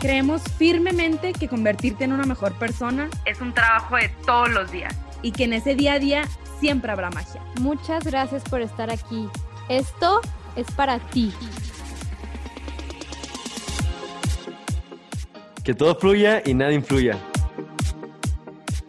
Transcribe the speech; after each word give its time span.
Creemos 0.00 0.42
firmemente 0.56 1.32
que 1.32 1.48
convertirte 1.48 2.04
en 2.04 2.12
una 2.12 2.24
mejor 2.24 2.56
persona 2.56 3.10
es 3.26 3.40
un 3.40 3.52
trabajo 3.52 3.96
de 3.96 4.08
todos 4.24 4.48
los 4.48 4.70
días 4.70 4.94
y 5.22 5.32
que 5.32 5.42
en 5.42 5.54
ese 5.54 5.74
día 5.74 5.94
a 5.94 5.98
día 5.98 6.22
siempre 6.60 6.92
habrá 6.92 7.10
magia. 7.10 7.42
Muchas 7.60 8.04
gracias 8.04 8.44
por 8.44 8.60
estar 8.60 8.92
aquí. 8.92 9.28
Esto 9.68 10.20
es 10.54 10.70
para 10.70 11.00
ti. 11.00 11.32
Que 15.64 15.74
todo 15.74 15.96
fluya 15.96 16.42
y 16.46 16.54
nada 16.54 16.72
influya. 16.72 17.18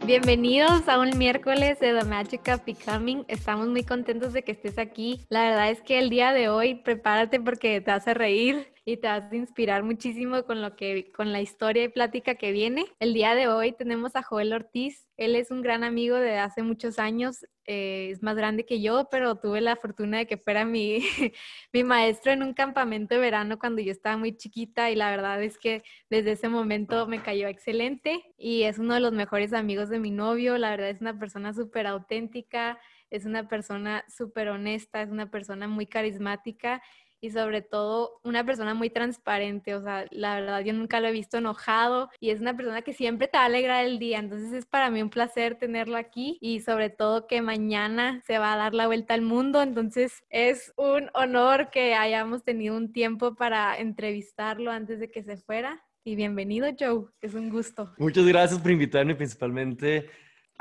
Bienvenidos 0.05 0.87
a 0.87 0.99
un 0.99 1.17
miércoles 1.17 1.79
de 1.79 1.93
The 1.93 2.05
Magic 2.05 2.47
of 2.53 2.65
Becoming. 2.65 3.25
Estamos 3.27 3.67
muy 3.67 3.83
contentos 3.83 4.33
de 4.33 4.43
que 4.43 4.51
estés 4.51 4.77
aquí. 4.77 5.25
La 5.29 5.41
verdad 5.41 5.71
es 5.71 5.81
que 5.81 5.97
el 5.97 6.11
día 6.11 6.33
de 6.33 6.49
hoy 6.49 6.75
prepárate 6.75 7.39
porque 7.39 7.81
te 7.81 7.91
hace 7.91 8.13
reír 8.13 8.71
y 8.89 8.97
te 8.97 9.07
vas 9.07 9.31
a 9.31 9.35
inspirar 9.35 9.83
muchísimo 9.83 10.43
con 10.45 10.61
lo 10.61 10.75
que 10.75 11.11
con 11.11 11.31
la 11.31 11.41
historia 11.41 11.83
y 11.83 11.89
plática 11.89 12.35
que 12.35 12.51
viene. 12.51 12.85
El 12.99 13.13
día 13.13 13.35
de 13.35 13.47
hoy 13.47 13.71
tenemos 13.71 14.15
a 14.15 14.23
Joel 14.23 14.51
Ortiz. 14.51 15.07
Él 15.15 15.35
es 15.35 15.51
un 15.51 15.61
gran 15.61 15.83
amigo 15.83 16.15
de 16.15 16.39
hace 16.39 16.63
muchos 16.63 16.97
años. 16.97 17.45
Eh, 17.65 18.09
es 18.11 18.23
más 18.23 18.35
grande 18.35 18.65
que 18.65 18.81
yo, 18.81 19.07
pero 19.11 19.35
tuve 19.35 19.61
la 19.61 19.75
fortuna 19.75 20.17
de 20.17 20.25
que 20.25 20.37
fuera 20.37 20.65
mi, 20.65 20.99
mi 21.73 21.83
maestro 21.83 22.31
en 22.31 22.41
un 22.41 22.53
campamento 22.53 23.13
de 23.13 23.21
verano 23.21 23.59
cuando 23.59 23.79
yo 23.81 23.91
estaba 23.91 24.17
muy 24.17 24.35
chiquita 24.35 24.89
y 24.89 24.95
la 24.95 25.11
verdad 25.11 25.43
es 25.43 25.59
que 25.59 25.83
desde 26.09 26.31
ese 26.31 26.49
momento 26.49 27.05
me 27.05 27.21
cayó 27.21 27.47
excelente 27.47 28.33
y 28.37 28.63
es 28.63 28.79
uno 28.79 28.95
de 28.95 29.01
los 29.01 29.11
mejores 29.11 29.53
amigos 29.53 29.89
de 29.89 29.99
mi 29.99 30.09
novio. 30.09 30.57
La 30.57 30.71
verdad 30.71 30.89
es 30.89 30.99
una 30.99 31.19
persona 31.19 31.53
súper 31.53 31.85
auténtica, 31.85 32.79
es 33.11 33.25
una 33.25 33.47
persona 33.47 34.03
súper 34.07 34.49
honesta, 34.49 35.03
es 35.03 35.09
una 35.09 35.29
persona 35.29 35.67
muy 35.67 35.85
carismática 35.85 36.81
y 37.21 37.31
sobre 37.31 37.61
todo 37.61 38.19
una 38.23 38.45
persona 38.45 38.73
muy 38.73 38.89
transparente, 38.89 39.75
o 39.75 39.81
sea, 39.81 40.05
la 40.11 40.39
verdad 40.39 40.61
yo 40.61 40.73
nunca 40.73 40.99
lo 40.99 41.07
he 41.07 41.11
visto 41.11 41.37
enojado 41.37 42.09
y 42.19 42.29
es 42.29 42.39
una 42.39 42.55
persona 42.55 42.81
que 42.81 42.93
siempre 42.93 43.27
te 43.27 43.37
alegra 43.37 43.83
el 43.83 43.99
día, 43.99 44.19
entonces 44.19 44.53
es 44.53 44.65
para 44.65 44.89
mí 44.89 45.01
un 45.01 45.09
placer 45.09 45.55
tenerlo 45.55 45.97
aquí 45.97 46.37
y 46.41 46.61
sobre 46.61 46.89
todo 46.89 47.27
que 47.27 47.41
mañana 47.41 48.21
se 48.25 48.37
va 48.37 48.53
a 48.53 48.57
dar 48.57 48.73
la 48.73 48.87
vuelta 48.87 49.13
al 49.13 49.21
mundo, 49.21 49.61
entonces 49.61 50.23
es 50.29 50.73
un 50.75 51.09
honor 51.13 51.69
que 51.69 51.95
hayamos 51.95 52.43
tenido 52.43 52.75
un 52.75 52.91
tiempo 52.91 53.35
para 53.35 53.77
entrevistarlo 53.77 54.71
antes 54.71 54.99
de 54.99 55.11
que 55.11 55.23
se 55.23 55.37
fuera. 55.37 55.83
Y 56.03 56.15
bienvenido, 56.15 56.67
Joe. 56.79 57.05
Es 57.21 57.33
un 57.33 57.49
gusto. 57.49 57.93
Muchas 57.97 58.25
gracias 58.25 58.59
por 58.59 58.71
invitarme, 58.71 59.15
principalmente 59.15 60.09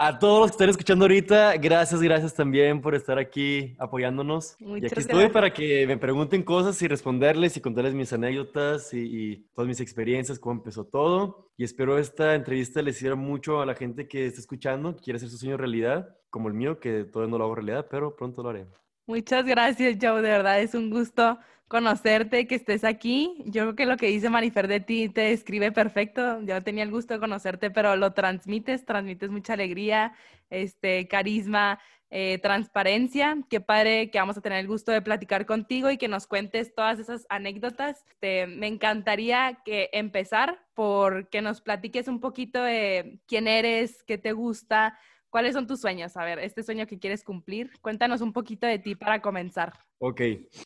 a 0.01 0.17
todos 0.21 0.41
los 0.43 0.51
que 0.51 0.55
están 0.55 0.69
escuchando 0.71 1.05
ahorita, 1.05 1.57
gracias, 1.57 2.01
gracias 2.01 2.33
también 2.33 2.81
por 2.81 2.95
estar 2.95 3.19
aquí 3.19 3.75
apoyándonos. 3.81 4.57
y 4.61 4.87
aquí 4.87 4.95
estoy 4.97 5.29
para 5.29 5.53
que 5.53 5.89
me 5.89 5.99
pregunten 5.99 6.45
cosas 6.45 6.81
y 6.83 6.87
responderles 6.87 7.57
y 7.57 7.61
contarles 7.61 7.95
mis 7.95 8.13
anécdotas 8.13 8.95
y, 8.95 9.49
todas 9.55 9.67
mis 9.67 9.81
experiencias, 9.81 10.39
cómo 10.39 10.55
empezó 10.55 10.85
todo. 10.85 11.51
Y 11.57 11.65
espero 11.65 11.99
esta 11.99 12.37
entrevista 12.37 12.81
les 12.81 12.97
sirva 12.97 13.17
mucho 13.17 13.61
a 13.61 13.67
la 13.67 13.75
gente 13.75 14.07
que 14.07 14.27
está 14.27 14.41
escuchando, 14.41 14.95
que 14.95 15.03
quiere 15.03 15.17
hacer 15.17 15.31
su 15.31 15.37
sueño 15.37 15.57
realidad, 15.57 16.17
como 16.31 16.47
el 16.47 16.55
mío, 16.55 16.79
que 16.79 17.03
todavía 17.03 17.33
no 17.33 17.39
lo 17.39 17.45
hago 17.45 17.57
realidad, 17.57 17.89
pero 17.91 18.15
pronto 18.15 18.45
lo 18.45 18.51
haré. 18.51 18.67
Muchas 19.09 19.47
gracias, 19.47 19.96
Joe. 19.98 20.20
De 20.20 20.29
verdad 20.29 20.61
es 20.61 20.74
un 20.74 20.91
gusto 20.91 21.39
conocerte, 21.67 22.46
que 22.46 22.57
estés 22.57 22.85
aquí. 22.85 23.42
Yo 23.46 23.63
creo 23.63 23.74
que 23.74 23.86
lo 23.86 23.96
que 23.96 24.08
dice 24.08 24.29
Marifer 24.29 24.69
de 24.69 24.80
ti 24.80 25.08
te 25.08 25.23
describe 25.23 25.73
perfecto. 25.73 26.42
Yo 26.42 26.63
tenía 26.63 26.83
el 26.83 26.91
gusto 26.91 27.14
de 27.14 27.20
conocerte, 27.20 27.70
pero 27.70 27.96
lo 27.96 28.13
transmites, 28.13 28.85
transmites 28.85 29.30
mucha 29.30 29.55
alegría, 29.55 30.13
este, 30.51 31.08
carisma, 31.08 31.80
eh, 32.11 32.39
transparencia. 32.42 33.39
Qué 33.48 33.63
padre 33.63 34.11
que 34.11 34.19
vamos 34.19 34.36
a 34.36 34.42
tener 34.42 34.58
el 34.58 34.67
gusto 34.67 34.92
de 34.92 35.01
platicar 35.01 35.46
contigo 35.46 35.90
y 35.90 35.96
que 35.96 36.08
nos 36.08 36.27
cuentes 36.27 36.75
todas 36.75 36.98
esas 36.98 37.25
anécdotas. 37.30 38.05
Este, 38.11 38.46
me 38.46 38.67
encantaría 38.67 39.63
que 39.64 39.89
empezar 39.95 40.58
por 40.75 41.30
que 41.30 41.40
nos 41.40 41.63
platiques 41.63 42.08
un 42.08 42.20
poquito 42.20 42.63
de 42.63 43.20
quién 43.27 43.48
eres, 43.48 44.02
qué 44.02 44.19
te 44.19 44.33
gusta, 44.33 44.98
¿Cuáles 45.30 45.55
son 45.55 45.66
tus 45.66 45.80
sueños? 45.80 46.16
A 46.16 46.24
ver, 46.24 46.39
este 46.39 46.62
sueño 46.62 46.86
que 46.86 46.98
quieres 46.98 47.22
cumplir. 47.22 47.70
Cuéntanos 47.80 48.22
un 48.22 48.33
poquito 48.33 48.66
de 48.66 48.78
ti 48.78 48.94
para 48.94 49.20
comenzar. 49.20 49.74
Ok, 49.98 50.22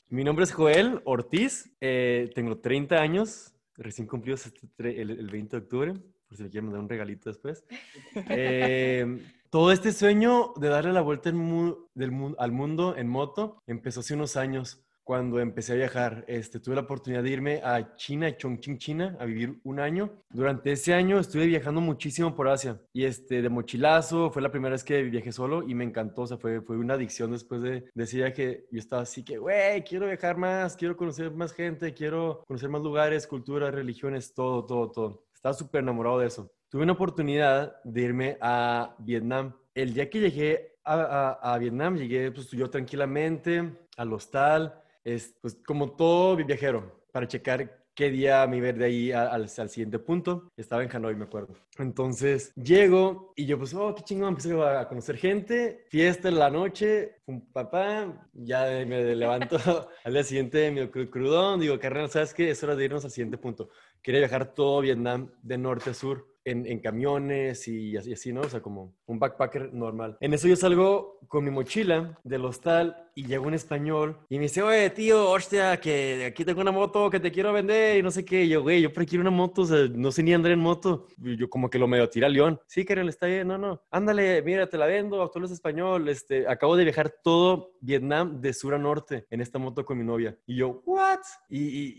mi 0.09 0.25
nombre 0.25 0.45
es 0.45 0.53
Joel 0.53 1.01
Ortiz, 1.05 1.75
eh, 1.81 2.31
tengo 2.35 2.59
30 2.59 2.97
años, 2.97 3.55
recién 3.77 4.07
cumplidos 4.07 4.47
este 4.47 4.69
el, 5.01 5.31
20 5.31 5.57
de 5.57 5.63
octubre, 5.63 5.95
por 6.29 6.37
si 6.37 6.45
me 6.45 6.51
quieren 6.51 6.71
dar 6.71 6.81
un 6.81 6.89
regalito 6.89 7.31
después. 7.31 7.65
Eh, 8.29 9.19
todo 9.51 9.73
este 9.73 9.93
sueño 9.93 10.53
de 10.57 10.69
darle 10.69 10.93
la 10.93 11.03
vuelta 11.03 11.29
al 11.29 11.35
mundo 11.35 12.97
en 12.97 13.09
moto 13.09 13.63
empezó 13.67 14.01
hace 14.01 14.15
unos 14.15 14.37
años 14.37 14.82
cuando 15.05 15.41
empecé 15.41 15.73
a 15.73 15.77
viajar. 15.77 16.25
Este, 16.29 16.61
tuve 16.61 16.75
la 16.75 16.83
oportunidad 16.83 17.23
de 17.23 17.31
irme 17.31 17.61
a 17.63 17.97
China, 17.97 18.37
Chongqing, 18.37 18.79
China, 18.79 19.17
a 19.21 19.25
vivir 19.25 19.61
un 19.65 19.81
año. 19.81 20.23
Durante 20.31 20.73
ese 20.73 20.95
año 20.95 21.19
estuve 21.19 21.47
viajando 21.47 21.81
muchísimo 21.81 22.35
por 22.35 22.49
Asia 22.49 22.81
y 22.93 23.05
este, 23.05 23.43
de 23.43 23.49
mochilazo, 23.49 24.31
fue 24.31 24.43
la 24.43 24.51
primera 24.51 24.73
vez 24.73 24.85
que 24.85 25.03
viajé 25.03 25.33
solo 25.33 25.63
y 25.69 25.75
me 25.75 25.85
encantó, 25.85 26.23
o 26.23 26.27
sea, 26.27 26.37
fue, 26.37 26.61
fue 26.61 26.77
una 26.77 26.95
adicción 26.95 27.33
después 27.33 27.63
de, 27.63 27.85
de 27.93 28.05
ese 28.05 28.19
viaje. 28.19 28.67
Yo 28.71 28.79
estaba 28.79 29.03
así 29.03 29.25
que, 29.25 29.39
güey, 29.39 29.83
quiero 29.85 30.07
viajar 30.07 30.37
más, 30.37 30.77
quiero 30.77 30.97
conocer 30.97 31.31
más 31.33 31.53
gente, 31.53 31.93
quiero 31.95 32.45
conocer 32.47 32.69
más 32.69 32.83
lugares, 32.83 33.27
culturas, 33.27 33.75
religiones, 33.75 34.35
todo, 34.35 34.65
todo, 34.65 34.91
todo. 34.91 35.25
Estaba 35.35 35.55
súper 35.55 35.83
enamorado 35.83 36.21
de 36.21 36.29
eso. 36.29 36.53
Tuve 36.69 36.85
una 36.85 36.93
oportunidad 36.93 37.83
de 37.85 38.01
irme 38.01 38.39
a 38.41 38.95
Vietnam. 38.99 39.55
El 39.75 39.93
día 39.93 40.09
que 40.09 40.21
llegué 40.21 40.77
a, 40.85 40.95
a, 40.95 41.55
a 41.55 41.59
Vietnam, 41.59 41.97
llegué 41.97 42.31
pues 42.31 42.51
yo 42.51 42.71
tranquilamente 42.71 43.73
al 43.97 44.13
hostal, 44.13 44.82
es 45.05 45.35
pues 45.41 45.57
como 45.67 45.93
todo 45.93 46.37
viajero, 46.37 47.03
para 47.13 47.29
checar 47.29 47.83
qué 47.95 48.11
día 48.11 48.47
me 48.47 48.57
iba 48.59 48.73
de 48.73 48.85
ahí 48.85 49.13
al, 49.13 49.49
siguiente 49.49 49.99
punto. 49.99 50.51
Estaba 50.57 50.83
en 50.83 50.95
Hanoi, 50.95 51.15
me 51.15 51.25
acuerdo. 51.25 51.55
Entonces 51.79 52.53
llego 52.55 53.33
y 53.37 53.47
yo 53.47 53.59
pues, 53.59 53.75
oh, 53.75 53.95
qué 53.95 54.03
chingón, 54.03 54.31
empecé 54.31 54.61
a 54.61 54.89
conocer 54.89 55.17
gente, 55.17 55.85
fiesta 55.89 56.29
en 56.29 56.39
la 56.39 56.51
noche, 56.51 57.21
un 57.27 57.53
papá, 57.53 58.29
ya 58.33 58.65
me 58.87 59.15
levanto 59.15 59.57
al 60.05 60.13
día 60.13 60.25
siguiente 60.25 60.71
medio 60.71 60.91
crudón, 60.91 61.61
digo, 61.61 61.79
carnal, 61.79 62.11
¿sabes 62.11 62.35
qué? 62.35 62.51
Es 62.51 62.63
hora 62.63 62.77
de 62.77 62.85
irnos 62.85 63.05
al 63.05 63.11
siguiente 63.11 63.39
punto. 63.39 63.71
Quería 64.01 64.21
viajar 64.21 64.55
todo 64.55 64.81
Vietnam 64.81 65.31
de 65.43 65.59
norte 65.59 65.91
a 65.91 65.95
sur 65.95 66.32
en, 66.45 66.81
camiones 66.81 67.69
y 67.69 67.97
así, 67.97 68.13
así, 68.13 68.33
¿no? 68.33 68.41
O 68.41 68.49
sea, 68.49 68.61
como 68.61 68.95
un 69.07 69.19
backpacker 69.19 69.73
normal. 69.73 70.17
En 70.21 70.35
eso 70.35 70.49
yo 70.49 70.57
salgo 70.57 71.19
con 71.29 71.45
mi 71.45 71.51
mochila 71.51 72.19
del 72.25 72.45
hostal 72.45 73.11
y 73.15 73.27
llego 73.27 73.47
un 73.47 73.55
español 73.55 74.19
y 74.29 74.37
me 74.37 74.43
dice, 74.43 74.63
oye, 74.63 74.89
tío, 74.91 75.31
hostia, 75.31 75.79
que 75.79 76.25
aquí 76.27 76.45
tengo 76.45 76.61
una 76.61 76.73
moto 76.73 77.11
que 77.11 77.21
te 77.21 77.31
quiero 77.31 77.53
vender 77.53 77.99
y 77.99 78.03
no 78.03 78.11
sé 78.11 78.25
qué. 78.25 78.45
Y 78.45 78.51
yo, 78.51 78.63
güey, 78.63 78.81
yo 78.81 78.93
quiero 78.93 79.21
una 79.21 79.31
moto, 79.31 79.63
o 79.63 79.67
sea, 79.67 79.89
no 79.93 80.11
sé 80.11 80.23
ni 80.23 80.33
andar 80.33 80.53
en 80.53 80.61
moto. 80.61 81.07
Y 81.23 81.37
yo 81.37 81.49
como 81.51 81.69
que 81.69 81.79
lo 81.79 81.87
medio 81.87 82.09
tira 82.09 82.27
a 82.27 82.31
León. 82.31 82.61
Sí, 82.67 82.85
Karen, 82.85 83.09
está 83.09 83.27
bien, 83.27 83.49
no, 83.49 83.59
no. 83.59 83.83
Ándale, 83.91 84.43
mira, 84.43 84.69
te 84.69 84.79
la 84.79 84.87
vendo, 84.87 85.29
tú 85.31 85.39
eres 85.39 85.51
español. 85.51 86.09
Este, 86.09 86.49
acabo 86.49 86.77
de 86.77 86.85
viajar 86.85 87.15
todo 87.23 87.73
Vietnam 87.81 88.41
de 88.41 88.53
sur 88.53 88.75
a 88.75 88.79
norte 88.79 89.27
en 89.31 89.41
esta 89.41 89.59
moto 89.59 89.85
con 89.85 89.99
mi 89.99 90.05
novia. 90.05 90.37
Y 90.47 90.57
yo, 90.57 90.83
¿what? 90.87 91.21
Y, 91.49 91.59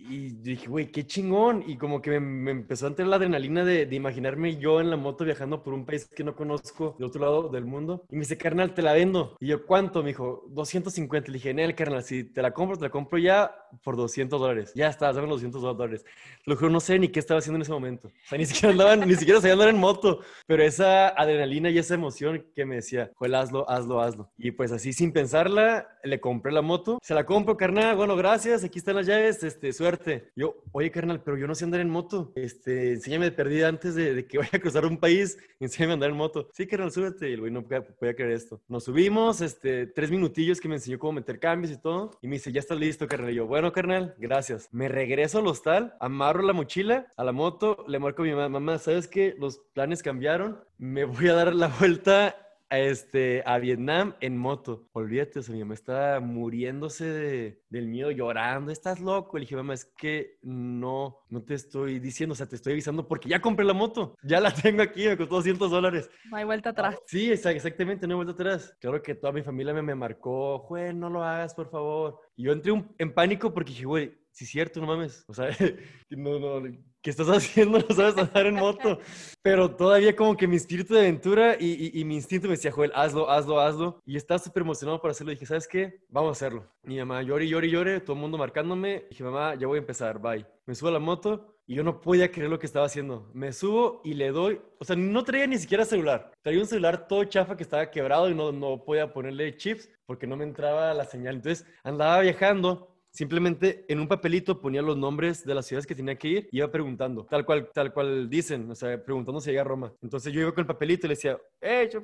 y, 0.10 0.30
dije, 0.42 0.68
güey, 0.68 0.92
qué 0.92 1.06
chingón. 1.06 1.64
Y 1.68 1.78
como 1.78 2.02
que 2.02 2.20
me, 2.20 2.52
empezó 2.52 2.86
a 2.86 2.90
entrar 2.90 3.08
la 3.08 3.18
adrenalina 3.18 3.64
de, 3.64 3.86
de 3.86 3.96
imaginar 3.96 4.33
yo 4.60 4.82
en 4.82 4.90
la 4.90 4.98
moto 4.98 5.26
viajando 5.26 5.64
por 5.64 5.74
un 5.74 5.86
país 5.86 6.06
que 6.06 6.24
no 6.24 6.36
conozco 6.36 6.96
de 7.00 7.06
otro 7.06 7.22
lado 7.22 7.50
del 7.50 7.66
mundo. 7.66 8.06
Y 8.10 8.16
me 8.16 8.22
dice, 8.22 8.38
carnal, 8.38 8.74
te 8.74 8.82
la 8.82 8.94
vendo. 8.94 9.38
Y 9.40 9.48
yo, 9.48 9.66
¿cuánto? 9.66 10.02
Me 10.02 10.10
dijo, 10.10 10.46
250. 10.50 11.28
Le 11.30 11.34
dije, 11.36 11.50
en 11.50 11.60
el 11.60 11.76
carnal, 11.76 12.04
si 12.04 12.24
te 12.24 12.42
la 12.42 12.52
compro, 12.52 12.78
te 12.78 12.84
la 12.84 12.90
compro 12.90 13.18
ya 13.18 13.56
por 13.84 13.96
200 13.96 14.40
dólares. 14.40 14.72
Ya 14.76 14.88
está, 14.88 15.12
dame 15.12 15.28
los 15.28 15.38
200 15.42 15.62
dólares. 15.62 16.06
Lo 16.46 16.56
juro, 16.56 16.70
no 16.70 16.80
sé 16.80 17.00
ni 17.00 17.10
qué 17.10 17.20
estaba 17.20 17.40
haciendo 17.40 17.58
en 17.58 17.64
ese 17.64 17.72
momento. 17.72 18.08
O 18.08 18.28
sea, 18.28 18.38
ni 18.38 18.46
siquiera 18.48 18.72
andaba, 18.72 18.96
ni 18.96 19.16
siquiera 19.16 19.40
sabía 19.40 19.54
andar 19.54 19.70
en 19.70 19.78
moto. 19.78 20.20
Pero 20.46 20.64
esa 20.64 21.10
adrenalina 21.10 21.70
y 21.70 21.78
esa 21.78 21.96
emoción 21.96 22.46
que 22.56 22.66
me 22.66 22.76
decía, 22.76 23.12
Joel, 23.16 23.36
hazlo, 23.36 23.70
hazlo, 23.70 24.02
hazlo. 24.02 24.32
Y 24.38 24.52
pues 24.52 24.72
así, 24.72 24.94
sin 24.94 25.12
pensarla, 25.12 25.88
le 26.04 26.20
compré 26.20 26.52
la 26.52 26.62
moto. 26.62 27.00
Se 27.02 27.14
la 27.14 27.26
compro, 27.26 27.58
carnal. 27.58 27.96
Bueno, 27.96 28.16
gracias. 28.16 28.64
Aquí 28.64 28.80
están 28.80 28.96
las 28.96 29.08
llaves. 29.08 29.44
Este, 29.44 29.74
suerte. 29.74 30.32
Yo, 30.36 30.56
oye, 30.72 30.92
carnal, 30.92 31.22
pero 31.24 31.38
yo 31.38 31.48
no 31.48 31.56
sé 31.56 31.66
andar 31.66 31.80
en 31.80 31.90
moto. 31.90 32.32
Este, 32.36 32.94
enséñame 32.94 33.26
de 33.26 33.32
perdida 33.32 33.68
antes 33.68 33.96
de, 33.96 34.14
de 34.14 34.23
que 34.28 34.38
vaya 34.38 34.52
a 34.54 34.60
cruzar 34.60 34.86
un 34.86 34.98
país. 34.98 35.38
Enséñame 35.60 35.92
a 35.92 35.96
andar 35.96 36.10
en 36.10 36.18
moto. 36.18 36.50
Sí, 36.54 36.68
carnal, 36.68 36.92
súbete. 36.92 37.30
Y 37.30 37.34
el 37.34 37.40
güey 37.42 37.52
no 37.52 37.64
podía, 37.64 38.16
creer 38.16 38.32
esto. 38.32 38.62
Nos 38.68 38.84
subimos, 38.86 39.42
este, 39.42 39.88
tres 39.88 40.12
minutillos 40.12 40.60
que 40.60 40.68
me 40.68 40.76
enseñó 40.76 41.00
cómo 41.00 41.14
meter 41.14 41.40
cambios 41.40 41.72
y 41.72 41.78
todo. 41.78 42.12
Y 42.22 42.28
me 42.28 42.36
dice, 42.36 42.52
ya 42.52 42.60
estás 42.60 42.80
listo, 42.80 43.08
carnal. 43.08 43.32
Y 43.32 43.36
yo, 43.36 43.48
bueno, 43.48 43.72
carnal, 43.72 44.16
gracias. 44.18 44.70
Me 44.72 44.88
regreso 44.88 45.40
al 45.40 45.48
hostal, 45.48 45.96
amarro 46.00 46.42
la 46.42 46.54
mochila 46.54 47.08
a 47.18 47.24
la 47.24 47.32
moto, 47.32 47.86
le 47.88 48.00
marco 48.00 48.22
a 48.22 48.26
mi 48.26 48.32
mamá, 48.32 48.50
mamá, 48.50 48.78
¿sabes 48.80 49.08
qué? 49.08 49.36
Los 49.40 49.60
planes 49.74 50.04
cambiaron. 50.04 50.60
Me 50.78 51.06
voy 51.06 51.28
a 51.30 51.34
dar 51.34 51.54
la 51.56 51.68
vuelta 51.80 52.36
a, 52.74 52.80
este, 52.80 53.44
a 53.46 53.58
Vietnam 53.60 54.16
en 54.20 54.38
moto. 54.38 54.90
Olvídate, 54.94 55.40
o 55.40 55.44
sea, 55.44 55.54
mi 55.54 55.60
mamá 55.62 55.76
estaba 55.76 56.20
muriéndose 56.20 57.06
de- 57.06 57.62
del 57.70 57.88
miedo, 57.88 58.10
llorando. 58.12 58.72
Estás 58.72 59.00
loco. 59.00 59.38
Le 59.38 59.42
dije, 59.42 59.56
mamá, 59.56 59.74
es 59.76 59.86
que 59.86 60.38
no, 60.42 61.20
no 61.30 61.44
te 61.44 61.54
estoy 61.54 62.00
diciendo, 62.00 62.34
o 62.34 62.36
sea, 62.36 62.48
te 62.48 62.56
estoy 62.56 62.74
avisando 62.74 63.08
porque 63.08 63.30
ya 63.30 63.40
compré 63.42 63.66
la 63.66 63.74
moto. 63.74 64.16
Ya 64.24 64.40
la 64.40 64.52
tengo 64.54 64.82
aquí, 64.82 65.08
me 65.08 65.18
costó 65.18 65.36
200 65.36 65.70
dólares. 65.70 66.10
No 66.32 66.38
hay 66.38 66.46
vuelta 66.46 66.70
atrás. 66.70 66.98
Sí, 67.06 67.30
exa- 67.30 67.54
exactamente, 67.56 68.08
no 68.08 68.14
he 68.14 68.16
vuelto 68.16 68.34
atrás. 68.34 68.76
Claro 68.80 69.02
que 69.02 69.16
toda 69.16 69.34
mi 69.34 69.44
familia 69.44 69.74
me, 69.74 69.82
me 69.82 69.96
marcó, 69.96 70.60
güey, 70.68 70.94
no 70.94 71.10
lo 71.10 71.24
hagas, 71.24 71.54
por 71.54 71.70
favor. 71.70 72.20
Y 72.36 72.44
yo 72.46 72.52
entré 72.54 72.72
un- 72.72 72.94
en 72.98 73.14
pánico 73.14 73.54
porque 73.54 73.72
dije, 73.72 73.86
güey, 73.86 74.14
sí 74.32 74.46
es 74.46 74.50
cierto, 74.50 74.80
no 74.82 74.88
mames. 74.88 75.24
O 75.28 75.34
sea, 75.34 75.48
no, 76.10 76.40
no, 76.40 76.68
¿qué 77.04 77.12
estás 77.12 77.28
haciendo? 77.30 77.78
No 77.78 77.96
sabes 77.96 78.18
andar 78.18 78.48
en 78.48 78.56
moto. 78.56 78.98
Pero 79.44 79.76
todavía 79.76 80.16
como 80.16 80.36
que 80.36 80.48
mi 80.48 80.56
espíritu 80.56 80.94
de 80.96 81.02
aventura 81.02 81.56
y, 81.60 81.66
y- 81.96 82.00
y 82.02 82.06
mi 82.06 82.16
instinto 82.16 82.48
me 82.48 82.54
decía, 82.56 82.72
Joel, 82.72 82.92
hazlo, 82.96 83.30
hazlo, 83.30 83.60
hazlo. 83.60 84.00
Y 84.06 84.16
estaba 84.18 84.40
súper 84.40 84.62
emocionado 84.64 85.00
por 85.02 85.12
hacerlo. 85.12 85.32
Dije, 85.32 85.46
¿sabes 85.46 85.68
qué? 85.68 86.02
Vamos 86.10 86.30
a 86.30 86.32
hacerlo. 86.32 86.68
Mi 86.82 86.98
mamá 86.98 87.22
llore, 87.22 87.48
llore, 87.48 87.70
llore, 87.70 88.00
todo 88.00 88.16
el 88.16 88.22
mundo 88.22 88.38
marcándome. 88.40 89.06
Dije, 89.10 89.24
mamá, 89.24 89.54
ya 89.56 89.68
voy 89.68 89.78
a 89.78 89.82
empezar, 89.82 90.20
bye. 90.20 90.46
Me 90.66 90.74
subo 90.74 90.90
a 90.90 90.94
la 90.94 91.00
moto 91.00 91.50
y 91.68 91.76
yo 91.76 91.84
no 91.84 92.00
podía 92.02 92.32
creer 92.32 92.50
lo 92.50 92.60
que 92.60 92.66
estaba 92.66 92.86
haciendo. 92.86 93.30
Me 93.34 93.52
subo 93.54 94.02
y 94.06 94.14
le 94.14 94.32
doy, 94.32 94.62
o 94.80 94.86
sea, 94.86 94.96
no 94.96 95.24
traía 95.24 95.46
ni 95.48 95.58
siquiera 95.58 95.84
celular. 95.86 96.32
Traía 96.42 96.60
un 96.60 96.66
celular 96.68 97.08
todo 97.08 97.24
chafa 97.26 97.56
que 97.58 97.64
estaba 97.64 97.90
quebrado 97.92 98.30
y 98.30 98.36
no, 98.36 98.52
no 98.52 98.84
podía 98.84 99.12
ponerle 99.14 99.56
chips 99.58 99.90
porque 100.06 100.28
no 100.28 100.36
me 100.38 100.44
entraba 100.46 100.94
la 100.94 101.06
señal. 101.06 101.36
Entonces 101.36 101.66
andaba 101.84 102.20
viajando 102.22 102.93
Simplemente 103.14 103.86
en 103.90 104.00
un 104.00 104.08
papelito 104.08 104.60
ponía 104.60 104.82
los 104.82 104.98
nombres 104.98 105.46
de 105.46 105.54
las 105.54 105.68
ciudades 105.68 105.86
que 105.86 105.94
tenía 105.94 106.16
que 106.16 106.28
ir 106.28 106.50
y 106.52 106.58
iba 106.58 106.72
preguntando, 106.72 107.28
tal 107.30 107.46
cual, 107.46 107.70
tal 107.72 107.94
cual 107.94 108.28
dicen, 108.28 108.72
o 108.72 108.74
sea, 108.74 109.06
preguntando 109.06 109.40
si 109.40 109.52
llega 109.52 109.62
a 109.62 109.66
Roma. 109.66 109.94
Entonces 110.02 110.34
yo 110.34 110.42
iba 110.42 110.52
con 110.52 110.64
el 110.64 110.66
papelito 110.66 111.06
y 111.06 111.10
le 111.10 111.14
decía, 111.14 111.38
¡eh, 111.62 111.88
chum", 111.92 112.04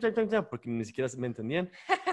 porque 0.52 0.70
ni 0.70 0.86
siquiera 0.86 1.10
me 1.18 1.26
entendían. 1.26 1.72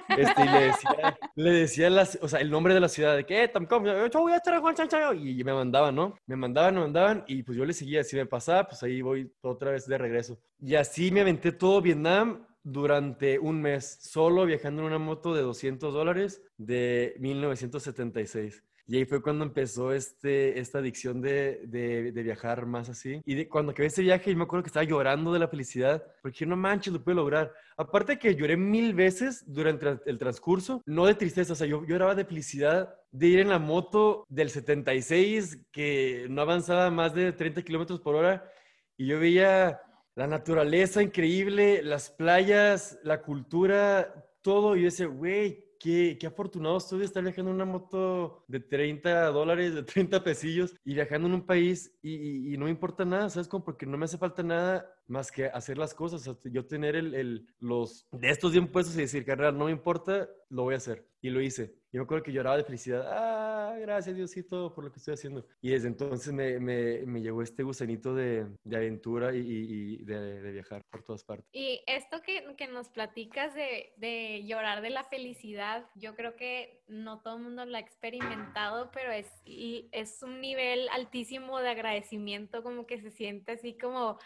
Este, 0.08 0.42
y 0.42 0.48
le 0.48 0.60
decía, 0.60 1.18
le 1.34 1.50
decía 1.50 1.90
las, 1.90 2.18
o 2.22 2.28
sea, 2.28 2.40
el 2.40 2.48
nombre 2.48 2.72
de 2.72 2.80
la 2.80 2.88
ciudad, 2.88 3.16
de 3.16 3.26
que, 3.26 3.42
eh, 3.42 3.48
Tamcom, 3.48 3.84
yo 3.84 4.20
voy 4.20 4.32
a 4.32 4.36
estar 4.36 4.54
a 4.54 4.60
Juan 4.60 4.74
Chan 4.74 4.88
Chan", 4.88 5.18
y 5.18 5.44
me 5.44 5.52
mandaban, 5.52 5.94
¿no? 5.94 6.14
Me 6.26 6.36
mandaban, 6.36 6.74
me 6.76 6.80
mandaban, 6.80 7.22
y 7.26 7.42
pues 7.42 7.58
yo 7.58 7.66
le 7.66 7.74
seguía, 7.74 8.02
si 8.02 8.16
me 8.16 8.24
pasaba, 8.24 8.66
pues 8.66 8.82
ahí 8.82 9.02
voy 9.02 9.30
otra 9.42 9.72
vez 9.72 9.86
de 9.86 9.98
regreso. 9.98 10.38
Y 10.58 10.74
así 10.74 11.10
me 11.10 11.20
aventé 11.20 11.52
todo 11.52 11.82
Vietnam 11.82 12.46
durante 12.62 13.38
un 13.38 13.60
mes, 13.60 13.98
solo 14.00 14.46
viajando 14.46 14.80
en 14.80 14.86
una 14.86 14.98
moto 14.98 15.34
de 15.34 15.42
200 15.42 15.92
dólares 15.92 16.42
de 16.56 17.14
1976. 17.18 18.62
Y 18.88 18.98
ahí 18.98 19.04
fue 19.04 19.20
cuando 19.20 19.44
empezó 19.44 19.92
este, 19.92 20.60
esta 20.60 20.78
adicción 20.78 21.20
de, 21.20 21.62
de, 21.66 22.22
viajar 22.22 22.66
más 22.66 22.88
así. 22.88 23.20
Y 23.24 23.34
de, 23.34 23.48
cuando 23.48 23.72
acabé 23.72 23.88
ese 23.88 24.02
viaje, 24.02 24.30
yo 24.30 24.36
me 24.36 24.44
acuerdo 24.44 24.62
que 24.62 24.68
estaba 24.68 24.84
llorando 24.84 25.32
de 25.32 25.40
la 25.40 25.48
felicidad, 25.48 26.04
porque 26.22 26.46
no 26.46 26.56
manches, 26.56 26.92
lo 26.92 27.02
pude 27.02 27.16
lograr. 27.16 27.52
Aparte 27.76 28.18
que 28.18 28.36
lloré 28.36 28.56
mil 28.56 28.94
veces 28.94 29.42
durante 29.46 29.98
el 30.06 30.18
transcurso, 30.18 30.82
no 30.86 31.04
de 31.06 31.16
tristeza, 31.16 31.54
o 31.54 31.56
sea, 31.56 31.66
yo 31.66 31.84
lloraba 31.84 32.14
de 32.14 32.24
felicidad 32.24 32.94
de 33.10 33.26
ir 33.26 33.40
en 33.40 33.48
la 33.48 33.58
moto 33.58 34.24
del 34.28 34.50
76, 34.50 35.66
que 35.72 36.26
no 36.30 36.42
avanzaba 36.42 36.88
más 36.90 37.12
de 37.12 37.32
30 37.32 37.62
kilómetros 37.62 38.00
por 38.00 38.14
hora, 38.14 38.48
y 38.96 39.08
yo 39.08 39.18
veía 39.18 39.80
la 40.14 40.28
naturaleza 40.28 41.02
increíble, 41.02 41.82
las 41.82 42.08
playas, 42.08 42.98
la 43.02 43.20
cultura, 43.22 44.14
todo, 44.42 44.76
y 44.76 44.82
yo 44.82 44.84
decía, 44.86 45.06
güey, 45.06 45.65
Qué, 45.78 46.16
qué, 46.18 46.26
afortunado 46.26 46.78
estoy 46.78 47.00
de 47.00 47.04
estar 47.04 47.22
viajando 47.22 47.50
en 47.50 47.56
una 47.56 47.64
moto 47.64 48.44
de 48.48 48.60
30 48.60 49.26
dólares, 49.26 49.74
de 49.74 49.82
30 49.82 50.22
pesillos 50.24 50.74
y 50.84 50.94
viajando 50.94 51.28
en 51.28 51.34
un 51.34 51.46
país 51.46 51.96
y, 52.02 52.56
no 52.56 52.64
me 52.64 52.70
importa 52.70 53.04
nada, 53.04 53.30
¿sabes? 53.30 53.48
Como 53.48 53.64
porque 53.64 53.86
no 53.86 53.98
me 53.98 54.04
hace 54.04 54.18
falta 54.18 54.42
nada 54.42 54.90
más 55.06 55.30
que 55.30 55.46
hacer 55.46 55.78
las 55.78 55.94
cosas. 55.94 56.26
O 56.26 56.38
yo 56.44 56.66
tener 56.66 56.96
el, 56.96 57.14
el, 57.14 57.46
los 57.60 58.06
de 58.12 58.30
estos 58.30 58.52
bien 58.52 58.68
puestos 58.68 58.96
y 58.96 59.00
decir, 59.00 59.24
carnal, 59.24 59.56
no 59.56 59.66
me 59.66 59.72
importa, 59.72 60.28
lo 60.48 60.62
voy 60.62 60.74
a 60.74 60.78
hacer. 60.78 61.06
Y 61.26 61.30
lo 61.30 61.40
hice. 61.40 61.74
Y 61.90 61.96
me 61.96 62.04
acuerdo 62.04 62.22
que 62.22 62.30
lloraba 62.30 62.56
de 62.56 62.62
felicidad. 62.62 63.04
Ah, 63.04 63.76
gracias 63.80 64.14
Diosito 64.14 64.72
por 64.72 64.84
lo 64.84 64.92
que 64.92 65.00
estoy 65.00 65.14
haciendo. 65.14 65.44
Y 65.60 65.70
desde 65.70 65.88
entonces 65.88 66.32
me, 66.32 66.60
me, 66.60 67.04
me 67.04 67.20
llegó 67.20 67.42
este 67.42 67.64
gusanito 67.64 68.14
de, 68.14 68.46
de 68.62 68.76
aventura 68.76 69.34
y, 69.34 69.40
y 69.40 70.04
de, 70.04 70.40
de, 70.40 70.52
viajar 70.52 70.84
por 70.88 71.02
todas 71.02 71.24
partes. 71.24 71.48
Y 71.52 71.82
esto 71.88 72.22
que, 72.22 72.54
que 72.56 72.68
nos 72.68 72.90
platicas 72.90 73.56
de, 73.56 73.92
de, 73.96 74.44
llorar 74.46 74.82
de 74.82 74.90
la 74.90 75.02
felicidad, 75.02 75.84
yo 75.96 76.14
creo 76.14 76.36
que 76.36 76.84
no 76.86 77.22
todo 77.22 77.38
el 77.38 77.42
mundo 77.42 77.64
lo 77.64 77.76
ha 77.76 77.80
experimentado, 77.80 78.92
pero 78.92 79.10
es, 79.10 79.26
es 79.44 80.22
un 80.22 80.40
nivel 80.40 80.88
altísimo 80.90 81.58
de 81.58 81.70
agradecimiento, 81.70 82.62
como 82.62 82.86
que 82.86 83.00
se 83.00 83.10
siente 83.10 83.50
así 83.50 83.76
como 83.76 84.20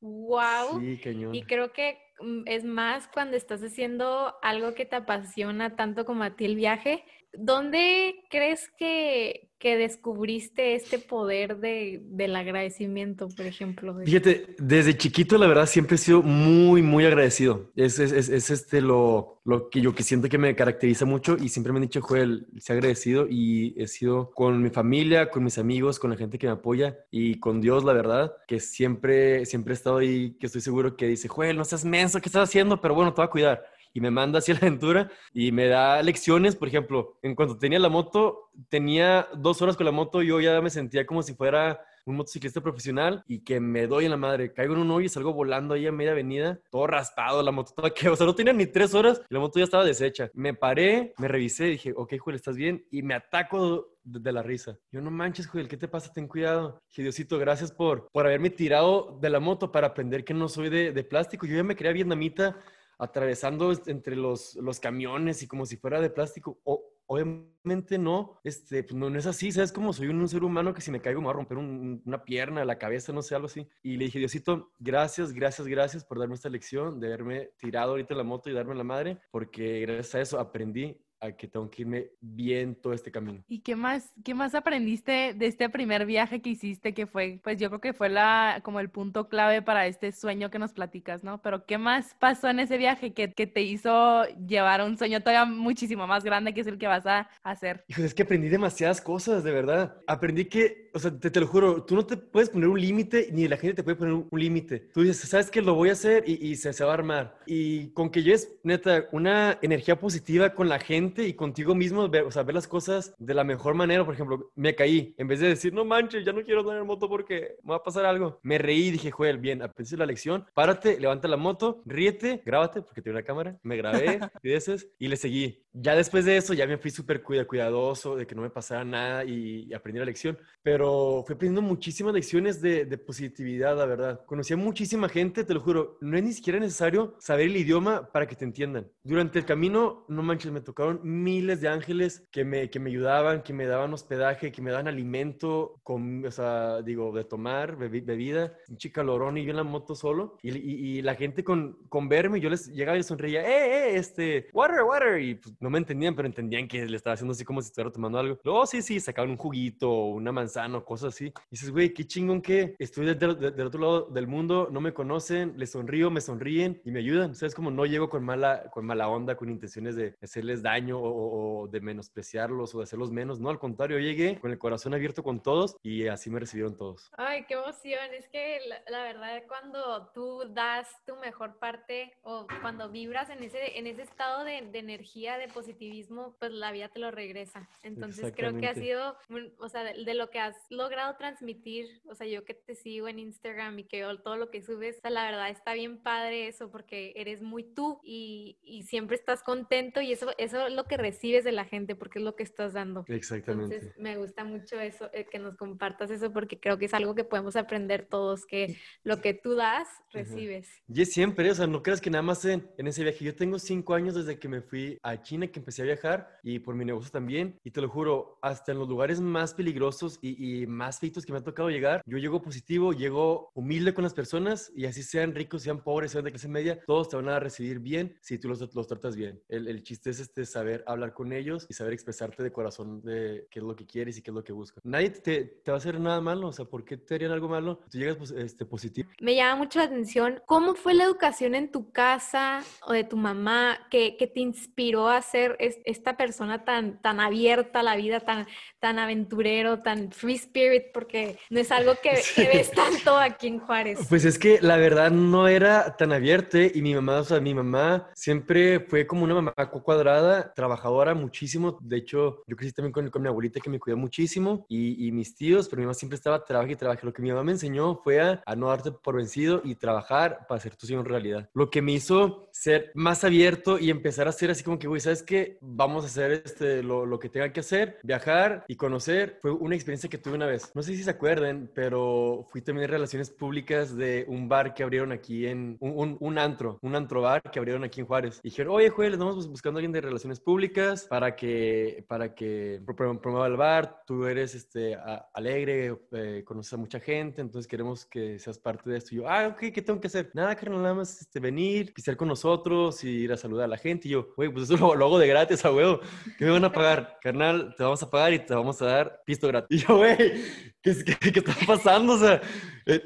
wow. 0.00 0.78
Sí. 0.78 1.00
Y 1.32 1.42
creo 1.42 1.72
que 1.72 1.98
es 2.46 2.64
más 2.64 3.08
cuando 3.08 3.36
estás 3.36 3.62
haciendo 3.62 4.34
algo 4.42 4.74
que 4.74 4.86
te 4.86 4.96
apasiona 4.96 5.76
tanto 5.76 6.04
como 6.04 6.24
a 6.24 6.36
ti 6.36 6.44
el 6.46 6.56
viaje. 6.56 7.04
¿Dónde 7.32 8.24
crees 8.30 8.70
que, 8.78 9.50
que 9.58 9.76
descubriste 9.76 10.74
este 10.74 10.98
poder 10.98 11.58
de, 11.58 12.02
del 12.04 12.36
agradecimiento, 12.36 13.28
por 13.28 13.46
ejemplo? 13.46 13.96
Fíjate, 14.04 14.54
desde 14.58 14.96
chiquito 14.96 15.38
la 15.38 15.46
verdad 15.46 15.66
siempre 15.66 15.94
he 15.94 15.98
sido 15.98 16.22
muy, 16.22 16.82
muy 16.82 17.06
agradecido. 17.06 17.70
Es, 17.74 17.98
es, 17.98 18.12
es, 18.12 18.28
es 18.28 18.50
este 18.50 18.82
lo, 18.82 19.40
lo 19.44 19.70
que 19.70 19.80
yo 19.80 19.94
que 19.94 20.02
siento 20.02 20.28
que 20.28 20.38
me 20.38 20.54
caracteriza 20.54 21.06
mucho 21.06 21.36
y 21.40 21.48
siempre 21.48 21.72
me 21.72 21.78
han 21.78 21.84
dicho, 21.84 22.02
Joel, 22.02 22.46
se 22.58 22.74
agradecido 22.74 23.26
y 23.30 23.74
he 23.80 23.86
sido 23.86 24.30
con 24.32 24.62
mi 24.62 24.70
familia, 24.70 25.30
con 25.30 25.44
mis 25.44 25.56
amigos, 25.56 25.98
con 25.98 26.10
la 26.10 26.16
gente 26.16 26.38
que 26.38 26.46
me 26.46 26.52
apoya 26.52 26.98
y 27.10 27.40
con 27.40 27.60
Dios, 27.60 27.84
la 27.84 27.94
verdad, 27.94 28.34
que 28.46 28.60
siempre, 28.60 29.46
siempre 29.46 29.72
he 29.72 29.76
estado 29.76 29.98
ahí, 29.98 30.36
que 30.38 30.46
estoy 30.46 30.60
seguro 30.60 30.96
que 30.96 31.06
dice, 31.06 31.28
Joel, 31.28 31.56
no 31.56 31.64
seas 31.64 31.84
menso, 31.84 32.20
¿qué 32.20 32.28
estás 32.28 32.48
haciendo? 32.48 32.80
Pero 32.80 32.94
bueno, 32.94 33.14
te 33.14 33.22
voy 33.22 33.26
a 33.26 33.30
cuidar 33.30 33.75
y 33.96 34.00
me 34.02 34.10
manda 34.10 34.40
hacia 34.40 34.52
la 34.52 34.60
aventura 34.60 35.10
y 35.32 35.52
me 35.52 35.68
da 35.68 36.02
lecciones. 36.02 36.54
Por 36.54 36.68
ejemplo, 36.68 37.18
en 37.22 37.34
cuanto 37.34 37.56
tenía 37.56 37.78
la 37.78 37.88
moto, 37.88 38.50
tenía 38.68 39.26
dos 39.34 39.62
horas 39.62 39.74
con 39.74 39.86
la 39.86 39.92
moto, 39.92 40.20
yo 40.20 40.38
ya 40.38 40.60
me 40.60 40.68
sentía 40.68 41.06
como 41.06 41.22
si 41.22 41.32
fuera 41.32 41.80
un 42.04 42.16
motociclista 42.16 42.60
profesional 42.60 43.24
y 43.26 43.42
que 43.42 43.58
me 43.58 43.86
doy 43.86 44.04
en 44.04 44.10
la 44.10 44.18
madre. 44.18 44.52
Caigo 44.52 44.74
en 44.74 44.80
un 44.80 44.90
hoyo 44.90 45.06
y 45.06 45.08
salgo 45.08 45.32
volando 45.32 45.72
ahí 45.72 45.86
a 45.86 45.92
media 45.92 46.12
avenida, 46.12 46.60
todo 46.70 46.86
raspado, 46.86 47.42
la 47.42 47.52
moto 47.52 47.72
toda 47.74 47.88
que, 47.88 48.10
o 48.10 48.16
sea, 48.16 48.26
no 48.26 48.34
tenía 48.34 48.52
ni 48.52 48.66
tres 48.66 48.92
horas 48.92 49.22
la 49.30 49.40
moto 49.40 49.58
ya 49.58 49.64
estaba 49.64 49.82
deshecha. 49.82 50.30
Me 50.34 50.52
paré, 50.52 51.14
me 51.16 51.26
revisé, 51.26 51.64
dije, 51.64 51.94
ok, 51.96 52.18
Joel, 52.18 52.36
¿estás 52.36 52.56
bien? 52.56 52.84
Y 52.90 53.02
me 53.02 53.14
ataco 53.14 53.88
de, 54.04 54.20
de 54.20 54.30
la 54.30 54.42
risa. 54.42 54.78
Yo, 54.92 55.00
no 55.00 55.10
manches, 55.10 55.46
Joel, 55.46 55.68
¿qué 55.68 55.78
te 55.78 55.88
pasa? 55.88 56.12
Ten 56.12 56.28
cuidado. 56.28 56.82
Dije, 56.90 57.00
Diosito, 57.00 57.38
gracias 57.38 57.72
por, 57.72 58.08
por 58.12 58.26
haberme 58.26 58.50
tirado 58.50 59.18
de 59.22 59.30
la 59.30 59.40
moto 59.40 59.72
para 59.72 59.86
aprender 59.86 60.22
que 60.22 60.34
no 60.34 60.50
soy 60.50 60.68
de, 60.68 60.92
de 60.92 61.02
plástico. 61.02 61.46
Yo 61.46 61.56
ya 61.56 61.64
me 61.64 61.76
creía 61.76 61.94
vietnamita 61.94 62.60
atravesando 62.98 63.72
entre 63.86 64.16
los, 64.16 64.54
los 64.56 64.80
camiones 64.80 65.42
y 65.42 65.48
como 65.48 65.66
si 65.66 65.76
fuera 65.76 66.00
de 66.00 66.10
plástico. 66.10 66.58
O, 66.64 66.82
obviamente 67.06 67.98
no, 67.98 68.40
este, 68.42 68.82
pues 68.82 68.94
no, 68.94 69.08
no, 69.08 69.18
es 69.18 69.26
así, 69.26 69.52
¿sabes? 69.52 69.72
Como 69.72 69.92
soy 69.92 70.08
un, 70.08 70.20
un, 70.20 70.28
ser 70.28 70.42
humano 70.42 70.74
que 70.74 70.80
si 70.80 70.90
me 70.90 71.00
caigo 71.00 71.20
me 71.20 71.26
va 71.26 71.32
a 71.32 71.36
romper 71.36 71.58
un, 71.58 72.02
una 72.04 72.24
pierna, 72.24 72.64
la 72.64 72.78
cabeza, 72.78 73.12
no 73.12 73.22
sé, 73.22 73.34
algo 73.34 73.46
así. 73.46 73.68
Y 73.82 73.96
le 73.96 74.06
dije, 74.06 74.18
Diosito, 74.18 74.72
gracias, 74.78 75.32
gracias, 75.32 75.68
gracias 75.68 76.04
por 76.04 76.18
darme 76.18 76.34
esta 76.34 76.48
lección, 76.48 77.00
de 77.00 77.08
haberme 77.08 77.50
tirado 77.58 77.92
ahorita 77.92 78.14
la 78.14 78.24
moto 78.24 78.50
y 78.50 78.54
darme 78.54 78.74
la 78.74 78.84
madre, 78.84 79.20
porque 79.30 79.80
gracias 79.80 80.14
a 80.14 80.20
eso 80.20 80.40
aprendí 80.40 81.00
a 81.20 81.32
que 81.32 81.48
tengo 81.48 81.70
que 81.70 81.82
irme 81.82 82.10
bien 82.20 82.74
todo 82.74 82.92
este 82.92 83.10
camino. 83.10 83.42
¿Y 83.48 83.60
qué 83.60 83.76
más, 83.76 84.12
qué 84.24 84.34
más 84.34 84.54
aprendiste 84.54 85.34
de 85.34 85.46
este 85.46 85.68
primer 85.68 86.06
viaje 86.06 86.40
que 86.40 86.50
hiciste 86.50 86.94
que 86.94 87.06
fue, 87.06 87.40
pues 87.42 87.58
yo 87.58 87.68
creo 87.68 87.80
que 87.80 87.92
fue 87.92 88.08
la, 88.08 88.60
como 88.62 88.80
el 88.80 88.90
punto 88.90 89.28
clave 89.28 89.62
para 89.62 89.86
este 89.86 90.12
sueño 90.12 90.50
que 90.50 90.58
nos 90.58 90.72
platicas, 90.72 91.24
¿no? 91.24 91.40
Pero 91.42 91.66
¿qué 91.66 91.78
más 91.78 92.14
pasó 92.18 92.48
en 92.48 92.60
ese 92.60 92.78
viaje 92.78 93.12
que, 93.12 93.32
que 93.32 93.46
te 93.46 93.62
hizo 93.62 94.24
llevar 94.46 94.80
a 94.80 94.84
un 94.84 94.98
sueño 94.98 95.20
todavía 95.20 95.44
muchísimo 95.44 96.06
más 96.06 96.24
grande 96.24 96.54
que 96.54 96.60
es 96.60 96.66
el 96.66 96.78
que 96.78 96.86
vas 96.86 97.06
a 97.06 97.28
hacer? 97.42 97.84
Hijo, 97.88 98.02
es 98.02 98.14
que 98.14 98.22
aprendí 98.22 98.48
demasiadas 98.48 99.00
cosas, 99.00 99.44
de 99.44 99.52
verdad. 99.52 99.96
Aprendí 100.06 100.46
que, 100.46 100.85
o 100.96 100.98
sea, 100.98 101.10
te, 101.10 101.30
te 101.30 101.40
lo 101.40 101.46
juro, 101.46 101.84
tú 101.84 101.94
no 101.94 102.06
te 102.06 102.16
puedes 102.16 102.48
poner 102.48 102.68
un 102.68 102.80
límite, 102.80 103.28
ni 103.30 103.46
la 103.48 103.58
gente 103.58 103.74
te 103.76 103.82
puede 103.82 103.96
poner 103.96 104.14
un, 104.14 104.28
un 104.30 104.40
límite. 104.40 104.80
Tú 104.94 105.02
dices, 105.02 105.28
¿sabes 105.28 105.50
qué? 105.50 105.60
Lo 105.60 105.74
voy 105.74 105.90
a 105.90 105.92
hacer 105.92 106.24
y, 106.26 106.48
y 106.48 106.56
se, 106.56 106.72
se 106.72 106.84
va 106.84 106.92
a 106.92 106.94
armar. 106.94 107.38
Y 107.44 107.90
con 107.90 108.08
que 108.08 108.22
lleves, 108.22 108.56
neta, 108.62 109.06
una 109.12 109.58
energía 109.60 109.98
positiva 109.98 110.54
con 110.54 110.70
la 110.70 110.78
gente 110.78 111.28
y 111.28 111.34
contigo 111.34 111.74
mismo, 111.74 112.08
ver, 112.08 112.22
o 112.22 112.30
sea, 112.30 112.44
ver 112.44 112.54
las 112.54 112.66
cosas 112.66 113.14
de 113.18 113.34
la 113.34 113.44
mejor 113.44 113.74
manera. 113.74 114.06
Por 114.06 114.14
ejemplo, 114.14 114.50
me 114.54 114.74
caí. 114.74 115.14
En 115.18 115.28
vez 115.28 115.40
de 115.40 115.48
decir, 115.48 115.74
no 115.74 115.84
manches, 115.84 116.24
ya 116.24 116.32
no 116.32 116.42
quiero 116.42 116.60
andar 116.60 116.78
en 116.78 116.86
moto 116.86 117.10
porque 117.10 117.56
me 117.62 117.72
va 117.72 117.76
a 117.76 117.84
pasar 117.84 118.06
algo. 118.06 118.40
Me 118.42 118.56
reí 118.56 118.86
y 118.86 118.92
dije, 118.92 119.10
Joel, 119.10 119.36
bien, 119.36 119.60
aprendí 119.60 119.96
la 119.96 120.06
lección. 120.06 120.46
Párate, 120.54 120.98
levanta 120.98 121.28
la 121.28 121.36
moto, 121.36 121.82
ríete, 121.84 122.42
grábate, 122.46 122.80
porque 122.80 123.02
tengo 123.02 123.18
una 123.18 123.26
cámara. 123.26 123.58
Me 123.62 123.76
grabé, 123.76 124.18
dices, 124.42 124.88
y 124.98 125.08
le 125.08 125.16
seguí. 125.16 125.62
Ya 125.74 125.94
después 125.94 126.24
de 126.24 126.38
eso, 126.38 126.54
ya 126.54 126.66
me 126.66 126.78
fui 126.78 126.90
súper 126.90 127.22
cuidadoso 127.22 128.16
de 128.16 128.26
que 128.26 128.34
no 128.34 128.40
me 128.40 128.48
pasara 128.48 128.82
nada 128.82 129.24
y, 129.24 129.66
y 129.68 129.74
aprendí 129.74 129.98
la 129.98 130.06
lección. 130.06 130.38
Pero 130.62 130.85
pero 130.86 131.24
fui 131.26 131.34
aprendiendo 131.34 131.62
muchísimas 131.62 132.14
lecciones 132.14 132.60
de, 132.60 132.84
de 132.84 132.96
positividad, 132.98 133.76
la 133.76 133.86
verdad. 133.86 134.24
Conocí 134.24 134.52
a 134.54 134.56
muchísima 134.56 135.08
gente, 135.08 135.42
te 135.42 135.52
lo 135.52 135.60
juro, 135.60 135.98
no 136.00 136.16
es 136.16 136.22
ni 136.22 136.32
siquiera 136.32 136.60
necesario 136.60 137.16
saber 137.18 137.46
el 137.46 137.56
idioma 137.56 138.08
para 138.12 138.26
que 138.28 138.36
te 138.36 138.44
entiendan. 138.44 138.86
Durante 139.02 139.40
el 139.40 139.44
camino, 139.44 140.04
no 140.08 140.22
manches, 140.22 140.52
me 140.52 140.60
tocaron 140.60 141.00
miles 141.02 141.60
de 141.60 141.68
ángeles 141.68 142.28
que 142.30 142.44
me, 142.44 142.70
que 142.70 142.78
me 142.78 142.90
ayudaban, 142.90 143.42
que 143.42 143.52
me 143.52 143.66
daban 143.66 143.92
hospedaje, 143.94 144.52
que 144.52 144.62
me 144.62 144.70
daban 144.70 144.86
alimento, 144.86 145.80
con, 145.82 146.24
o 146.24 146.30
sea, 146.30 146.82
digo, 146.82 147.10
de 147.12 147.24
tomar, 147.24 147.76
bebi- 147.76 148.04
bebida, 148.04 148.56
un 148.68 148.76
chicalorón 148.76 149.38
y 149.38 149.44
yo 149.44 149.50
en 149.50 149.56
la 149.56 149.64
moto 149.64 149.96
solo. 149.96 150.38
Y, 150.42 150.56
y- 150.56 150.98
y 150.98 151.02
la 151.02 151.16
gente 151.16 151.42
con, 151.42 151.78
con 151.88 152.08
verme, 152.08 152.38
yo 152.40 152.48
les 152.48 152.68
llegaba 152.68 152.96
y 152.96 153.00
les 153.00 153.06
sonreía, 153.06 153.40
¡eh, 153.42 153.94
eh, 153.94 153.96
este, 153.96 154.46
water, 154.52 154.82
water! 154.84 155.20
Y 155.20 155.34
pues, 155.34 155.52
no 155.58 155.68
me 155.68 155.78
entendían, 155.78 156.14
pero 156.14 156.28
entendían 156.28 156.68
que 156.68 156.86
le 156.86 156.96
estaba 156.96 157.14
haciendo 157.14 157.32
así 157.32 157.44
como 157.44 157.60
si 157.60 157.66
estuviera 157.68 157.90
tomando 157.90 158.18
algo. 158.20 158.38
Luego, 158.44 158.60
"Oh, 158.60 158.66
sí, 158.66 158.82
sí, 158.82 159.00
sacaban 159.00 159.30
un 159.32 159.36
juguito, 159.36 159.90
una 160.06 160.30
manzana, 160.32 160.75
o 160.76 160.84
cosas 160.84 161.14
así. 161.14 161.26
Y 161.26 161.32
dices, 161.50 161.70
güey, 161.70 161.92
qué 161.92 162.04
chingón 162.06 162.42
que 162.42 162.74
estoy 162.78 163.06
del, 163.06 163.18
del- 163.18 163.38
del 163.56 163.66
otro 163.66 163.80
lado 163.80 164.02
del 164.06 164.26
mundo, 164.26 164.68
no 164.70 164.80
me 164.80 164.92
conocen, 164.92 165.54
les 165.56 165.70
sonrío, 165.72 166.10
me 166.10 166.20
sonríen 166.20 166.80
y 166.84 166.90
me 166.90 167.00
ayudan. 167.00 167.30
O 167.32 167.34
sea, 167.34 167.48
es 167.48 167.54
como 167.54 167.70
no 167.70 167.86
llego 167.86 168.08
con 168.08 168.24
mala, 168.24 168.70
con 168.70 168.84
mala 168.86 169.08
onda, 169.08 169.36
con 169.36 169.48
intenciones 169.50 169.96
de 169.96 170.14
hacerles 170.22 170.62
daño 170.62 170.98
o, 171.00 171.68
de 171.68 171.80
menospreciarlos 171.80 172.74
o 172.74 172.78
de 172.78 172.84
hacerlos 172.84 173.10
menos. 173.10 173.40
No, 173.40 173.50
al 173.50 173.58
contrario, 173.58 173.98
llegué 173.98 174.38
con 174.40 174.50
el 174.50 174.58
corazón 174.58 174.94
abierto 174.94 175.22
con 175.22 175.42
todos 175.42 175.76
y 175.82 176.06
así 176.06 176.30
me 176.30 176.40
recibieron 176.40 176.76
todos. 176.76 177.10
Ay, 177.16 177.44
qué 177.46 177.54
emoción. 177.54 178.12
Es 178.16 178.28
que 178.28 178.58
la, 178.68 178.80
la 178.88 179.02
verdad, 179.04 179.42
cuando 179.48 180.08
tú 180.14 180.42
das 180.50 180.88
tu 181.06 181.16
mejor 181.16 181.58
parte 181.58 182.12
o 182.22 182.46
cuando 182.60 182.90
vibras 182.90 183.30
en 183.30 183.42
ese, 183.42 183.78
en 183.78 183.86
ese 183.86 184.02
estado 184.02 184.44
de, 184.44 184.62
de 184.70 184.78
energía, 184.78 185.38
de 185.38 185.48
positivismo, 185.48 186.34
pues 186.38 186.52
la 186.52 186.72
vida 186.72 186.88
te 186.88 186.98
lo 186.98 187.10
regresa. 187.10 187.68
Entonces 187.82 188.32
creo 188.34 188.56
que 188.58 188.68
ha 188.68 188.74
sido, 188.74 189.16
o 189.58 189.68
sea, 189.68 189.82
de, 189.84 190.04
de 190.04 190.14
lo 190.14 190.30
que 190.30 190.38
has 190.38 190.56
logrado 190.70 191.16
transmitir, 191.16 192.00
o 192.06 192.14
sea, 192.14 192.26
yo 192.26 192.44
que 192.44 192.54
te 192.54 192.74
sigo 192.74 193.08
en 193.08 193.18
Instagram 193.18 193.78
y 193.78 193.84
que 193.84 193.98
veo 193.98 194.18
todo 194.20 194.36
lo 194.36 194.50
que 194.50 194.62
subes, 194.62 194.98
o 194.98 195.00
sea, 195.02 195.10
la 195.10 195.24
verdad 195.24 195.50
está 195.50 195.74
bien 195.74 196.02
padre 196.02 196.48
eso 196.48 196.70
porque 196.70 197.12
eres 197.16 197.42
muy 197.42 197.62
tú 197.62 198.00
y, 198.02 198.58
y 198.62 198.82
siempre 198.84 199.16
estás 199.16 199.42
contento 199.42 200.00
y 200.00 200.12
eso, 200.12 200.32
eso 200.38 200.66
es 200.66 200.72
lo 200.72 200.84
que 200.84 200.96
recibes 200.96 201.44
de 201.44 201.52
la 201.52 201.64
gente 201.64 201.94
porque 201.94 202.18
es 202.18 202.24
lo 202.24 202.36
que 202.36 202.42
estás 202.42 202.72
dando. 202.72 203.04
Exactamente. 203.08 203.76
Entonces, 203.76 203.98
me 203.98 204.16
gusta 204.16 204.44
mucho 204.44 204.80
eso, 204.80 205.10
eh, 205.12 205.26
que 205.30 205.38
nos 205.38 205.56
compartas 205.56 206.10
eso, 206.10 206.32
porque 206.32 206.58
creo 206.58 206.78
que 206.78 206.86
es 206.86 206.94
algo 206.94 207.14
que 207.14 207.24
podemos 207.24 207.56
aprender 207.56 208.06
todos, 208.06 208.46
que 208.46 208.76
lo 209.02 209.20
que 209.20 209.34
tú 209.34 209.54
das, 209.54 209.88
recibes. 210.12 210.68
Y 210.88 211.02
es 211.02 211.12
siempre, 211.12 211.50
o 211.50 211.54
sea, 211.54 211.66
no 211.66 211.82
creas 211.82 212.00
que 212.00 212.10
nada 212.10 212.22
más 212.22 212.44
en, 212.44 212.68
en 212.78 212.86
ese 212.86 213.02
viaje. 213.02 213.24
Yo 213.24 213.34
tengo 213.34 213.58
cinco 213.58 213.94
años 213.94 214.14
desde 214.14 214.38
que 214.38 214.48
me 214.48 214.62
fui 214.62 214.98
a 215.02 215.20
China, 215.20 215.46
que 215.48 215.58
empecé 215.58 215.82
a 215.82 215.86
viajar, 215.86 216.38
y 216.42 216.58
por 216.58 216.74
mi 216.74 216.84
negocio 216.84 217.10
también. 217.10 217.58
Y 217.64 217.70
te 217.70 217.80
lo 217.80 217.88
juro, 217.88 218.38
hasta 218.42 218.72
en 218.72 218.78
los 218.78 218.88
lugares 218.88 219.20
más 219.20 219.54
peligrosos 219.54 220.18
y, 220.22 220.42
y 220.42 220.45
más 220.66 220.98
feitos 221.00 221.24
que 221.26 221.32
me 221.32 221.38
ha 221.38 221.44
tocado 221.44 221.70
llegar, 221.70 222.02
yo 222.06 222.18
llego 222.18 222.40
positivo, 222.42 222.92
llego 222.92 223.50
humilde 223.54 223.94
con 223.94 224.04
las 224.04 224.14
personas, 224.14 224.72
y 224.74 224.86
así 224.86 225.02
sean 225.02 225.34
ricos, 225.34 225.62
sean 225.62 225.82
pobres, 225.82 226.12
sean 226.12 226.24
de 226.24 226.30
clase 226.30 226.48
media, 226.48 226.80
todos 226.86 227.08
te 227.08 227.16
van 227.16 227.28
a 227.28 227.40
recibir 227.40 227.78
bien 227.80 228.16
si 228.20 228.38
tú 228.38 228.48
los, 228.48 228.74
los 228.74 228.86
tratas 228.86 229.16
bien. 229.16 229.40
El, 229.48 229.68
el 229.68 229.82
chiste 229.82 230.10
es 230.10 230.20
este, 230.20 230.44
saber 230.46 230.84
hablar 230.86 231.12
con 231.12 231.32
ellos 231.32 231.66
y 231.68 231.74
saber 231.74 231.92
expresarte 231.92 232.42
de 232.42 232.52
corazón 232.52 233.02
de 233.02 233.46
qué 233.50 233.58
es 233.60 233.64
lo 233.64 233.74
que 233.76 233.86
quieres 233.86 234.18
y 234.18 234.22
qué 234.22 234.30
es 234.30 234.34
lo 234.34 234.44
que 234.44 234.52
buscas. 234.52 234.84
Nadie 234.84 235.10
te, 235.10 235.44
te 235.44 235.70
va 235.70 235.76
a 235.76 235.78
hacer 235.78 235.98
nada 236.00 236.20
malo, 236.20 236.48
o 236.48 236.52
sea, 236.52 236.64
¿por 236.64 236.84
qué 236.84 236.96
te 236.96 237.14
harían 237.14 237.32
algo 237.32 237.48
malo? 237.48 237.80
Tú 237.90 237.98
llegas 237.98 238.16
pues, 238.16 238.30
este, 238.30 238.64
positivo. 238.64 239.10
Me 239.20 239.34
llama 239.34 239.56
mucho 239.56 239.78
la 239.78 239.86
atención 239.86 240.40
cómo 240.46 240.74
fue 240.74 240.94
la 240.94 241.04
educación 241.04 241.54
en 241.54 241.70
tu 241.70 241.90
casa 241.92 242.62
o 242.86 242.92
de 242.92 243.04
tu 243.04 243.16
mamá 243.16 243.78
que, 243.90 244.16
que 244.16 244.26
te 244.26 244.40
inspiró 244.40 245.08
a 245.08 245.20
ser 245.22 245.56
es- 245.58 245.78
esta 245.84 246.16
persona 246.16 246.64
tan, 246.64 247.00
tan 247.02 247.20
abierta 247.20 247.80
a 247.80 247.82
la 247.82 247.96
vida, 247.96 248.20
tan, 248.20 248.46
tan 248.78 248.98
aventurero, 248.98 249.82
tan 249.82 250.12
free 250.12 250.35
spirit, 250.36 250.84
porque 250.94 251.38
no 251.50 251.60
es 251.60 251.70
algo 251.72 251.94
que, 252.02 252.10
que 252.34 252.48
ves 252.48 252.70
tanto 252.70 253.16
aquí 253.16 253.48
en 253.48 253.58
Juárez. 253.60 253.98
Pues 254.08 254.24
es 254.24 254.38
que 254.38 254.58
la 254.60 254.76
verdad 254.76 255.10
no 255.10 255.48
era 255.48 255.96
tan 255.96 256.12
abierto 256.12 256.58
y 256.58 256.80
mi 256.82 256.94
mamá, 256.94 257.20
o 257.20 257.24
sea, 257.24 257.40
mi 257.40 257.54
mamá 257.54 258.10
siempre 258.14 258.80
fue 258.80 259.06
como 259.06 259.24
una 259.24 259.34
mamá 259.34 259.52
cu- 259.70 259.82
cuadrada, 259.82 260.52
trabajadora 260.54 261.14
muchísimo. 261.14 261.78
De 261.80 261.96
hecho, 261.98 262.42
yo 262.46 262.56
crecí 262.56 262.72
también 262.72 262.92
con, 262.92 263.10
con 263.10 263.22
mi 263.22 263.28
abuelita 263.28 263.60
que 263.60 263.70
me 263.70 263.78
cuidó 263.78 263.96
muchísimo 263.96 264.64
y, 264.68 265.06
y 265.06 265.12
mis 265.12 265.34
tíos, 265.34 265.68
pero 265.68 265.80
mi 265.80 265.86
mamá 265.86 265.94
siempre 265.94 266.16
estaba 266.16 266.44
trabaja 266.44 266.72
y 266.72 266.76
trabaja. 266.76 267.00
Lo 267.04 267.12
que 267.12 267.22
mi 267.22 267.30
mamá 267.30 267.42
me 267.44 267.52
enseñó 267.52 267.96
fue 268.02 268.20
a, 268.20 268.42
a 268.46 268.56
no 268.56 268.68
darte 268.68 268.92
por 268.92 269.16
vencido 269.16 269.60
y 269.64 269.74
trabajar 269.74 270.46
para 270.48 270.58
hacer 270.58 270.76
tu 270.76 270.86
sueño 270.86 271.02
realidad. 271.02 271.48
Lo 271.54 271.70
que 271.70 271.82
me 271.82 271.92
hizo 271.92 272.48
ser 272.52 272.90
más 272.94 273.24
abierto 273.24 273.78
y 273.78 273.90
empezar 273.90 274.26
a 274.26 274.30
hacer 274.30 274.50
así 274.50 274.62
como 274.64 274.78
que, 274.78 274.86
güey, 274.88 275.00
¿sabes 275.00 275.22
qué? 275.22 275.58
Vamos 275.60 276.04
a 276.04 276.06
hacer 276.08 276.42
este, 276.44 276.82
lo, 276.82 277.06
lo 277.06 277.18
que 277.18 277.28
tenga 277.28 277.52
que 277.52 277.60
hacer, 277.60 277.98
viajar 278.02 278.64
y 278.68 278.76
conocer. 278.76 279.38
Fue 279.42 279.50
una 279.52 279.74
experiencia 279.74 280.08
que 280.08 280.18
una 280.34 280.46
vez. 280.46 280.70
No 280.74 280.82
sé 280.82 280.96
si 280.96 281.02
se 281.02 281.10
acuerdan, 281.10 281.70
pero 281.74 282.44
fui 282.50 282.60
también 282.62 282.84
en 282.84 282.90
relaciones 282.90 283.30
públicas 283.30 283.96
de 283.96 284.24
un 284.28 284.48
bar 284.48 284.74
que 284.74 284.82
abrieron 284.82 285.12
aquí 285.12 285.46
en, 285.46 285.76
un, 285.80 286.16
un, 286.20 286.38
antro, 286.38 286.78
un 286.82 286.94
antro 286.94 287.22
bar 287.22 287.42
que 287.50 287.58
abrieron 287.58 287.84
aquí 287.84 288.00
en 288.00 288.06
Juárez. 288.06 288.40
Y 288.42 288.50
dijeron, 288.50 288.74
oye, 288.74 288.90
Joel, 288.90 289.12
estamos 289.12 289.36
bus- 289.36 289.48
buscando 289.48 289.78
a 289.78 289.80
alguien 289.80 289.92
de 289.92 290.00
relaciones 290.00 290.40
públicas 290.40 291.06
para 291.08 291.34
que, 291.36 292.04
para 292.08 292.34
que 292.34 292.80
pro- 292.84 292.96
pro- 292.96 293.20
promueva 293.20 293.46
el 293.46 293.56
bar. 293.56 294.02
Tú 294.06 294.26
eres 294.26 294.54
este, 294.54 294.96
alegre, 295.34 295.96
eh, 296.12 296.42
conoces 296.44 296.72
a 296.72 296.76
mucha 296.76 297.00
gente, 297.00 297.40
entonces 297.40 297.68
queremos 297.68 298.06
que 298.06 298.38
seas 298.38 298.58
parte 298.58 298.88
de 298.90 298.98
esto. 298.98 299.14
Y 299.14 299.18
yo, 299.18 299.28
ah, 299.28 299.48
ok, 299.48 299.72
¿qué 299.72 299.82
tengo 299.82 300.00
que 300.00 300.08
hacer? 300.08 300.30
Nada, 300.34 300.54
carnal, 300.56 300.82
nada 300.82 300.94
más 300.94 301.20
este, 301.20 301.40
venir, 301.40 301.92
pistear 301.92 302.16
con 302.16 302.28
nosotros 302.28 303.02
y 303.04 303.08
ir 303.10 303.32
a 303.32 303.36
saludar 303.36 303.64
a 303.64 303.68
la 303.68 303.78
gente. 303.78 304.08
Y 304.08 304.12
yo, 304.12 304.28
güey, 304.36 304.48
pues 304.50 304.64
eso 304.70 304.76
lo, 304.78 304.94
lo 304.94 305.06
hago 305.06 305.18
de 305.18 305.28
gratis, 305.28 305.64
a 305.64 305.72
huevo. 305.72 306.00
¿Qué 306.38 306.44
me 306.44 306.50
van 306.52 306.64
a 306.64 306.72
pagar? 306.72 307.18
Carnal, 307.22 307.74
te 307.76 307.82
vamos 307.82 308.02
a 308.02 308.10
pagar 308.10 308.32
y 308.32 308.38
te 308.40 308.54
vamos 308.54 308.80
a 308.82 308.86
dar 308.86 309.22
pisto 309.24 309.48
gratis. 309.48 309.82
Y 309.82 309.86
yo, 309.86 309.96
güey, 309.96 310.15
¿qué, 310.82 310.94
qué, 311.20 311.32
qué 311.32 311.38
está 311.40 311.54
pasando? 311.66 312.14
O 312.14 312.18
sea, 312.18 312.40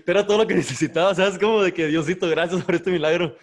era 0.07 0.26
todo 0.26 0.38
lo 0.38 0.47
que 0.47 0.55
necesitaba, 0.55 1.14
¿sabes? 1.14 1.38
Como 1.38 1.62
de 1.62 1.73
que 1.73 1.87
Diosito, 1.87 2.29
gracias 2.29 2.62
por 2.64 2.75
este 2.75 2.90
milagro. 2.90 3.37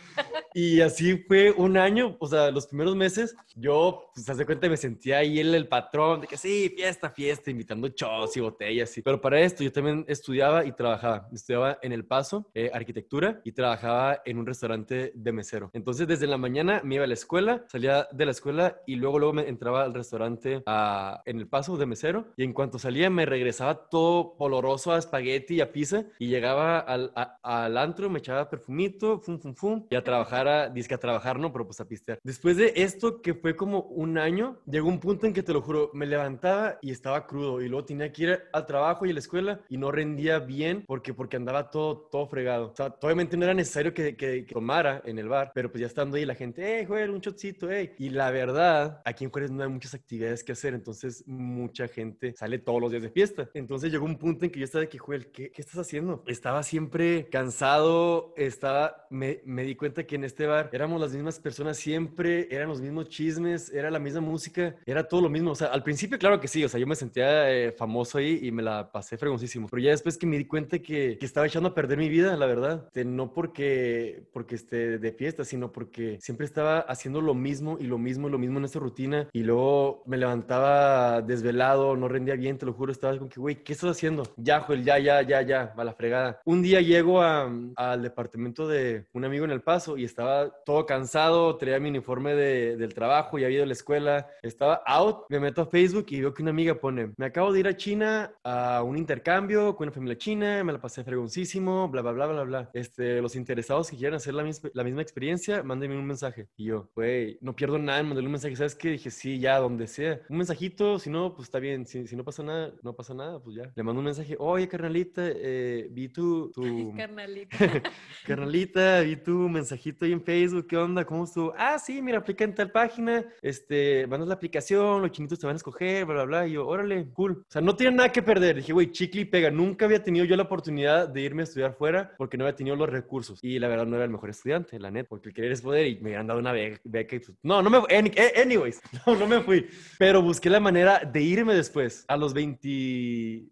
Y 0.54 0.82
así 0.82 1.18
fue 1.28 1.52
un 1.52 1.78
año, 1.78 2.16
o 2.20 2.28
sea, 2.28 2.52
los 2.52 2.68
primeros 2.68 2.96
meses, 2.96 3.36
yo, 3.56 4.10
pues, 4.14 4.28
haz 4.30 4.38
de 4.38 4.46
cuenta, 4.46 4.68
me 4.70 4.78
sentía 4.78 5.18
ahí 5.20 5.40
el, 5.40 5.54
el 5.54 5.68
patrón, 5.68 6.22
de 6.22 6.28
que 6.28 6.38
sí, 6.38 6.72
fiesta, 6.76 7.10
fiesta, 7.10 7.52
invitando 7.52 7.88
chos 7.90 8.36
y 8.38 8.40
botellas, 8.40 8.90
sí. 8.90 9.02
Pero 9.02 9.20
para 9.20 9.40
esto 9.42 9.64
yo 9.64 9.72
también 9.72 10.06
estudiaba 10.08 10.66
y 10.66 10.72
trabajaba. 10.72 11.28
Estudiaba 11.32 11.80
en 11.82 11.92
El 11.92 12.06
Paso, 12.06 12.50
eh, 12.54 12.70
arquitectura, 12.74 13.42
y 13.44 13.52
trabajaba 13.52 14.22
en 14.26 14.38
un 14.38 14.46
restaurante 14.46 15.12
de 15.16 15.32
mesero. 15.32 15.70
Entonces, 15.74 16.08
desde 16.08 16.28
la 16.28 16.38
mañana 16.38 16.82
me 16.84 16.96
iba 16.96 17.04
a 17.04 17.08
la 17.08 17.14
escuela, 17.16 17.66
salía 17.68 18.08
de 18.12 18.26
la 18.26 18.32
escuela 18.32 18.78
y 18.88 18.96
luego, 18.96 19.20
luego 19.20 19.34
me 19.34 19.48
entraba 19.50 19.84
al 19.84 19.94
restaurante 19.94 20.62
a- 20.66 21.22
en 21.26 21.40
El 21.40 21.48
Paso 21.48 21.78
de 21.78 21.86
mesero. 21.86 22.28
Y 22.38 22.44
en 22.44 22.54
cuanto 22.54 22.80
salía, 22.80 23.10
me 23.10 23.26
regresaba 23.26 23.57
todo 23.90 24.36
poloroso 24.38 24.92
a 24.92 24.98
espagueti 24.98 25.56
y 25.56 25.62
a 25.62 25.72
pizza. 25.72 26.06
Y 26.20 26.28
llegaba 26.28 26.80
al, 26.80 27.12
a- 27.16 27.40
al 27.44 27.78
antro, 27.78 28.10
me 28.10 28.20
echaba 28.20 28.50
perfumito, 28.50 29.20
fum, 29.20 29.40
fum, 29.40 29.54
fum, 29.56 29.86
y 29.90 29.96
a 29.96 30.04
trabajar, 30.04 30.48
a, 30.48 30.70
disque 30.70 30.94
a 30.94 30.98
trabajar, 31.00 31.40
¿no? 31.40 31.52
Pero 31.52 31.66
pues 31.66 31.80
a 31.80 31.86
pistear. 31.88 32.20
Después 32.24 32.58
de 32.58 32.74
esto, 32.76 33.22
que 33.22 33.34
fue 33.34 33.56
como 33.56 33.82
un 33.82 34.18
año, 34.18 34.60
llegó 34.66 34.88
un 34.90 35.00
punto 35.00 35.26
en 35.26 35.34
que 35.34 35.44
te 35.44 35.54
lo 35.54 35.62
juro, 35.62 35.92
me 35.94 36.06
levantaba 36.06 36.78
y 36.82 36.92
estaba 36.92 37.26
crudo. 37.28 37.62
Y 37.62 37.70
luego 37.70 37.86
tenía 37.86 38.12
que 38.12 38.24
ir 38.24 38.40
al 38.54 38.66
trabajo 38.66 39.06
y 39.06 39.12
a 39.12 39.14
la 39.14 39.20
escuela 39.20 39.60
y 39.70 39.78
no 39.78 39.92
rendía 39.92 40.40
bien 40.40 40.84
porque, 40.88 41.14
porque 41.14 41.38
andaba 41.38 41.70
todo, 41.70 42.08
todo 42.12 42.28
fregado. 42.28 42.72
O 42.72 42.76
sea, 42.76 42.96
obviamente 43.02 43.38
no 43.38 43.46
era 43.46 43.54
necesario 43.54 43.94
que, 43.94 44.16
que- 44.16 44.46
que 44.46 44.54
tomara 44.54 45.02
en 45.06 45.18
el 45.20 45.28
bar, 45.30 45.52
pero 45.54 45.72
pues 45.72 45.82
ya 45.82 45.88
estando 45.88 46.18
ahí 46.18 46.26
la 46.26 46.36
gente, 46.36 46.62
hey, 46.80 46.86
Joel, 46.88 47.10
un 47.12 47.20
shotcito, 47.22 47.70
hey. 47.72 47.92
Y 47.98 48.10
la 48.10 48.30
verdad, 48.32 49.02
aquí 49.06 49.24
en 49.24 49.32
Juárez 49.32 49.52
no 49.52 49.64
hay 49.64 49.70
muchas 49.70 49.94
actividades 49.94 50.44
que 50.44 50.52
hacer, 50.52 50.74
entonces 50.74 51.24
mucha 51.28 51.88
gente 51.88 52.34
sale 52.38 52.60
todos 52.60 52.82
los 52.82 52.92
días 52.92 53.04
de 53.04 53.10
fiesta. 53.10 53.47
Entonces 53.54 53.92
llegó 53.92 54.06
un 54.06 54.18
punto 54.18 54.46
en 54.46 54.52
que 54.52 54.60
yo 54.60 54.66
estaba 54.66 54.82
de 54.82 54.90
que, 54.90 54.98
Joel, 54.98 55.28
¿qué, 55.28 55.52
qué 55.52 55.62
estás 55.62 55.78
haciendo? 55.80 56.24
Estaba 56.28 56.64
siempre 56.64 57.28
cansado, 57.30 58.34
estaba, 58.38 59.08
me, 59.10 59.42
me 59.46 59.64
di 59.64 59.76
cuenta 59.76 60.06
que 60.06 60.16
en 60.16 60.24
este 60.24 60.46
bar 60.46 60.70
éramos 60.74 61.00
las 61.00 61.14
mismas 61.14 61.40
personas 61.40 61.78
siempre, 61.78 62.48
eran 62.52 62.68
los 62.68 62.82
mismos 62.82 63.10
chismes, 63.10 63.72
era 63.72 63.90
la 63.92 64.00
misma 64.00 64.22
música, 64.22 64.76
era 64.86 65.08
todo 65.08 65.22
lo 65.22 65.30
mismo. 65.30 65.52
O 65.52 65.56
sea, 65.56 65.68
al 65.68 65.84
principio, 65.84 66.18
claro 66.18 66.40
que 66.40 66.48
sí, 66.48 66.64
o 66.64 66.70
sea, 66.70 66.80
yo 66.80 66.88
me 66.88 66.96
sentía 66.96 67.52
eh, 67.52 67.72
famoso 67.72 68.18
ahí 68.18 68.40
y 68.44 68.52
me 68.52 68.64
la 68.64 68.92
pasé 68.92 69.18
fregoncísimo, 69.18 69.68
pero 69.70 69.82
ya 69.82 69.92
después 69.92 70.18
que 70.18 70.28
me 70.28 70.38
di 70.38 70.46
cuenta 70.46 70.80
que, 70.80 71.18
que 71.20 71.26
estaba 71.26 71.46
echando 71.48 71.70
a 71.70 71.74
perder 71.74 71.98
mi 71.98 72.10
vida, 72.10 72.36
la 72.36 72.46
verdad, 72.46 72.86
Este, 72.88 73.06
no 73.06 73.34
porque, 73.34 74.24
porque 74.34 74.56
esté 74.56 74.98
de 74.98 75.12
fiesta, 75.12 75.44
sino 75.44 75.72
porque 75.72 76.18
siempre 76.22 76.46
estaba 76.46 76.80
haciendo 76.80 77.22
lo 77.22 77.34
mismo 77.34 77.78
y 77.80 77.84
lo 77.86 77.98
mismo 77.98 78.28
y 78.28 78.32
lo 78.32 78.38
mismo 78.38 78.60
en 78.60 78.66
esta 78.66 78.80
rutina 78.80 79.28
y 79.34 79.44
luego 79.44 80.04
me 80.06 80.18
levantaba 80.18 81.22
desvelado, 81.22 81.96
no 81.96 82.08
rendía 82.08 82.36
bien, 82.36 82.58
te 82.58 82.66
lo 82.66 82.74
juro, 82.74 82.92
estaba 82.92 83.18
como 83.18 83.30
que, 83.30 83.37
güey, 83.38 83.64
¿qué 83.64 83.74
estás 83.74 83.92
haciendo? 83.92 84.24
Ya, 84.38 84.62
Joel, 84.62 84.84
ya, 84.84 84.98
ya, 85.00 85.22
ya, 85.22 85.42
ya, 85.42 85.74
a 85.78 85.84
la 85.84 85.94
fregada. 85.94 86.42
Un 86.46 86.62
día 86.62 86.82
llego 86.82 87.22
al 87.22 88.02
departamento 88.02 88.68
de 88.68 89.06
un 89.14 89.26
amigo 89.26 89.46
en 89.46 89.52
El 89.52 89.62
Paso 89.62 89.98
y 89.98 90.04
estaba 90.04 90.50
todo 90.66 90.86
cansado, 90.86 91.56
traía 91.58 91.80
mi 91.80 91.90
uniforme 91.90 92.34
de- 92.36 92.78
del 92.78 92.94
trabajo, 92.94 93.38
ya 93.40 93.46
había 93.46 93.58
ido 93.58 93.64
a 93.64 93.68
la 93.68 93.74
escuela, 93.74 94.28
estaba 94.42 94.82
out, 94.86 95.26
me 95.30 95.40
meto 95.40 95.62
a 95.62 95.66
Facebook 95.66 96.06
y 96.10 96.22
veo 96.22 96.34
que 96.34 96.42
una 96.42 96.52
amiga 96.52 96.76
pone, 96.76 97.14
me 97.18 97.26
acabo 97.26 97.52
de 97.54 97.60
ir 97.60 97.68
a 97.68 97.76
China 97.78 98.32
a 98.44 98.84
un 98.84 98.98
intercambio 98.98 99.76
con 99.76 99.88
una 99.88 99.94
familia 99.94 100.18
china, 100.18 100.64
me 100.64 100.74
la 100.74 100.80
pasé 100.82 101.04
fregoncísimo, 101.04 101.90
bla, 101.90 102.02
bla, 102.02 102.12
bla, 102.14 102.28
bla, 102.28 102.44
bla. 102.44 102.70
Este, 102.74 103.22
los 103.22 103.36
interesados 103.36 103.90
que 103.92 103.98
quieran 103.98 104.16
hacer 104.16 104.34
la 104.34 104.44
misma, 104.44 104.70
la 104.74 104.84
misma 104.84 105.02
experiencia, 105.02 105.64
mándenme 105.64 105.98
un 105.98 106.06
mensaje. 106.06 106.48
Y 106.56 106.66
yo, 106.66 106.90
güey, 106.96 107.38
no 107.42 107.56
pierdo 107.56 107.78
nada 107.78 108.00
en 108.00 108.08
mandarle 108.08 108.28
un 108.28 108.32
mensaje, 108.34 108.56
¿sabes 108.56 108.76
qué? 108.76 108.90
Dije, 108.92 109.12
sí, 109.12 109.40
ya, 109.40 109.58
donde 109.60 109.88
sea. 109.88 110.22
Un 110.30 110.38
mensajito, 110.38 111.00
si 111.00 111.10
no, 111.10 111.34
pues 111.34 111.48
está 111.48 111.60
bien, 111.60 111.86
si, 111.86 112.08
si 112.08 112.16
no 112.16 112.24
pasa 112.24 112.44
nada, 112.44 112.72
no 112.82 112.94
pasa 112.96 113.14
nada, 113.14 113.27
pues 113.44 113.56
ya. 113.58 113.72
Le 113.76 113.84
mando 113.84 114.00
un 114.00 114.06
mensaje, 114.06 114.36
oye, 114.40 114.68
carnalita, 114.68 115.22
eh, 115.26 115.88
vi 115.92 116.10
tu, 116.10 116.52
tu... 116.52 116.62
Carnalita. 116.98 117.58
carnalita, 118.26 119.02
vi 119.02 119.16
tu 119.18 119.32
mensajito 119.50 120.06
ahí 120.06 120.12
en 120.12 120.22
Facebook, 120.24 120.68
¿qué 120.68 120.78
onda? 120.78 121.06
¿Cómo 121.06 121.24
estuvo? 121.26 121.54
Ah, 121.58 121.78
sí, 121.80 122.02
mira, 122.02 122.18
aplica 122.20 122.44
en 122.44 122.56
tal 122.56 122.72
página, 122.72 123.26
este, 123.42 124.06
mandas 124.08 124.28
la 124.28 124.36
aplicación, 124.36 125.02
los 125.02 125.12
chinitos 125.12 125.40
te 125.40 125.46
van 125.46 125.56
a 125.56 125.58
escoger, 125.58 126.06
bla, 126.06 126.16
bla, 126.16 126.26
bla, 126.26 126.48
y 126.48 126.54
yo, 126.54 126.68
órale, 126.68 127.08
cool. 127.14 127.44
O 127.48 127.52
sea, 127.52 127.62
no 127.62 127.76
tiene 127.76 127.96
nada 127.96 128.12
que 128.12 128.22
perder. 128.22 128.58
Dije, 128.58 128.74
güey, 128.74 128.92
chicle 128.92 129.22
y 129.22 129.26
pega. 129.26 129.50
Nunca 129.52 129.86
había 129.86 130.04
tenido 130.04 130.26
yo 130.26 130.36
la 130.36 130.44
oportunidad 130.44 131.08
de 131.10 131.22
irme 131.22 131.42
a 131.42 131.46
estudiar 131.46 131.74
fuera 131.74 132.14
porque 132.18 132.38
no 132.38 132.44
había 132.46 132.56
tenido 132.56 132.76
los 132.76 132.90
recursos. 132.90 133.40
Y 133.44 133.60
la 133.60 133.68
verdad 133.68 133.86
no 133.86 133.96
era 133.96 134.06
el 134.06 134.12
mejor 134.12 134.30
estudiante, 134.30 134.80
la 134.80 134.92
neta, 134.92 135.10
porque 135.10 135.30
el 135.30 135.36
querer 135.36 135.52
es 135.52 135.62
poder 135.62 135.88
y 135.88 136.00
me 136.00 136.10
habían 136.12 136.28
dado 136.28 136.40
una 136.40 136.52
be- 136.52 136.80
beca 136.84 137.16
y 137.16 137.20
pues, 137.20 137.38
no, 137.44 137.62
no 137.62 137.70
me, 137.70 137.78
eh, 137.90 138.34
anyways, 138.42 138.82
no, 139.08 139.16
no 139.16 139.28
me 139.28 139.42
fui. 139.42 139.68
Pero 139.98 140.22
busqué 140.22 140.50
la 140.50 140.60
manera 140.60 141.00
de 141.00 141.22
irme 141.22 141.54
después. 141.54 142.06
A 142.08 142.18
los 142.18 142.34
20, 142.34 142.68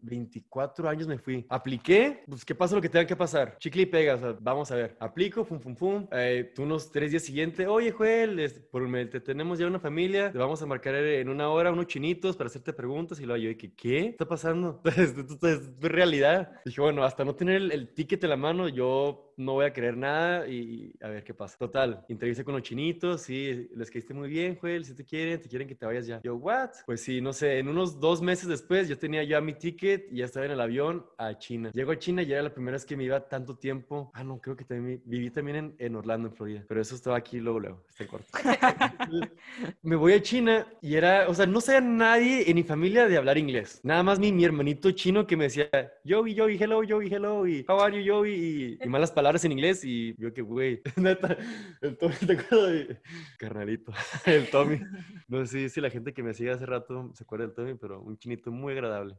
24 0.02 0.88
años 0.90 1.08
me 1.08 1.18
fui. 1.18 1.46
Apliqué, 1.50 2.24
pues 2.28 2.44
qué 2.46 2.56
pasa 2.56 2.76
lo 2.76 2.82
que 2.82 2.90
tenga 2.90 3.06
que 3.06 3.16
pasar. 3.16 3.58
Chicle 3.60 3.84
y 3.84 3.86
pega, 3.86 4.16
o 4.16 4.18
sea, 4.18 4.36
vamos 4.40 4.72
a 4.72 4.76
ver. 4.76 4.96
Aplico, 5.00 5.44
fum, 5.46 5.60
fum, 5.60 5.76
fum. 5.76 6.08
Eh, 6.12 6.52
tú 6.56 6.64
unos 6.64 6.92
tres 6.92 7.12
días 7.12 7.24
siguientes, 7.24 7.68
oye, 7.68 7.92
Joel, 7.92 8.40
es- 8.40 8.54
por, 8.60 8.88
me- 8.88 9.06
te 9.06 9.20
tenemos 9.20 9.60
ya 9.60 9.68
una 9.68 9.80
familia, 9.80 10.32
te 10.32 10.38
vamos 10.38 10.62
a 10.62 10.66
marcar 10.66 10.96
en 10.96 11.30
una 11.30 11.50
hora 11.50 11.72
unos 11.72 11.88
chinitos 11.88 12.36
para 12.38 12.48
hacerte 12.48 12.74
preguntas. 12.74 13.20
Y 13.20 13.26
luego 13.26 13.42
yo 13.44 13.50
dije, 13.50 13.72
¿qué? 13.76 13.76
¿Qué 13.76 14.06
está 14.10 14.28
pasando? 14.28 14.82
Esto 14.86 15.48
es 15.48 15.70
realidad. 15.80 16.52
Dije, 16.66 16.82
bueno, 16.82 17.04
hasta 17.04 17.24
no 17.24 17.36
tener 17.36 17.56
el, 17.58 17.72
el 17.72 17.90
ticket 17.94 18.24
en 18.24 18.30
la 18.30 18.38
mano, 18.38 18.68
yo 18.70 19.25
no 19.38 19.54
voy 19.54 19.66
a 19.66 19.74
creer 19.74 19.98
nada 19.98 20.48
y 20.48 20.94
a 21.02 21.08
ver 21.10 21.24
qué 21.24 21.34
pasa. 21.34 21.58
Total, 21.58 22.06
entrevisté 22.10 22.44
con 22.44 22.54
los 22.56 22.64
chinitos, 22.64 23.22
sí, 23.22 23.70
les 23.76 23.90
caíste 23.92 24.14
muy 24.14 24.30
bien, 24.30 24.58
Joel, 24.60 24.86
si 24.86 24.96
te 24.96 25.04
quieren, 25.04 25.42
te 25.42 25.50
quieren 25.50 25.68
que 25.68 25.76
te 25.76 25.86
vayas 25.86 26.08
ya. 26.08 26.22
Yo, 26.24 26.36
¿what? 26.36 26.70
Pues 26.86 27.02
sí, 27.02 27.22
no 27.22 27.34
sé, 27.34 27.60
en 27.60 27.68
unos 27.68 28.00
dos 28.00 28.22
meses 28.22 28.48
después 28.48 28.88
yo 28.88 28.98
tenía 28.98 29.24
ya 29.24 29.42
mi 29.42 29.54
ticket 29.54 30.08
y 30.12 30.18
ya 30.18 30.26
estaba 30.26 30.46
en 30.46 30.54
el 30.54 30.62
avión 30.62 31.06
a 31.18 31.38
China. 31.38 31.72
Llego 31.74 31.92
a 31.92 32.00
China 32.00 32.24
y 32.24 32.32
era 32.32 32.42
la 32.42 32.54
primera 32.54 32.76
vez 32.76 32.86
que 32.86 32.96
me 32.96 33.04
iba 33.04 33.20
tanto 33.28 33.58
tiempo. 33.58 34.12
Ah, 34.14 34.24
no, 34.24 34.40
creo 34.40 34.56
que 34.56 34.64
también 34.66 35.02
vi- 35.06 35.18
viví 35.18 35.32
también 35.32 35.58
en, 35.58 35.76
en 35.80 35.96
Orlando, 35.96 36.28
en 36.30 36.34
Florida, 36.34 36.64
pero 36.68 36.82
eso 36.82 36.96
estaba 36.96 37.18
aquí 37.18 37.40
luego, 37.40 37.60
luego, 37.60 37.86
está 37.90 38.04
en 38.04 38.10
corto. 38.10 38.28
me 39.84 39.96
voy 39.96 40.14
a 40.14 40.22
China 40.22 40.68
y 40.82 40.96
era, 40.96 41.28
o 41.30 41.34
sea, 41.34 41.46
no 41.46 41.62
sabía 41.62 41.82
nadie 41.82 42.50
en 42.50 42.56
mi 42.56 42.64
familia 42.64 43.08
de 43.08 43.18
hablar 43.18 43.38
inglés. 43.38 43.80
Nada 43.84 44.04
más 44.04 44.20
mi, 44.20 44.32
mi 44.32 44.44
hermanito 44.46 44.92
chino 44.92 45.28
que 45.28 45.36
me 45.38 45.46
decía, 45.46 45.70
Joey, 46.08 46.38
Joey, 46.38 46.58
hello, 46.62 46.82
Joey, 46.88 47.14
hello, 47.14 47.46
y 47.48 47.66
how 47.68 47.80
are 47.82 48.04
you, 48.04 48.14
Joey, 48.14 48.34
y, 48.34 48.80
y 48.84 48.88
malas 48.90 49.12
palabras 49.12 49.25
en 49.34 49.52
inglés. 49.52 49.84
Y 49.84 50.16
yo 50.22 50.34
que, 50.34 50.42
güey, 50.42 50.82
neta, 50.96 51.38
el 51.82 51.98
Tommy, 51.98 52.16
¿te 52.16 52.34
acuerdas 52.34 52.72
de 52.72 53.02
carnalito? 53.38 53.92
El 54.26 54.50
Tommy. 54.50 54.80
No 55.28 55.44
sé 55.48 55.70
si 55.70 55.82
la 55.82 55.90
gente 55.90 56.14
que 56.14 56.22
me 56.22 56.36
sigue 56.36 56.52
hace 56.52 56.66
rato 56.68 57.12
se 57.16 57.24
acuerda 57.24 57.48
del 57.48 57.56
Tommy, 57.56 57.74
pero 57.74 58.00
un 58.00 58.18
chinito 58.18 58.52
muy 58.52 58.74
agradable. 58.74 59.16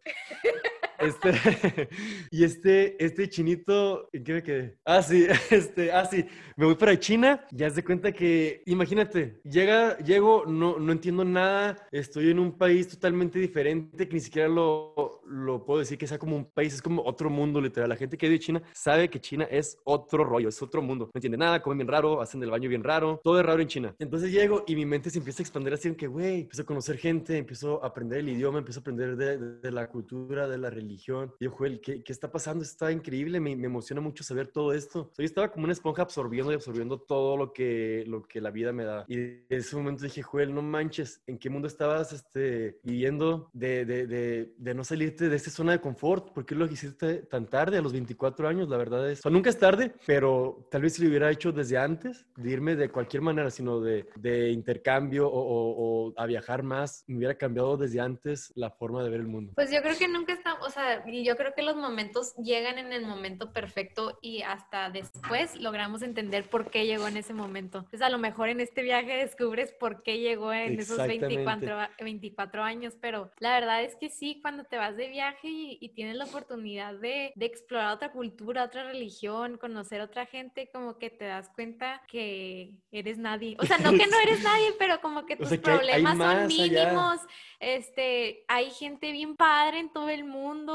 Este, 0.98 1.30
y 2.30 2.44
este, 2.44 3.02
este 3.04 3.28
chinito, 3.28 4.08
¿en 4.12 4.24
qué 4.24 4.32
me 4.34 4.42
quedé? 4.42 4.78
Ah, 4.84 5.02
sí, 5.02 5.26
este, 5.50 5.92
ah, 5.92 6.04
sí, 6.04 6.24
me 6.56 6.66
voy 6.66 6.74
para 6.74 6.98
China, 6.98 7.44
ya 7.52 7.70
se 7.70 7.84
cuenta 7.84 8.12
que, 8.12 8.62
imagínate, 8.66 9.40
llega, 9.44 9.98
llego, 9.98 10.44
no, 10.46 10.78
no 10.78 10.92
entiendo 10.92 11.24
nada, 11.24 11.76
estoy 11.92 12.30
en 12.30 12.38
un 12.38 12.56
país 12.56 12.88
totalmente 12.88 13.38
diferente, 13.38 14.08
que 14.08 14.14
ni 14.14 14.20
siquiera 14.20 14.48
lo, 14.48 15.20
lo 15.26 15.64
puedo 15.64 15.80
decir 15.80 15.98
que 15.98 16.06
sea 16.06 16.18
como 16.18 16.36
un 16.36 16.46
país, 16.46 16.74
es 16.74 16.82
como 16.82 17.02
otro 17.02 17.28
mundo, 17.30 17.60
literal. 17.60 17.88
La 17.88 17.96
gente 17.96 18.16
que 18.16 18.26
vive 18.26 18.36
en 18.36 18.42
China 18.42 18.62
sabe 18.72 19.10
que 19.10 19.20
China 19.20 19.46
es 19.50 19.78
otro 19.84 20.24
rollo, 20.24 20.48
es 20.48 20.62
otro 20.62 20.80
mundo, 20.82 21.06
no 21.06 21.10
entiende 21.14 21.36
nada, 21.38 21.60
comen 21.62 21.78
bien 21.78 21.88
raro, 21.88 22.20
hacen 22.22 22.42
el 22.42 22.50
baño 22.50 22.68
bien 22.68 22.82
raro, 22.84 23.20
todo 23.22 23.38
es 23.38 23.44
raro 23.46 23.60
en 23.60 23.68
China. 23.68 23.94
Entonces 23.98 24.32
llego 24.32 24.64
y 24.66 24.74
mi 24.74 24.86
mente 24.86 25.10
se 25.10 25.18
empieza 25.18 25.42
a 25.42 25.44
expandir 25.44 25.74
así, 25.74 25.88
en 25.88 25.94
que, 25.94 26.06
güey, 26.06 26.40
empiezo 26.42 26.62
a 26.62 26.66
conocer 26.66 26.96
gente, 26.96 27.36
empiezo 27.36 27.82
a 27.84 27.88
aprender 27.88 28.20
el 28.20 28.28
idioma, 28.30 28.58
empiezo 28.58 28.80
a 28.80 28.82
aprender 28.82 29.16
de, 29.16 29.36
de- 29.38 29.56
de 29.60 29.70
la 29.70 29.88
cultura, 29.88 30.48
de 30.48 30.58
la 30.58 30.70
religión. 30.70 30.85
Y 30.90 30.96
yo, 30.98 31.34
Joel, 31.56 31.80
¿qué, 31.80 32.02
qué 32.02 32.12
está 32.12 32.30
pasando? 32.30 32.62
Está 32.64 32.90
increíble, 32.92 33.40
me, 33.40 33.56
me 33.56 33.66
emociona 33.66 34.00
mucho 34.00 34.22
saber 34.24 34.48
todo 34.48 34.72
esto. 34.72 35.00
O 35.10 35.14
sea, 35.14 35.22
yo 35.22 35.26
estaba 35.26 35.50
como 35.50 35.64
una 35.64 35.72
esponja 35.72 36.02
absorbiendo 36.02 36.52
y 36.52 36.54
absorbiendo 36.54 36.98
todo 37.00 37.36
lo 37.36 37.52
que, 37.52 38.04
lo 38.06 38.22
que 38.22 38.40
la 38.40 38.50
vida 38.50 38.72
me 38.72 38.84
da. 38.84 39.04
Y 39.08 39.14
en 39.16 39.46
ese 39.48 39.76
momento 39.76 40.04
dije, 40.04 40.22
Joel, 40.22 40.54
no 40.54 40.62
manches, 40.62 41.22
¿en 41.26 41.38
qué 41.38 41.50
mundo 41.50 41.68
estabas 41.68 42.12
este, 42.12 42.78
viviendo 42.82 43.50
de, 43.52 43.84
de, 43.84 44.06
de, 44.06 44.54
de 44.56 44.74
no 44.74 44.84
salirte 44.84 45.28
de 45.28 45.36
esta 45.36 45.50
zona 45.50 45.72
de 45.72 45.80
confort? 45.80 46.32
¿Por 46.32 46.44
qué 46.46 46.54
lo 46.54 46.66
hiciste 46.66 47.22
tan 47.24 47.46
tarde, 47.46 47.78
a 47.78 47.82
los 47.82 47.92
24 47.92 48.48
años? 48.48 48.68
La 48.68 48.76
verdad 48.76 49.10
es, 49.10 49.20
o 49.20 49.22
sea, 49.22 49.30
nunca 49.30 49.50
es 49.50 49.58
tarde, 49.58 49.94
pero 50.06 50.66
tal 50.70 50.82
vez 50.82 50.94
si 50.94 51.02
lo 51.02 51.08
hubiera 51.08 51.30
hecho 51.30 51.52
desde 51.52 51.78
antes, 51.78 52.26
de 52.36 52.50
irme 52.50 52.76
de 52.76 52.88
cualquier 52.90 53.22
manera, 53.22 53.50
sino 53.50 53.80
de, 53.80 54.06
de 54.16 54.50
intercambio 54.50 55.28
o, 55.28 55.40
o- 55.40 55.76
o 56.08 56.14
a 56.16 56.26
viajar 56.26 56.62
más, 56.62 57.04
me 57.06 57.16
hubiera 57.18 57.36
cambiado 57.36 57.76
desde 57.76 58.00
antes 58.00 58.52
la 58.56 58.70
forma 58.70 59.02
de 59.02 59.10
ver 59.10 59.20
el 59.20 59.26
mundo. 59.26 59.52
Pues 59.54 59.70
yo 59.70 59.80
creo 59.82 59.96
que 59.98 60.08
nunca 60.08 60.32
está, 60.32 60.54
o 60.54 60.70
sea, 60.76 61.02
y 61.06 61.24
yo 61.24 61.36
creo 61.36 61.54
que 61.54 61.62
los 61.62 61.76
momentos 61.76 62.34
llegan 62.36 62.78
en 62.78 62.92
el 62.92 63.04
momento 63.06 63.52
perfecto 63.52 64.18
y 64.22 64.42
hasta 64.42 64.90
después 64.90 65.56
logramos 65.56 66.02
entender 66.02 66.44
por 66.48 66.70
qué 66.70 66.86
llegó 66.86 67.08
en 67.08 67.16
ese 67.16 67.34
momento. 67.34 67.78
Entonces 67.78 68.02
a 68.02 68.10
lo 68.10 68.18
mejor 68.18 68.48
en 68.48 68.60
este 68.60 68.82
viaje 68.82 69.16
descubres 69.16 69.72
por 69.72 70.02
qué 70.02 70.18
llegó 70.18 70.52
en 70.52 70.74
esos 70.78 70.98
Exactamente. 70.98 71.26
24, 71.44 71.80
a- 71.80 71.90
24 72.00 72.62
años, 72.62 72.94
pero 73.00 73.30
la 73.38 73.54
verdad 73.54 73.82
es 73.82 73.96
que 73.96 74.08
sí, 74.10 74.38
cuando 74.42 74.64
te 74.64 74.76
vas 74.76 74.96
de 74.96 75.08
viaje 75.08 75.48
y, 75.48 75.78
y 75.80 75.88
tienes 75.90 76.16
la 76.16 76.24
oportunidad 76.24 76.94
de, 76.94 77.32
de 77.34 77.46
explorar 77.46 77.94
otra 77.94 78.12
cultura, 78.12 78.64
otra 78.64 78.84
religión, 78.84 79.58
conocer 79.58 80.00
otra 80.00 80.26
gente, 80.26 80.68
como 80.72 80.98
que 80.98 81.10
te 81.10 81.24
das 81.24 81.48
cuenta 81.54 82.02
que 82.08 82.74
eres 82.92 83.18
nadie. 83.18 83.56
O 83.60 83.64
sea, 83.66 83.78
no 83.78 83.90
que 83.92 84.06
no 84.06 84.18
eres 84.20 84.42
nadie, 84.42 84.72
pero 84.78 85.00
como 85.00 85.26
que 85.26 85.34
O 85.34 85.38
tus 85.38 85.48
sea, 85.48 85.58
que 85.58 85.62
problemas 85.62 86.16
son 86.18 86.26
allá. 86.28 86.46
mínimos 86.46 87.20
este, 87.60 88.44
hay 88.48 88.70
gente 88.70 89.12
bien 89.12 89.36
padre 89.36 89.78
en 89.78 89.90
todo 89.92 90.08
el 90.10 90.24
mundo, 90.24 90.65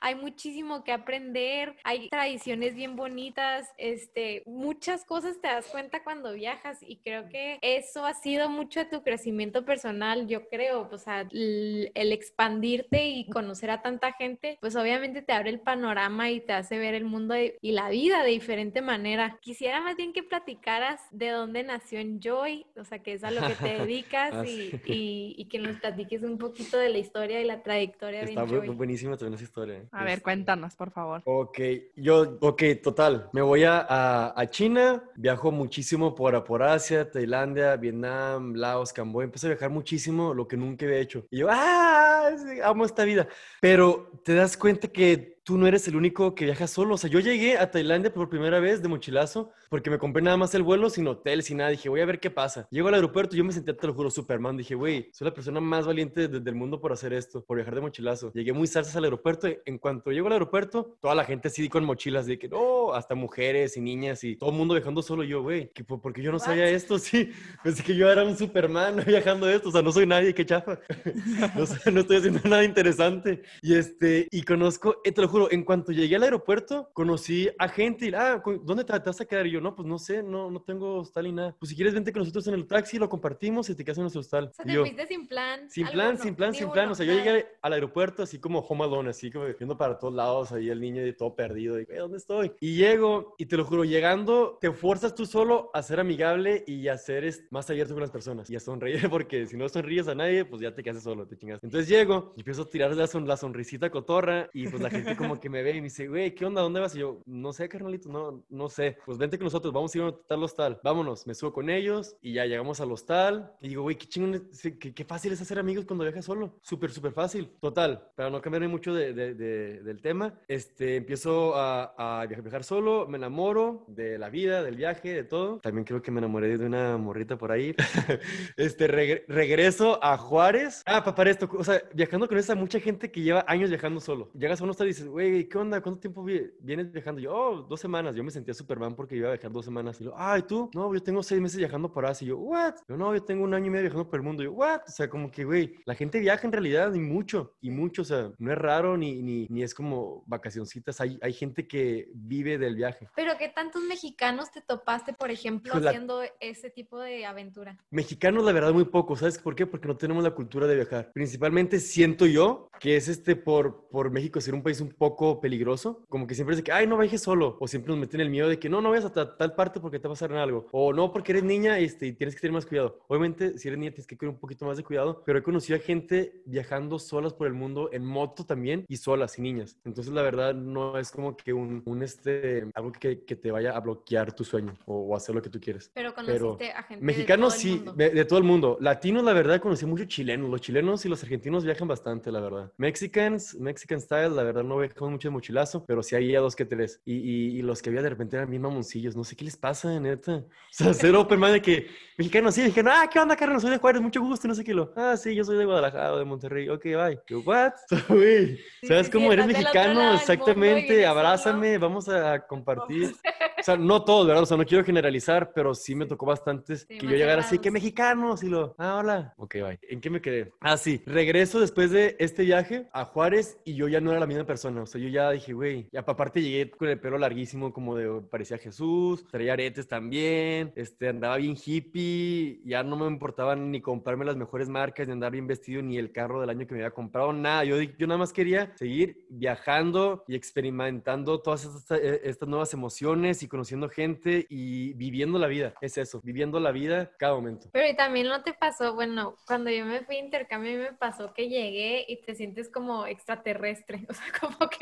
hay 0.00 0.14
muchísimo 0.14 0.84
que 0.84 0.92
aprender, 0.92 1.76
hay 1.84 2.08
tradiciones 2.08 2.74
bien 2.74 2.96
bonitas, 2.96 3.68
este, 3.78 4.42
muchas 4.46 5.04
cosas 5.04 5.40
te 5.40 5.48
das 5.48 5.66
cuenta 5.66 6.02
cuando 6.02 6.32
viajas 6.32 6.78
y 6.82 6.96
creo 6.98 7.28
que 7.28 7.58
eso 7.62 8.04
ha 8.04 8.14
sido 8.14 8.48
mucho 8.48 8.80
de 8.80 8.86
tu 8.86 9.02
crecimiento 9.02 9.64
personal, 9.64 10.26
yo 10.26 10.48
creo, 10.48 10.88
o 10.90 10.98
sea, 10.98 11.26
el, 11.30 11.90
el 11.94 12.12
expandirte 12.12 13.06
y 13.08 13.28
conocer 13.28 13.70
a 13.70 13.82
tanta 13.82 14.12
gente, 14.12 14.58
pues 14.60 14.76
obviamente 14.76 15.22
te 15.22 15.32
abre 15.32 15.50
el 15.50 15.60
panorama 15.60 16.30
y 16.30 16.40
te 16.40 16.52
hace 16.52 16.78
ver 16.78 16.94
el 16.94 17.04
mundo 17.04 17.34
de- 17.34 17.58
y 17.60 17.72
la 17.72 17.88
vida 17.88 18.22
de 18.22 18.30
diferente 18.30 18.82
manera. 18.82 19.38
Quisiera 19.40 19.80
más 19.80 19.96
bien 19.96 20.12
que 20.12 20.22
platicaras 20.22 21.00
de 21.10 21.28
dónde 21.30 21.62
nació 21.62 22.00
Enjoy, 22.00 22.66
o 22.76 22.84
sea, 22.84 22.98
que 23.00 23.12
es 23.14 23.24
a 23.24 23.30
lo 23.30 23.40
que 23.46 23.54
te 23.54 23.68
dedicas 23.88 24.32
Ah, 24.34 24.44
y, 24.46 24.70
sí. 24.70 24.80
y- 24.86 25.34
y 25.38 25.44
que 25.48 25.58
nos 25.58 25.76
platiques 25.78 26.22
un 26.22 26.38
poquito 26.38 26.78
de 26.78 26.88
la 26.88 26.98
historia 26.98 27.40
y 27.40 27.44
la 27.44 27.62
trayectoria 27.62 28.20
de 28.20 28.26
Está 28.26 28.44
bu- 28.44 28.54
Enjoy. 28.56 28.68
buenísima 28.76 29.16
esa 29.34 29.44
historia. 29.44 29.76
¿eh? 29.78 29.88
A 29.92 30.04
ver, 30.04 30.12
Este, 30.14 30.22
cuéntanos, 30.22 30.74
por 30.76 30.90
favor. 30.90 31.22
Ok, 31.24 31.58
yo, 31.96 32.36
ok, 32.40 32.62
total. 32.82 33.28
Me 33.32 33.42
voy 33.42 33.64
a, 33.64 33.78
a- 33.88 34.32
a 34.40 34.46
China, 34.50 35.02
viajo 35.16 35.50
muchísimo 35.50 36.14
por, 36.14 36.42
por 36.44 36.62
Asia, 36.62 37.10
Tailandia, 37.10 37.76
Vietnam, 37.76 38.54
Laos, 38.54 38.92
Camboya. 38.92 39.24
Empecé 39.24 39.46
a 39.46 39.50
viajar 39.50 39.70
muchísimo, 39.70 40.32
lo 40.34 40.46
que 40.48 40.56
nunca 40.56 40.86
había 40.86 40.98
hecho. 40.98 41.26
Y 41.30 41.38
yo, 41.38 41.48
¡ah! 41.50 42.30
Amo 42.64 42.84
esta 42.84 43.04
vida. 43.04 43.28
Pero 43.60 44.10
te 44.24 44.34
das 44.34 44.56
cuenta 44.56 44.88
que 44.88 45.33
tú 45.44 45.58
no 45.58 45.66
eres 45.66 45.86
el 45.88 45.96
único 45.96 46.34
que 46.34 46.46
viaja 46.46 46.66
solo. 46.66 46.94
O 46.94 46.98
sea, 46.98 47.10
yo 47.10 47.20
llegué 47.20 47.58
a 47.58 47.70
Tailandia 47.70 48.12
por 48.12 48.28
primera 48.30 48.60
vez 48.60 48.80
de 48.82 48.88
mochilazo 48.88 49.50
porque 49.68 49.90
me 49.90 49.98
compré 49.98 50.22
nada 50.22 50.36
más 50.38 50.54
el 50.54 50.62
vuelo 50.62 50.88
sin 50.88 51.06
hotel, 51.06 51.42
sin 51.42 51.58
nada. 51.58 51.68
Dije, 51.70 51.88
voy 51.90 52.00
a 52.00 52.06
ver 52.06 52.18
qué 52.18 52.30
pasa. 52.30 52.66
Llego 52.70 52.88
al 52.88 52.94
aeropuerto, 52.94 53.36
yo 53.36 53.44
me 53.44 53.52
sentía, 53.52 53.76
te 53.76 53.86
lo 53.86 53.92
juro, 53.94 54.10
Superman. 54.10 54.56
Dije, 54.56 54.74
güey, 54.74 55.10
soy 55.12 55.26
la 55.26 55.34
persona 55.34 55.60
más 55.60 55.86
valiente 55.86 56.28
de- 56.28 56.40
del 56.40 56.54
mundo 56.54 56.80
por 56.80 56.92
hacer 56.92 57.12
esto, 57.12 57.44
por 57.44 57.56
viajar 57.58 57.74
de 57.74 57.82
mochilazo. 57.82 58.32
Llegué 58.32 58.52
muy 58.54 58.66
salsas 58.66 58.96
al 58.96 59.04
aeropuerto. 59.04 59.46
y 59.48 59.58
En 59.66 59.76
cuanto 59.78 60.10
llego 60.12 60.28
al 60.28 60.32
aeropuerto, 60.32 60.96
toda 61.00 61.14
la 61.14 61.24
gente 61.24 61.48
así 61.48 61.68
con 61.68 61.84
mochilas 61.84 62.24
de 62.26 62.38
que, 62.38 62.48
no, 62.48 62.94
hasta 62.94 63.14
mujeres 63.14 63.76
y 63.76 63.80
niñas 63.82 64.24
y 64.24 64.36
todo 64.36 64.48
el 64.50 64.56
mundo 64.56 64.74
viajando 64.74 65.02
solo. 65.02 65.24
Yo, 65.24 65.42
güey, 65.42 65.70
que 65.74 65.84
por- 65.84 66.00
porque 66.00 66.22
yo 66.22 66.32
no 66.32 66.38
sabía 66.38 66.68
esto, 66.70 66.98
sí. 66.98 67.30
Pensé 67.62 67.82
que 67.82 67.94
yo 67.94 68.10
era 68.10 68.24
un 68.24 68.36
Superman 68.38 68.96
viajando 69.06 69.48
esto. 69.50 69.68
O 69.68 69.72
sea, 69.72 69.82
no 69.82 69.92
soy 69.92 70.06
nadie, 70.06 70.32
qué 70.32 70.46
chafa. 70.46 70.78
no, 71.54 71.92
no 71.92 72.00
estoy 72.00 72.16
haciendo 72.16 72.40
nada 72.48 72.64
interesante. 72.64 73.42
Y 73.62 73.74
este, 73.74 74.26
y 74.30 74.42
conozco, 74.42 75.00
eh, 75.04 75.12
te 75.12 75.20
lo 75.20 75.28
juro, 75.34 75.52
en 75.52 75.64
cuanto 75.64 75.92
llegué 75.92 76.16
al 76.16 76.22
aeropuerto, 76.22 76.90
conocí 76.92 77.48
a 77.58 77.68
gente 77.68 78.06
y, 78.08 78.14
ah, 78.14 78.40
¿con- 78.42 78.64
¿dónde 78.64 78.84
te, 78.84 78.92
te 78.92 79.06
vas 79.10 79.20
a 79.20 79.24
quedar? 79.24 79.46
Y 79.46 79.52
yo, 79.52 79.60
no, 79.60 79.74
pues 79.74 79.86
no 79.86 79.98
sé, 79.98 80.22
no, 80.22 80.50
no 80.50 80.60
tengo 80.62 80.96
hostal 81.00 81.24
ni 81.24 81.32
nada. 81.32 81.56
Pues 81.58 81.70
si 81.70 81.76
quieres, 81.76 81.94
vente 81.94 82.12
con 82.12 82.20
nosotros 82.20 82.46
en 82.46 82.54
el 82.54 82.66
taxi, 82.66 82.98
lo 82.98 83.08
compartimos 83.08 83.68
y 83.70 83.74
te 83.74 83.84
quedas 83.84 83.98
en 83.98 84.02
nuestro 84.04 84.20
hostal. 84.20 84.48
O 84.50 84.52
sea, 84.52 84.64
Y 84.64 84.68
te 84.68 84.74
yo, 84.74 84.80
fuiste 84.82 85.06
sin 85.06 85.26
plan. 85.26 85.68
sin 85.70 85.86
plan, 85.88 86.06
alguno, 86.08 86.22
sin 86.22 86.34
plan, 86.34 86.54
sin 86.54 86.70
plan. 86.70 86.88
O 86.90 86.94
sea, 86.94 87.06
yo 87.06 87.12
llegué 87.14 87.46
al 87.62 87.72
aeropuerto 87.72 88.22
así 88.22 88.38
como 88.38 88.60
home 88.60 88.84
alone, 88.84 89.10
así 89.10 89.30
como 89.30 89.44
viendo 89.46 89.76
para 89.76 89.98
todos 89.98 90.14
lados, 90.14 90.52
ahí 90.52 90.68
el 90.70 90.80
niño 90.80 91.06
y 91.06 91.12
todo 91.16 91.34
perdido. 91.34 91.80
Y, 91.80 91.84
"Güey, 91.84 91.98
¿dónde 91.98 92.18
estoy? 92.18 92.52
Y 92.60 92.76
llego, 92.76 93.34
y 93.38 93.46
te 93.46 93.56
lo 93.56 93.64
juro, 93.64 93.84
llegando, 93.84 94.58
te 94.60 94.70
fuerzas 94.72 95.14
tú 95.14 95.26
solo 95.26 95.70
a 95.74 95.82
ser 95.82 96.00
amigable 96.00 96.62
y 96.66 96.88
a 96.88 96.96
ser 96.98 97.24
más 97.50 97.68
abierto 97.70 97.94
con 97.94 98.00
las 98.02 98.10
personas 98.10 98.50
y 98.50 98.56
a 98.56 98.60
sonreír, 98.60 98.94
porque 99.12 99.46
si 99.46 99.56
no 99.56 99.68
sonríes 99.68 100.08
a 100.08 100.14
nadie, 100.14 100.44
pues 100.44 100.60
ya 100.62 100.74
te 100.74 100.82
quedas 100.82 101.02
solo, 101.02 101.26
te 101.26 101.36
chingas. 101.36 101.58
Entonces 101.62 101.88
llego 101.88 102.34
y 102.36 102.40
empiezo 102.40 102.62
a 102.62 102.68
tirar 102.68 102.94
la, 102.94 103.06
son- 103.06 103.26
la 103.26 103.36
sonrisita 103.36 103.90
cotorra 103.90 104.50
y 104.52 104.68
pues 104.68 104.82
la 104.82 104.90
gente 104.90 105.16
como 105.28 105.40
que 105.40 105.48
me 105.50 105.62
ve 105.62 105.70
y 105.72 105.74
me 105.76 105.84
dice, 105.84 106.08
güey, 106.08 106.34
¿qué 106.34 106.44
onda? 106.46 106.62
¿Dónde 106.62 106.80
vas? 106.80 106.94
Y 106.94 107.00
yo, 107.00 107.20
no 107.26 107.52
sé, 107.52 107.68
carnalito, 107.68 108.08
no, 108.08 108.44
no 108.48 108.68
sé. 108.68 108.96
Pues 109.04 109.18
vente 109.18 109.38
con 109.38 109.44
nosotros, 109.46 109.72
vamos 109.72 109.94
a 109.94 109.98
ir 109.98 110.04
a 110.04 110.12
tal 110.28 110.42
hostal. 110.42 110.80
Vámonos, 110.82 111.26
me 111.26 111.34
subo 111.34 111.52
con 111.52 111.68
ellos 111.70 112.16
y 112.20 112.34
ya 112.34 112.46
llegamos 112.46 112.80
al 112.80 112.92
hostal. 112.92 113.52
Y 113.60 113.68
digo, 113.68 113.82
güey, 113.82 113.96
qué 113.96 114.06
chingón, 114.06 114.48
qué, 114.80 114.94
qué 114.94 115.04
fácil 115.04 115.32
es 115.32 115.40
hacer 115.40 115.58
amigos 115.58 115.84
cuando 115.84 116.04
viajas 116.04 116.24
solo. 116.24 116.58
Súper, 116.62 116.90
súper 116.90 117.12
fácil. 117.12 117.50
Total, 117.60 118.08
para 118.14 118.30
no 118.30 118.40
cambiarme 118.40 118.68
mucho 118.68 118.94
de, 118.94 119.12
de- 119.12 119.34
de- 119.34 119.82
del 119.82 120.00
tema, 120.00 120.34
este, 120.48 120.96
empiezo 120.96 121.52
a, 121.56 122.24
viajar, 122.28 122.64
solo, 122.64 123.06
me 123.08 123.16
enamoro 123.18 123.84
de 123.88 124.18
la 124.18 124.30
vida, 124.30 124.62
del 124.62 124.76
viaje, 124.76 125.10
de 125.14 125.24
todo. 125.24 125.58
También 125.60 125.84
creo 125.84 126.02
que 126.02 126.10
me 126.10 126.18
enamoré 126.20 126.56
de 126.58 126.66
una 126.66 126.96
morrita 126.96 127.36
por 127.36 127.52
ahí. 127.52 127.74
este, 128.56 128.88
regre- 128.88 129.24
regreso 129.28 129.98
a 130.02 130.16
Juárez. 130.16 130.82
Ah, 130.86 131.02
para 131.04 131.30
esto, 131.30 131.48
o 131.56 131.64
sea, 131.64 131.82
viajando 131.94 132.28
con 132.28 132.38
esa 132.38 132.54
mucha 132.54 132.80
gente 132.80 133.10
que 133.10 133.22
lleva 133.22 133.44
años 133.48 133.70
viajando 133.70 134.00
solo. 134.00 134.30
Llegas 134.34 134.60
a 134.60 134.64
un 134.64 134.70
hostal 134.70 134.86
y 134.86 134.90
dices, 134.90 135.06
güey, 135.14 135.48
¿qué 135.48 135.58
onda? 135.58 135.80
¿Cuánto 135.80 136.00
tiempo 136.00 136.24
vi- 136.24 136.50
vienes 136.58 136.90
viajando? 136.90 137.20
Yo, 137.20 137.32
oh, 137.32 137.62
dos 137.62 137.78
semanas. 137.80 138.16
Yo 138.16 138.24
me 138.24 138.32
sentía 138.32 138.52
Superman 138.52 138.96
porque 138.96 139.14
iba 139.14 139.28
a 139.28 139.32
viajar 139.34 139.52
dos 139.52 139.64
semanas. 139.64 140.00
Y 140.00 140.04
yo, 140.06 140.12
ah, 140.16 140.36
¿y 140.36 140.42
tú? 140.42 140.68
No, 140.74 140.92
yo 140.92 141.00
tengo 141.00 141.22
seis 141.22 141.40
meses 141.40 141.56
viajando 141.56 141.92
por 141.92 142.04
Asia. 142.04 142.24
Y 142.24 142.28
yo, 142.30 142.38
what? 142.38 142.74
Yo, 142.88 142.96
no, 142.96 143.14
yo 143.14 143.22
tengo 143.22 143.44
un 143.44 143.54
año 143.54 143.66
y 143.66 143.70
medio 143.70 143.82
viajando 143.84 144.10
por 144.10 144.18
el 144.18 144.24
mundo. 144.24 144.42
Y 144.42 144.46
yo, 144.46 144.52
what? 144.54 144.80
O 144.88 144.90
sea, 144.90 145.08
como 145.08 145.30
que, 145.30 145.44
güey, 145.44 145.76
la 145.86 145.94
gente 145.94 146.18
viaja 146.18 146.44
en 146.44 146.52
realidad 146.52 146.92
y 146.94 146.98
mucho, 146.98 147.54
y 147.60 147.70
mucho. 147.70 148.02
O 148.02 148.04
sea, 148.04 148.32
no 148.38 148.50
es 148.50 148.58
raro 148.58 148.96
ni, 148.96 149.22
ni, 149.22 149.46
ni 149.50 149.62
es 149.62 149.72
como 149.72 150.24
vacacioncitas. 150.26 151.00
Hay, 151.00 151.16
hay 151.22 151.32
gente 151.32 151.68
que 151.68 152.08
vive 152.12 152.58
del 152.58 152.74
viaje. 152.74 153.08
Pero 153.14 153.34
¿qué 153.38 153.48
tantos 153.50 153.82
mexicanos 153.84 154.50
te 154.50 154.62
topaste, 154.62 155.12
por 155.12 155.30
ejemplo, 155.30 155.70
Híjole, 155.74 155.84
la- 155.84 155.90
haciendo 155.92 156.22
ese 156.40 156.70
tipo 156.70 156.98
de 156.98 157.24
aventura? 157.24 157.78
Mexicanos, 157.90 158.42
la 158.44 158.50
verdad, 158.50 158.72
muy 158.72 158.86
poco. 158.86 159.14
¿Sabes 159.14 159.38
por 159.38 159.54
qué? 159.54 159.64
Porque 159.64 159.86
no 159.86 159.96
tenemos 159.96 160.24
la 160.24 160.32
cultura 160.32 160.66
de 160.66 160.74
viajar. 160.74 161.12
Principalmente 161.14 161.78
siento 161.78 162.26
yo 162.26 162.68
que 162.80 162.96
es 162.96 163.06
este 163.06 163.36
por, 163.36 163.86
por 163.90 164.10
México 164.10 164.40
ser 164.40 164.54
un 164.54 164.62
país 164.64 164.80
un 164.80 164.88
poco 164.88 165.03
peligroso. 165.40 166.02
Como 166.08 166.26
que 166.26 166.34
siempre 166.34 166.54
es 166.54 166.58
de 166.58 166.64
que, 166.64 166.72
ay, 166.72 166.86
no 166.86 166.96
viajes 166.98 167.22
solo. 167.22 167.56
O 167.60 167.68
siempre 167.68 167.90
nos 167.90 167.98
meten 168.00 168.20
el 168.20 168.30
miedo 168.30 168.48
de 168.48 168.58
que 168.58 168.68
no, 168.68 168.80
no 168.80 168.90
vayas 168.90 169.04
a 169.06 169.12
ta- 169.12 169.36
tal 169.36 169.54
parte 169.54 169.80
porque 169.80 169.98
te 169.98 170.08
va 170.08 170.12
a 170.12 170.14
pasar 170.14 170.32
algo. 170.34 170.66
O 170.72 170.92
no, 170.92 171.12
porque 171.12 171.32
eres 171.32 171.44
niña 171.44 171.78
este, 171.78 172.06
y 172.06 172.12
tienes 172.12 172.34
que 172.34 172.40
tener 172.40 172.52
más 172.52 172.66
cuidado. 172.66 173.00
Obviamente, 173.08 173.58
si 173.58 173.68
eres 173.68 173.78
niña 173.78 173.90
tienes 173.92 174.06
que 174.06 174.16
tener 174.16 174.34
un 174.34 174.40
poquito 174.40 174.64
más 174.66 174.76
de 174.76 174.82
cuidado. 174.84 175.22
Pero 175.24 175.38
he 175.38 175.42
conocido 175.42 175.76
a 175.78 175.80
gente 175.80 176.42
viajando 176.46 176.98
solas 176.98 177.32
por 177.32 177.46
el 177.46 177.52
mundo, 177.54 177.90
en 177.92 178.04
moto 178.04 178.44
también, 178.44 178.84
y 178.88 178.96
solas, 178.96 179.38
y 179.38 179.42
niñas. 179.42 179.76
Entonces, 179.84 180.12
la 180.12 180.22
verdad, 180.22 180.54
no 180.54 180.98
es 180.98 181.10
como 181.10 181.36
que 181.36 181.52
un, 181.52 181.82
un 181.84 182.02
este, 182.02 182.66
algo 182.74 182.92
que, 182.92 183.24
que 183.24 183.36
te 183.36 183.50
vaya 183.50 183.76
a 183.76 183.80
bloquear 183.80 184.32
tu 184.32 184.44
sueño 184.44 184.74
o, 184.86 184.94
o 185.08 185.16
hacer 185.16 185.34
lo 185.34 185.42
que 185.42 185.50
tú 185.50 185.60
quieres. 185.60 185.90
Pero 185.94 186.14
Pero 186.14 186.26
conociste 186.48 186.72
a 186.72 186.82
gente 186.82 187.04
Mexicanos 187.04 187.54
de 187.54 187.62
todo 187.62 187.74
el 187.74 187.84
sí, 187.90 187.92
de, 187.96 188.10
de 188.10 188.24
todo 188.24 188.38
el 188.38 188.44
mundo. 188.44 188.78
Latinos, 188.80 189.24
la 189.24 189.32
verdad, 189.32 189.60
conocí 189.60 189.86
muchos 189.86 190.06
chilenos. 190.08 190.50
Los 190.50 190.60
chilenos 190.60 191.04
y 191.04 191.08
los 191.08 191.22
argentinos 191.22 191.64
viajan 191.64 191.88
bastante, 191.88 192.30
la 192.30 192.40
verdad. 192.40 192.72
Mexicans, 192.76 193.54
Mexican 193.56 194.00
style, 194.00 194.34
la 194.34 194.42
verdad 194.42 194.62
no 194.62 194.76
viajamos 194.94 195.12
mucho 195.12 195.28
de 195.28 195.32
mochilazo, 195.32 195.84
pero 195.86 196.02
sí 196.02 196.14
había 196.14 196.40
dos 196.40 196.54
que 196.54 196.64
tres. 196.64 197.00
Y, 197.04 197.14
y, 197.14 197.58
y 197.58 197.62
los 197.62 197.82
que 197.82 197.90
había 197.90 198.02
de 198.02 198.10
repente 198.10 198.36
eran 198.36 198.48
bien 198.48 198.62
mamoncillos. 198.62 199.16
No 199.16 199.24
sé 199.24 199.34
qué 199.34 199.44
les 199.44 199.56
pasa, 199.56 199.98
neta. 199.98 200.36
O 200.36 200.44
sea, 200.70 200.94
cero 200.94 201.22
open 201.22 201.40
mind 201.40 201.54
de 201.54 201.62
que 201.62 201.86
mexicanos 202.16 202.54
sí, 202.54 202.62
dijeron, 202.62 202.92
ah, 202.94 203.08
¿qué 203.12 203.18
onda, 203.18 203.36
Carlos? 203.36 203.62
Soy 203.62 203.72
de 203.72 203.78
Juárez, 203.78 204.00
mucho 204.00 204.20
gusto, 204.20 204.46
no 204.46 204.54
sé 204.54 204.62
qué 204.62 204.72
lo. 204.72 204.92
Ah, 204.96 205.16
sí, 205.16 205.34
yo 205.34 205.44
soy 205.44 205.58
de 205.58 205.64
Guadalajara 205.64 206.12
o 206.12 206.18
de 206.18 206.24
Monterrey. 206.24 206.68
Ok, 206.68 206.84
bye. 206.84 207.20
Yo, 207.26 207.40
what? 207.40 207.72
Sí, 208.14 208.86
¿sabes 208.86 209.06
sí, 209.06 209.12
cómo 209.12 209.32
eres 209.32 209.46
mexicano? 209.46 210.14
Exactamente, 210.14 211.06
abrázame, 211.06 211.78
vamos 211.78 212.08
a 212.08 212.40
compartir. 212.46 213.14
O 213.56 213.64
sea, 213.64 213.78
no 213.78 214.04
todos, 214.04 214.26
¿verdad? 214.26 214.42
O 214.42 214.46
sea, 214.46 214.58
no 214.58 214.66
quiero 214.66 214.84
generalizar, 214.84 215.52
pero 215.54 215.74
sí 215.74 215.94
me 215.94 216.04
tocó 216.04 216.26
bastantes 216.26 216.82
Sí, 216.86 216.98
que 216.98 217.06
más 217.06 217.12
yo 217.12 217.16
llegara 217.16 217.40
así, 217.40 217.58
que 217.58 217.70
mexicanos, 217.70 218.42
y 218.42 218.50
lo, 218.50 218.74
ah, 218.76 218.96
hola. 218.96 219.32
Ok, 219.38 219.54
bye. 219.54 219.78
¿En 219.88 220.02
qué 220.02 220.10
me 220.10 220.20
quedé? 220.20 220.52
Ah, 220.60 220.76
sí. 220.76 221.02
Regreso 221.06 221.60
después 221.60 221.90
de 221.90 222.14
este 222.18 222.42
viaje 222.42 222.90
a 222.92 223.06
Juárez 223.06 223.56
y 223.64 223.74
yo 223.74 223.88
ya 223.88 224.02
no 224.02 224.10
era 224.10 224.20
la 224.20 224.26
misma 224.26 224.44
persona. 224.44 224.83
O 224.84 224.86
sea, 224.86 225.00
yo 225.00 225.08
ya 225.08 225.30
dije, 225.30 225.52
güey, 225.52 225.88
y 225.90 225.96
aparte 225.96 226.42
llegué 226.42 226.70
con 226.70 226.88
el 226.88 227.00
pelo 227.00 227.18
larguísimo, 227.18 227.72
como 227.72 227.96
de, 227.96 228.20
parecía 228.30 228.58
Jesús, 228.58 229.26
traía 229.26 229.54
aretes 229.54 229.88
también, 229.88 230.72
este, 230.76 231.08
andaba 231.08 231.36
bien 231.36 231.56
hippie, 231.62 232.60
ya 232.64 232.82
no 232.82 232.96
me 232.96 233.06
importaba 233.06 233.56
ni 233.56 233.80
comprarme 233.80 234.24
las 234.24 234.36
mejores 234.36 234.68
marcas, 234.68 235.06
ni 235.06 235.12
andar 235.12 235.32
bien 235.32 235.46
vestido, 235.46 235.82
ni 235.82 235.98
el 235.98 236.12
carro 236.12 236.40
del 236.40 236.50
año 236.50 236.66
que 236.66 236.74
me 236.74 236.80
había 236.80 236.92
comprado, 236.92 237.32
nada. 237.32 237.64
Yo, 237.64 237.80
yo 237.80 238.06
nada 238.06 238.18
más 238.18 238.32
quería 238.32 238.72
seguir 238.76 239.26
viajando 239.28 240.24
y 240.28 240.36
experimentando 240.36 241.40
todas 241.40 241.64
estas, 241.64 241.98
eh, 241.98 242.20
estas 242.24 242.48
nuevas 242.48 242.72
emociones 242.72 243.42
y 243.42 243.48
conociendo 243.48 243.88
gente 243.88 244.46
y 244.48 244.92
viviendo 244.94 245.38
la 245.38 245.46
vida. 245.46 245.74
Es 245.80 245.98
eso, 245.98 246.20
viviendo 246.22 246.60
la 246.60 246.72
vida 246.72 247.10
cada 247.18 247.34
momento. 247.34 247.68
Pero 247.72 247.88
y 247.88 247.96
también 247.96 248.28
no 248.28 248.42
te 248.42 248.52
pasó, 248.52 248.94
bueno, 248.94 249.36
cuando 249.46 249.70
yo 249.70 249.84
me 249.84 250.00
fui 250.00 250.16
a 250.16 250.20
intercambio 250.20 250.78
me 250.78 250.92
pasó 250.92 251.32
que 251.32 251.48
llegué 251.48 252.04
y 252.08 252.22
te 252.22 252.34
sientes 252.34 252.68
como 252.68 253.06
extraterrestre, 253.06 254.06
o 254.08 254.14
sea, 254.14 254.26
como 254.40 254.68
que, 254.70 254.73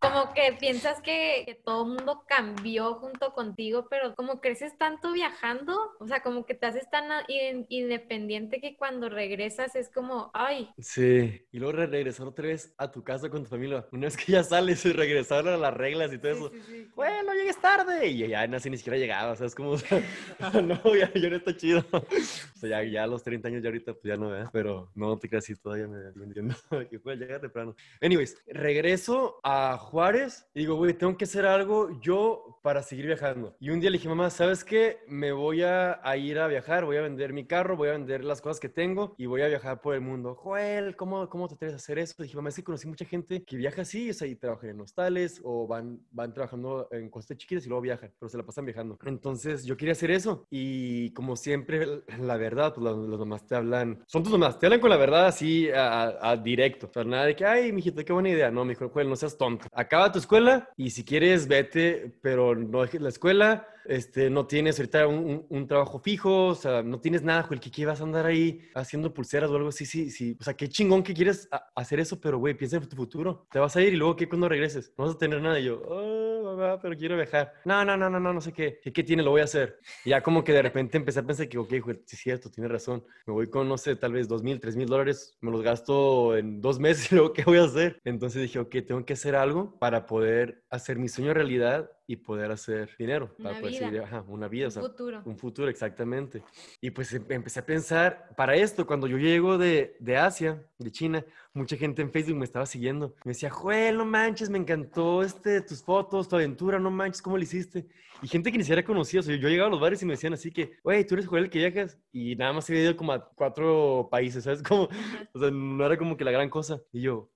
como 0.00 0.32
que 0.34 0.52
piensas 0.58 1.00
que, 1.02 1.42
que 1.46 1.54
todo 1.54 1.82
el 1.84 1.88
mundo 1.90 2.24
cambió 2.26 2.94
junto 2.94 3.32
contigo, 3.32 3.86
pero 3.88 4.14
como 4.14 4.40
creces 4.40 4.76
tanto 4.78 5.12
viajando, 5.12 5.78
o 5.98 6.06
sea, 6.06 6.22
como 6.22 6.44
que 6.46 6.54
te 6.54 6.66
haces 6.66 6.88
tan 6.90 7.04
in- 7.28 7.66
independiente 7.68 8.60
que 8.60 8.76
cuando 8.76 9.08
regresas 9.08 9.74
es 9.76 9.90
como, 9.90 10.30
ay, 10.34 10.68
Sí, 10.78 11.46
y 11.52 11.58
luego 11.58 11.72
re- 11.78 11.86
regresar 11.86 12.26
otra 12.26 12.48
vez 12.48 12.74
a 12.78 12.90
tu 12.90 13.04
casa 13.04 13.30
con 13.30 13.44
tu 13.44 13.48
familia. 13.48 13.86
Una 13.92 14.06
vez 14.06 14.16
que 14.16 14.32
ya 14.32 14.42
sales 14.42 14.84
y 14.84 14.92
regresar 14.92 15.46
a 15.46 15.56
las 15.56 15.72
reglas 15.72 16.12
y 16.12 16.18
todo 16.18 16.32
eso. 16.32 16.50
sí, 16.50 16.60
sí, 16.62 16.66
sí. 16.66 16.92
Bueno, 16.96 17.32
llegues 17.32 17.60
tarde. 17.60 18.08
Y 18.08 18.26
ya 18.28 18.46
no 18.48 18.58
sé, 18.58 18.70
ni 18.70 18.76
siquiera 18.76 18.98
llegaba, 18.98 19.32
o 19.32 19.36
sea, 19.36 19.46
es 19.46 19.54
como, 19.54 19.70
o 19.70 19.78
sea, 19.78 20.02
no, 20.62 20.96
ya, 20.96 21.12
ya 21.14 21.30
no 21.30 21.36
está 21.36 21.56
chido. 21.56 21.84
O 21.92 22.58
sea, 22.58 22.68
ya, 22.68 22.82
ya 22.84 23.04
a 23.04 23.06
los 23.06 23.22
30 23.22 23.48
años 23.48 23.62
ya 23.62 23.68
ahorita, 23.68 23.92
pues 23.94 24.04
ya 24.04 24.16
no, 24.16 24.30
¿verdad? 24.30 24.50
Pero 24.52 24.90
no 24.96 25.16
te 25.18 25.28
creas, 25.28 25.44
sí, 25.44 25.54
todavía 25.54 25.86
me, 25.86 26.10
me 26.12 26.24
entiendo 26.24 26.54
que 26.90 26.98
pueda 26.98 27.16
llegar 27.16 27.40
temprano. 27.40 27.76
Anyways, 28.00 28.36
regreso 28.46 29.13
a 29.42 29.76
Juárez 29.78 30.46
y 30.54 30.60
digo, 30.60 30.76
güey, 30.76 30.94
tengo 30.94 31.16
que 31.16 31.24
hacer 31.24 31.46
algo 31.46 31.90
yo 32.00 32.58
para 32.62 32.82
seguir 32.82 33.06
viajando. 33.06 33.54
Y 33.60 33.70
un 33.70 33.80
día 33.80 33.90
le 33.90 33.98
dije, 33.98 34.08
mamá, 34.08 34.30
¿sabes 34.30 34.64
qué? 34.64 34.98
Me 35.06 35.32
voy 35.32 35.62
a, 35.62 36.00
a 36.02 36.16
ir 36.16 36.38
a 36.38 36.46
viajar, 36.48 36.84
voy 36.84 36.96
a 36.96 37.02
vender 37.02 37.32
mi 37.32 37.46
carro, 37.46 37.76
voy 37.76 37.88
a 37.90 37.92
vender 37.92 38.24
las 38.24 38.40
cosas 38.40 38.58
que 38.60 38.68
tengo 38.70 39.14
y 39.18 39.26
voy 39.26 39.42
a 39.42 39.48
viajar 39.48 39.80
por 39.82 39.94
el 39.94 40.00
mundo. 40.00 40.34
Joel, 40.34 40.96
¿cómo, 40.96 41.28
cómo 41.28 41.46
te 41.48 41.54
atreves 41.54 41.74
a 41.74 41.76
hacer 41.76 41.98
eso? 41.98 42.22
Dije, 42.22 42.36
mamá, 42.36 42.48
es 42.48 42.56
que 42.56 42.64
conocí 42.64 42.86
mucha 42.88 43.04
gente 43.04 43.44
que 43.44 43.56
viaja 43.56 43.82
así, 43.82 44.10
o 44.10 44.14
sea, 44.14 44.26
y 44.26 44.36
trabajan 44.36 44.70
en 44.70 44.80
hostales 44.80 45.40
o 45.44 45.66
van, 45.66 46.00
van 46.10 46.32
trabajando 46.32 46.88
en 46.90 47.10
cosas 47.10 47.36
chiquitas 47.36 47.66
y 47.66 47.68
luego 47.68 47.82
viajan, 47.82 48.12
pero 48.18 48.28
se 48.30 48.38
la 48.38 48.44
pasan 48.46 48.64
viajando. 48.64 48.98
Entonces 49.04 49.64
yo 49.64 49.76
quería 49.76 49.92
hacer 49.92 50.10
eso 50.10 50.46
y 50.50 51.12
como 51.12 51.36
siempre, 51.36 51.86
la 52.18 52.36
verdad, 52.36 52.72
pues 52.74 52.84
los, 52.84 53.18
mamás 53.18 53.46
te 53.46 53.56
hablan, 53.56 54.02
son 54.06 54.22
tus 54.22 54.32
mamás, 54.32 54.58
te 54.58 54.66
hablan 54.66 54.80
con 54.80 54.90
la 54.90 54.96
verdad 54.96 55.26
así 55.26 55.70
a, 55.70 56.30
a- 56.30 56.36
directo. 56.36 56.86
O 56.86 56.92
sea, 56.92 57.04
nada 57.04 57.26
de 57.26 57.36
que, 57.36 57.44
ay, 57.44 57.72
mijito, 57.72 58.04
qué 58.04 58.12
buena 58.12 58.28
idea. 58.30 58.50
No, 58.50 58.64
mijo, 58.64 58.90
No 59.04 59.16
seas 59.16 59.36
tonto. 59.36 59.68
Acaba 59.72 60.12
tu 60.12 60.18
escuela 60.18 60.70
y 60.76 60.90
si 60.90 61.04
quieres, 61.04 61.48
vete, 61.48 62.18
pero 62.22 62.54
no 62.54 62.82
dejes 62.82 63.00
la 63.00 63.08
escuela. 63.08 63.68
Este, 63.86 64.30
no 64.30 64.46
tienes 64.46 64.78
ahorita 64.78 65.06
un, 65.06 65.16
un- 65.18 65.46
un 65.48 65.66
trabajo 65.66 65.98
fijo, 65.98 66.48
o 66.48 66.54
sea, 66.54 66.82
no 66.82 67.00
tienes 67.00 67.22
nada, 67.22 67.42
Joel, 67.42 67.60
que 67.60 67.70
qué 67.70 67.84
vas 67.86 68.00
a 68.00 68.04
andar 68.04 68.26
ahí 68.26 68.60
haciendo 68.74 69.12
pulseras 69.12 69.50
o 69.50 69.56
algo 69.56 69.68
así, 69.68 69.84
sí, 69.86 70.10
sí. 70.10 70.36
O 70.40 70.44
sea, 70.44 70.54
qué 70.54 70.68
chingón 70.68 71.02
que 71.02 71.14
quieres 71.14 71.48
hacer 71.74 72.00
eso, 72.00 72.20
pero 72.20 72.38
güey, 72.38 72.54
piensa 72.54 72.76
en 72.76 72.88
tu 72.88 72.96
futuro. 72.96 73.46
Te 73.50 73.58
vas 73.58 73.76
a 73.76 73.82
ir 73.82 73.92
y 73.92 73.96
luego, 73.96 74.16
¿qué 74.16 74.28
cuando 74.28 74.48
regreses? 74.48 74.92
No 74.96 75.04
vas 75.04 75.14
a 75.14 75.18
tener 75.18 75.40
nada. 75.42 75.58
Y 75.60 75.64
yo, 75.64 75.82
oh, 75.86 76.42
mamá, 76.44 76.78
pero 76.80 76.96
quiero 76.96 77.16
viajar. 77.16 77.52
No, 77.64 77.84
no, 77.84 77.96
no, 77.96 78.08
no, 78.10 78.18
no, 78.20 78.32
no 78.32 78.40
sé 78.40 78.52
qué. 78.52 78.78
¿Qué, 78.82 78.92
qué 78.92 79.02
tiene? 79.02 79.22
Lo 79.22 79.30
voy 79.30 79.40
a 79.40 79.44
hacer. 79.44 79.78
Y 80.04 80.10
ya 80.10 80.22
como 80.22 80.42
que 80.44 80.52
de 80.52 80.62
repente 80.62 80.96
empecé 80.96 81.20
a 81.20 81.22
pensar 81.26 81.48
que, 81.48 81.58
ok, 81.58 81.72
Joel, 81.82 82.02
sí 82.06 82.16
es 82.16 82.22
cierto, 82.22 82.50
tienes 82.50 82.70
razón. 82.72 83.04
Me 83.26 83.32
voy 83.32 83.48
con, 83.48 83.68
no 83.68 83.76
sé, 83.78 83.96
tal 83.96 84.12
vez 84.12 84.28
dos 84.28 84.42
mil, 84.42 84.60
tres 84.60 84.76
mil 84.76 84.86
dólares, 84.88 85.36
me 85.40 85.50
los 85.50 85.62
gasto 85.62 86.36
en 86.36 86.60
dos 86.60 86.78
meses 86.78 87.10
y 87.12 87.14
luego, 87.16 87.32
¿qué 87.32 87.44
voy 87.44 87.58
a 87.58 87.64
hacer? 87.64 88.00
Entonces 88.04 88.42
dije, 88.42 88.58
ok, 88.58 88.76
tengo 88.86 89.04
que 89.04 89.12
hacer 89.14 89.34
algo 89.36 89.78
para 89.78 90.06
poder 90.06 90.62
hacer 90.70 90.98
mi 90.98 91.08
sueño 91.08 91.34
realidad 91.34 91.90
y 92.06 92.16
poder 92.16 92.50
hacer 92.50 92.90
dinero. 92.98 93.34
Una 93.38 93.48
para 93.50 93.60
poder 93.60 93.72
vida. 93.74 93.86
seguir- 93.88 94.02
ajá, 94.02 94.24
una 94.28 94.48
vida. 94.48 94.64
un 94.66 94.68
o 94.68 94.70
sea, 94.72 94.82
futuro. 94.82 95.22
un 95.24 95.38
futuro, 95.38 95.68
exactamente. 95.68 96.42
Y 96.80 96.90
pues 96.90 97.12
em- 97.14 97.24
empecé 97.30 97.60
a 97.60 97.66
pensar, 97.66 98.28
para 98.36 98.54
esto, 98.56 98.86
cuando 98.86 99.06
yo 99.06 99.16
llego 99.16 99.56
de, 99.58 99.96
de 100.00 100.16
Asia, 100.16 100.62
de 100.78 100.90
China, 100.90 101.24
mucha 101.54 101.76
gente 101.76 102.02
en 102.02 102.10
Facebook 102.10 102.36
me 102.36 102.44
estaba 102.44 102.66
siguiendo. 102.66 103.14
Me 103.24 103.30
decía, 103.32 103.48
Joel, 103.50 103.96
no 103.96 104.04
manches, 104.04 104.50
me 104.50 104.58
encantó 104.58 105.22
este, 105.22 105.60
tus 105.62 105.82
fotos, 105.82 106.28
tu 106.28 106.36
aventura, 106.36 106.78
no 106.78 106.90
manches, 106.90 107.22
¿cómo 107.22 107.36
lo 107.36 107.42
hiciste? 107.42 107.86
Y 108.22 108.28
gente 108.28 108.50
que 108.52 108.58
ni 108.58 108.64
siquiera 108.64 108.84
conocía, 108.84 109.20
o 109.20 109.22
sea, 109.22 109.34
yo 109.36 109.48
llegaba 109.48 109.68
a 109.68 109.70
los 109.70 109.80
bares 109.80 110.02
y 110.02 110.06
me 110.06 110.12
decían 110.12 110.32
así 110.34 110.50
que, 110.50 110.78
güey, 110.82 111.06
tú 111.06 111.14
eres 111.14 111.26
Joel 111.26 111.44
el 111.44 111.50
que 111.50 111.58
viajas, 111.58 111.98
y 112.12 112.36
nada 112.36 112.52
más 112.52 112.68
había 112.70 112.82
ido 112.84 112.96
como 112.96 113.12
a 113.12 113.28
cuatro 113.34 114.08
países, 114.10 114.44
¿sabes? 114.44 114.62
Como, 114.62 114.88
o 115.32 115.38
sea, 115.38 115.50
no 115.50 115.84
era 115.84 115.96
como 115.98 116.16
que 116.16 116.24
la 116.24 116.30
gran 116.30 116.48
cosa. 116.48 116.80
Y 116.92 117.02
yo, 117.02 117.30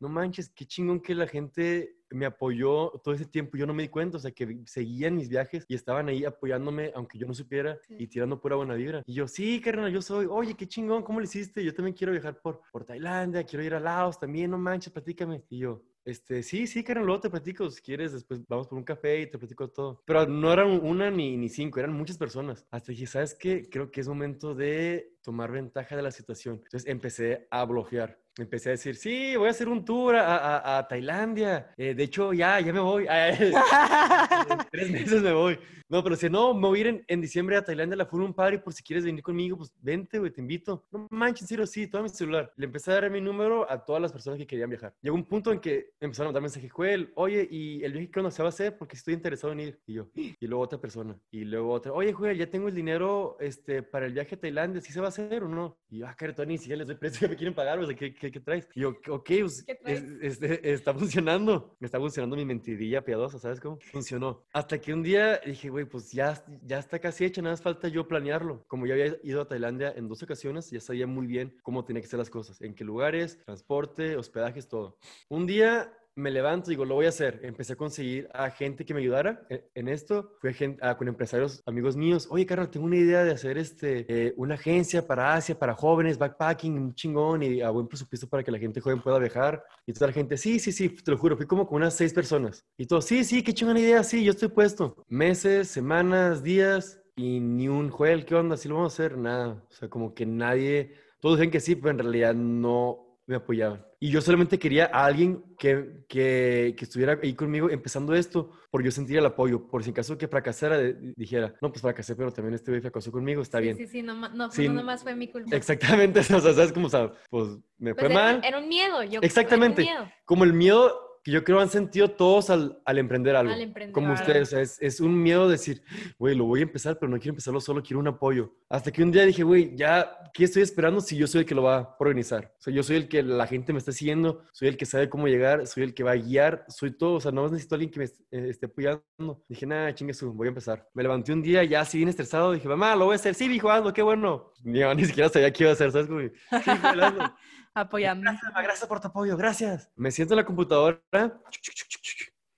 no 0.00 0.08
manches, 0.08 0.48
qué 0.50 0.64
chingón 0.66 1.00
que 1.00 1.14
la 1.14 1.26
gente 1.26 1.95
me 2.10 2.26
apoyó 2.26 2.90
todo 3.02 3.14
ese 3.14 3.26
tiempo. 3.26 3.56
Yo 3.56 3.66
no 3.66 3.74
me 3.74 3.82
di 3.84 3.88
cuenta, 3.88 4.16
o 4.16 4.20
sea, 4.20 4.30
que 4.30 4.58
seguían 4.66 5.16
mis 5.16 5.28
viajes 5.28 5.64
y 5.68 5.74
estaban 5.74 6.08
ahí 6.08 6.24
apoyándome, 6.24 6.92
aunque 6.94 7.18
yo 7.18 7.26
no 7.26 7.34
supiera 7.34 7.78
Sí. 7.86 7.96
y 7.98 8.06
tirando 8.06 8.40
pura 8.40 8.56
buena 8.56 8.74
vibra. 8.74 9.02
Y 9.06 9.14
yo, 9.14 9.26
sí, 9.28 9.60
carnal, 9.60 9.92
yo 9.92 10.02
soy, 10.02 10.26
oye, 10.28 10.54
qué 10.54 10.66
chingón, 10.68 11.02
¿cómo 11.02 11.20
lo 11.20 11.24
hiciste? 11.24 11.64
Yo 11.64 11.74
también 11.74 11.96
quiero 11.96 12.12
viajar 12.12 12.40
por, 12.40 12.60
por 12.72 12.84
Tailandia, 12.84 13.44
quiero 13.44 13.64
ir 13.64 13.74
a 13.74 13.80
Laos 13.80 14.18
también, 14.18 14.50
no 14.50 14.58
manches, 14.58 14.92
platícame. 14.92 15.42
Y 15.50 15.58
yo, 15.58 15.82
este, 16.04 16.42
sí, 16.44 16.66
sí, 16.68 16.84
carnal, 16.84 17.06
luego 17.06 17.20
te 17.20 17.30
platico, 17.30 17.68
si 17.70 17.82
quieres, 17.82 18.12
después 18.12 18.40
vamos 18.46 18.68
por 18.68 18.78
un 18.78 18.84
café 18.84 19.22
y 19.22 19.26
te 19.30 19.38
platico 19.38 19.68
todo. 19.68 20.02
Pero 20.06 20.26
no 20.26 20.52
eran 20.52 20.68
una 20.84 21.10
ni, 21.10 21.36
ni 21.36 21.48
cinco, 21.48 21.80
eran 21.80 21.92
muchas 21.92 22.16
personas. 22.16 22.64
Hasta 22.70 22.92
dije, 22.92 23.06
¿sabes 23.06 23.34
qué? 23.34 23.68
Creo 23.68 23.90
que 23.90 24.00
es 24.00 24.08
momento 24.08 24.54
de 24.54 25.15
tomar 25.26 25.50
ventaja 25.50 25.96
de 25.96 26.02
la 26.02 26.12
situación. 26.12 26.60
Entonces 26.62 26.88
empecé 26.88 27.48
a 27.50 27.64
bloquear. 27.64 28.16
Empecé 28.38 28.68
a 28.68 28.72
decir, 28.72 28.94
sí, 28.94 29.34
voy 29.34 29.48
a 29.48 29.50
hacer 29.50 29.68
un 29.68 29.84
tour 29.84 30.14
a, 30.14 30.36
a, 30.36 30.78
a 30.78 30.86
Tailandia. 30.86 31.72
Eh, 31.76 31.94
de 31.94 32.02
hecho, 32.04 32.32
ya, 32.32 32.60
ya 32.60 32.72
me 32.72 32.80
voy. 32.80 33.06
en 33.10 33.52
tres 34.70 34.90
meses 34.90 35.22
me 35.22 35.32
voy. 35.32 35.58
No, 35.88 36.02
pero 36.02 36.16
si 36.16 36.28
no, 36.28 36.52
me 36.52 36.66
voy 36.66 36.78
a 36.78 36.80
ir 36.80 36.86
en, 36.88 37.04
en 37.06 37.20
diciembre 37.20 37.56
a 37.56 37.64
Tailandia 37.64 37.94
a 37.94 37.98
la 37.98 38.06
Full 38.06 38.32
Party 38.32 38.58
por 38.58 38.72
si 38.72 38.82
quieres 38.82 39.04
venir 39.04 39.22
conmigo, 39.22 39.56
pues 39.56 39.72
vente, 39.80 40.18
güey, 40.18 40.32
te 40.32 40.40
invito. 40.40 40.84
No 40.90 41.06
manches, 41.10 41.46
serio, 41.46 41.64
sí, 41.64 41.86
todo 41.86 42.02
mi 42.02 42.08
celular. 42.08 42.52
Le 42.56 42.66
empecé 42.66 42.90
a 42.90 42.94
dar 42.94 43.10
mi 43.10 43.20
número 43.20 43.70
a 43.70 43.84
todas 43.84 44.02
las 44.02 44.12
personas 44.12 44.38
que 44.38 44.46
querían 44.46 44.68
viajar. 44.68 44.94
Llegó 45.00 45.14
un 45.14 45.24
punto 45.24 45.52
en 45.52 45.60
que 45.60 45.92
empezaron 46.00 46.26
a 46.26 46.28
mandar 46.30 46.42
mensaje, 46.42 46.68
Joel, 46.68 47.12
oye, 47.14 47.46
¿y 47.50 47.84
el 47.84 47.92
viaje 47.92 48.10
cuándo 48.10 48.32
se 48.32 48.42
va 48.42 48.48
a 48.48 48.50
hacer? 48.50 48.76
Porque 48.76 48.96
estoy 48.96 49.14
interesado 49.14 49.52
en 49.52 49.60
ir. 49.60 49.80
Y 49.86 49.94
yo, 49.94 50.08
y 50.14 50.46
luego 50.46 50.62
otra 50.62 50.80
persona. 50.80 51.16
Y 51.30 51.44
luego 51.44 51.70
otra, 51.70 51.92
oye, 51.92 52.12
Joel, 52.12 52.36
ya 52.36 52.50
tengo 52.50 52.66
el 52.68 52.74
dinero 52.74 53.36
este, 53.38 53.82
para 53.82 54.06
el 54.06 54.12
viaje 54.12 54.34
a 54.34 54.40
Tailandia, 54.40 54.80
¿sí 54.80 54.92
se 54.92 55.00
va 55.00 55.06
a 55.06 55.08
hacer 55.10 55.15
o 55.18 55.48
no? 55.48 55.78
Y 55.88 55.98
yo, 55.98 56.06
ah, 56.06 56.14
caretón, 56.16 56.48
ni 56.48 56.58
siquiera 56.58 56.78
les 56.78 56.86
doy 56.88 56.96
precio 56.96 57.20
que 57.20 57.28
me 57.28 57.36
quieren 57.36 57.54
pagar, 57.54 57.78
o 57.78 57.86
sea, 57.86 57.94
¿qué, 57.94 58.12
qué, 58.12 58.30
qué 58.30 58.40
traes? 58.40 58.68
Y 58.74 58.80
yo, 58.80 58.90
ok, 59.08 59.30
pues, 59.40 59.64
es, 59.84 60.04
este, 60.20 60.72
está 60.72 60.92
funcionando. 60.94 61.76
Me 61.78 61.86
está 61.86 61.98
funcionando 61.98 62.36
mi 62.36 62.44
mentidilla 62.44 63.04
piadosa, 63.04 63.38
¿sabes 63.38 63.60
cómo? 63.60 63.78
Funcionó. 63.92 64.44
Hasta 64.52 64.80
que 64.80 64.92
un 64.92 65.02
día 65.02 65.40
dije, 65.44 65.68
güey, 65.68 65.84
pues 65.84 66.12
ya, 66.12 66.42
ya 66.62 66.78
está 66.78 66.98
casi 66.98 67.24
hecho, 67.24 67.42
nada 67.42 67.52
más 67.52 67.62
falta 67.62 67.88
yo 67.88 68.06
planearlo. 68.08 68.64
Como 68.66 68.86
ya 68.86 68.94
había 68.94 69.16
ido 69.22 69.40
a 69.40 69.48
Tailandia 69.48 69.92
en 69.96 70.08
dos 70.08 70.22
ocasiones, 70.22 70.70
ya 70.70 70.80
sabía 70.80 71.06
muy 71.06 71.26
bien 71.26 71.56
cómo 71.62 71.84
tenía 71.84 72.02
que 72.02 72.08
ser 72.08 72.18
las 72.18 72.30
cosas, 72.30 72.60
en 72.60 72.74
qué 72.74 72.84
lugares, 72.84 73.38
transporte, 73.44 74.16
hospedajes, 74.16 74.68
todo. 74.68 74.98
Un 75.28 75.46
día 75.46 75.92
me 76.16 76.30
levanto 76.30 76.70
y 76.70 76.72
digo, 76.72 76.84
lo 76.84 76.94
voy 76.94 77.06
a 77.06 77.10
hacer. 77.10 77.40
Empecé 77.42 77.74
a 77.74 77.76
conseguir 77.76 78.28
a 78.32 78.50
gente 78.50 78.84
que 78.84 78.94
me 78.94 79.00
ayudara 79.00 79.46
en, 79.74 79.88
esto. 79.88 80.36
Fui 80.40 80.50
a 80.50 80.52
gente, 80.54 80.84
a, 80.84 80.96
con 80.96 81.08
empresarios, 81.08 81.62
amigos 81.66 81.94
míos. 81.94 82.26
Oye, 82.30 82.46
Carlos, 82.46 82.70
tengo 82.70 82.86
una 82.86 82.96
idea 82.96 83.22
de 83.22 83.32
hacer 83.32 83.58
este, 83.58 84.06
eh, 84.08 84.34
una 84.38 84.54
agencia 84.54 85.06
para 85.06 85.34
Asia, 85.34 85.58
para 85.58 85.74
jóvenes, 85.74 86.16
backpacking, 86.16 86.72
un 86.72 86.94
chingón 86.94 87.42
y 87.42 87.60
a 87.60 87.68
buen 87.68 87.86
presupuesto 87.86 88.26
para 88.28 88.42
que 88.42 88.50
la 88.50 88.58
gente 88.58 88.80
joven 88.80 89.02
pueda 89.02 89.18
viajar. 89.18 89.62
Y 89.86 89.92
toda 89.92 90.06
la 90.08 90.14
gente, 90.14 90.38
sí, 90.38 90.58
sí, 90.58 90.72
sí, 90.72 90.88
te 90.88 91.10
lo 91.10 91.18
juro. 91.18 91.36
Fui 91.36 91.46
como 91.46 91.66
con 91.66 91.76
unas 91.76 91.94
seis 91.94 92.14
personas. 92.14 92.64
Y 92.78 92.86
todo, 92.86 93.02
sí, 93.02 93.22
sí, 93.22 93.42
qué 93.42 93.52
chingona 93.52 93.80
idea, 93.80 94.02
sí, 94.02 94.24
yo 94.24 94.30
estoy 94.30 94.48
puesto. 94.48 95.04
Meses, 95.08 95.68
semanas, 95.68 96.42
días 96.42 97.02
y 97.14 97.40
ni 97.40 97.68
un, 97.68 97.90
Joel, 97.90 98.24
¿qué 98.24 98.34
onda? 98.34 98.56
¿Sí 98.56 98.68
lo 98.68 98.76
vamos 98.76 98.94
a 98.94 98.94
hacer? 98.94 99.18
Nada. 99.18 99.62
O 99.68 99.72
sea, 99.72 99.90
como 99.90 100.14
que 100.14 100.24
nadie, 100.24 100.94
todos 101.20 101.36
dicen 101.36 101.50
que 101.50 101.60
sí, 101.60 101.76
pero 101.76 101.90
en 101.90 101.98
realidad 101.98 102.34
no 102.34 103.05
me 103.26 103.36
apoyaban. 103.36 103.84
Y 103.98 104.10
yo 104.10 104.20
solamente 104.20 104.58
quería 104.58 104.90
a 104.92 105.04
alguien 105.04 105.42
que, 105.58 106.04
que, 106.08 106.74
que, 106.76 106.84
estuviera 106.84 107.18
ahí 107.22 107.34
conmigo 107.34 107.70
empezando 107.70 108.14
esto, 108.14 108.50
porque 108.70 108.86
yo 108.86 108.92
sentía 108.92 109.18
el 109.18 109.26
apoyo. 109.26 109.66
Por 109.66 109.82
si 109.82 109.90
en 109.90 109.94
caso 109.94 110.16
que 110.16 110.28
fracasara, 110.28 110.78
dijera, 111.16 111.54
no, 111.60 111.70
pues 111.70 111.82
fracasé, 111.82 112.14
pero 112.14 112.30
también 112.30 112.54
este 112.54 112.70
güey 112.70 112.80
fracasó 112.80 113.10
conmigo, 113.10 113.42
está 113.42 113.58
bien. 113.58 113.76
Sí, 113.76 113.86
sí, 113.86 114.02
no, 114.02 114.14
no, 114.14 114.50
sí, 114.50 114.68
no 114.68 114.74
nomás 114.74 115.02
fue 115.02 115.16
mi 115.16 115.28
culpa. 115.28 115.56
Exactamente, 115.56 116.20
o 116.20 116.22
sea, 116.22 116.40
¿sabes 116.40 116.72
cómo? 116.72 116.86
O 116.86 116.90
sea, 116.90 117.12
pues 117.30 117.58
me 117.78 117.94
pues 117.94 118.06
fue 118.06 118.14
era, 118.14 118.14
mal. 118.14 118.40
Era 118.44 118.58
un 118.58 118.68
miedo, 118.68 119.02
yo 119.02 119.20
Exactamente. 119.22 119.82
Miedo. 119.82 120.08
Como 120.24 120.44
el 120.44 120.52
miedo 120.52 121.05
que 121.26 121.32
yo 121.32 121.42
creo 121.42 121.58
han 121.58 121.68
sentido 121.68 122.08
todos 122.08 122.50
al, 122.50 122.80
al 122.84 122.98
emprender 122.98 123.34
algo. 123.34 123.52
Al 123.52 123.60
emprender. 123.60 123.92
Como 123.92 124.12
ustedes, 124.12 124.52
es, 124.52 124.80
es, 124.80 125.00
un 125.00 125.20
miedo 125.20 125.46
de 125.46 125.52
decir, 125.54 125.82
güey, 126.20 126.36
lo 126.36 126.44
voy 126.44 126.60
a 126.60 126.62
empezar, 126.62 127.00
pero 127.00 127.10
no 127.10 127.18
quiero 127.18 127.32
empezarlo 127.32 127.60
solo, 127.60 127.82
quiero 127.82 127.98
un 127.98 128.06
apoyo. 128.06 128.54
Hasta 128.68 128.92
que 128.92 129.02
un 129.02 129.10
día 129.10 129.26
dije, 129.26 129.42
güey, 129.42 129.74
ya, 129.74 130.08
¿qué 130.32 130.44
estoy 130.44 130.62
esperando 130.62 131.00
si 131.00 131.16
yo 131.16 131.26
soy 131.26 131.40
el 131.40 131.44
que 131.44 131.56
lo 131.56 131.64
va 131.64 131.78
a 131.78 131.96
organizar? 131.98 132.54
O 132.60 132.62
sea, 132.62 132.72
yo 132.72 132.80
soy 132.84 132.94
el 132.94 133.08
que 133.08 133.24
la 133.24 133.44
gente 133.48 133.72
me 133.72 133.80
está 133.80 133.90
siguiendo, 133.90 134.44
soy 134.52 134.68
el 134.68 134.76
que 134.76 134.86
sabe 134.86 135.08
cómo 135.08 135.26
llegar, 135.26 135.66
soy 135.66 135.82
el 135.82 135.94
que 135.94 136.04
va 136.04 136.12
a 136.12 136.16
guiar, 136.16 136.64
soy 136.68 136.92
todo, 136.96 137.14
o 137.14 137.20
sea, 137.20 137.32
no 137.32 137.48
necesito 137.48 137.74
a 137.74 137.76
alguien 137.78 137.90
que 137.90 137.98
me 137.98 138.04
eh, 138.04 138.48
esté 138.48 138.66
apoyando. 138.66 139.42
Dije, 139.48 139.66
nada, 139.66 139.92
chingue 139.96 140.14
su, 140.14 140.32
voy 140.32 140.46
a 140.46 140.50
empezar. 140.50 140.88
Me 140.94 141.02
levanté 141.02 141.32
un 141.32 141.42
día 141.42 141.64
ya 141.64 141.80
así 141.80 141.98
bien 141.98 142.08
estresado, 142.08 142.52
dije, 142.52 142.68
mamá, 142.68 142.94
lo 142.94 143.06
voy 143.06 143.14
a 143.14 143.16
hacer. 143.16 143.34
Sí, 143.34 143.48
dijo, 143.48 143.68
hazlo, 143.68 143.92
qué 143.92 144.02
bueno. 144.02 144.52
Ni, 144.62 144.78
ni 144.94 145.04
siquiera 145.04 145.28
sabía 145.28 145.52
qué 145.52 145.64
iba 145.64 145.70
a 145.70 145.72
hacer, 145.72 145.90
¿sabes? 145.90 146.06
Como, 146.06 146.20
sí, 146.20 146.30
hazlo. 146.70 147.34
Apoyando. 147.76 148.22
Gracias, 148.22 148.52
gracias 148.54 148.88
por 148.88 149.00
tu 149.00 149.08
apoyo, 149.08 149.36
gracias. 149.36 149.90
Me 149.96 150.10
siento 150.10 150.32
en 150.32 150.38
la 150.38 150.46
computadora. 150.46 150.98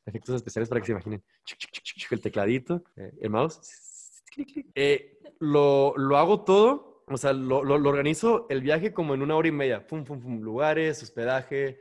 Efectos 0.07 0.37
especiales 0.37 0.69
para 0.69 0.81
que 0.81 0.87
se 0.87 0.93
imaginen. 0.93 1.25
El 2.13 2.21
tecladito, 2.21 2.85
eh, 2.95 3.13
el 3.21 3.31
mouse. 3.31 3.61
Eh, 4.77 5.19
lo, 5.41 5.95
lo, 5.97 6.17
hago 6.17 6.45
todo, 6.45 7.03
o 7.09 7.17
sea, 7.17 7.33
lo, 7.33 7.65
lo, 7.65 7.79
lo, 7.79 7.89
organizo 7.91 8.47
el 8.49 8.63
viaje 8.63 8.93
como 8.93 9.13
en 9.13 9.23
una 9.23 9.35
hora 9.35 9.49
y 9.49 9.51
media. 9.51 9.85
Pum, 9.85 10.05
pum, 10.05 10.21
pum. 10.21 10.41
Lugares, 10.41 11.03
hospedaje, 11.03 11.81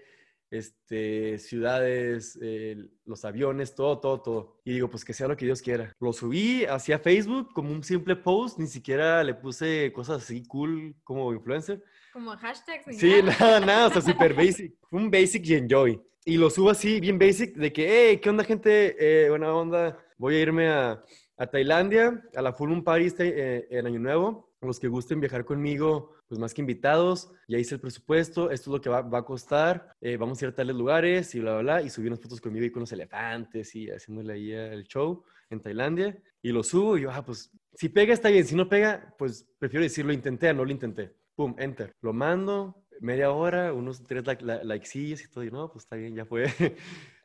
este, 0.49 1.37
ciudades, 1.37 2.39
eh, 2.41 2.89
los 3.05 3.23
aviones, 3.23 3.75
todo, 3.75 3.99
todo, 3.99 4.19
todo. 4.19 4.61
Y 4.65 4.73
digo, 4.73 4.89
pues 4.89 5.05
que 5.05 5.13
sea 5.13 5.27
lo 5.27 5.37
que 5.37 5.45
Dios 5.45 5.61
quiera. 5.61 5.95
Lo 5.99 6.11
subí 6.11 6.65
hacia 6.65 6.97
Facebook 6.97 7.53
como 7.53 7.71
un 7.71 7.83
simple 7.83 8.15
post, 8.15 8.57
ni 8.57 8.65
siquiera 8.65 9.23
le 9.23 9.35
puse 9.35 9.93
cosas 9.93 10.23
así 10.23 10.43
cool 10.47 10.95
como 11.03 11.31
influencer. 11.33 11.83
Como 12.17 12.35
hashtags. 12.35 12.97
Sí, 12.97 13.21
nada, 13.21 13.59
nada, 13.59 13.87
o 13.89 13.91
sea, 13.91 14.01
super 14.13 14.33
basic. 14.33 14.73
Un 14.89 15.11
basic 15.11 15.45
y 15.45 15.53
enjoy. 15.53 16.01
Y 16.25 16.37
lo 16.37 16.49
subo 16.49 16.71
así, 16.71 16.99
bien 16.99 17.19
basic, 17.19 17.55
de 17.55 17.71
que, 17.71 17.87
hey, 17.87 18.17
¿qué 18.17 18.27
onda, 18.31 18.43
gente? 18.43 18.95
Eh, 18.97 19.29
buena 19.29 19.53
onda. 19.53 19.99
Voy 20.17 20.33
a 20.33 20.39
irme 20.39 20.67
a, 20.67 21.03
a 21.37 21.45
Tailandia, 21.45 22.19
a 22.35 22.41
la 22.41 22.53
Full 22.53 22.69
Moon 22.69 22.83
Party 22.83 23.05
este, 23.05 23.57
eh, 23.57 23.67
en 23.69 23.85
Año 23.85 23.99
Nuevo. 23.99 24.51
Los 24.61 24.79
que 24.79 24.87
gusten 24.87 25.19
viajar 25.19 25.45
conmigo, 25.45 26.15
pues 26.27 26.39
más 26.39 26.55
que 26.55 26.61
invitados, 26.61 27.31
ya 27.47 27.59
hice 27.59 27.75
el 27.75 27.81
presupuesto, 27.81 28.49
esto 28.49 28.71
es 28.71 28.73
lo 28.73 28.81
que 28.81 28.89
va, 28.89 29.03
va 29.03 29.19
a 29.19 29.23
costar, 29.23 29.95
eh, 30.01 30.17
vamos 30.17 30.41
a 30.41 30.45
ir 30.45 30.49
a 30.49 30.55
tales 30.55 30.75
lugares 30.75 31.35
y 31.35 31.39
bla, 31.39 31.59
bla, 31.59 31.61
bla. 31.61 31.81
Y 31.83 31.91
subí 31.91 32.07
unas 32.07 32.19
fotos 32.19 32.41
conmigo 32.41 32.65
y 32.65 32.71
con 32.71 32.79
los 32.79 32.91
elefantes 32.91 33.75
y 33.75 33.91
haciéndole 33.91 34.33
ahí 34.33 34.51
el 34.53 34.85
show 34.85 35.23
en 35.51 35.61
Tailandia. 35.61 36.17
Y 36.41 36.51
lo 36.51 36.63
subo 36.63 36.97
y 36.97 37.01
yo, 37.01 37.11
ah, 37.11 37.23
pues 37.23 37.51
si 37.75 37.89
pega 37.89 38.11
está 38.11 38.29
bien, 38.29 38.43
si 38.43 38.55
no 38.55 38.67
pega, 38.67 39.13
pues 39.19 39.47
prefiero 39.59 39.83
decirlo 39.83 40.11
intenté, 40.11 40.51
no 40.51 40.65
lo 40.65 40.71
intenté 40.71 41.13
pum, 41.37 41.55
enter. 41.59 41.95
Lo 42.01 42.13
mando, 42.13 42.83
media 42.99 43.31
hora, 43.31 43.71
unos 43.71 44.03
tres 44.03 44.25
like, 44.25 44.43
likecillos 44.43 45.23
y 45.23 45.29
todo. 45.29 45.43
Y 45.43 45.51
no, 45.51 45.71
pues 45.71 45.85
está 45.85 45.95
bien, 45.95 46.15
ya 46.15 46.25
fue. 46.25 46.47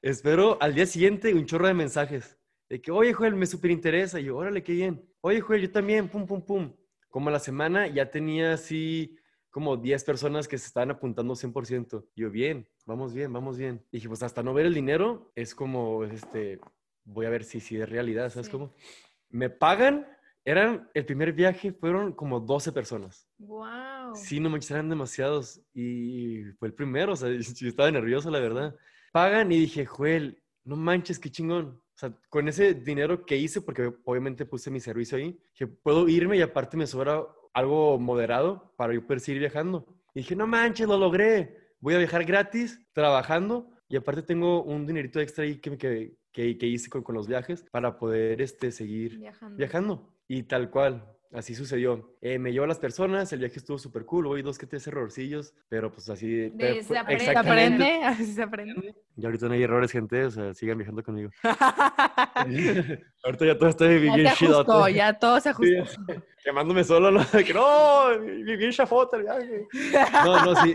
Espero 0.03 0.59
al 0.61 0.75
día 0.75 0.87
siguiente 0.87 1.35
un 1.35 1.47
chorro 1.47 1.67
de 1.67 1.75
mensajes. 1.75 2.39
De 2.69 2.81
que, 2.81 2.93
oye, 2.93 3.13
Joel, 3.15 3.35
me 3.35 3.47
súper 3.47 3.71
interesa. 3.71 4.21
Y 4.21 4.25
yo, 4.25 4.37
órale, 4.37 4.63
qué 4.63 4.73
bien. 4.73 5.03
Oye, 5.23 5.41
Joel, 5.41 5.63
yo 5.63 5.71
también, 5.73 6.09
pum, 6.09 6.27
pum, 6.27 6.43
pum. 6.43 6.77
Como 7.09 7.31
a 7.31 7.33
la 7.33 7.39
semana 7.39 7.89
ya 7.89 8.11
tenía 8.11 8.53
así 8.53 9.17
como 9.51 9.77
10 9.77 10.05
personas 10.05 10.47
que 10.47 10.59
se 10.59 10.67
estaban 10.67 10.91
apuntando 10.91 11.35
100%. 11.35 12.07
Y 12.15 12.21
yo, 12.21 12.31
bien, 12.31 12.69
vamos 12.85 13.15
bien, 13.15 13.33
vamos 13.33 13.57
bien. 13.57 13.83
Y 13.91 13.97
dije, 13.97 14.09
pues 14.09 14.23
hasta 14.23 14.43
no 14.43 14.53
ver 14.53 14.67
el 14.67 14.75
dinero, 14.75 15.33
es 15.35 15.55
como, 15.55 16.05
este, 16.05 16.61
voy 17.05 17.27
a 17.27 17.31
ver 17.31 17.45
si, 17.45 17.61
si 17.61 17.79
es 17.79 17.89
realidad, 17.89 18.31
¿sabes 18.31 18.47
sí. 18.47 18.53
cómo? 18.53 18.75
Me 19.31 19.49
pagan 19.49 20.07
eran, 20.45 20.89
el 20.95 21.05
primer 21.05 21.33
viaje 21.33 21.73
fueron 21.73 22.13
como 22.13 22.41
12 22.41 22.73
personas. 22.73 23.29
¡Wow! 23.39 24.15
Sí, 24.15 24.41
no 24.41 24.51
manches, 24.51 24.73
eran 24.73 24.89
demasiados. 24.89 25.61
Y 25.73 26.43
fue 26.59 26.69
el 26.69 26.75
primero, 26.75 27.13
o 27.13 27.17
sea, 27.17 27.29
yo 27.31 27.69
estaba 27.69 27.91
nervioso, 27.91 28.31
la 28.31 28.41
verdad. 28.41 28.75
Pagan 29.13 29.53
y 29.53 29.59
dije, 29.59 29.87
Joel, 29.87 30.43
no 30.65 30.77
manches, 30.77 31.19
qué 31.19 31.31
chingón. 31.31 31.81
O 31.95 31.99
sea, 31.99 32.13
con 32.29 32.49
ese 32.49 32.75
dinero 32.75 33.25
que 33.25 33.37
hice, 33.37 33.61
porque 33.61 33.93
obviamente 34.05 34.47
puse 34.47 34.71
mi 34.71 34.81
servicio 34.81 35.19
ahí, 35.19 35.39
que 35.55 35.67
puedo 35.67 36.09
irme 36.09 36.39
y 36.39 36.43
aparte 36.43 36.77
me 36.77 36.87
sobra 36.87 37.25
algo 37.55 37.99
moderado 37.99 38.73
para 38.77 38.95
yo 38.95 39.07
poder 39.07 39.21
seguir 39.21 39.41
viajando. 39.41 39.87
Y 40.15 40.21
dije, 40.21 40.35
no 40.35 40.47
manches, 40.47 40.89
lo 40.89 40.99
logré. 40.99 41.75
Voy 41.81 41.95
a 41.95 41.99
viajar 41.99 42.25
gratis, 42.25 42.81
trabajando, 42.93 43.71
y 43.89 43.97
aparte 43.97 44.23
tengo 44.23 44.63
un 44.63 44.87
dinerito 44.87 45.21
extra 45.21 45.45
ahí 45.45 45.59
que, 45.59 45.77
que, 45.77 46.17
que, 46.33 46.57
que 46.57 46.67
hice 46.67 46.89
con, 46.89 47.03
con, 47.03 47.15
los 47.15 47.29
viajes 47.29 47.65
para 47.71 47.99
poder 47.99 48.41
este, 48.41 48.73
seguir 48.73 49.19
viajando. 49.19 49.57
viajando. 49.57 50.12
Y 50.35 50.45
tal 50.45 50.71
cual, 50.71 51.05
así 51.35 51.55
sucedió. 51.55 52.17
Eh, 52.23 52.39
me 52.39 52.53
llevó 52.53 52.65
a 52.65 52.69
las 52.69 52.79
personas, 52.79 53.31
el 53.35 53.41
viaje 53.41 53.59
estuvo 53.59 53.77
súper 53.77 54.07
cool, 54.07 54.27
hoy 54.27 54.41
dos 54.41 54.57
que 54.57 54.67
tres 54.67 54.87
errorcillos, 54.87 55.53
pero 55.69 55.93
pues 55.93 56.09
así... 56.09 56.49
De, 56.49 56.83
se, 56.83 56.97
aprende. 56.97 57.25
se 57.27 57.37
aprende, 57.37 58.03
así 58.03 58.25
se 58.33 58.43
aprende. 58.43 58.95
Y 59.15 59.27
ahorita 59.27 59.49
no 59.49 59.53
hay 59.53 59.63
errores, 59.63 59.93
gente, 59.93 60.25
o 60.25 60.31
sea, 60.31 60.55
sigan 60.55 60.79
viajando 60.79 61.03
conmigo. 61.03 61.29
ahorita 63.25 63.45
ya 63.45 63.59
todo 63.59 63.69
está 63.69 63.87
bien 63.89 64.23
ya 64.23 64.33
chido. 64.33 64.61
Ajustó, 64.61 64.89
ya 64.89 65.19
todo 65.19 65.39
se 65.39 65.51
ajustó. 65.51 65.85
Sí, 65.85 66.15
quemándome 66.43 66.83
solo, 66.83 67.11
¿no? 67.11 67.23
De 67.23 67.45
que 67.45 67.53
no, 67.53 68.19
bien 68.19 68.71
chafota 68.71 69.19
el 69.19 69.25
viaje. 69.25 69.67
No, 70.25 70.47
no, 70.47 70.63
sí, 70.63 70.75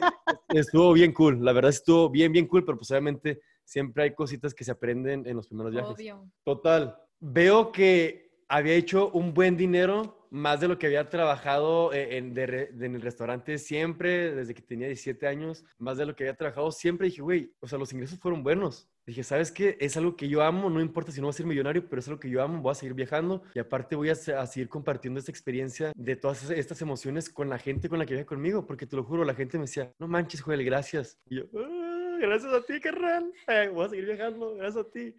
estuvo 0.50 0.93
bien 0.93 1.13
cool, 1.13 1.43
la 1.43 1.52
verdad 1.52 1.70
estuvo 1.70 2.12
bien, 2.12 2.32
bien 2.32 2.46
cool, 2.46 2.63
pero 2.63 2.78
pues 2.78 2.91
obviamente 2.91 3.41
siempre 3.63 4.04
hay 4.04 4.13
cositas 4.13 4.54
que 4.54 4.63
se 4.63 4.70
aprenden 4.70 5.26
en 5.26 5.36
los 5.36 5.48
primeros 5.48 5.72
viajes. 5.74 5.96
Obvio. 5.96 6.32
Total. 6.43 6.96
Veo 7.20 7.72
que 7.72 8.27
había 8.47 8.73
hecho 8.73 9.10
un 9.10 9.33
buen 9.33 9.57
dinero, 9.57 10.27
más 10.29 10.60
de 10.60 10.67
lo 10.67 10.77
que 10.77 10.88
había 10.88 11.10
trabajado 11.10 11.93
en, 11.93 12.33
de, 12.33 12.69
de, 12.73 12.86
en, 12.86 12.95
el 12.95 13.01
restaurante 13.01 13.57
siempre, 13.57 14.36
desde 14.36 14.53
que 14.53 14.62
tenía 14.62 14.88
17 14.88 15.27
años, 15.27 15.63
más 15.77 15.97
de 15.97 16.05
lo 16.05 16.15
que 16.15 16.23
había 16.23 16.36
trabajado 16.36 16.71
siempre. 16.71 17.07
Dije, 17.07 17.21
güey, 17.21 17.53
o 17.60 17.67
sea, 17.67 17.79
los 17.79 17.93
ingresos 17.93 18.19
fueron 18.19 18.43
buenos. 18.43 18.89
Dije, 19.05 19.23
¿sabes 19.23 19.51
qué? 19.51 19.77
Es 19.79 19.95
algo 19.95 20.17
que 20.17 20.27
yo 20.27 20.43
amo, 20.43 20.69
no 20.69 20.81
importa 20.81 21.13
si 21.13 21.21
no 21.21 21.27
voy 21.27 21.29
a 21.31 21.33
ser 21.33 21.45
millonario, 21.45 21.88
pero 21.88 22.01
es 22.01 22.07
algo 22.10 22.19
que 22.19 22.29
yo 22.29 22.41
amo, 22.43 22.62
voy 22.62 22.71
a 22.71 22.75
seguir 22.75 22.93
viajando 22.93 23.41
y 23.55 23.60
aparte 23.60 23.95
voy 23.95 24.10
a, 24.10 24.12
a 24.12 24.47
seguir 24.47 24.67
compartiendo 24.67 25.17
esta 25.17 25.31
experiencia 25.31 25.93
de 25.95 26.15
todas 26.17 26.49
estas 26.49 26.81
emociones 26.81 27.29
con 27.29 27.49
la 27.49 27.57
gente 27.57 27.88
con 27.88 27.99
la 27.99 28.05
que 28.05 28.15
viaja 28.15 28.27
conmigo, 28.27 28.67
porque 28.67 28.86
te 28.86 28.97
lo 28.97 29.05
juro, 29.05 29.23
la 29.23 29.33
gente 29.33 29.57
me 29.57 29.63
decía, 29.63 29.93
no 29.97 30.10
manches, 30.10 30.41
Joel, 30.41 30.63
gracias. 30.65 31.17
Y 31.29 31.38
yo, 31.38 31.43
ah, 31.55 32.17
gracias 32.19 32.51
a 32.53 32.62
ti, 32.63 32.81
carnal, 32.81 33.31
eh, 33.47 33.69
voy 33.73 33.86
a 33.86 33.89
seguir 33.89 34.05
viajando, 34.07 34.55
gracias 34.55 34.86
a 34.86 34.89
ti. 34.89 35.15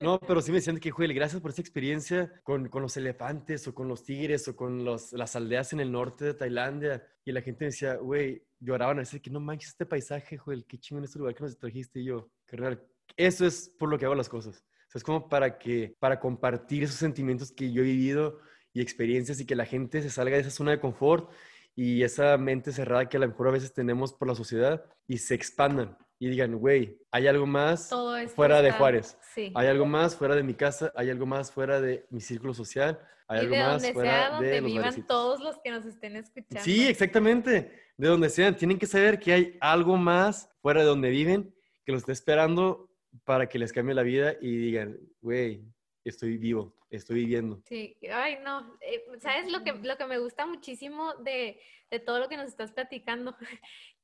No, 0.00 0.20
pero 0.20 0.40
sí 0.40 0.52
me 0.52 0.58
decían 0.58 0.78
que, 0.78 0.92
Joel, 0.92 1.12
gracias 1.12 1.42
por 1.42 1.50
esa 1.50 1.60
experiencia 1.60 2.40
con, 2.44 2.68
con 2.68 2.82
los 2.82 2.96
elefantes 2.96 3.66
o 3.66 3.74
con 3.74 3.88
los 3.88 4.04
tigres 4.04 4.46
o 4.46 4.54
con 4.54 4.84
los, 4.84 5.12
las 5.12 5.34
aldeas 5.34 5.72
en 5.72 5.80
el 5.80 5.90
norte 5.90 6.24
de 6.24 6.34
Tailandia. 6.34 7.04
Y 7.24 7.32
la 7.32 7.42
gente 7.42 7.64
me 7.64 7.70
decía, 7.70 7.96
güey, 7.96 8.44
lloraban 8.60 8.98
a 8.98 9.00
decir 9.00 9.20
que 9.20 9.30
no 9.30 9.40
manches 9.40 9.70
este 9.70 9.86
paisaje, 9.86 10.38
Joel, 10.38 10.64
qué 10.66 10.78
chingo 10.78 10.98
en 10.98 11.04
este 11.04 11.18
lugar 11.18 11.34
que 11.34 11.42
nos 11.42 11.58
trajiste. 11.58 12.00
Y 12.00 12.04
yo, 12.04 12.30
carnal, 12.44 12.80
eso 13.16 13.44
es 13.44 13.74
por 13.76 13.88
lo 13.88 13.98
que 13.98 14.04
hago 14.04 14.14
las 14.14 14.28
cosas. 14.28 14.58
O 14.58 14.90
sea, 14.90 15.00
es 15.00 15.02
como 15.02 15.28
para 15.28 15.58
que, 15.58 15.96
para 15.98 16.20
compartir 16.20 16.84
esos 16.84 16.96
sentimientos 16.96 17.50
que 17.50 17.72
yo 17.72 17.82
he 17.82 17.86
vivido 17.86 18.38
y 18.72 18.80
experiencias 18.80 19.40
y 19.40 19.46
que 19.46 19.56
la 19.56 19.66
gente 19.66 20.00
se 20.00 20.10
salga 20.10 20.36
de 20.36 20.42
esa 20.42 20.50
zona 20.50 20.70
de 20.70 20.80
confort 20.80 21.32
y 21.74 22.04
esa 22.04 22.38
mente 22.38 22.70
cerrada 22.70 23.08
que 23.08 23.16
a 23.16 23.20
lo 23.20 23.28
mejor 23.28 23.48
a 23.48 23.52
veces 23.52 23.72
tenemos 23.72 24.12
por 24.12 24.28
la 24.28 24.36
sociedad 24.36 24.84
y 25.08 25.18
se 25.18 25.34
expandan 25.34 25.98
y 26.18 26.28
digan, 26.28 26.56
güey, 26.56 26.98
hay 27.10 27.26
algo 27.28 27.46
más 27.46 27.88
fuera 28.34 28.60
de 28.60 28.68
está- 28.68 28.78
Juárez, 28.78 29.16
Sí. 29.34 29.52
hay 29.54 29.66
algo 29.68 29.86
más 29.86 30.16
fuera 30.16 30.34
de 30.34 30.42
mi 30.42 30.54
casa, 30.54 30.92
hay 30.96 31.10
algo 31.10 31.26
más 31.26 31.52
fuera 31.52 31.80
de 31.80 32.06
mi 32.10 32.20
círculo 32.20 32.54
social, 32.54 32.98
hay 33.28 33.38
y 33.38 33.40
algo 33.42 33.54
de 33.54 33.60
más 33.62 33.72
donde 33.82 33.92
fuera 33.94 34.10
sea, 34.10 34.30
donde 34.30 34.48
de 34.48 34.60
los 34.60 34.66
vivan 34.70 34.82
barecitos. 34.84 35.06
todos 35.08 35.40
los 35.40 35.58
que 35.58 35.70
nos 35.70 35.84
estén 35.86 36.16
escuchando. 36.16 36.64
Sí, 36.64 36.88
exactamente, 36.88 37.72
de 37.96 38.08
donde 38.08 38.30
sean, 38.30 38.56
tienen 38.56 38.78
que 38.78 38.86
saber 38.86 39.18
que 39.20 39.32
hay 39.32 39.56
algo 39.60 39.96
más 39.96 40.50
fuera 40.60 40.80
de 40.80 40.86
donde 40.86 41.10
viven 41.10 41.54
que 41.84 41.92
los 41.92 42.02
está 42.02 42.12
esperando 42.12 42.90
para 43.24 43.48
que 43.48 43.58
les 43.58 43.72
cambie 43.72 43.94
la 43.94 44.02
vida 44.02 44.34
y 44.40 44.56
digan, 44.56 44.98
güey, 45.20 45.62
estoy 46.04 46.36
vivo, 46.36 46.74
estoy 46.90 47.16
viviendo. 47.20 47.60
Sí, 47.66 47.96
ay 48.12 48.38
no, 48.44 48.76
eh, 48.80 49.04
¿sabes 49.20 49.50
lo 49.52 49.62
que, 49.62 49.72
lo 49.72 49.96
que 49.96 50.06
me 50.06 50.18
gusta 50.18 50.46
muchísimo 50.46 51.14
de, 51.16 51.60
de 51.90 51.98
todo 52.00 52.18
lo 52.18 52.28
que 52.28 52.36
nos 52.36 52.48
estás 52.48 52.72
platicando? 52.72 53.36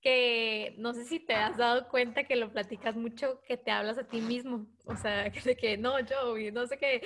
Que 0.09 0.75
no 0.77 0.93
sé 0.93 1.07
si 1.07 1.19
te 1.19 1.33
has 1.33 1.57
dado 1.57 1.89
cuenta 1.89 2.25
que 2.25 2.37
lo 2.37 2.53
platicas 2.53 2.95
mucho, 2.95 3.41
que 3.49 3.57
te 3.57 3.71
hablas 3.71 3.97
a 3.97 4.05
ti 4.07 4.21
mismo, 4.21 4.67
o 4.85 4.95
sea, 4.97 5.25
de 5.45 5.57
que 5.57 5.79
no, 5.79 5.99
yo, 6.01 6.37
no 6.53 6.67
sé 6.67 6.77
qué. 6.77 6.97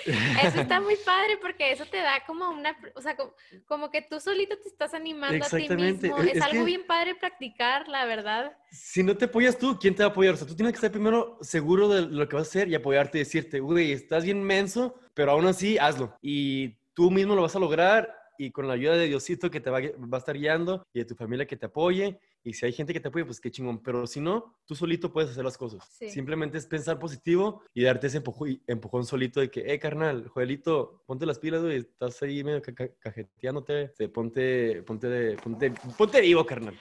Eso 0.42 0.60
está 0.62 0.80
muy 0.80 0.96
padre 1.06 1.36
porque 1.40 1.70
eso 1.70 1.84
te 1.86 1.98
da 1.98 2.24
como 2.26 2.50
una, 2.50 2.76
o 2.96 3.00
sea, 3.00 3.14
como, 3.16 3.32
como 3.66 3.90
que 3.92 4.02
tú 4.02 4.18
solito 4.18 4.58
te 4.58 4.68
estás 4.68 4.94
animando 4.94 5.44
a 5.46 5.48
ti 5.48 5.68
mismo. 5.68 6.18
es- 6.18 6.30
Es, 6.30 6.36
es 6.38 6.42
algo 6.42 6.58
que- 6.58 6.64
bien 6.66 6.86
padre 6.88 7.14
practicar, 7.14 7.86
la 7.86 8.04
verdad. 8.04 8.50
Si 8.72 9.04
no 9.04 9.16
te 9.16 9.26
apoyas 9.26 9.56
tú, 9.56 9.78
¿quién 9.80 9.94
te 9.94 10.02
va 10.02 10.08
a 10.08 10.12
apoyar? 10.12 10.34
O 10.34 10.36
sea, 10.36 10.48
tú 10.48 10.56
tienes 10.56 10.72
que 10.72 10.78
estar 10.78 10.90
primero 10.90 11.38
seguro 11.40 11.88
de 11.88 12.02
lo 12.02 12.28
que 12.28 12.34
vas 12.34 12.48
a 12.48 12.50
hacer 12.50 12.68
y 12.68 12.74
apoyarte 12.74 13.18
y 13.18 13.20
decirte, 13.20 13.60
güey, 13.60 13.92
estás 13.92 14.24
bien 14.24 14.42
menso, 14.42 14.98
pero 15.14 15.30
aún 15.30 15.46
así 15.46 15.78
hazlo. 15.78 16.16
Y 16.20 16.76
tú 16.94 17.12
mismo 17.12 17.36
lo 17.36 17.42
vas 17.42 17.54
a 17.54 17.60
lograr 17.60 18.12
y 18.40 18.50
con 18.50 18.66
la 18.66 18.74
ayuda 18.74 18.96
de 18.96 19.06
Diosito 19.06 19.50
que 19.50 19.60
te 19.60 19.70
va, 19.70 19.78
va 19.80 20.16
a 20.16 20.18
estar 20.18 20.36
guiando 20.36 20.84
y 20.92 20.98
de 21.00 21.04
tu 21.04 21.14
familia 21.14 21.46
que 21.46 21.56
te 21.56 21.66
apoye. 21.66 22.18
Y 22.48 22.54
si 22.54 22.66
hay 22.66 22.72
gente 22.72 22.92
que 22.92 23.00
te 23.00 23.08
apoye, 23.08 23.24
pues 23.24 23.40
qué 23.40 23.50
chingón. 23.50 23.82
Pero 23.82 24.06
si 24.06 24.20
no, 24.20 24.56
tú 24.66 24.74
solito 24.74 25.12
puedes 25.12 25.30
hacer 25.30 25.44
las 25.44 25.58
cosas. 25.58 25.86
Sí. 25.98 26.08
Simplemente 26.10 26.58
es 26.58 26.66
pensar 26.66 26.98
positivo 26.98 27.62
y 27.74 27.82
darte 27.82 28.06
ese 28.06 28.22
empujo- 28.22 28.60
empujón 28.66 29.04
solito 29.04 29.40
de 29.40 29.50
que, 29.50 29.60
eh, 29.72 29.78
carnal, 29.78 30.28
Joelito, 30.28 31.02
ponte 31.06 31.26
las 31.26 31.38
pilas, 31.38 31.62
güey. 31.62 31.76
Estás 31.78 32.22
ahí 32.22 32.42
medio 32.42 32.62
ca- 32.62 32.74
ca- 32.74 32.90
cajeteándote. 32.98 33.88
Te- 33.96 34.08
ponte, 34.08 34.82
ponte, 34.84 35.06
de, 35.08 35.36
ponte, 35.36 35.72
ponte 35.96 36.20
vivo, 36.20 36.44
carnal. 36.46 36.74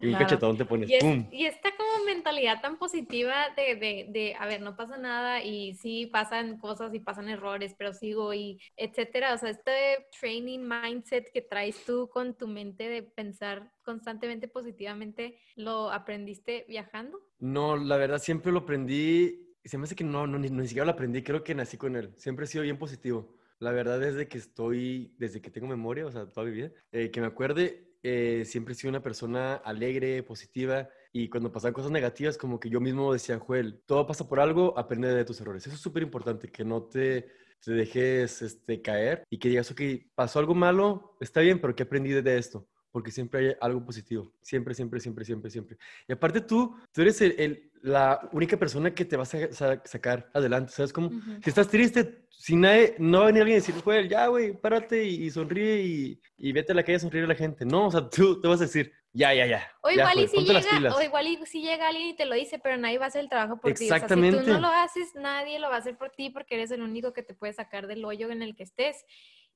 Y 0.00 0.06
un 0.06 0.12
Claro. 0.12 0.18
cachetón 0.26 0.56
te 0.56 0.64
pones. 0.64 0.88
Y, 0.90 0.94
es- 0.94 1.04
¡Pum! 1.04 1.28
y 1.32 1.46
esta 1.46 1.70
como 1.76 2.04
mentalidad 2.04 2.60
tan 2.60 2.78
positiva 2.78 3.48
de, 3.56 3.74
de, 3.76 4.06
de, 4.10 4.34
a 4.38 4.46
ver, 4.46 4.60
no 4.60 4.76
pasa 4.76 4.96
nada 4.96 5.42
y 5.42 5.74
sí 5.74 6.06
pasan 6.06 6.58
cosas 6.58 6.94
y 6.94 7.00
pasan 7.00 7.28
errores, 7.28 7.74
pero 7.76 7.92
sigo 7.92 8.32
y 8.34 8.60
etcétera. 8.76 9.34
O 9.34 9.38
sea, 9.38 9.50
este 9.50 10.06
training 10.20 10.60
mindset 10.60 11.30
que 11.32 11.42
traes 11.42 11.84
tú 11.84 12.08
con 12.08 12.34
tu 12.34 12.46
mente 12.46 12.88
de 12.88 13.02
pensar 13.02 13.70
constantemente 13.88 14.48
positivamente, 14.48 15.38
¿lo 15.56 15.90
aprendiste 15.90 16.66
viajando? 16.68 17.22
No, 17.38 17.74
la 17.74 17.96
verdad 17.96 18.18
siempre 18.18 18.52
lo 18.52 18.58
aprendí. 18.58 19.56
Se 19.64 19.78
me 19.78 19.84
hace 19.84 19.94
que 19.94 20.04
no, 20.04 20.26
no, 20.26 20.38
ni, 20.38 20.50
ni 20.50 20.68
siquiera 20.68 20.84
lo 20.84 20.92
aprendí. 20.92 21.22
Creo 21.22 21.42
que 21.42 21.54
nací 21.54 21.78
con 21.78 21.96
él. 21.96 22.12
Siempre 22.18 22.44
he 22.44 22.48
sido 22.48 22.64
bien 22.64 22.76
positivo. 22.76 23.34
La 23.60 23.72
verdad, 23.72 23.98
desde 23.98 24.28
que 24.28 24.36
estoy, 24.36 25.14
desde 25.16 25.40
que 25.40 25.50
tengo 25.50 25.66
memoria, 25.66 26.04
o 26.04 26.12
sea, 26.12 26.26
toda 26.26 26.44
mi 26.44 26.52
vida, 26.52 26.70
eh, 26.92 27.10
que 27.10 27.22
me 27.22 27.28
acuerde, 27.28 27.94
eh, 28.02 28.42
siempre 28.44 28.72
he 28.72 28.76
sido 28.76 28.90
una 28.90 29.02
persona 29.02 29.54
alegre, 29.54 30.22
positiva. 30.22 30.90
Y 31.10 31.30
cuando 31.30 31.50
pasan 31.50 31.72
cosas 31.72 31.90
negativas, 31.90 32.36
como 32.36 32.60
que 32.60 32.68
yo 32.68 32.82
mismo 32.82 33.14
decía, 33.14 33.38
Joel, 33.38 33.80
todo 33.86 34.06
pasa 34.06 34.28
por 34.28 34.38
algo, 34.38 34.78
aprende 34.78 35.08
de 35.08 35.24
tus 35.24 35.40
errores. 35.40 35.66
Eso 35.66 35.76
es 35.76 35.80
súper 35.80 36.02
importante, 36.02 36.52
que 36.52 36.62
no 36.62 36.82
te, 36.82 37.26
te 37.64 37.72
dejes 37.72 38.42
este, 38.42 38.82
caer 38.82 39.24
y 39.30 39.38
que 39.38 39.48
digas, 39.48 39.70
ok, 39.70 39.80
pasó 40.14 40.40
algo 40.40 40.54
malo, 40.54 41.16
está 41.20 41.40
bien, 41.40 41.58
pero 41.58 41.74
¿qué 41.74 41.84
aprendí 41.84 42.10
de 42.10 42.36
esto? 42.36 42.68
Porque 42.90 43.10
siempre 43.10 43.40
hay 43.50 43.54
algo 43.60 43.84
positivo. 43.84 44.32
Siempre, 44.42 44.74
siempre, 44.74 44.98
siempre, 45.00 45.24
siempre, 45.24 45.50
siempre. 45.50 45.76
Y 46.08 46.12
aparte 46.12 46.40
tú, 46.40 46.74
tú 46.92 47.02
eres 47.02 47.20
el- 47.20 47.34
el- 47.38 47.70
la 47.82 48.28
única 48.32 48.56
persona 48.56 48.92
que 48.94 49.04
te 49.04 49.16
va 49.16 49.22
a 49.22 49.26
sa- 49.26 49.52
sa- 49.52 49.82
sacar 49.84 50.30
adelante. 50.34 50.72
¿Sabes 50.72 50.92
cómo? 50.92 51.08
Ujú. 51.08 51.40
Si 51.42 51.50
estás 51.50 51.68
triste, 51.68 52.24
si 52.30 52.56
nadie, 52.56 52.96
no 52.98 53.18
va 53.18 53.24
a 53.24 53.26
venir 53.26 53.42
alguien 53.42 53.58
y 53.58 53.60
decir, 53.60 53.74
Joel, 53.82 54.08
ya, 54.08 54.26
güey, 54.28 54.52
párate 54.58 55.04
y, 55.04 55.24
y 55.26 55.30
sonríe 55.30 55.82
y, 55.82 56.20
y 56.38 56.52
vete 56.52 56.72
a 56.72 56.74
la 56.74 56.82
calle 56.82 56.96
a 56.96 57.00
sonreír 57.00 57.24
a 57.24 57.28
la 57.28 57.34
gente. 57.34 57.64
No, 57.64 57.86
o 57.86 57.90
sea, 57.90 58.08
tú 58.08 58.40
te 58.40 58.48
vas 58.48 58.60
a 58.60 58.64
decir, 58.64 58.90
ya, 59.12 59.32
ya, 59.34 59.46
ya. 59.46 59.70
O 59.82 59.90
ya, 59.90 59.96
igual, 59.96 60.18
y 60.24 60.28
si 60.28 60.36
llega, 60.44 60.60
pilas". 60.70 60.94
o 60.96 61.02
igual 61.02 61.26
y 61.28 61.46
si 61.46 61.60
llega 61.62 61.88
alguien 61.88 62.08
y 62.08 62.16
te 62.16 62.24
lo 62.26 62.34
dice, 62.34 62.58
pero 62.58 62.76
nadie 62.78 62.98
va 62.98 63.04
a 63.04 63.08
hacer 63.08 63.20
el 63.22 63.28
trabajo 63.28 63.60
por 63.60 63.72
ti. 63.74 63.84
O 63.84 63.88
sea, 63.88 63.98
si 63.98 64.04
Exactamente. 64.04 64.38
tú 64.44 64.46
no 64.50 64.60
lo 64.60 64.68
haces, 64.68 65.14
nadie 65.14 65.58
lo 65.60 65.68
va 65.68 65.76
a 65.76 65.78
hacer 65.78 65.96
por 65.96 66.10
ti 66.10 66.30
porque 66.30 66.54
eres 66.56 66.70
el 66.70 66.82
único 66.82 67.12
que 67.12 67.22
te 67.22 67.34
puede 67.34 67.52
sacar 67.52 67.86
del 67.86 68.04
hoyo 68.04 68.30
en 68.30 68.42
el 68.42 68.56
que 68.56 68.62
estés. 68.64 69.04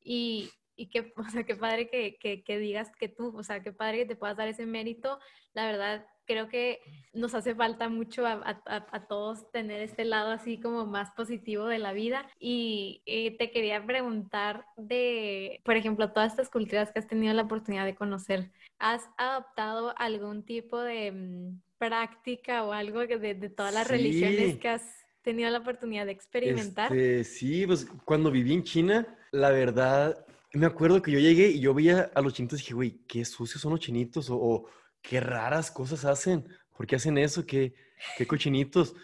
Y, 0.05 0.51
y 0.76 0.88
qué, 0.88 1.12
o 1.16 1.24
sea, 1.30 1.44
qué 1.44 1.56
padre 1.56 1.88
que, 1.88 2.16
que, 2.18 2.42
que 2.44 2.58
digas 2.58 2.90
que 2.98 3.08
tú, 3.08 3.37
o 3.37 3.42
sea, 3.42 3.62
qué 3.62 3.72
padre 3.72 3.98
que 3.98 4.06
te 4.06 4.16
puedas 4.16 4.37
dar 4.37 4.48
ese 4.48 4.66
mérito. 4.66 5.18
La 5.54 5.66
verdad, 5.66 6.06
creo 6.24 6.48
que 6.48 6.80
nos 7.12 7.35
hace 7.35 7.54
falta 7.54 7.88
mucho 7.88 8.26
a, 8.26 8.32
a- 8.32 8.87
a- 8.90 9.06
todos 9.06 9.50
tener 9.50 9.82
este 9.82 10.04
lado 10.04 10.30
así 10.30 10.58
como 10.61 10.87
más 10.87 11.11
positivo 11.11 11.66
de 11.66 11.78
la 11.78 11.92
vida. 11.92 12.26
Y, 12.38 13.02
eh, 13.06 13.37
te 13.37 13.50
quería 13.50 13.85
preguntar 13.85 14.64
de, 14.76 15.61
por 15.64 15.76
ejemplo, 15.76 16.12
todas 16.12 16.32
estas 16.32 16.48
culturas 16.48 16.90
que 16.92 17.00
has 17.00 17.06
tenido 17.08 17.35
la 17.35 17.42
oportunidad 17.42 17.85
de 17.85 17.94
conocer, 17.94 18.50
¿has 18.78 19.02
adoptado 19.18 19.94
algún 19.98 20.44
tipo 20.44 20.78
de 20.80 21.12
mm, 21.12 21.61
práctica 21.78 22.64
o 22.64 22.72
algo 22.72 23.06
que 23.06 23.18
de, 23.18 23.35
de 23.35 23.50
todas 23.50 23.74
las 23.74 23.88
religiones 23.88 24.52
Sí. 24.52 24.58
que 24.58 24.68
has 24.68 25.04
tenido 25.22 25.50
la 25.50 25.58
oportunidad 25.58 26.06
de 26.06 26.12
experimentar? 26.12 26.92
Este, 26.92 27.24
sí, 27.24 27.66
pues 27.66 27.87
cuando 28.04 28.30
viví 28.30 28.54
en 28.54 28.62
China, 28.64 29.18
la 29.32 29.50
verdad, 29.50 30.24
me 30.54 30.66
acuerdo 30.66 31.00
que 31.00 31.10
yo 31.10 31.18
llegué 31.18 31.48
y 31.48 31.60
yo 31.60 31.74
veía 31.74 32.10
a 32.14 32.20
los 32.20 32.34
chinitos 32.34 32.60
y 32.60 32.62
dije, 32.62 32.74
güey, 32.74 33.00
qué 33.06 33.24
sucios 33.24 33.60
son 33.60 33.72
los 33.72 33.80
chinitos 33.80 34.28
o, 34.30 34.36
o 34.36 34.66
qué 35.00 35.20
raras 35.20 35.70
cosas 35.70 36.04
hacen. 36.04 36.46
¿Por 36.76 36.86
qué 36.86 36.96
hacen 36.96 37.18
eso? 37.18 37.46
¿Qué, 37.46 37.74
qué 38.16 38.26
cochinitos? 38.26 38.94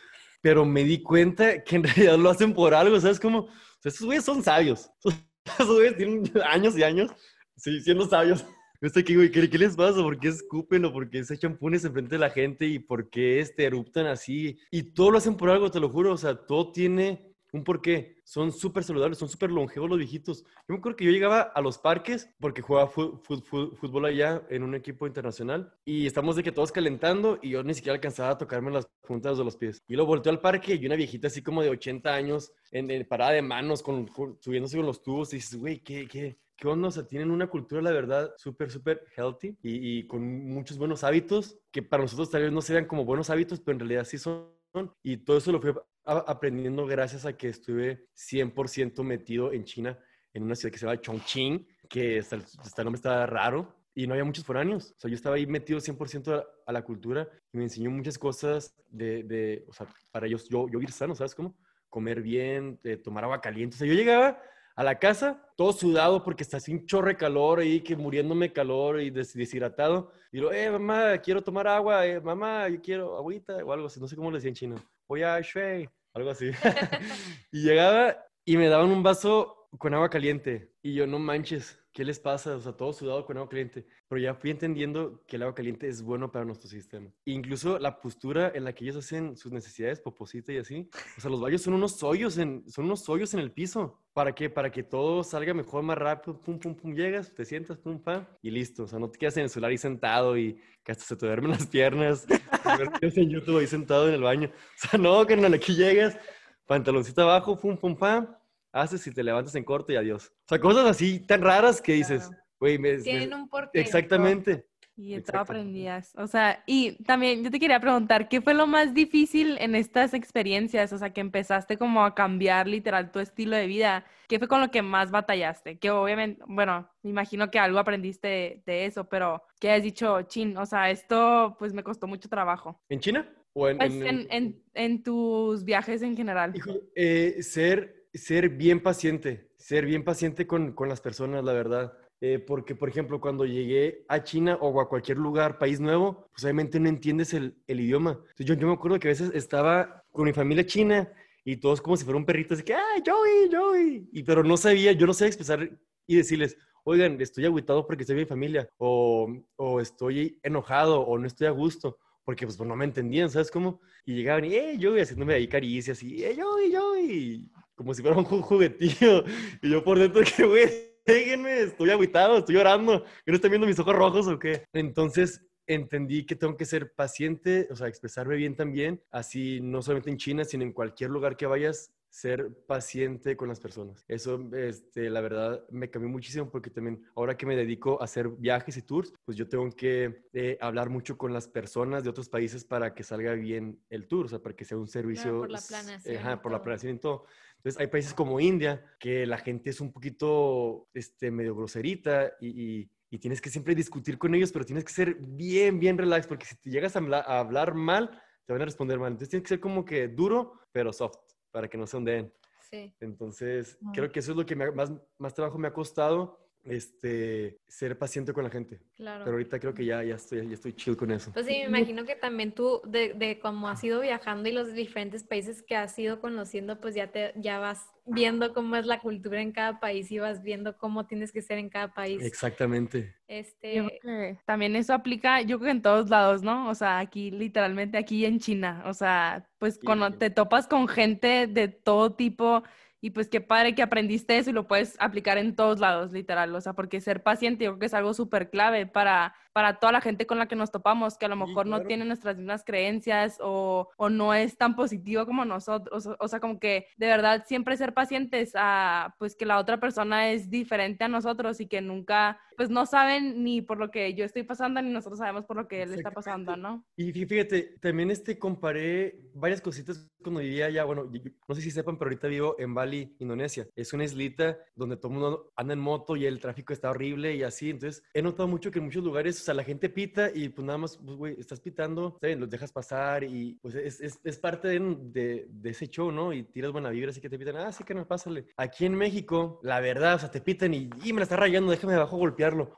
Pero 0.41 0.65
me 0.65 0.85
di 0.85 1.03
cuenta 1.03 1.63
que 1.65 1.77
en 1.77 1.83
realidad 1.85 2.19
lo 2.19 2.31
hacen 2.31 2.55
por 2.55 2.75
algo, 2.75 3.01
¿sabes 3.01 3.21
cómo? 3.21 3.41
O 3.41 3.81
sea, 3.81 3.91
estos 3.91 4.07
güeyes 4.07 4.25
son 4.25 4.43
sabios. 4.43 4.91
Esos 5.59 5.77
güeyes 5.77 5.97
tienen 5.97 6.31
años 6.45 6.77
y 6.77 6.83
años 6.83 7.11
sí, 7.57 7.81
siendo 7.81 8.09
sabios. 8.09 8.45
Yo 8.81 8.87
estoy 8.87 9.03
aquí, 9.03 9.17
güey, 9.17 9.31
¿qué, 9.31 9.51
qué 9.51 9.59
les 9.59 9.75
pasa? 9.75 10.01
¿Por 10.03 10.21
qué 10.21 10.29
escupen 10.29 10.85
o 10.85 10.93
por 10.93 11.11
qué 11.11 11.25
se 11.25 11.35
echan 11.35 11.57
punes 11.57 11.85
enfrente 11.85 12.15
de 12.15 12.21
la 12.21 12.31
gente 12.31 12.65
y 12.67 12.79
por 12.79 13.11
qué 13.11 13.41
este, 13.41 13.65
eruptan 13.65 14.07
así? 14.07 14.59
Y 14.71 14.95
todo 14.95 15.11
lo 15.11 15.19
hacen 15.19 15.37
por 15.37 15.51
algo, 15.51 15.71
te 15.71 15.81
lo 15.81 15.89
juro. 15.89 16.13
O 16.13 16.17
sea, 16.17 16.37
todo 16.37 16.71
tiene 16.71 17.28
un 17.53 17.65
porqué. 17.65 18.21
Son 18.25 18.53
súper 18.53 18.85
saludables, 18.85 19.19
son 19.19 19.29
súper 19.29 19.51
longevos 19.51 19.89
los 19.89 19.99
viejitos. 19.99 20.45
Yo 20.45 20.75
me 20.75 20.77
acuerdo 20.77 20.97
que 20.97 21.05
yo 21.05 21.11
llegaba 21.11 21.41
a 21.41 21.61
los 21.61 21.79
parques 21.79 22.31
porque 22.41 22.63
jugaba 22.63 22.89
fútbol 22.89 24.05
allá 24.05 24.43
en 24.51 24.63
un 24.63 24.75
equipo 24.75 25.07
internacional 25.07 25.73
y 25.85 26.07
estamos 26.07 26.37
de 26.37 26.43
que 26.43 26.53
todos 26.53 26.73
calentando 26.73 27.39
y 27.43 27.51
yo 27.51 27.63
ni 27.63 27.75
siquiera 27.75 27.95
alcanzaba 27.95 28.31
a 28.31 28.39
tocarme 28.39 28.71
las 28.71 28.87
puntas 29.07 29.39
de 29.39 29.45
los 29.45 29.57
pies. 29.57 29.83
Y 29.89 29.95
luego 29.95 30.09
volteo 30.09 30.33
al 30.33 30.41
parque 30.41 30.75
y 30.75 30.87
una 30.87 30.97
viejita 30.97 31.29
así 31.29 31.43
como 31.43 31.63
de 31.63 31.71
80 31.71 32.15
años 32.15 32.53
en, 32.71 32.91
en 32.91 33.07
parada 33.07 33.33
de 33.33 33.43
manos, 33.43 33.83
con, 33.83 34.09
subiéndose 34.41 34.77
con 34.77 34.87
los 34.87 35.03
tubos 35.03 35.33
y 35.33 35.37
dices, 35.37 35.59
güey, 35.59 35.81
¿qué, 35.81 36.07
qué, 36.07 36.39
qué 36.57 36.69
onda? 36.69 36.89
O 36.89 36.91
sea, 36.91 37.07
tienen 37.07 37.31
una 37.31 37.47
cultura, 37.47 37.81
la 37.81 37.93
verdad, 37.93 38.35
súper, 38.37 38.71
súper 38.71 39.07
healthy 39.17 39.57
y, 39.63 39.99
y 39.99 40.07
con 40.07 40.23
muchos 40.23 40.77
buenos 40.77 41.05
hábitos 41.05 41.59
que 41.71 41.83
para 41.83 42.03
nosotros 42.03 42.31
tal 42.31 42.43
vez 42.43 42.53
no 42.53 42.61
se 42.61 42.75
vean 42.75 42.87
como 42.87 43.05
buenos 43.05 43.31
hábitos, 43.31 43.61
pero 43.61 43.75
en 43.75 43.81
realidad 43.81 44.05
sí 44.05 44.19
son. 44.19 44.58
Y 45.03 45.19
todo 45.19 45.39
eso 45.39 45.53
lo 45.53 45.61
fui 45.61 45.73
aprendiendo 46.05 46.87
gracias 46.87 47.27
a 47.27 47.37
que 47.37 47.49
estuve 47.49 48.09
100% 48.15 49.03
metido 49.03 49.53
en 49.53 49.65
China, 49.65 49.99
en 50.33 50.43
una 50.43 50.55
ciudad 50.55 50.73
que 50.73 50.79
se 50.79 50.87
llama 50.87 51.01
Chongqing, 51.01 51.67
que 51.89 52.19
hasta 52.19 52.37
el, 52.37 52.43
hasta 52.43 52.83
el 52.83 52.87
nombre 52.87 52.99
estaba 52.99 53.27
raro 53.27 53.75
y 53.95 54.07
no 54.07 54.15
había 54.15 54.25
muchos 54.25 54.45
foráneos. 54.45 54.93
O 54.97 55.01
sea, 55.01 55.11
yo 55.11 55.17
estaba 55.17 55.37
ahí 55.37 55.47
metido 55.47 55.81
100% 55.81 56.33
a, 56.33 56.47
a 56.67 56.73
la 56.73 56.83
cultura 56.83 57.29
y 57.53 57.59
me 57.59 57.65
enseñó 57.65 57.91
muchas 57.91 58.19
cosas 58.19 58.75
de, 58.89 59.25
de 59.25 59.65
o 59.69 59.73
sea, 59.73 59.87
para 60.11 60.27
ellos, 60.27 60.49
yo, 60.49 60.69
yo 60.69 60.81
ir 60.81 60.93
sano, 60.93 61.15
¿sabes 61.15 61.35
cómo? 61.35 61.57
Comer 61.89 62.23
bien, 62.23 62.79
eh, 62.85 62.97
tomar 62.97 63.25
agua 63.25 63.41
caliente. 63.41 63.75
O 63.75 63.79
sea, 63.79 63.89
yo 63.89 63.95
llegaba 63.95 64.41
a 64.79 64.85
la 64.85 64.97
casa 64.97 65.45
todo 65.57 65.73
sudado 65.73 66.23
porque 66.23 66.45
está 66.45 66.59
un 66.69 66.87
chorre 66.87 67.17
calor 67.17 67.59
ahí, 67.59 67.81
que 67.81 67.97
muriéndome 67.97 68.53
calor 68.53 69.01
y 69.01 69.11
des- 69.11 69.35
deshidratado. 69.35 70.13
Y 70.31 70.39
lo, 70.39 70.53
eh, 70.53 70.71
mamá, 70.71 71.19
quiero 71.19 71.43
tomar 71.43 71.67
agua, 71.67 72.07
eh, 72.07 72.21
mamá, 72.21 72.69
yo 72.69 72.81
quiero 72.81 73.17
agüita 73.17 73.57
o 73.65 73.73
algo 73.73 73.89
así. 73.89 73.99
No 73.99 74.07
sé 74.07 74.15
cómo 74.15 74.31
le 74.31 74.37
decía 74.37 74.51
en 74.51 74.55
chino. 74.55 74.77
Voy 75.09 75.25
a 75.25 75.41
shui, 75.41 75.89
algo 76.15 76.31
así. 76.31 76.51
y 77.53 77.63
llegaba 77.65 78.25
y 78.45 78.57
me 78.57 78.69
daban 78.69 78.91
un 78.93 79.03
vaso 79.03 79.69
con 79.79 79.95
agua 79.95 80.09
caliente. 80.11 80.73
Y 80.81 80.95
yo, 80.95 81.09
no 81.09 81.19
manches, 81.19 81.77
¿qué 81.99 82.05
les 82.05 82.21
pasa? 82.21 82.55
O 82.55 82.61
sea, 82.61 82.71
todo 82.71 82.93
sudado 82.93 83.27
con 83.27 83.37
agua 83.39 83.49
caliente. 83.49 83.85
Pero 84.07 84.21
ya 84.21 84.33
fui 84.33 84.53
entendiendo 84.53 85.21
que 85.27 85.35
el 85.35 85.43
agua 85.43 85.57
caliente 85.57 85.89
es 85.89 86.01
bueno 86.01 86.31
para 86.31 86.45
nuestro 86.45 86.71
sistema. 86.71 87.11
Incluso 87.25 87.77
la 87.81 87.99
postura 88.01 88.53
en 88.55 88.63
la 88.63 88.73
que 88.73 88.85
ellos 88.85 88.95
hacen 88.95 89.37
sus 89.37 89.51
necesidades, 89.51 90.01
poposita 90.01 90.53
y 90.53 90.59
así. 90.59 90.89
O 91.17 91.21
sea, 91.21 91.29
los 91.29 91.41
baños 91.41 91.63
son 91.63 91.75
unos 91.75 92.01
hoyos 92.05 92.39
en, 92.39 92.63
son 92.71 92.85
unos 92.85 93.09
hoyos 93.09 93.35
en 93.35 93.41
el 93.41 93.51
piso. 93.51 94.01
¿Para 94.13 94.33
qué? 94.33 94.49
Para 94.49 94.71
que 94.71 94.85
todo 94.85 95.25
salga 95.25 95.53
mejor, 95.55 95.83
más 95.83 95.99
rápido. 95.99 96.41
Pum, 96.41 96.61
pum, 96.61 96.77
pum, 96.77 96.95
llegas, 96.95 97.35
te 97.35 97.45
sientas, 97.45 97.79
pum, 97.79 98.01
pam, 98.01 98.25
y 98.43 98.53
listo. 98.53 98.85
O 98.85 98.87
sea, 98.87 99.01
no 99.01 99.11
te 99.11 99.19
quedas 99.19 99.37
en 99.39 99.43
el 99.43 99.51
celular 99.51 99.73
ahí 99.73 99.79
sentado 99.79 100.39
y 100.39 100.57
que 100.85 100.93
hasta 100.93 101.03
se 101.03 101.17
te 101.17 101.27
duermen 101.27 101.51
las 101.51 101.67
piernas. 101.67 102.29
en 103.03 103.29
YouTube 103.29 103.59
ahí 103.59 103.67
sentado 103.67 104.07
en 104.07 104.15
el 104.15 104.23
baño. 104.23 104.53
O 104.53 104.89
sea, 104.89 105.01
no, 105.01 105.27
carnal, 105.27 105.53
aquí 105.53 105.75
llegas, 105.75 106.17
pantaloncito 106.65 107.23
abajo, 107.23 107.59
pum, 107.59 107.77
pum, 107.77 107.97
pam, 107.97 108.29
haces 108.73 109.07
y 109.07 109.13
te 109.13 109.23
levantas 109.23 109.55
en 109.55 109.65
corto 109.65 109.93
y 109.93 109.97
adiós. 109.97 110.33
O 110.45 110.49
sea, 110.49 110.59
cosas 110.61 110.87
así 110.87 111.21
tan 111.21 111.41
raras 111.43 111.81
que 111.81 111.95
dices, 111.95 112.31
güey, 112.61 112.79
me, 112.79 112.99
Tienen 112.99 113.31
me- 113.31 113.37
un 113.37 113.49
porqué. 113.49 113.81
Exactamente. 113.81 114.67
Y 115.01 115.13
tú 115.13 115.19
Exacto. 115.19 115.41
aprendías. 115.43 116.13
O 116.17 116.27
sea, 116.27 116.65
y 116.67 117.01
también 117.05 117.45
yo 117.45 117.53
te 117.53 117.61
quería 117.61 117.79
preguntar, 117.79 118.29
¿qué 118.29 118.41
fue 118.41 118.53
lo 118.53 118.67
más 118.67 118.95
difícil 118.95 119.57
en 119.61 119.77
estas 119.77 120.13
experiencias? 120.13 120.93
O 120.93 120.99
sea, 120.99 121.11
que 121.13 121.21
empezaste 121.21 121.79
como 121.79 122.05
a 122.05 122.17
cambiar 122.17 122.67
literal 122.67 123.13
tu 123.13 123.21
estilo 123.21 123.55
de 123.55 123.69
vida. 123.69 124.05
¿Qué 124.27 124.41
fue 124.41 124.49
con 124.49 124.61
lo 124.61 124.73
que 124.73 124.83
más 124.83 125.13
batallaste? 125.13 125.79
Que 125.79 125.93
obviamente, 125.93 126.43
bueno, 126.49 126.91
me 127.05 127.11
imagino 127.11 127.49
que 127.49 127.61
algo 127.61 127.79
aprendiste 127.79 128.27
de, 128.27 128.63
de 128.67 128.87
eso, 128.87 129.09
pero 129.09 129.41
¿qué 129.61 129.71
has 129.71 129.85
dicho, 129.85 130.23
chin? 130.23 130.57
O 130.57 130.67
sea, 130.67 130.91
esto 130.91 131.55
pues 131.61 131.73
me 131.73 131.85
costó 131.85 132.09
mucho 132.09 132.29
trabajo. 132.29 132.83
¿En 132.89 132.99
China? 132.99 133.33
¿O 133.53 133.69
en, 133.69 133.79
Pues 133.79 133.93
en- 133.93 134.03
en, 134.05 134.27
en, 134.31 134.63
en 134.75 135.03
tus 135.05 135.65
viajes 135.65 136.03
en 136.03 136.17
general. 136.17 136.55
Eh, 136.97 137.37
ser, 137.45 137.98
ser 138.15 138.49
bien 138.51 138.83
paciente, 138.83 139.51
ser 139.57 139.85
bien 139.87 140.05
paciente 140.05 140.47
con, 140.47 140.73
con 140.73 140.89
las 140.89 141.01
personas, 141.01 141.45
la 141.45 141.53
verdad. 141.53 141.93
Eh, 142.21 142.41
porque, 142.41 142.75
por 142.75 142.89
ejemplo, 142.89 143.21
cuando 143.21 143.47
llegué 143.47 144.05
a 144.09 144.25
China 144.25 144.59
o 144.61 144.81
a 144.81 144.89
cualquier 144.89 145.19
lugar, 145.19 145.59
país 145.59 145.79
nuevo, 145.79 146.27
pues 146.33 146.43
obviamente 146.45 146.81
no 146.81 146.89
entiendes 146.89 147.33
el, 147.33 147.57
el 147.67 147.81
idioma. 147.81 148.21
Yo, 148.39 148.55
yo 148.55 148.67
me 148.67 148.73
acuerdo 148.73 148.99
que 148.99 149.09
a 149.09 149.13
veces 149.13 149.31
estaba 149.35 150.03
con 150.11 150.25
mi 150.25 150.33
familia 150.33 150.67
china 150.67 151.09
y 151.45 151.57
todos 151.57 151.81
como 151.81 151.97
si 151.97 152.05
fuera 152.05 152.19
un 152.19 152.27
perrito, 152.27 152.55
así 152.55 152.65
que, 152.65 152.75
¡ay, 152.75 153.03
Joey, 153.07 153.51
Joey! 153.51 154.09
Y, 154.13 154.23
pero 154.25 154.43
no 154.43 154.57
sabía, 154.57 154.93
yo 154.93 155.07
no 155.07 155.15
sabía 155.15 155.29
expresar 155.29 155.71
y 156.07 156.17
decirles, 156.17 156.57
oigan, 156.85 157.21
estoy 157.21 157.45
agüitado 157.45 157.87
porque 157.87 158.03
estoy 158.03 158.15
en 158.15 158.23
mi 158.23 158.27
familia, 158.27 158.69
o, 158.79 159.33
o 159.57 159.81
estoy 159.81 160.39
enojado, 160.43 161.01
o 161.01 161.19
no 161.19 161.27
estoy 161.27 161.47
a 161.47 161.51
gusto 161.51 161.99
porque 162.29 162.45
pues 162.45 162.61
no 162.61 162.77
me 162.77 162.85
entendían, 162.85 163.31
¿sabes 163.31 163.51
cómo? 163.51 163.81
Y 164.05 164.15
llegaban 164.15 164.45
y, 164.45 164.55
¡eh, 164.55 164.79
Joey! 164.79 165.01
haciéndome 165.01 165.33
ahí 165.33 165.49
caricias 165.49 166.03
y, 166.03 166.23
¡eh, 166.23 166.37
Joey, 166.39 166.75
Joey! 166.75 167.51
Como 167.79 167.95
si 167.95 168.03
fuera 168.03 168.17
un 168.19 168.25
ju- 168.27 168.43
juguetillo. 168.43 169.25
Y 169.63 169.71
yo 169.71 169.85
por 169.85 169.99
dentro 170.01 170.21
que, 170.37 170.45
güey, 170.45 170.69
déjenme, 171.07 171.61
estoy 171.63 171.91
agüitado, 171.91 172.39
estoy 172.39 172.57
llorando. 172.57 173.05
¿Que 173.25 173.31
no 173.31 173.37
están 173.37 173.53
viendo 173.53 173.69
mis 173.69 173.79
ojos 173.79 173.95
rojos 173.95 174.27
o 174.27 174.37
qué? 174.37 174.65
Entonces 174.73 175.47
entendí 175.67 176.27
que 176.27 176.35
tengo 176.35 176.57
que 176.57 176.65
ser 176.65 176.93
paciente, 176.95 177.69
o 177.71 177.77
sea, 177.77 177.87
expresarme 177.87 178.35
bien 178.37 178.57
también, 178.57 179.01
así 179.13 179.61
no 179.61 179.81
solamente 179.83 180.11
en 180.11 180.17
China, 180.17 180.45
sino 180.45 180.65
en 180.65 180.73
cualquier 180.73 181.11
lugar 181.11 181.37
que 181.37 181.47
vayas, 181.47 181.93
ser 182.11 182.49
paciente 182.67 183.37
con 183.37 183.49
las 183.49 183.61
personas. 183.61 184.03
Eso, 184.09 184.43
este, 184.57 185.11
la 185.11 185.21
verdad, 185.21 185.63
me 185.71 185.91
cambió 185.91 186.09
muchísimo 186.09 186.51
porque 186.51 186.71
también 186.71 187.05
ahora 187.15 187.37
que 187.37 187.45
me 187.45 187.55
dedico 187.55 188.01
a 188.01 188.05
hacer 188.07 188.29
viajes 188.31 188.79
y 188.79 188.83
tours, 188.83 189.13
pues 189.27 189.37
yo 189.37 189.47
tengo 189.47 189.71
que 189.71 190.23
eh, 190.33 190.57
hablar 190.63 190.89
mucho 190.89 191.19
con 191.19 191.35
las 191.35 191.47
personas 191.49 192.03
de 192.03 192.09
otros 192.09 192.31
países 192.31 192.65
para 192.65 192.95
que 192.95 193.03
salga 193.03 193.35
bien 193.35 193.79
el 193.91 194.09
tour, 194.09 194.25
o 194.25 194.29
sea, 194.31 194.39
para 194.39 194.57
que 194.57 194.65
sea 194.65 194.79
un 194.79 194.89
servicio... 194.89 195.41
por 195.41 195.51
la 195.51 195.59
s- 195.59 195.69
planeación 195.69 196.17
Ajá, 196.17 196.41
por 196.41 196.51
la 196.51 196.59
todo. 196.59 196.65
planeación 196.65 196.97
y 196.97 196.99
todo. 196.99 197.27
Entonces, 197.59 197.81
hay 197.81 197.89
países 197.89 198.15
como 198.15 198.41
India 198.41 198.85
que 199.01 199.27
la 199.27 199.39
gente 199.39 199.71
es 199.71 199.81
un 199.81 199.93
poquito, 199.93 200.89
este, 200.95 201.31
medio 201.31 201.55
groserita 201.55 202.33
y, 202.41 202.81
y- 202.81 202.91
y 203.11 203.19
tienes 203.19 203.41
que 203.41 203.49
siempre 203.51 203.75
discutir 203.75 204.19
con 204.19 204.35
ellos, 204.35 204.53
pero 204.53 204.67
tienes 204.67 204.85
que 204.85 204.93
ser 204.93 205.17
bien, 205.19 205.81
bien 205.81 205.97
relax, 205.97 206.27
porque 206.27 206.45
si 206.45 206.57
te 206.57 206.71
llegas 206.71 206.95
a 206.95 206.99
a 207.01 207.39
hablar 207.41 207.75
mal, 207.75 208.11
te 208.45 208.53
van 208.53 208.61
a 208.63 208.67
responder 208.67 208.99
mal. 208.99 209.13
Entonces, 209.13 209.31
tienes 209.31 209.45
que 209.45 209.49
ser 209.49 209.61
como 209.61 209.85
que 209.85 210.09
duro, 210.09 210.61
pero 210.73 210.93
soft, 210.93 211.17
para 211.51 211.69
que 211.69 211.79
no 211.79 211.87
se 211.87 211.97
ondeen. 211.97 212.33
Sí. 212.71 212.95
Entonces, 213.01 213.79
creo 213.95 214.13
que 214.13 214.21
eso 214.21 214.33
es 214.33 214.37
lo 214.37 214.45
que 214.45 214.55
me 214.55 214.71
más, 214.73 214.93
más 215.19 215.35
trabajo 215.35 215.57
me 215.59 215.69
ha 215.69 215.73
costado, 215.73 216.39
este, 216.65 217.59
ser 217.67 217.99
paciente 217.99 218.33
con 218.33 218.45
la 218.45 218.51
gente. 218.51 218.81
Claro. 218.97 219.25
Pero 219.25 219.37
ahorita 219.37 219.59
creo 219.59 219.75
que 219.75 219.85
ya, 219.85 220.03
ya, 220.03 220.17
estoy, 220.17 220.47
ya 220.47 220.55
estoy 220.55 220.73
chill 220.75 220.97
con 220.97 221.11
eso. 221.11 221.33
Pues 221.33 221.47
sí, 221.47 221.53
me 221.53 221.79
imagino 221.79 222.05
que 222.05 222.17
también 222.17 222.53
tú, 222.53 222.81
de, 222.87 223.15
de 223.15 223.39
cómo 223.39 223.69
has 223.69 223.83
ido 223.85 224.01
viajando 224.01 224.49
y 224.49 224.53
los 224.53 224.73
diferentes 224.73 225.25
países 225.25 225.63
que 225.63 225.77
has 225.77 225.99
ido 225.99 226.21
conociendo, 226.21 226.81
pues 226.81 226.95
ya 226.95 227.11
te, 227.11 227.33
ya 227.37 227.59
vas 227.59 227.87
viendo 228.05 228.55
cómo 228.55 228.77
es 228.77 228.87
la 228.87 229.01
cultura 229.01 229.41
en 229.43 229.53
cada 229.53 229.81
país 229.81 230.11
y 230.11 230.19
vas 230.19 230.43
viendo 230.43 230.77
cómo 230.79 231.07
tienes 231.07 231.31
que 231.31 231.43
ser 231.43 231.59
en 231.59 231.69
cada 231.69 231.93
país. 231.93 232.23
Exactamente. 232.23 233.15
Este, 233.27 233.77
Yo 233.77 233.89
creo 234.01 234.35
que 234.35 234.39
también 234.47 234.77
eso 234.77 234.95
aplica, 234.95 235.43
yo 235.43 235.59
creo 235.59 235.67
que 235.67 235.73
en 235.73 235.83
todos 235.83 236.09
lados, 236.09 236.43
¿no? 236.43 236.71
O 236.71 236.75
sea, 236.75 236.99
aquí 236.99 237.31
literalmente, 237.31 237.99
aquí 237.99 238.25
en 238.25 238.41
China, 238.41 238.83
o 238.87 238.95
sea, 238.95 239.47
pues 239.59 239.75
Sí, 239.75 239.81
cuando 239.85 240.09
sí. 240.09 240.17
te 240.19 240.31
topas 240.31 240.67
con 240.67 240.89
gente 240.89 241.47
de 241.47 241.69
todo 241.69 242.15
tipo 242.15 242.63
y 243.01 243.11
pues 243.11 243.29
qué 243.29 243.41
padre 243.41 243.75
que 243.75 243.83
aprendiste 243.83 244.39
eso 244.39 244.51
y 244.51 244.53
lo 244.53 244.67
puedes 244.67 244.97
aplicar 245.01 245.39
en 245.39 245.55
todos 245.55 245.79
lados, 245.79 246.13
literal, 246.13 246.55
o 246.55 246.61
sea, 246.61 246.73
porque 246.73 247.01
ser 247.01 247.23
paciente 247.23 247.65
yo 247.65 247.71
creo 247.73 247.79
que 247.79 247.87
es 247.87 247.95
algo 247.95 248.13
súper 248.15 248.51
clave 248.51 248.87
para, 248.87 249.35
para 249.53 249.79
toda 249.79 249.93
la 249.93 250.01
gente 250.01 250.27
con 250.27 250.39
la 250.39 250.49
que 250.49 250.57
nos 250.57 250.71
topamos, 250.73 251.17
que 251.17 251.27
a 251.27 251.29
lo 251.29 251.37
Sí, 251.37 251.45
mejor 251.47 251.67
no 251.67 251.85
tiene 251.85 252.05
nuestras 252.05 252.37
mismas 252.37 252.65
creencias 252.65 253.39
o, 253.41 253.89
o 253.97 254.09
no 254.11 254.35
es 254.35 254.57
tan 254.57 254.75
positivo 254.75 255.27
como 255.27 255.45
nosotros, 255.45 256.07
o, 256.07 256.17
o 256.19 256.29
sea, 256.29 256.41
como 256.41 256.59
que 256.59 256.89
de 256.97 257.07
verdad 257.07 257.45
siempre 257.47 257.77
ser 257.77 257.95
pacientes 257.95 258.53
a, 258.55 259.15
pues 259.19 259.37
que 259.37 259.47
la 259.47 259.59
otra 259.59 259.79
persona 259.79 260.31
es 260.31 260.51
diferente 260.51 261.05
a 261.05 261.09
nosotros 261.09 261.61
y 261.61 261.67
que 261.69 261.81
nunca, 261.81 262.41
pues 262.59 262.69
no 262.71 262.85
saben 262.85 263.43
ni 263.45 263.63
por 263.63 263.79
lo 263.79 263.91
que 263.91 264.13
yo 264.15 264.25
estoy 264.25 264.43
pasando, 264.43 264.83
ni 264.83 264.91
nosotros 264.91 265.21
sabemos 265.21 265.47
por 265.47 265.57
lo 265.57 265.69
que 265.69 265.83
él 265.83 265.95
está 265.95 266.11
pasando, 266.11 266.57
¿no? 266.57 266.85
Y 266.97 267.13
fí- 267.13 267.27
fíjate, 267.27 267.77
también 267.81 268.11
este 268.11 268.39
comparé 268.39 269.21
varias 269.33 269.61
cositas 269.61 270.11
cuando 270.23 270.41
vivía 270.41 270.67
allá. 270.67 270.83
Bueno, 270.85 271.11
no 271.49 271.55
sé 271.55 271.63
si 271.63 271.71
sepan, 271.71 271.97
pero 271.97 272.09
ahorita 272.11 272.27
vivo 272.27 272.57
en 272.59 272.75
Bali, 272.75 273.15
Indonesia. 273.21 273.69
Es 273.77 273.93
una 273.93 274.03
islita 274.05 274.59
donde 274.75 274.97
todo 274.97 275.13
el 275.13 275.19
mundo 275.19 275.53
anda 275.57 275.73
en 275.75 275.79
moto 275.81 276.17
y 276.17 276.27
el 276.27 276.41
tráfico 276.41 276.73
está 276.73 276.91
horrible 276.91 277.37
y 277.37 277.45
así. 277.45 277.71
Entonces, 277.71 278.03
he 278.13 278.21
notado 278.21 278.49
mucho 278.49 278.73
que 278.73 278.81
en 278.81 278.87
muchos 278.87 279.05
lugares, 279.05 279.41
o 279.41 279.45
sea, 279.45 279.55
la 279.55 279.63
gente 279.65 279.89
pita 279.89 280.31
y 280.35 280.49
pues 280.49 280.67
nada 280.67 280.79
más, 280.79 280.99
pues, 280.99 281.17
güey, 281.17 281.37
estás 281.39 281.61
pitando, 281.61 282.19
bien, 282.21 282.41
los 282.41 282.51
dejas 282.51 282.73
pasar 282.73 283.23
y 283.23 283.57
pues 283.63 283.77
es, 283.77 284.01
es, 284.01 284.21
es 284.25 284.39
parte 284.39 284.67
de, 284.67 284.97
de, 285.03 285.47
de 285.49 285.71
ese 285.71 285.87
show, 285.87 286.11
¿no? 286.11 286.33
Y 286.33 286.43
tiras 286.43 286.73
buena 286.73 286.91
vibra, 286.91 287.11
así 287.11 287.21
que 287.21 287.31
te 287.31 287.39
pitan, 287.39 287.57
ah, 287.57 287.71
sí 287.71 287.85
que 287.85 287.95
no, 287.95 288.05
pásale. 288.07 288.47
Aquí 288.57 288.85
en 288.85 288.97
México, 288.97 289.61
la 289.63 289.79
verdad, 289.79 290.17
o 290.17 290.19
sea, 290.19 290.31
te 290.33 290.41
pitan 290.41 290.75
y, 290.75 290.91
y 291.05 291.13
me 291.13 291.21
la 291.21 291.23
está 291.23 291.37
rayando, 291.37 291.71
déjame 291.71 291.95
abajo 291.95 292.17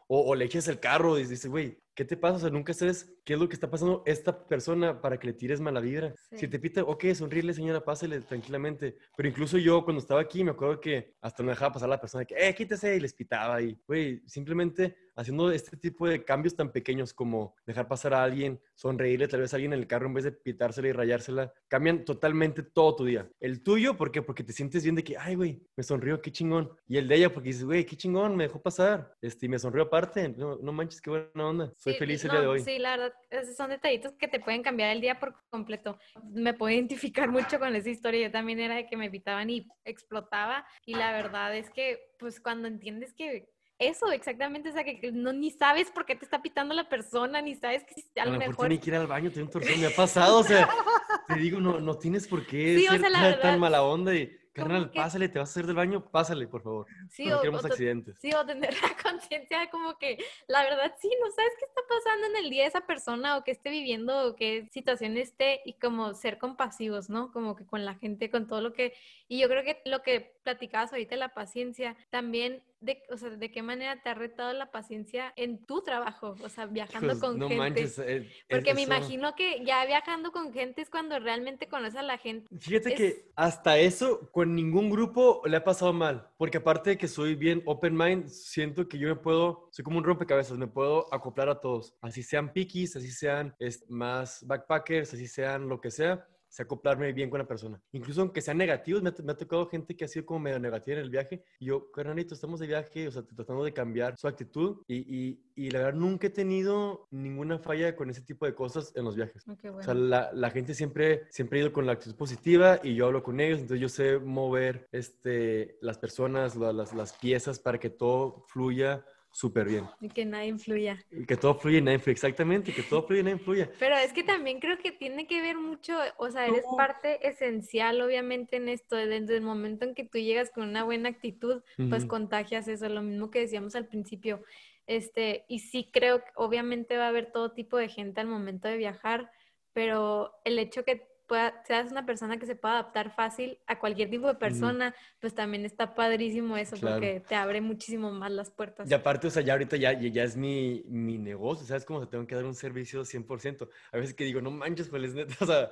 O, 0.08 0.30
o 0.30 0.34
le 0.34 0.44
eches 0.44 0.68
el 0.68 0.80
carro 0.80 1.18
y 1.18 1.24
dices, 1.24 1.50
güey, 1.50 1.78
¿qué 2.01 2.07
te 2.07 2.16
pasa? 2.16 2.36
O 2.36 2.38
sea, 2.38 2.48
nunca 2.48 2.72
sabes 2.72 3.12
qué 3.26 3.34
es 3.34 3.38
lo 3.38 3.46
que 3.46 3.53
está 3.53 3.68
pasando 3.68 4.03
esta 4.07 4.46
persona 4.46 5.03
para 5.03 5.18
que 5.18 5.26
le 5.26 5.32
tires 5.34 5.61
mala 5.61 5.80
vibra. 5.80 6.14
Sí. 6.30 6.38
Si 6.38 6.48
te 6.48 6.59
pita, 6.59 6.82
ok, 6.82 7.05
sonríele, 7.12 7.53
señora, 7.53 7.84
pásale 7.84 8.22
tranquilamente. 8.22 8.96
Pero 9.14 9.28
incluso 9.28 9.59
yo, 9.59 9.84
cuando 9.84 10.01
estaba 10.01 10.22
aquí, 10.22 10.42
me 10.42 10.53
acuerdo 10.53 10.80
que 10.80 11.12
hasta 11.20 11.42
no 11.42 11.51
dejaba 11.51 11.74
pasar 11.74 11.90
la 11.90 12.01
persona 12.01 12.24
que, 12.24 12.34
eh, 12.38 12.55
quítese, 12.55 12.96
y 12.96 13.01
les 13.01 13.12
pitaba. 13.12 13.61
Y, 13.61 13.78
güey, 13.86 14.22
simplemente 14.26 14.96
haciendo 15.20 15.51
este 15.51 15.76
tipo 15.76 16.09
de 16.09 16.24
cambios 16.24 16.57
tan 16.57 16.72
pequeños 16.72 17.12
como 17.12 17.55
dejar 17.66 17.86
pasar 17.86 18.14
a 18.14 18.24
alguien, 18.24 18.59
sonreírle 18.74 19.28
tal 19.28 19.40
vez 19.40 19.53
a 19.53 19.57
alguien 19.57 19.74
en 19.74 19.80
el 19.80 19.86
carro 19.86 20.07
en 20.07 20.14
vez 20.14 20.24
de 20.24 20.32
pitársela 20.32 20.88
y 20.88 20.92
rayársela, 20.92 21.53
cambian 21.68 22.07
totalmente 22.07 22.62
todo 22.62 22.96
tu 22.96 23.05
día. 23.05 23.28
El 23.38 23.62
tuyo, 23.62 23.98
¿por 23.98 24.11
qué? 24.11 24.22
Porque 24.22 24.42
te 24.42 24.55
sientes 24.55 24.82
bien 24.82 24.94
de 24.94 25.05
que, 25.05 25.18
ay, 25.18 25.34
güey, 25.34 25.62
me 25.76 25.82
sonrió, 25.82 26.22
qué 26.22 26.32
chingón. 26.32 26.70
Y 26.88 26.96
el 26.96 27.07
de 27.07 27.16
ella, 27.16 27.34
porque 27.34 27.48
dices, 27.48 27.64
güey, 27.64 27.84
qué 27.84 27.96
chingón, 27.96 28.34
me 28.36 28.44
dejó 28.44 28.62
pasar. 28.62 29.14
Este, 29.20 29.44
y 29.44 29.48
me 29.51 29.59
sonrió 29.59 29.82
aparte. 29.82 30.30
No, 30.30 30.57
no 30.57 30.72
manches, 30.72 31.03
qué 31.03 31.11
buena 31.11 31.46
onda. 31.46 31.72
Sí, 31.93 31.99
feliz 31.99 32.24
el 32.24 32.28
no, 32.28 32.32
día 32.34 32.41
de 32.43 32.47
hoy. 32.49 32.61
Sí, 32.61 32.78
la 32.78 32.97
verdad, 32.97 33.12
son 33.57 33.70
detallitos 33.70 34.12
que 34.14 34.28
te 34.28 34.41
pueden 34.41 34.62
cambiar 34.62 34.91
el 34.91 35.01
día 35.01 35.18
por 35.18 35.34
completo. 35.51 35.99
Me 36.24 36.55
puedo 36.55 36.72
identificar 36.74 37.28
mucho 37.28 37.59
con 37.59 37.74
esa 37.74 37.91
historia. 37.91 38.26
Yo 38.26 38.32
también 38.32 38.61
era 38.61 38.74
de 38.76 38.86
que 38.86 38.97
me 38.97 39.11
pitaban 39.11 39.51
y 39.51 39.66
explotaba. 39.84 40.66
Y 40.86 40.95
la 40.95 41.12
verdad 41.12 41.55
es 41.57 41.70
que, 41.70 42.12
pues, 42.18 42.41
cuando 42.41 42.68
entiendes 42.68 43.12
que 43.14 43.49
eso 43.78 44.12
exactamente, 44.12 44.68
o 44.68 44.72
sea, 44.72 44.84
que 44.84 45.11
no 45.12 45.32
ni 45.32 45.51
sabes 45.51 45.91
por 45.91 46.05
qué 46.05 46.14
te 46.14 46.24
está 46.26 46.43
pitando 46.43 46.74
la 46.74 46.88
persona, 46.88 47.41
ni 47.41 47.55
sabes 47.55 47.82
que 47.84 48.20
a, 48.20 48.24
A 48.24 48.26
lo 48.26 48.38
mejor 48.38 48.68
tiene 48.68 48.78
que 48.80 48.91
ir 48.91 48.97
al 48.97 49.07
baño, 49.07 49.30
tiene 49.30 49.45
un 49.45 49.51
torzón, 49.51 49.80
me 49.80 49.86
ha 49.86 49.97
pasado, 49.97 50.38
o 50.41 50.43
sea, 50.45 50.68
te 51.28 51.34
digo, 51.36 51.61
no, 51.61 51.80
no 51.80 51.97
tienes 51.97 52.28
por 52.28 52.45
qué 52.45 52.76
Sí, 52.78 52.86
o 52.88 52.91
ser 52.91 53.01
sea, 53.01 53.09
la 53.09 53.20
tan- 53.20 53.30
verdad, 53.30 53.43
tan 53.53 53.61
mala 53.61 53.82
onda 53.82 54.14
y, 54.14 54.30
carnal, 54.53 54.90
que- 54.90 54.96
pásale, 54.96 55.28
te 55.28 55.38
vas 55.38 55.48
a 55.48 55.53
hacer 55.53 55.66
del 55.66 55.76
baño, 55.76 56.05
pásale, 56.11 56.46
por 56.48 56.62
favor. 56.62 56.86
Sí, 57.09 57.26
no 57.26 57.36
o- 57.36 57.40
queremos 57.40 57.64
o 57.64 57.66
accidentes. 57.66 58.16
Sí, 58.20 58.32
o 58.32 58.44
tener 58.44 58.74
la 58.82 58.90
conciencia 59.03 59.70
como 59.70 59.96
que 59.98 60.18
la 60.48 60.62
verdad 60.62 60.94
sí, 61.01 61.11
no 61.22 61.30
sabes 61.30 61.53
qué 61.59 61.64
está 61.66 61.80
pasando 61.88 62.26
en 62.28 62.44
el 62.44 62.51
día 62.51 62.62
de 62.62 62.68
esa 62.68 62.80
persona 62.86 63.36
o 63.36 63.44
qué 63.44 63.51
esté 63.53 63.70
viviendo 63.70 64.28
o 64.28 64.36
qué 64.36 64.68
situación 64.72 65.16
esté 65.16 65.61
y 65.64 65.74
como 65.74 66.14
ser 66.14 66.38
compasivos, 66.38 67.09
¿no? 67.11 67.32
Como 67.32 67.57
que 67.57 67.66
con 67.66 67.84
la 67.84 67.94
gente, 67.94 68.30
con 68.30 68.46
todo 68.46 68.61
lo 68.61 68.72
que... 68.72 68.92
Y 69.28 69.40
yo 69.40 69.48
creo 69.48 69.64
que 69.64 69.80
lo 69.84 70.03
que 70.03 70.32
platicabas 70.42 70.92
ahorita, 70.92 71.16
la 71.16 71.34
paciencia, 71.34 71.96
también 72.11 72.62
de, 72.80 73.02
o 73.10 73.16
sea, 73.16 73.30
de 73.30 73.50
qué 73.50 73.62
manera 73.62 74.02
te 74.02 74.08
ha 74.08 74.14
retado 74.14 74.52
la 74.54 74.70
paciencia 74.70 75.32
en 75.36 75.64
tu 75.66 75.82
trabajo, 75.82 76.34
o 76.42 76.48
sea, 76.48 76.66
viajando 76.66 77.08
Hijos, 77.08 77.20
con 77.20 77.38
no 77.38 77.48
gente. 77.48 77.58
manches. 77.58 77.98
eh, 77.98 78.28
Porque 78.48 78.70
es- 78.70 78.76
me 78.76 78.82
eso- 78.82 78.94
imagino 78.94 79.34
que 79.34 79.62
ya 79.64 79.84
viajando 79.84 80.32
con 80.32 80.52
gente 80.52 80.80
es 80.82 80.88
cuando 80.90 81.18
realmente 81.18 81.68
conoces 81.68 81.96
a 81.96 82.02
la 82.02 82.16
gente. 82.16 82.48
Fíjate 82.58 82.90
es- 82.90 82.94
que 82.96 83.30
hasta 83.36 83.78
eso 83.78 84.30
con 84.32 84.54
ningún 84.54 84.88
grupo 84.90 85.42
le 85.46 85.56
ha 85.58 85.64
pasado 85.64 85.92
mal, 85.92 86.28
porque 86.38 86.58
aparte 86.58 86.90
de 86.90 86.98
que 86.98 87.06
soy 87.08 87.34
bien 87.34 87.62
open 87.66 87.94
mind, 87.96 88.28
siento 88.28 88.88
que 88.88 88.98
yo 88.98 89.08
me 89.08 89.16
puedo, 89.16 89.68
soy 89.72 89.84
como 89.84 89.98
un 89.98 90.04
rompecabezas, 90.04 90.56
me 90.56 90.66
puedo 90.66 91.12
acoplar 91.12 91.48
a 91.50 91.60
todos, 91.60 91.94
así 92.00 92.22
sean 92.22 92.52
piquis, 92.52 92.96
así 92.96 93.10
sean 93.10 93.54
es, 93.58 93.84
más 93.90 94.46
backpackers, 94.46 95.12
así 95.12 95.26
sean 95.26 95.68
lo 95.68 95.80
que 95.80 95.90
sea, 95.90 96.26
sé 96.51 96.62
acoplarme 96.64 97.12
bien 97.12 97.30
con 97.30 97.38
la 97.38 97.46
persona. 97.46 97.80
Incluso 97.92 98.20
aunque 98.20 98.42
sean 98.42 98.59
negativos, 98.59 99.03
me 99.03 99.09
ha, 99.11 99.14
me 99.24 99.32
ha 99.32 99.36
tocado 99.36 99.66
gente 99.66 99.96
que 99.96 100.05
ha 100.05 100.09
sido 100.09 100.26
como 100.26 100.40
medio 100.40 100.59
negativa 100.59 100.98
en 100.98 101.05
el 101.05 101.11
viaje, 101.11 101.42
y 101.61 101.66
yo, 101.66 101.90
carnalito, 101.92 102.34
estamos 102.34 102.61
de 102.61 102.66
viaje, 102.66 103.09
o 103.09 103.11
sea, 103.11 103.22
tratando 103.22 103.64
de 103.64 103.72
cambiar 103.72 104.18
su 104.18 104.28
actitud, 104.28 104.82
y, 104.86 104.96
y, 104.96 105.40
y 105.55 105.70
la 105.70 105.78
verdad 105.78 105.98
nunca 105.98 106.26
he 106.26 106.30
tenido 106.30 107.07
ninguna 107.11 107.59
falla 107.59 107.94
con 107.96 108.11
ese 108.11 108.20
tipo 108.22 108.44
de 108.46 108.55
cosas 108.55 108.92
en 108.96 109.05
los 109.05 109.16
viajes. 109.16 109.44
Oh, 109.48 109.57
qué 109.57 109.70
O 109.70 109.74
bueno. 109.74 109.84
sea, 109.84 109.94
la, 109.94 110.30
la 110.34 110.51
gente 110.51 110.74
siempre, 110.74 111.22
siempre 111.30 111.59
ha 111.59 111.62
ido 111.62 111.72
con 111.72 111.86
la 111.86 111.92
actitud 111.92 112.16
positiva 112.16 112.80
y 112.82 112.94
yo 112.96 113.07
hablo 113.07 113.22
con 113.22 113.38
ellos, 113.40 113.61
entonces 113.61 113.80
yo 113.80 113.88
sé 113.88 114.18
mover 114.18 114.88
este, 114.92 115.78
las 115.80 115.98
personas, 115.98 116.57
la- 116.57 116.72
las, 116.72 116.92
las 116.94 117.12
piezas 117.12 117.59
para 117.61 117.78
que 117.78 117.90
todo 117.90 118.44
fluya 118.48 119.05
súper 119.32 119.68
bien. 119.68 119.84
Y 120.00 120.08
que 120.08 120.24
nada 120.24 120.44
influya. 120.44 121.04
Y 121.10 121.24
Que 121.26 121.36
todo 121.36 121.54
fluya 121.54 121.78
y 121.78 121.82
nada 121.82 121.94
influya, 121.94 122.12
exactamente, 122.12 122.72
que 122.72 122.82
todo 122.82 123.06
fluya 123.06 123.20
y 123.20 123.24
nada 123.24 123.36
influya. 123.36 123.70
Pero 123.78 123.96
es 123.96 124.12
que 124.12 124.22
también 124.22 124.60
creo 124.60 124.78
que 124.78 124.92
tiene 124.92 125.26
que 125.26 125.40
ver 125.40 125.56
mucho, 125.56 125.96
o 126.18 126.30
sea, 126.30 126.46
eres 126.46 126.66
No. 126.70 126.76
parte 126.76 127.26
esencial 127.28 128.00
obviamente 128.00 128.56
en 128.56 128.68
esto, 128.68 128.96
desde 128.96 129.36
el 129.36 129.42
momento 129.42 129.84
en 129.84 129.94
que 129.94 130.04
tú 130.04 130.18
llegas 130.18 130.50
con 130.50 130.68
una 130.68 130.84
buena 130.84 131.08
actitud, 131.08 131.62
pues 131.88 132.02
Ujú. 132.04 132.08
contagias 132.08 132.68
eso, 132.68 132.88
lo 132.88 133.02
mismo 133.02 133.30
que 133.30 133.40
decíamos 133.40 133.74
al 133.74 133.86
principio. 133.86 134.42
Este, 134.86 135.44
y 135.48 135.60
sí 135.60 135.90
creo 135.92 136.24
que 136.24 136.30
obviamente 136.34 136.96
va 136.96 137.04
a 137.06 137.08
haber 137.08 137.30
todo 137.32 137.52
tipo 137.52 137.76
de 137.76 137.88
gente 137.88 138.20
al 138.20 138.26
momento 138.26 138.66
de 138.68 138.76
viajar, 138.76 139.30
pero 139.72 140.32
el 140.44 140.58
hecho 140.58 140.84
que 140.84 141.09
pueda, 141.30 141.62
seas 141.64 141.92
una 141.92 142.04
persona 142.04 142.38
que 142.38 142.44
se 142.46 142.56
pueda 142.56 142.74
adaptar 142.74 143.14
fácil 143.14 143.56
a 143.68 143.78
cualquier 143.78 144.10
tipo 144.10 144.26
de 144.26 144.34
persona, 144.34 144.92
pues 145.20 145.32
también 145.32 145.64
está 145.64 145.94
padrísimo 145.94 146.56
eso, 146.56 146.74
Claro. 146.76 146.96
porque 146.96 147.20
te 147.20 147.36
abre 147.36 147.60
muchísimo 147.60 148.10
más 148.10 148.32
las 148.32 148.50
puertas. 148.50 148.90
Y 148.90 148.92
aparte, 148.92 149.28
o 149.28 149.30
sea, 149.30 149.40
ya 149.40 149.52
ahorita 149.52 149.76
ya, 149.76 149.92
ya, 149.92 150.24
es 150.24 150.36
mi, 150.36 150.82
mi 150.88 151.18
negocio, 151.18 151.64
¿sabes? 151.64 151.84
Como 151.84 152.08
tengo 152.08 152.26
que 152.26 152.34
dar 152.34 152.44
un 152.44 152.56
servicio 152.56 153.04
100%. 153.04 153.68
A 153.92 153.96
veces 153.96 154.12
que 154.12 154.24
digo, 154.24 154.40
no 154.40 154.50
manches, 154.50 154.88
pues 154.88 155.04
es 155.04 155.14
neta, 155.14 155.36
o 155.44 155.46
sea, 155.46 155.70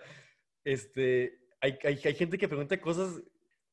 este, 0.62 1.40
hay, 1.60 1.76
hay, 1.82 2.00
hay 2.04 2.14
gente 2.14 2.38
que 2.38 2.46
pregunta 2.46 2.80
cosas, 2.80 3.20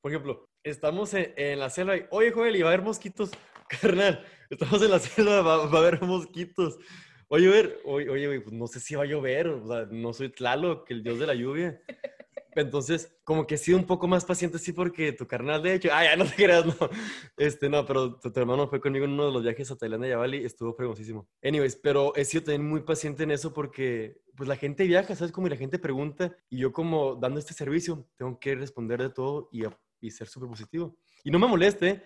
por 0.01 0.11
ejemplo, 0.11 0.49
estamos 0.63 1.13
en, 1.13 1.33
en 1.37 1.59
la 1.59 1.69
selva 1.69 1.97
y, 1.97 2.05
oye, 2.09 2.31
Joel, 2.31 2.55
y 2.55 2.63
va 2.63 2.69
a 2.69 2.73
haber 2.73 2.83
mosquitos, 2.83 3.29
carnal, 3.69 4.25
estamos 4.49 4.81
en 4.81 4.89
la 4.89 4.97
selva, 4.97 5.43
va, 5.43 5.67
va 5.67 5.77
a 5.77 5.81
haber 5.81 6.01
mosquitos. 6.01 6.79
Va 7.31 7.37
a 7.37 7.39
llover, 7.39 7.81
oye, 7.85 8.09
oye, 8.09 8.41
pues 8.41 8.53
no 8.53 8.67
sé 8.67 8.79
si 8.79 8.95
va 8.95 9.03
a 9.03 9.07
llover, 9.07 9.47
o 9.47 9.67
sea, 9.67 9.87
no 9.89 10.13
soy 10.13 10.29
Tlaloc, 10.29 10.89
el 10.91 11.03
dios 11.03 11.19
de 11.19 11.27
la 11.27 11.33
lluvia. 11.33 11.81
Entonces, 12.55 13.13
como 13.25 13.45
que 13.45 13.55
he 13.55 13.57
sido 13.57 13.77
un 13.77 13.85
poco 13.85 14.07
más 14.07 14.23
paciente, 14.23 14.59
sí, 14.59 14.71
porque 14.71 15.11
tu 15.11 15.27
carnal, 15.27 15.61
de 15.61 15.73
hecho, 15.73 15.89
ah, 15.91 16.05
ya 16.05 16.15
no 16.15 16.25
te 16.25 16.35
creas, 16.35 16.65
no. 16.65 16.75
Este, 17.35 17.67
no, 17.67 17.85
pero 17.85 18.17
tu, 18.17 18.31
tu 18.31 18.39
hermano 18.39 18.67
fue 18.69 18.79
conmigo 18.79 19.05
en 19.05 19.11
uno 19.11 19.25
de 19.27 19.33
los 19.33 19.43
viajes 19.43 19.69
a 19.71 19.75
Tailandia 19.75 20.09
y 20.09 20.13
a 20.13 20.17
Bali, 20.17 20.45
estuvo 20.45 20.73
fregosísimo. 20.73 21.27
Anyways, 21.43 21.75
pero 21.75 22.15
he 22.15 22.23
sido 22.23 22.43
también 22.43 22.65
muy 22.67 22.81
paciente 22.81 23.23
en 23.23 23.31
eso 23.31 23.53
porque, 23.53 24.21
pues, 24.37 24.47
la 24.47 24.55
gente 24.55 24.85
viaja, 24.85 25.15
¿sabes? 25.15 25.33
Como 25.33 25.47
y 25.47 25.49
la 25.49 25.57
gente 25.57 25.79
pregunta, 25.79 26.35
y 26.49 26.59
yo 26.59 26.71
como 26.71 27.15
dando 27.15 27.39
este 27.39 27.53
servicio, 27.53 28.07
tengo 28.15 28.39
que 28.39 28.55
responder 28.55 29.01
de 29.01 29.09
todo 29.09 29.49
y, 29.51 29.63
y 29.99 30.11
ser 30.11 30.27
súper 30.27 30.47
positivo. 30.47 30.97
Y 31.25 31.31
no 31.31 31.39
me 31.39 31.47
moleste, 31.47 32.03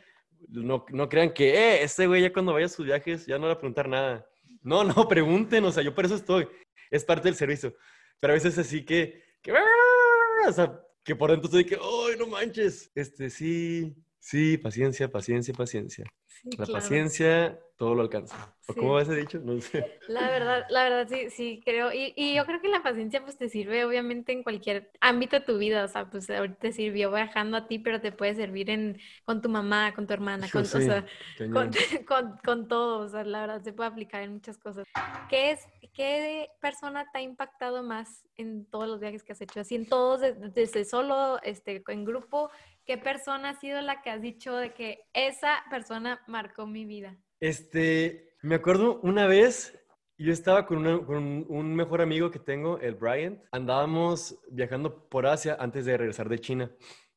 no, 0.47 0.85
no 0.89 1.09
crean 1.09 1.31
que, 1.31 1.53
eh, 1.53 1.83
este 1.83 2.07
güey 2.07 2.23
ya 2.23 2.33
cuando 2.33 2.53
vaya 2.53 2.65
a 2.65 2.69
sus 2.69 2.85
viajes 2.85 3.25
ya 3.25 3.37
no 3.37 3.47
va 3.47 3.53
a 3.53 3.57
preguntar 3.59 3.87
nada. 3.87 4.28
No, 4.61 4.83
no, 4.83 4.93
pregunten, 5.07 5.63
o 5.65 5.71
sea, 5.71 5.83
yo 5.83 5.93
por 5.93 6.05
eso 6.05 6.15
estoy. 6.15 6.47
Es 6.91 7.05
parte 7.05 7.27
del 7.27 7.35
servicio. 7.35 7.75
Pero 8.19 8.33
a 8.33 8.35
veces 8.35 8.57
así 8.57 8.83
que, 8.83 9.23
que 9.41 9.53
o 9.53 10.51
sea, 10.53 10.79
que 11.03 11.15
por 11.15 11.31
dentro 11.31 11.47
estoy 11.47 11.65
que, 11.65 11.75
¡ay, 11.75 12.17
no 12.17 12.27
manches! 12.27 12.91
Este, 12.95 13.29
sí, 13.29 13.95
sí, 14.19 14.57
paciencia, 14.57 15.09
paciencia, 15.09 15.53
paciencia. 15.53 16.05
Sí, 16.27 16.49
La 16.51 16.65
claro. 16.65 16.73
paciencia 16.73 17.59
todo 17.77 17.95
lo 17.95 18.01
alcanza. 18.01 18.55
¿O 18.67 18.73
Sí. 18.73 18.79
cómo 18.79 18.93
va 18.93 19.01
ese 19.01 19.15
dicho? 19.15 19.39
No 19.39 19.59
sé. 19.61 19.99
La 20.07 20.29
verdad, 20.29 20.65
la 20.69 20.83
verdad 20.83 21.07
sí, 21.09 21.29
sí 21.29 21.61
creo. 21.63 21.91
Y, 21.91 22.13
y 22.15 22.35
yo 22.35 22.45
creo 22.45 22.61
que 22.61 22.67
la 22.67 22.83
paciencia 22.83 23.21
pues 23.23 23.37
te 23.37 23.49
sirve 23.49 23.83
obviamente 23.85 24.31
en 24.31 24.43
cualquier 24.43 24.91
ámbito 25.01 25.37
de 25.39 25.45
tu 25.45 25.57
vida. 25.57 25.83
O 25.85 25.87
sea, 25.87 26.09
pues 26.09 26.29
ahorita 26.29 26.57
te 26.59 26.71
sirvió 26.71 27.11
viajando 27.11 27.57
a 27.57 27.67
ti, 27.67 27.79
pero 27.79 27.99
te 28.01 28.11
puede 28.11 28.35
servir 28.35 28.69
en, 28.69 28.99
con 29.25 29.41
tu 29.41 29.49
mamá, 29.49 29.93
con 29.95 30.07
tu 30.07 30.13
hermana, 30.13 30.47
con, 30.53 30.61
o 30.61 30.65
sí, 30.65 30.81
sea, 30.83 31.05
con, 31.51 31.71
con, 32.07 32.37
con 32.43 32.67
todo. 32.67 32.99
O 32.99 33.07
sea, 33.09 33.23
la 33.23 33.41
verdad 33.41 33.61
se 33.63 33.73
puede 33.73 33.89
aplicar 33.89 34.21
en 34.23 34.33
muchas 34.33 34.57
cosas. 34.57 34.85
¿Qué 35.29 35.51
es, 35.51 35.67
qué 35.93 36.49
persona 36.61 37.05
te 37.11 37.19
ha 37.19 37.21
impactado 37.21 37.83
más 37.83 38.25
en 38.37 38.65
todos 38.65 38.87
los 38.87 38.99
viajes 38.99 39.23
que 39.23 39.33
has 39.33 39.41
hecho? 39.41 39.59
Así 39.59 39.75
en 39.75 39.87
todos, 39.87 40.21
de- 40.21 40.33
desde 40.33 40.85
solo, 40.85 41.39
este, 41.43 41.83
en 41.87 42.05
grupo, 42.05 42.49
¿qué 42.89 42.97
persona 42.97 43.49
ha 43.51 43.59
sido 43.59 43.81
la 43.81 44.01
que 44.01 44.09
has 44.09 44.19
dicho 44.19 44.55
de 44.55 44.73
que 44.73 45.05
esa 45.13 45.63
persona 45.69 46.23
marcó 46.25 46.65
mi 46.65 46.85
vida? 46.85 47.15
Este, 47.39 48.33
me 48.41 48.55
acuerdo 48.55 48.99
una 49.03 49.27
vez, 49.27 49.79
yo 50.17 50.33
estaba 50.33 50.65
con, 50.65 50.79
una- 50.79 50.97
un, 50.97 51.75
mejor 51.75 52.01
amigo 52.01 52.31
que 52.31 52.39
tengo, 52.39 52.79
el 52.79 52.95
Bryant. 52.95 53.43
Andábamos 53.51 54.39
viajando 54.49 55.07
por 55.07 55.27
Asia 55.27 55.55
antes 55.59 55.85
de 55.85 55.97
regresar 55.97 56.29
de 56.29 56.39
China. 56.39 56.71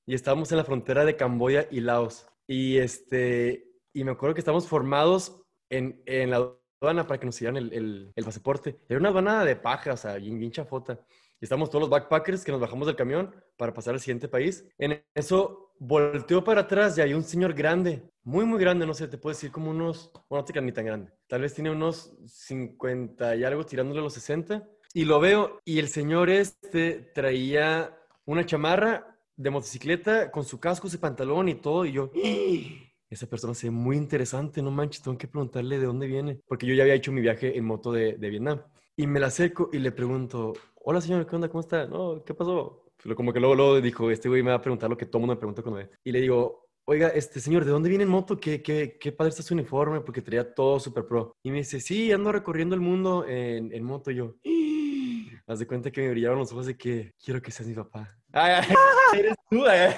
Y 0.05 0.13
estábamos 0.13 0.53
en 0.53 0.59
la 0.59 0.65
frontera 0.65 1.07
de 1.07 1.17
Camboya 1.17 1.67
y 1.71 1.81
Laos. 1.81 2.27
Y, 2.47 2.77
este, 2.77 3.65
y 3.95 4.05
me 4.05 4.11
acuerdo 4.11 4.35
que 4.35 4.43
estábamos 4.43 4.69
formados 4.69 5.43
en, 5.71 6.03
en 6.05 6.33
la 6.33 6.53
aduana 6.83 7.07
para 7.07 7.19
que 7.19 7.25
nos 7.25 7.39
dieran 7.39 7.57
el, 7.57 7.73
el, 7.73 8.13
el 8.15 8.25
pasaporte. 8.27 8.79
Era 8.91 9.01
una 9.01 9.09
aduana 9.09 9.43
de 9.47 9.57
paja, 9.57 9.95
o 9.95 9.97
sea, 9.97 10.17
bien, 10.17 10.39
bien 10.39 10.53
chafota. 10.53 11.01
Y 11.43 11.45
estábamos 11.45 11.71
todos 11.71 11.81
los 11.81 11.91
backpackers 11.91 12.45
que 12.45 12.53
nos 12.53 12.61
bajamos 12.61 12.87
del 12.87 12.95
camión 12.95 13.35
para 13.57 13.75
pasar 13.75 13.95
al 13.95 14.01
siguiente 14.01 14.29
país. 14.29 14.65
En 14.79 15.03
eso 15.13 15.73
volteó 15.81 16.45
para 16.45 16.61
atrás 16.61 16.97
y 16.97 17.01
hay 17.01 17.15
un 17.15 17.25
señor 17.25 17.53
grande, 17.53 18.01
muy, 18.23 18.45
muy 18.45 18.61
grande, 18.61 18.87
no 18.87 18.95
sé, 18.95 19.09
te 19.09 19.19
puedo 19.19 19.35
decir 19.35 19.51
como 19.51 19.73
unos, 19.73 20.13
bueno, 20.31 20.43
no 20.43 20.45
te 20.45 20.53
creas 20.53 20.65
ni 20.65 20.71
tan 20.71 20.87
grande. 20.87 21.11
Tal 21.27 21.41
vez 21.41 21.53
tiene 21.53 21.73
unos 21.73 22.15
50 22.27 23.35
y 23.35 23.43
algo 23.43 23.67
tirándole 23.67 23.99
a 23.99 24.05
los 24.05 24.15
60. 24.15 24.69
Y 24.95 25.05
lo 25.05 25.19
veo 25.19 25.59
y 25.65 25.81
el 25.81 25.89
señor 25.89 26.31
este 26.31 27.11
traía 27.13 27.93
una 28.25 28.47
chamarra 28.47 29.19
de 29.35 29.51
motocicleta 29.51 30.31
con 30.31 30.45
su 30.45 30.61
casco, 30.61 30.89
su 30.89 31.01
pantalón 31.01 31.49
y 31.49 31.57
todo. 31.57 31.85
Y 31.85 31.91
yo, 31.91 32.13
"¡Ah! 32.25 32.89
esa 33.11 33.27
persona 33.27 33.53
se 33.53 33.67
ve 33.67 33.73
muy 33.73 33.97
interesante, 33.97 34.63
no 34.63 34.71
manches, 34.71 35.03
tengo 35.03 35.19
que 35.19 35.27
preguntarle 35.27 35.81
de 35.81 35.87
dónde 35.87 36.07
viene. 36.07 36.39
Porque 36.47 36.67
yo 36.69 36.75
ya 36.75 36.85
había 36.85 36.95
hecho 36.95 37.11
mi 37.11 37.21
viaje 37.21 37.59
en 37.59 37.65
moto 37.65 37.91
de, 37.91 38.13
de 38.13 38.31
Vietnam. 38.31 38.63
Y 38.97 39.07
me 39.07 39.21
la 39.21 39.29
acerco 39.29 39.71
y 39.73 39.79
le 39.79 39.91
pregunto, 39.91 40.53
hola 40.75 41.01
señor, 41.01 41.27
¿qué 41.27 41.35
onda? 41.35 41.49
¿Cómo 41.49 41.61
está? 41.61 41.87
No, 41.87 42.23
¿qué 42.25 42.35
pasó? 42.35 42.91
Como 43.17 43.33
que 43.33 43.41
luego, 43.41 43.55
luego 43.55 43.81
dijo, 43.81 44.11
este 44.11 44.29
güey 44.29 44.43
me 44.43 44.51
va 44.51 44.57
a 44.57 44.61
preguntar 44.61 44.91
lo 44.91 44.97
que 44.97 45.07
todo 45.07 45.21
mundo 45.21 45.35
me 45.35 45.39
pregunta 45.39 45.63
cuando 45.63 45.79
ve. 45.79 45.91
Y 46.05 46.13
le 46.13 46.21
digo, 46.21 46.69
oiga, 46.85 47.09
este 47.09 47.41
señor, 47.41 47.65
¿de 47.65 47.71
dónde 47.71 47.89
viene 47.89 48.05
en 48.05 48.11
moto? 48.11 48.39
¿Qué, 48.39 48.63
qué, 48.63 48.99
qué 49.01 49.13
padre 49.13 49.31
está 49.31 49.43
su 49.43 49.55
uniforme? 49.55 50.03
Porque 50.03 50.21
traía 50.21 50.55
todo 50.55 50.79
súper 50.79 51.07
pro. 51.07 51.35
Y 51.43 51.51
me 51.51 51.59
dice, 51.59 51.81
sí, 51.81 52.13
ando 52.13 52.33
recorriendo 52.33 52.75
el 52.75 52.83
mundo 52.83 53.27
en, 53.27 53.73
en 53.73 53.83
moto. 53.83 54.11
Y 54.11 54.17
yo, 54.17 54.37
haz 55.47 55.59
de 55.59 55.67
cuenta 55.67 55.91
que 55.91 56.03
me 56.03 56.11
brillaron 56.11 56.39
los 56.39 56.53
ojos 56.53 56.67
de 56.67 56.77
que 56.77 57.15
quiero 57.19 57.41
que 57.41 57.51
seas 57.51 57.69
mi 57.69 57.75
papá. 57.75 58.15
Ay, 58.35 58.63
ay, 58.67 59.19
eres 59.19 59.35
tú, 59.51 59.67
ay. 59.67 59.93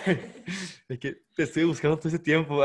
De 0.89 0.99
que 0.99 1.23
te 1.37 1.45
estoy 1.45 1.63
buscando 1.63 1.97
todo 1.97 2.09
ese 2.09 2.19
tiempo. 2.19 2.63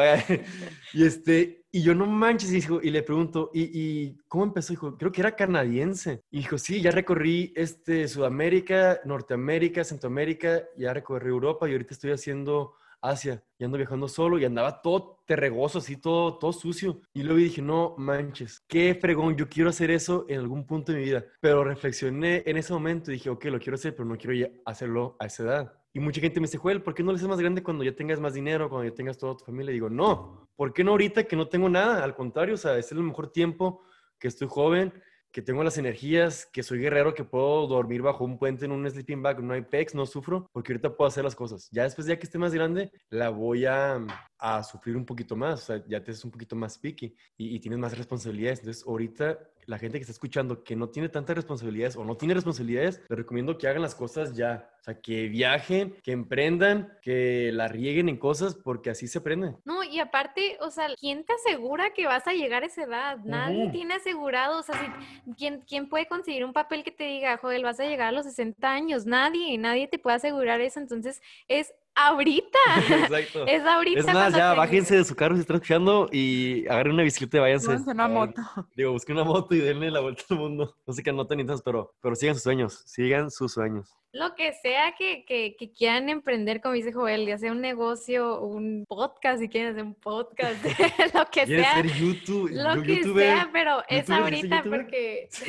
Y 0.93 1.05
este, 1.05 1.58
y 1.71 1.83
yo 1.83 1.93
no 1.93 2.07
manches, 2.07 2.51
hijo, 2.53 2.79
y 2.81 2.89
le 2.89 3.03
pregunto, 3.03 3.51
¿y, 3.53 4.17
cómo 4.27 4.45
empezó? 4.45 4.73
Dijo, 4.73 4.97
creo 4.97 5.11
que 5.11 5.21
era 5.21 5.35
canadiense. 5.35 6.23
Y 6.31 6.39
dijo, 6.39 6.57
sí, 6.57 6.81
ya 6.81 6.91
recorrí 6.91 7.53
este, 7.55 8.07
Sudamérica, 8.07 8.99
Norteamérica, 9.05 9.83
Centroamérica, 9.83 10.63
ya 10.77 10.93
recorrí 10.93 11.29
Europa 11.29 11.69
y 11.69 11.73
ahorita 11.73 11.93
estoy 11.93 12.11
haciendo 12.11 12.73
Asia 13.01 13.43
y 13.57 13.63
ando 13.63 13.77
viajando 13.77 14.07
solo 14.07 14.39
y 14.39 14.45
andaba 14.45 14.81
todo 14.81 15.21
terregoso, 15.25 15.77
así 15.77 15.97
todo, 15.97 16.37
todo 16.37 16.53
sucio. 16.53 17.01
Y 17.13 17.23
luego 17.23 17.39
dije, 17.39 17.61
no 17.61 17.95
manches, 17.97 18.63
qué 18.67 18.95
fregón, 18.95 19.35
yo 19.37 19.47
quiero 19.47 19.69
hacer 19.69 19.91
eso 19.91 20.25
en 20.27 20.39
algún 20.39 20.65
punto 20.65 20.91
de 20.91 20.97
mi 20.97 21.03
vida. 21.05 21.23
Pero 21.39 21.63
reflexioné 21.63 22.43
en 22.45 22.57
ese 22.57 22.73
momento 22.73 23.11
y 23.11 23.15
dije, 23.15 23.29
ok, 23.29 23.45
lo 23.45 23.59
quiero 23.59 23.75
hacer, 23.75 23.95
pero 23.95 24.07
no 24.07 24.17
quiero 24.17 24.51
hacerlo 24.65 25.15
a 25.19 25.27
esa 25.27 25.43
edad. 25.43 25.78
Y 25.99 26.01
mucha 26.01 26.21
gente 26.21 26.39
me 26.39 26.47
dice, 26.47 26.57
Joel, 26.57 26.81
¿por 26.81 26.93
qué 26.93 27.03
no 27.03 27.11
lo 27.11 27.17
haces 27.17 27.27
más 27.27 27.41
grande 27.41 27.61
cuando 27.61 27.83
ya 27.83 27.93
tengas 27.93 28.21
más 28.21 28.33
dinero, 28.33 28.69
cuando 28.69 28.87
ya 28.89 28.95
tengas 28.95 29.17
toda 29.17 29.35
tu 29.35 29.43
familia? 29.43 29.71
Y 29.71 29.73
digo, 29.73 29.89
no, 29.89 30.47
¿por 30.55 30.71
qué 30.71 30.81
no 30.81 30.91
ahorita 30.91 31.25
que 31.25 31.35
no 31.35 31.49
tengo 31.49 31.67
nada? 31.67 32.05
Al 32.05 32.15
contrario, 32.15 32.53
o 32.53 32.57
sea, 32.57 32.77
es 32.77 32.89
el 32.93 33.03
mejor 33.03 33.33
tiempo, 33.33 33.83
que 34.17 34.29
estoy 34.29 34.47
joven, 34.49 34.93
que 35.29 35.41
tengo 35.41 35.61
las 35.61 35.77
energías, 35.77 36.45
que 36.45 36.63
soy 36.63 36.79
guerrero, 36.79 37.13
que 37.13 37.25
puedo 37.25 37.67
dormir 37.67 38.01
bajo 38.01 38.23
un 38.23 38.39
puente 38.39 38.63
en 38.63 38.71
un 38.71 38.89
sleeping 38.89 39.21
bag, 39.21 39.43
no 39.43 39.53
hay 39.53 39.61
pex, 39.61 39.93
no 39.93 40.05
sufro, 40.05 40.47
porque 40.53 40.71
ahorita 40.71 40.95
puedo 40.95 41.09
hacer 41.09 41.25
las 41.25 41.35
cosas. 41.35 41.67
Ya 41.69 41.83
después, 41.83 42.07
ya 42.07 42.17
que 42.17 42.23
esté 42.23 42.37
más 42.37 42.53
grande, 42.53 42.93
la 43.09 43.27
voy 43.27 43.65
a, 43.65 43.99
a 44.37 44.63
sufrir 44.63 44.95
un 44.95 45.05
poquito 45.05 45.35
más, 45.35 45.63
o 45.63 45.65
sea, 45.65 45.83
ya 45.85 46.01
te 46.01 46.11
es 46.11 46.23
un 46.23 46.31
poquito 46.31 46.55
más 46.55 46.77
picky 46.77 47.13
y, 47.35 47.57
y 47.57 47.59
tienes 47.59 47.77
más 47.77 47.97
responsabilidades. 47.97 48.59
Entonces, 48.59 48.85
ahorita 48.87 49.37
la 49.69 49.77
gente 49.77 49.99
que 49.99 50.01
está 50.01 50.11
escuchando 50.11 50.63
que 50.63 50.75
no 50.75 50.89
tiene 50.89 51.09
tantas 51.09 51.35
responsabilidades 51.35 51.95
o 51.95 52.03
no 52.03 52.17
tiene 52.17 52.33
responsabilidades, 52.33 53.01
les 53.07 53.17
recomiendo 53.19 53.57
que 53.57 53.67
hagan 53.67 53.83
las 53.83 53.93
cosas 53.93 54.35
ya. 54.35 54.71
O 54.79 54.83
sea, 54.83 54.99
que 54.99 55.27
viajen, 55.27 55.95
que 56.01 56.11
emprendan, 56.11 56.97
que 57.01 57.51
la 57.53 57.67
rieguen 57.67 58.09
en 58.09 58.17
cosas, 58.17 58.55
porque 58.55 58.89
así 58.89 59.07
se 59.07 59.19
aprende. 59.19 59.53
No, 59.65 59.83
y 59.83 59.99
aparte, 59.99 60.57
o 60.61 60.71
sea, 60.71 60.87
¿quién 60.99 61.23
te 61.23 61.33
asegura 61.33 61.93
que 61.93 62.07
vas 62.07 62.25
a 62.27 62.33
llegar 62.33 62.63
a 62.63 62.65
esa 62.65 62.83
edad? 62.83 63.17
Nadie 63.25 63.63
Ujú. 63.65 63.71
tiene 63.73 63.93
asegurado, 63.95 64.57
o 64.59 64.63
sea, 64.63 64.75
si- 64.79 65.33
¿quién, 65.37 65.61
¿quién 65.67 65.87
puede 65.87 66.07
conseguir 66.07 66.43
un 66.45 66.53
papel 66.53 66.83
que 66.83 66.91
te 66.91 67.03
diga, 67.03 67.37
joder, 67.37 67.61
vas 67.61 67.79
a 67.79 67.83
llegar 67.85 68.07
a 68.07 68.11
los 68.11 68.25
60 68.25 68.71
años? 68.71 69.05
Nadie, 69.05 69.57
nadie 69.59 69.87
te 69.87 69.99
puede 69.99 70.15
asegurar 70.15 70.61
eso, 70.61 70.79
entonces 70.79 71.21
es 71.47 71.73
ahorita, 72.07 72.59
Exacto. 72.89 73.45
es 73.47 73.63
ahorita. 73.65 73.99
Es 73.99 74.05
más, 74.07 74.33
ya 74.33 74.51
te- 74.51 74.57
bájense 74.57 74.95
de 74.97 75.03
su 75.03 75.15
carro 75.15 75.35
si 75.35 75.41
están 75.41 75.55
escuchando 75.57 76.07
y 76.11 76.65
agarren 76.67 76.93
una 76.93 77.03
bicicleta 77.03 77.37
y 77.37 77.39
váyanse. 77.41 77.73
A 77.73 77.77
una 77.91 78.07
moto. 78.07 78.41
Digo, 78.75 78.91
busquen 78.93 79.15
una 79.17 79.25
moto 79.25 79.53
y 79.55 79.59
denle 79.59 79.91
la 79.91 79.99
vuelta 79.99 80.23
al 80.29 80.37
mundo. 80.37 80.75
No 80.85 80.93
sé 80.93 81.03
qué 81.03 81.09
anoten 81.09 81.39
intensos, 81.39 81.63
pero, 81.63 81.93
pero 82.01 82.15
sigan 82.15 82.35
sus 82.35 82.43
sueños. 82.43 82.81
Sigan 82.85 83.29
sus 83.31 83.53
sueños. 83.53 83.95
Lo 84.11 84.33
que 84.35 84.53
sea 84.53 84.95
que, 84.97 85.23
que, 85.25 85.55
que 85.57 85.71
quieran 85.71 86.09
emprender, 86.09 86.61
como 86.61 86.73
dice 86.73 86.91
Joel, 86.91 87.27
ya 87.27 87.37
sea 87.37 87.51
un 87.51 87.61
negocio, 87.61 88.41
un 88.41 88.85
podcast, 88.87 89.39
si 89.39 89.49
quieren 89.49 89.71
hacer 89.71 89.83
un 89.83 89.93
podcast, 89.95 90.55
lo 91.13 91.25
que 91.29 91.43
¿Quieres 91.43 91.65
sea, 91.65 91.75
ser 91.75 91.85
YouTube, 91.93 92.49
lo 92.51 92.75
yo- 92.77 92.81
que 92.83 93.03
sea, 93.03 93.49
pero 93.53 93.83
es 93.87 94.07
¿Youtuber? 94.07 94.33
¿Dice 94.33 94.53
ahorita 94.55 94.63
porque 94.63 95.29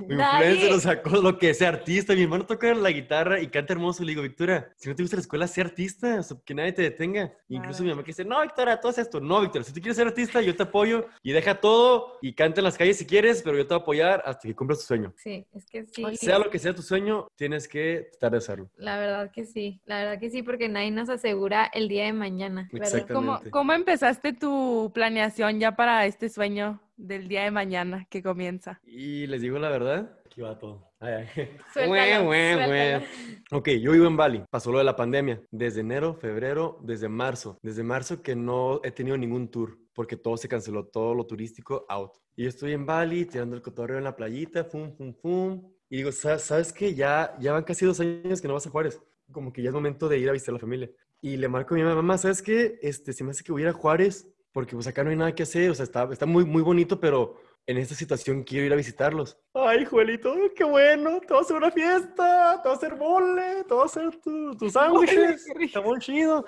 Influencer, 0.00 0.16
Nadie- 0.16 0.72
o 0.72 0.80
sea, 0.80 1.02
co- 1.02 1.20
lo 1.22 1.38
que 1.38 1.54
sea 1.54 1.68
artista. 1.68 2.14
Mi 2.14 2.22
hermano 2.22 2.46
toca 2.46 2.74
la 2.74 2.90
guitarra 2.90 3.40
y 3.40 3.48
canta 3.48 3.72
hermoso. 3.72 4.02
Le 4.02 4.10
digo, 4.12 4.22
Victoria, 4.22 4.72
si 4.76 4.88
no 4.88 4.94
te 4.94 5.02
gusta 5.02 5.16
la 5.16 5.22
escuela, 5.22 5.46
sé 5.46 5.60
artista. 5.60 6.18
O 6.18 6.22
sea, 6.22 6.36
que 6.44 6.54
nadie 6.54 6.72
te 6.72 6.82
detenga. 6.82 7.32
Incluso 7.48 7.82
mi 7.82 7.90
mamá 7.90 8.02
que 8.02 8.08
dice, 8.08 8.24
no, 8.24 8.40
Victoria, 8.42 8.80
tú 8.80 8.88
haces 8.88 9.06
esto. 9.06 9.20
No, 9.20 9.40
Victoria, 9.40 9.64
si 9.64 9.72
tú 9.72 9.80
quieres 9.80 9.96
ser 9.96 10.06
artista, 10.06 10.40
yo 10.40 10.54
te 10.56 10.62
apoyo 10.62 11.06
y 11.22 11.32
deja 11.32 11.54
todo 11.60 12.18
y 12.22 12.32
canta 12.34 12.60
en 12.60 12.64
las 12.64 12.76
calles 12.76 12.98
si 12.98 13.06
quieres, 13.06 13.42
pero 13.42 13.56
yo 13.56 13.64
te 13.66 13.74
voy 13.74 13.78
a 13.80 13.82
apoyar 13.82 14.22
hasta 14.26 14.48
que 14.48 14.54
cumplas 14.54 14.80
tu 14.80 14.86
sueño. 14.86 15.12
sí, 15.16 15.46
es 15.54 15.66
que 15.66 15.84
sí. 15.84 16.04
Sea 16.16 16.38
lo 16.38 16.50
que 16.50 16.58
sea 16.58 16.74
tu 16.74 16.82
sueño, 16.82 17.28
tienes 17.36 17.59
que 17.68 18.08
tratar 18.12 18.32
de 18.32 18.38
hacerlo. 18.38 18.70
La 18.76 18.98
verdad 18.98 19.30
que 19.30 19.44
sí, 19.44 19.80
la 19.84 19.98
verdad 19.98 20.18
que 20.18 20.30
sí, 20.30 20.42
porque 20.42 20.68
nadie 20.68 20.90
nos 20.90 21.08
asegura 21.08 21.70
el 21.72 21.88
día 21.88 22.04
de 22.04 22.12
mañana. 22.12 22.68
Exacto. 22.72 23.14
¿Cómo, 23.14 23.32
Exactamente. 23.32 23.50
¿Cómo 23.50 23.72
empezaste 23.72 24.32
tu 24.32 24.90
planeación 24.94 25.60
ya 25.60 25.76
para 25.76 26.06
este 26.06 26.28
sueño 26.28 26.80
del 26.96 27.28
día 27.28 27.44
de 27.44 27.50
mañana 27.50 28.06
que 28.10 28.22
comienza? 28.22 28.80
Y 28.84 29.26
les 29.26 29.42
digo 29.42 29.58
la 29.58 29.70
verdad, 29.70 30.18
aquí 30.26 30.40
va 30.40 30.58
todo. 30.58 30.90
Ay, 31.00 31.14
ay. 31.14 31.26
Suéltalo, 31.72 32.24
güey, 32.26 32.54
güey. 32.54 32.66
suéltalo. 32.66 33.04
Ok, 33.52 33.68
yo 33.80 33.92
vivo 33.92 34.06
en 34.06 34.16
Bali. 34.16 34.44
Pasó 34.50 34.70
lo 34.70 34.78
de 34.78 34.84
la 34.84 34.96
pandemia. 34.96 35.40
Desde 35.50 35.80
enero, 35.80 36.14
febrero, 36.14 36.78
desde 36.82 37.08
marzo. 37.08 37.58
Desde 37.62 37.82
marzo 37.82 38.22
que 38.22 38.36
no 38.36 38.80
he 38.84 38.90
tenido 38.90 39.16
ningún 39.16 39.50
tour 39.50 39.78
porque 39.94 40.16
todo 40.16 40.36
se 40.36 40.48
canceló, 40.48 40.86
todo 40.86 41.14
lo 41.14 41.26
turístico 41.26 41.84
out. 41.88 42.12
Y 42.36 42.44
yo 42.44 42.48
estoy 42.48 42.72
en 42.72 42.86
Bali 42.86 43.26
tirando 43.26 43.56
el 43.56 43.62
cotorreo 43.62 43.98
en 43.98 44.04
la 44.04 44.16
playita, 44.16 44.64
fum, 44.64 44.92
fum, 44.96 45.12
fum. 45.12 45.72
Y 45.90 45.96
digo, 45.98 46.12
"Sa- 46.12 46.38
¿sabes 46.38 46.72
qué? 46.72 46.94
Ya, 46.94 47.34
ya 47.40 47.52
van 47.52 47.64
casi 47.64 47.84
dos 47.84 47.98
años 48.00 48.40
que 48.40 48.48
no 48.48 48.54
vas 48.54 48.66
a 48.66 48.70
Juárez. 48.70 49.02
Como 49.32 49.52
que 49.52 49.60
ya 49.62 49.68
es 49.70 49.74
momento 49.74 50.08
de 50.08 50.18
ir 50.18 50.28
a 50.28 50.32
visitar 50.32 50.52
a 50.52 50.54
la 50.54 50.60
familia. 50.60 50.88
Y 51.20 51.36
le 51.36 51.48
marco 51.48 51.74
a 51.74 51.78
mi 51.78 51.82
mamá, 51.84 52.16
¿sabes 52.16 52.40
qué? 52.42 52.78
Este, 52.80 53.12
se 53.12 53.24
me 53.24 53.32
hace 53.32 53.44
que 53.44 53.52
voy 53.52 53.62
a 53.62 53.64
ir 53.64 53.68
a 53.68 53.72
Juárez 53.72 54.26
porque 54.52 54.74
pues 54.74 54.86
acá 54.86 55.04
no 55.04 55.10
hay 55.10 55.16
nada 55.16 55.34
que 55.34 55.42
hacer. 55.42 55.68
O 55.70 55.74
sea, 55.74 55.84
está, 55.84 56.08
está 56.12 56.26
muy, 56.26 56.44
muy 56.44 56.62
bonito, 56.62 56.98
pero 56.98 57.36
en 57.66 57.76
esta 57.76 57.94
situación 57.94 58.42
quiero 58.42 58.66
ir 58.66 58.72
a 58.72 58.76
visitarlos. 58.76 59.36
Ay, 59.52 59.84
Juelito, 59.84 60.34
qué 60.56 60.64
bueno, 60.64 61.20
te 61.20 61.32
vas 61.32 61.42
a 61.42 61.44
hacer 61.44 61.56
una 61.56 61.70
fiesta, 61.70 62.60
te 62.62 62.68
vas 62.68 62.82
a 62.82 62.86
hacer 62.86 62.96
mole, 62.96 63.64
te 63.68 63.74
vas 63.74 63.96
a 63.96 64.00
hacer 64.00 64.20
tu- 64.20 64.56
tus 64.56 64.72
sándwiches, 64.72 65.44
qué 65.46 65.54
rico. 65.54 65.64
está 65.66 65.80
muy 65.82 65.98
chido. 65.98 66.46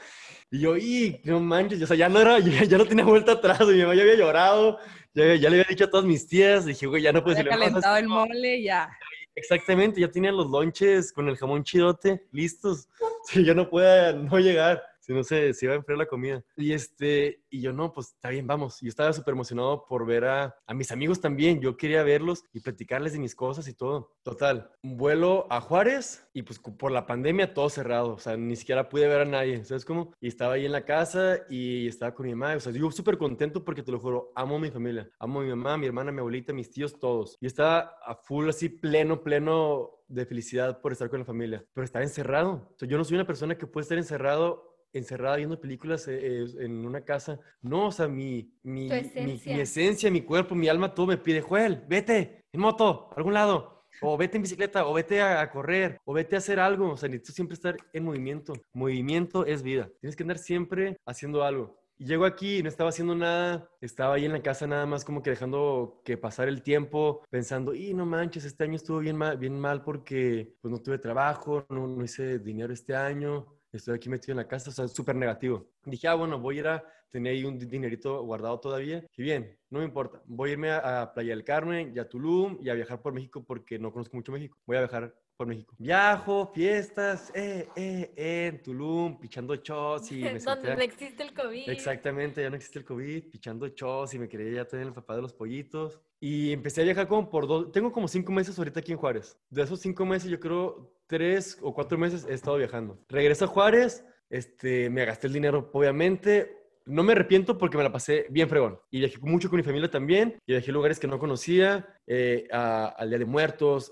Y 0.51 0.61
yo, 0.61 0.77
y 0.77 1.21
no 1.25 1.39
manches, 1.41 1.83
o 1.83 1.87
sea, 1.87 1.97
ya 1.97 2.09
no 2.09 2.19
era, 2.21 2.39
ya, 2.39 2.65
ya 2.65 2.79
no 2.79 2.87
tenía 2.87 3.05
vuelta 3.05 3.33
atrás, 3.33 3.61
mi 3.69 3.81
mamá 3.83 3.95
ya 3.95 4.03
había 4.03 4.17
llorado, 4.17 4.79
ya, 5.15 5.35
ya 5.37 5.51
le 5.51 5.57
había 5.57 5.67
dicho 5.69 5.85
a 5.85 5.91
todas 5.91 6.07
mis 6.07 6.27
tías, 6.27 6.65
dije, 6.65 6.87
güey, 6.87 7.03
ya 7.03 7.13
no 7.13 7.23
puedes 7.23 7.45
más, 7.45 7.49
calentado 7.59 7.97
el 7.99 8.09
mole, 8.09 8.63
ya. 8.63 8.91
Exactamente, 9.35 10.01
ya 10.01 10.11
tenían 10.11 10.37
los 10.37 10.51
lonches 10.51 11.13
con 11.13 11.29
el 11.29 11.37
jamón 11.37 11.65
chidote 11.65 12.27
listos. 12.33 12.89
Si 13.25 13.45
yo 13.45 13.55
no 13.55 13.71
pueda 13.71 14.13
no 14.13 14.37
llegar, 14.41 14.83
no 15.13 15.25
se, 15.25 15.55
se 15.55 15.67
iba 15.67 15.75
a 15.75 15.77
enfriar 15.77 15.99
la 15.99 16.07
comida. 16.07 16.43
Y 16.57 16.73
este, 16.73 17.43
y 17.51 17.61
yo 17.61 17.73
no, 17.73 17.93
pues 17.93 18.09
está 18.09 18.31
bien, 18.31 18.47
vamos. 18.47 18.81
Yo 18.81 18.89
estaba 18.89 19.13
súper 19.13 19.33
emocionado 19.33 19.85
por 19.87 20.07
ver 20.07 20.25
a, 20.25 20.57
a 20.67 20.75
mis 20.75 20.91
amigos 20.93 21.21
también. 21.21 21.61
Yo 21.61 21.77
quería 21.77 22.03
verlos 22.03 22.45
y 22.53 22.61
platicarles 22.61 23.13
de 23.13 23.19
mis 23.19 23.35
cosas 23.35 23.69
y 23.69 23.75
todo. 23.75 24.17
Total, 24.23 24.71
vuelo 24.83 25.47
a 25.51 25.61
Juárez 25.61 26.29
y 26.33 26.43
pues 26.43 26.59
por 26.59 26.91
la 26.93 27.07
pandemia 27.07 27.55
todo 27.55 27.69
cerrado. 27.69 28.15
O 28.15 28.19
sea, 28.19 28.37
ni 28.37 28.57
siquiera 28.57 28.89
pude 28.89 29.09
ver 29.09 29.23
a 29.23 29.25
nadie, 29.25 29.65
¿sabes 29.65 29.85
cómo? 29.85 30.13
Y 30.21 30.29
estaba 30.29 30.55
ahí 30.55 30.65
en 30.65 30.73
la 30.73 30.85
casa 30.85 31.41
y 31.49 31.87
estaba 31.89 32.15
con 32.15 32.27
mi 32.27 32.35
mamá. 32.35 32.57
O 32.57 32.61
sea, 32.61 32.73
yo 32.73 32.91
súper 32.91 33.19
contento 33.19 33.65
porque 33.65 33.83
te 33.83 33.93
lo 33.93 33.99
juro, 33.99 34.33
amo 34.35 34.57
a 34.57 34.61
mi 34.61 34.71
familia. 34.71 35.11
Amo 35.19 35.41
a 35.41 35.43
mi 35.45 35.51
mamá, 35.51 35.77
mi 35.77 35.87
hermana, 35.87 36.13
mi 36.13 36.21
abuelita, 36.21 36.53
mis 36.53 36.71
tíos, 36.71 36.99
todos. 36.99 37.37
Y 37.41 37.47
estaba 37.47 37.97
a 38.05 38.15
full 38.15 38.49
así, 38.49 38.69
pleno, 38.69 39.23
pleno 39.23 40.03
de 40.09 40.27
felicidad 40.27 40.81
por 40.81 40.93
estar 40.93 41.09
con 41.09 41.21
la 41.21 41.25
familia. 41.25 41.65
Pero 41.73 41.85
estaba 41.85 42.05
encerrado. 42.05 42.69
O 42.75 42.79
sea, 42.79 42.89
yo 42.89 42.99
no 42.99 43.05
soy 43.05 43.17
una 43.17 43.27
persona 43.27 43.57
que 43.57 43.67
puede 43.67 43.83
estar 43.83 43.99
encerrado 43.99 44.72
encerrada 44.93 45.37
viendo 45.37 45.61
películas 45.61 46.07
eh, 46.09 46.45
en 46.59 46.87
una 46.87 47.03
casa. 47.05 47.39
No, 47.63 47.87
o 47.89 47.93
sea, 47.93 48.09
mi, 48.09 48.53
mi, 48.63 48.89
Tu 48.89 48.95
mi- 48.95 49.01
mi 49.01 49.33
esencia. 49.33 49.63
esencia, 49.63 50.11
mi 50.11 50.23
cuerpo, 50.23 50.55
mi 50.55 50.69
alma, 50.69 50.95
todo 50.95 51.07
me 51.07 51.17
pide, 51.19 51.41
Joel, 51.41 51.83
vete 51.89 52.45
en 52.53 52.61
moto, 52.61 53.09
a 53.13 53.15
algún 53.17 53.35
lado. 53.35 53.85
O 54.01 54.17
vete 54.17 54.37
en 54.37 54.43
bicicleta, 54.43 54.85
o 54.87 54.93
vete 54.95 55.21
a, 55.21 55.41
a 55.41 55.51
correr, 55.51 56.01
o 56.05 56.13
vete 56.13 56.35
a 56.35 56.39
hacer 56.39 56.59
algo. 56.59 56.93
O 56.93 56.97
sea, 56.97 57.09
necesito 57.09 57.33
siempre 57.33 57.55
estar 57.55 57.77
en 57.93 58.05
movimiento. 58.05 58.53
Movimiento 58.73 59.47
es 59.47 59.63
vida. 59.63 59.89
Tienes 60.01 60.17
que 60.17 60.25
andar 60.25 60.39
siempre 60.39 60.97
haciendo 61.07 61.45
algo. 61.45 61.81
Y 61.99 62.07
llego 62.07 62.25
aquí 62.25 62.63
no 62.65 62.69
estaba 62.69 62.89
haciendo 62.91 63.15
nada, 63.15 63.69
estaba 63.81 64.15
ahí 64.15 64.25
en 64.25 64.33
la 64.33 64.43
casa 64.43 64.67
nada 64.67 64.87
más 64.87 65.05
como 65.05 65.23
que 65.23 65.31
dejando 65.31 66.01
que 66.05 66.17
pasar 66.17 66.49
el 66.49 66.63
tiempo, 66.63 67.23
pensando, 67.31 67.75
y 67.75 67.95
no 67.95 68.05
manches, 68.07 68.45
este 68.45 68.65
año 68.65 68.75
estuvo 68.75 68.99
bien 68.99 69.17
mal, 69.17 69.37
bien 69.39 69.61
mal 69.61 69.85
porque 69.85 70.57
pues 70.61 70.73
no 70.73 70.79
tuve 70.79 70.99
trabajo, 70.99 71.65
no, 71.69 71.87
no 71.87 72.03
hice 72.03 72.41
dinero 72.41 72.73
este 72.73 72.97
año, 72.97 73.47
estoy 73.73 73.95
aquí 73.97 74.09
metido 74.09 74.33
en 74.33 74.39
la 74.39 74.49
casa, 74.49 74.71
o 74.71 74.73
sea, 74.73 74.87
súper 74.89 75.17
negativo. 75.17 75.67
Dije, 75.85 76.09
ah, 76.09 76.15
bueno, 76.15 76.39
voy 76.39 76.57
a 76.57 76.61
ir 76.61 76.67
a 76.69 76.85
tener 77.11 77.33
ahí 77.33 77.45
un 77.45 77.59
di- 77.59 77.67
dinerito 77.67 78.23
guardado 78.23 78.59
todavía. 78.61 79.05
Y 79.17 79.23
bien, 79.23 79.59
no 79.71 79.79
me 79.81 79.85
importa, 79.85 80.23
voy 80.27 80.51
a 80.51 80.53
irme 80.53 80.71
a, 80.71 81.03
a 81.03 81.15
Playa 81.15 81.31
del 81.35 81.45
Carmen 81.45 81.93
y 81.95 81.99
a 81.99 82.09
Tulum 82.09 82.59
y 82.61 82.69
a 82.69 82.75
viajar 82.75 83.01
por 83.03 83.13
México 83.13 83.45
porque 83.45 83.79
no 83.79 83.93
conozco 83.93 84.17
mucho 84.17 84.33
México. 84.33 84.59
Voy 84.67 84.77
a 84.77 84.81
viajar 84.81 85.15
por 85.37 85.47
México. 85.47 85.75
Viajo, 85.79 86.51
fiestas, 86.55 87.31
eh, 87.35 87.69
eh, 87.75 88.13
eh, 88.17 88.47
en 88.49 88.63
Tulum, 88.63 89.19
pichando 89.19 89.55
shots 89.57 90.13
y 90.13 90.23
me 90.23 90.39
Donde 90.39 90.75
no 90.77 90.83
existe 90.83 91.23
el 91.23 91.33
COVID. 91.35 91.69
Exactamente, 91.71 92.43
ya 92.43 92.51
no 92.51 92.57
existe 92.57 92.79
el 92.79 92.85
COVID, 92.85 93.31
pichando 93.31 93.69
chos 93.71 94.13
y 94.15 94.19
me 94.19 94.29
quería 94.29 94.53
ya 94.63 94.65
tener 94.69 94.87
el 94.87 94.93
papá 94.93 95.17
de 95.17 95.23
los 95.23 95.33
pollitos. 95.33 96.01
Y 96.25 96.53
empecé 96.53 96.83
a 96.83 96.85
viajar 96.85 97.09
como 97.09 97.29
por 97.29 97.49
dos, 97.49 97.73
tengo 97.73 97.91
como 97.91 98.07
cinco 98.07 98.31
meses 98.31 98.57
ahorita 98.57 98.79
aquí 98.79 98.93
en 98.93 98.99
Juárez. 98.99 99.37
De 99.51 99.61
esos 99.63 99.81
cinco 99.81 100.07
meses 100.07 100.31
yo 100.31 100.39
creo 100.39 100.95
tres 101.09 101.59
o 101.61 101.75
cuatro 101.75 101.99
meses 101.99 102.25
he 102.31 102.33
estado 102.33 102.59
viajando. 102.59 102.97
Regreso 103.09 103.47
a 103.47 103.49
Juárez, 103.49 104.05
este, 104.31 104.89
me 104.89 105.05
gasté 105.05 105.27
el 105.27 105.33
dinero 105.33 105.69
obviamente. 105.73 106.59
No 106.87 107.03
me 107.03 107.13
arrepiento 107.13 107.59
porque 107.59 107.77
me 107.77 107.83
la 107.83 107.91
pasé 107.91 108.27
bien 108.31 108.49
fregón. 108.49 108.79
Y 108.91 109.01
viajé 109.01 109.19
mucho 109.21 109.51
con 109.51 109.57
mi 109.57 109.65
familia 109.65 109.91
también. 109.91 110.37
Y 110.47 110.53
viajé 110.53 110.71
a 110.71 110.75
lugares 110.75 111.01
que 111.01 111.09
no 111.09 111.19
conocía. 111.19 111.89
eh, 112.07 112.47
a- 112.53 112.87
al 112.99 113.09
Día 113.09 113.19
de 113.19 113.25
Muertos. 113.25 113.91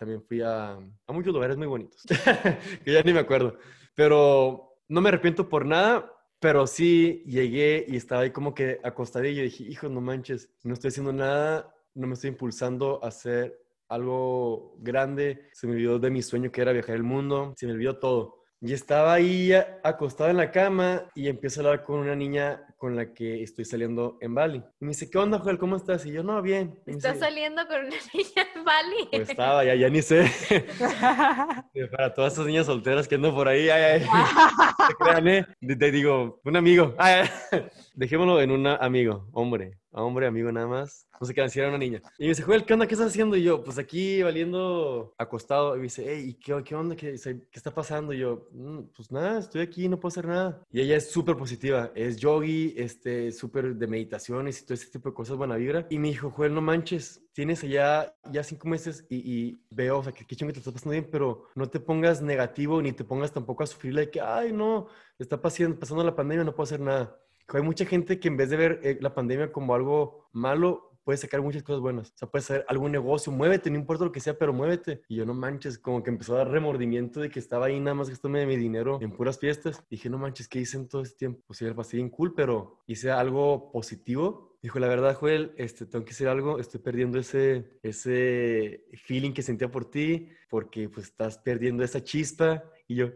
también 0.00 0.22
fui 0.22 0.40
a, 0.40 0.72
a 0.72 1.12
muchos 1.12 1.32
lugares 1.32 1.56
muy 1.56 1.68
bonitos. 1.68 2.02
que 2.84 2.92
ya 2.92 3.02
ni 3.02 3.12
me 3.12 3.20
acuerdo. 3.20 3.56
Pero 3.94 4.78
no 4.88 5.00
me 5.00 5.10
arrepiento 5.10 5.48
por 5.48 5.64
nada. 5.64 6.12
Pero 6.40 6.66
sí 6.66 7.24
llegué 7.26 7.84
y 7.88 7.96
estaba 7.96 8.22
ahí 8.22 8.30
como 8.30 8.54
que 8.54 8.78
acostadillo 8.84 9.40
y 9.42 9.46
dije, 9.46 9.64
hijo, 9.64 9.88
no 9.88 10.00
manches, 10.00 10.50
no 10.62 10.74
estoy 10.74 10.88
haciendo 10.88 11.12
nada, 11.12 11.74
no 11.94 12.06
me 12.06 12.14
estoy 12.14 12.30
impulsando 12.30 13.02
a 13.02 13.08
hacer 13.08 13.60
algo 13.88 14.76
grande. 14.78 15.48
Se 15.52 15.66
me 15.66 15.74
olvidó 15.74 15.98
de 15.98 16.10
mi 16.10 16.22
sueño 16.22 16.52
que 16.52 16.60
era 16.60 16.72
viajar 16.72 16.94
el 16.94 17.02
mundo, 17.02 17.54
se 17.56 17.66
me 17.66 17.72
olvidó 17.72 17.98
todo. 17.98 18.37
Y 18.60 18.72
estaba 18.72 19.12
ahí 19.14 19.52
a- 19.52 19.78
acostado 19.84 20.30
en 20.30 20.36
la 20.36 20.50
cama 20.50 21.04
y 21.14 21.28
empiezo 21.28 21.60
a 21.60 21.64
hablar 21.64 21.84
con 21.84 22.00
una 22.00 22.16
niña 22.16 22.64
con 22.76 22.96
la 22.96 23.12
que 23.14 23.42
estoy 23.42 23.64
saliendo 23.64 24.18
en 24.20 24.34
Bali. 24.34 24.62
Y 24.80 24.84
me 24.84 24.88
dice, 24.88 25.08
¿qué 25.08 25.16
onda, 25.18 25.38
Joel? 25.38 25.58
¿Cómo 25.58 25.76
estás? 25.76 26.04
Y 26.06 26.12
yo, 26.12 26.22
no, 26.24 26.42
bien. 26.42 26.76
Estás 26.86 27.14
dice, 27.14 27.24
saliendo 27.24 27.66
con 27.68 27.76
una 27.80 27.88
niña 28.14 28.46
en 28.56 28.64
Bali. 28.64 29.08
Pues 29.12 29.30
estaba, 29.30 29.64
ya, 29.64 29.74
ya 29.76 29.88
ni 29.88 30.02
sé. 30.02 30.30
Para 31.92 32.12
todas 32.14 32.32
esas 32.32 32.46
niñas 32.46 32.66
solteras 32.66 33.06
que 33.06 33.14
andan 33.14 33.34
por 33.34 33.46
ahí, 33.48 33.68
ay, 33.68 34.02
ay. 34.02 34.06
Crean, 34.98 35.28
¿eh? 35.28 35.46
Te- 35.78 35.90
digo, 35.92 36.40
un 36.44 36.56
amigo. 36.56 36.94
Ay. 36.98 37.28
Dejémoslo 37.94 38.40
en 38.40 38.50
un 38.50 38.66
amigo, 38.66 39.28
hombre. 39.32 39.77
Hombre, 39.90 40.26
amigo, 40.26 40.52
nada 40.52 40.66
más. 40.66 41.06
No 41.20 41.26
sé 41.26 41.34
qué 41.34 41.48
si 41.48 41.58
era 41.58 41.70
una 41.70 41.78
niña. 41.78 42.00
Y 42.18 42.24
me 42.24 42.28
dice, 42.28 42.42
Joel, 42.42 42.64
¿qué 42.64 42.74
onda? 42.74 42.86
¿Qué 42.86 42.94
estás 42.94 43.08
haciendo? 43.08 43.36
Y 43.36 43.42
yo, 43.42 43.64
pues 43.64 43.78
aquí 43.78 44.22
valiendo 44.22 45.14
acostado. 45.18 45.74
Y 45.74 45.78
me 45.78 45.84
dice, 45.84 46.04
hey, 46.06 46.24
¿y 46.28 46.34
qué, 46.34 46.62
qué 46.62 46.74
onda? 46.74 46.94
¿Qué, 46.94 47.16
¿Qué 47.20 47.48
está 47.54 47.74
pasando? 47.74 48.12
Y 48.12 48.18
yo, 48.18 48.48
"Mm, 48.52 48.80
pues 48.94 49.10
nada, 49.10 49.38
estoy 49.40 49.62
aquí, 49.62 49.88
no 49.88 49.98
puedo 49.98 50.10
hacer 50.10 50.26
nada. 50.26 50.62
Y 50.70 50.80
ella 50.82 50.96
es 50.96 51.10
súper 51.10 51.36
positiva. 51.36 51.90
Es 51.94 52.18
yogi, 52.18 52.74
este, 52.76 53.32
súper 53.32 53.74
de 53.74 53.86
meditaciones 53.86 54.60
y 54.60 54.64
todo 54.64 54.74
ese 54.74 54.90
tipo 54.90 55.08
de 55.08 55.14
cosas, 55.14 55.36
buena 55.36 55.56
vibra. 55.56 55.86
Y 55.90 55.98
me 55.98 56.08
dijo, 56.08 56.30
Joel, 56.30 56.54
no 56.54 56.60
manches, 56.60 57.22
tienes 57.32 57.64
allá 57.64 58.14
ya 58.30 58.44
cinco 58.44 58.68
meses 58.68 59.06
y, 59.08 59.16
y 59.48 59.60
veo, 59.70 59.98
o 59.98 60.02
sea, 60.04 60.12
que 60.12 60.24
qué 60.26 60.36
chingón 60.36 60.50
que 60.50 60.54
te 60.54 60.60
está 60.60 60.72
pasando 60.72 60.92
bien, 60.92 61.08
pero 61.10 61.48
no 61.54 61.68
te 61.68 61.80
pongas 61.80 62.20
negativo 62.22 62.80
ni 62.82 62.92
te 62.92 63.04
pongas 63.04 63.32
tampoco 63.32 63.62
a 63.62 63.66
sufrir 63.66 63.94
de 63.94 64.10
que, 64.10 64.20
ay, 64.20 64.52
no, 64.52 64.86
está 65.18 65.40
pasando, 65.40 65.78
pasando 65.78 66.04
la 66.04 66.14
pandemia, 66.14 66.44
no 66.44 66.54
puedo 66.54 66.64
hacer 66.64 66.80
nada. 66.80 67.18
Hay 67.48 67.62
mucha 67.62 67.84
gente 67.84 68.20
que 68.20 68.28
en 68.28 68.36
vez 68.36 68.50
de 68.50 68.56
ver 68.56 68.80
eh, 68.82 68.98
la 69.00 69.14
pandemia 69.14 69.50
como 69.52 69.74
algo 69.74 70.28
malo, 70.32 71.00
puedes 71.04 71.20
sacar 71.20 71.40
muchas 71.40 71.62
cosas 71.62 71.80
buenas. 71.80 72.10
O 72.10 72.18
sea, 72.18 72.28
puedes 72.28 72.50
hacer 72.50 72.66
algún 72.68 72.92
negocio, 72.92 73.32
muévete, 73.32 73.70
no 73.70 73.78
importa 73.78 74.04
lo 74.04 74.12
que 74.12 74.20
sea, 74.20 74.36
pero 74.36 74.52
muévete. 74.52 75.02
Y 75.08 75.16
yo, 75.16 75.24
no 75.24 75.32
manches, 75.32 75.78
como 75.78 76.02
que 76.02 76.10
empezó 76.10 76.34
a 76.34 76.38
dar 76.38 76.50
remordimiento 76.50 77.20
de 77.20 77.30
que 77.30 77.38
estaba 77.38 77.66
ahí 77.66 77.80
nada 77.80 77.94
más 77.94 78.10
gastándome 78.10 78.46
mi 78.46 78.56
dinero 78.56 78.98
en 79.00 79.12
puras 79.12 79.38
fiestas. 79.38 79.82
dije, 79.88 80.10
no 80.10 80.18
manches, 80.18 80.48
¿qué 80.48 80.60
hice 80.60 80.76
en 80.76 80.88
todo 80.88 81.02
este 81.02 81.16
tiempo? 81.16 81.54
Sí, 81.54 81.64
era 81.64 81.74
pasé 81.74 81.96
bien 81.96 82.10
cool, 82.10 82.34
pero 82.34 82.82
hice 82.86 83.10
algo 83.10 83.72
positivo 83.72 84.48
Dijo, 84.60 84.80
la 84.80 84.88
verdad, 84.88 85.14
Joel, 85.14 85.52
este, 85.56 85.86
tengo 85.86 86.04
que 86.04 86.10
hacer 86.10 86.26
algo, 86.26 86.58
estoy 86.58 86.80
perdiendo 86.80 87.18
ese, 87.18 87.78
ese 87.82 88.84
feeling 89.04 89.32
que 89.32 89.42
sentía 89.42 89.70
por 89.70 89.88
ti, 89.88 90.30
porque 90.50 90.88
pues 90.88 91.06
estás 91.06 91.38
perdiendo 91.38 91.84
esa 91.84 92.02
chispa. 92.02 92.64
Y 92.88 92.96
yo, 92.96 93.10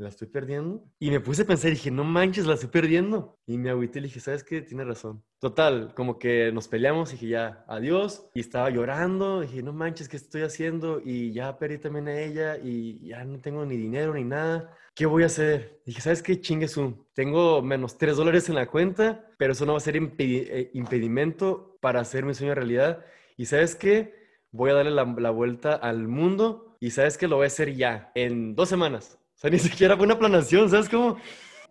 la 0.00 0.08
estoy 0.08 0.28
perdiendo. 0.28 0.82
Y 0.98 1.10
me 1.10 1.20
puse 1.20 1.42
a 1.42 1.46
pensar 1.46 1.70
y 1.70 1.74
dije, 1.74 1.90
no 1.90 2.04
manches, 2.04 2.46
la 2.46 2.54
estoy 2.54 2.70
perdiendo. 2.70 3.38
Y 3.46 3.58
me 3.58 3.70
agüité 3.70 3.98
y 3.98 4.02
le 4.02 4.08
dije, 4.08 4.20
¿sabes 4.20 4.42
qué? 4.42 4.62
Tiene 4.62 4.84
razón. 4.84 5.22
Total, 5.38 5.92
como 5.94 6.18
que 6.18 6.50
nos 6.52 6.68
peleamos 6.68 7.10
y 7.10 7.12
dije, 7.12 7.28
ya, 7.28 7.64
adiós. 7.68 8.26
Y 8.34 8.40
estaba 8.40 8.70
llorando. 8.70 9.42
dije, 9.42 9.62
no 9.62 9.72
manches, 9.72 10.08
¿qué 10.08 10.16
estoy 10.16 10.42
haciendo? 10.42 11.00
Y 11.04 11.32
ya 11.32 11.58
perdí 11.58 11.78
también 11.78 12.08
a 12.08 12.18
ella 12.18 12.56
y 12.56 13.06
ya 13.08 13.24
no 13.24 13.40
tengo 13.40 13.64
ni 13.66 13.76
dinero 13.76 14.14
ni 14.14 14.24
nada. 14.24 14.76
¿Qué 14.94 15.06
voy 15.06 15.22
a 15.22 15.26
hacer? 15.26 15.80
dije, 15.86 16.00
¿sabes 16.00 16.22
qué? 16.22 16.40
Chingues 16.40 16.76
un. 16.76 17.06
Tengo 17.14 17.62
menos 17.62 17.96
3 17.96 18.16
dólares 18.16 18.48
en 18.48 18.56
la 18.56 18.66
cuenta, 18.66 19.30
pero 19.38 19.52
eso 19.52 19.66
no 19.66 19.72
va 19.72 19.78
a 19.78 19.80
ser 19.80 19.96
eh, 19.96 20.70
impedimento 20.74 21.78
para 21.80 22.00
hacer 22.00 22.24
mi 22.24 22.34
sueño 22.34 22.54
realidad. 22.54 23.04
Y 23.36 23.46
¿sabes 23.46 23.74
qué? 23.76 24.14
Voy 24.50 24.70
a 24.70 24.74
darle 24.74 24.90
la, 24.90 25.04
la 25.04 25.30
vuelta 25.30 25.74
al 25.74 26.08
mundo 26.08 26.76
y 26.80 26.90
¿sabes 26.90 27.18
qué? 27.18 27.28
Lo 27.28 27.36
voy 27.36 27.44
a 27.44 27.46
hacer 27.48 27.74
ya, 27.74 28.10
en 28.14 28.54
dos 28.54 28.68
semanas. 28.70 29.19
Sea, 29.40 29.48
ni 29.48 29.58
siquiera 29.58 29.96
fue 29.96 30.04
una 30.04 30.18
planación, 30.18 30.68
¿sabes 30.68 30.86
cómo? 30.86 31.18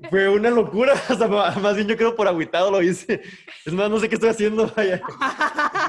Fue 0.10 0.28
una 0.28 0.50
locura, 0.50 0.94
o 1.10 1.14
sea, 1.14 1.28
más 1.28 1.76
bien 1.76 1.88
yo 1.88 1.96
creo 1.96 2.16
por 2.16 2.28
agüitado 2.28 2.72
lo 2.72 2.82
hice. 2.82 3.22
Es 3.64 3.74
más, 3.74 3.92
no 3.92 4.00
sé 4.00 4.10
qué 4.10 4.16
estoy 4.16 4.32
haciendo. 4.32 4.74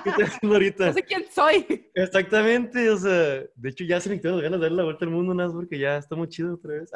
¿Qué 0.03 0.11
estoy 0.11 0.25
haciendo 0.25 0.55
ahorita? 0.55 0.87
No 0.91 0.95
sé 0.95 1.03
quién 1.05 1.25
soy. 1.31 1.91
Exactamente, 1.95 2.91
o 2.91 2.97
sea, 2.97 3.45
de 3.55 3.69
hecho 3.69 3.85
ya 3.85 4.01
se 4.01 4.09
me 4.11 4.21
quedaron 4.21 4.41
ganas 4.41 4.59
de 4.61 4.65
darle 4.65 4.79
la 4.79 4.85
vuelta 4.85 5.05
al 5.05 5.11
mundo, 5.11 5.35
nada 5.35 5.49
más 5.49 5.57
porque 5.57 5.79
ya 5.79 5.99
está 5.99 6.17
muy 6.17 6.29
chido 6.29 6.55
otra 6.55 6.75
vez. 6.75 6.91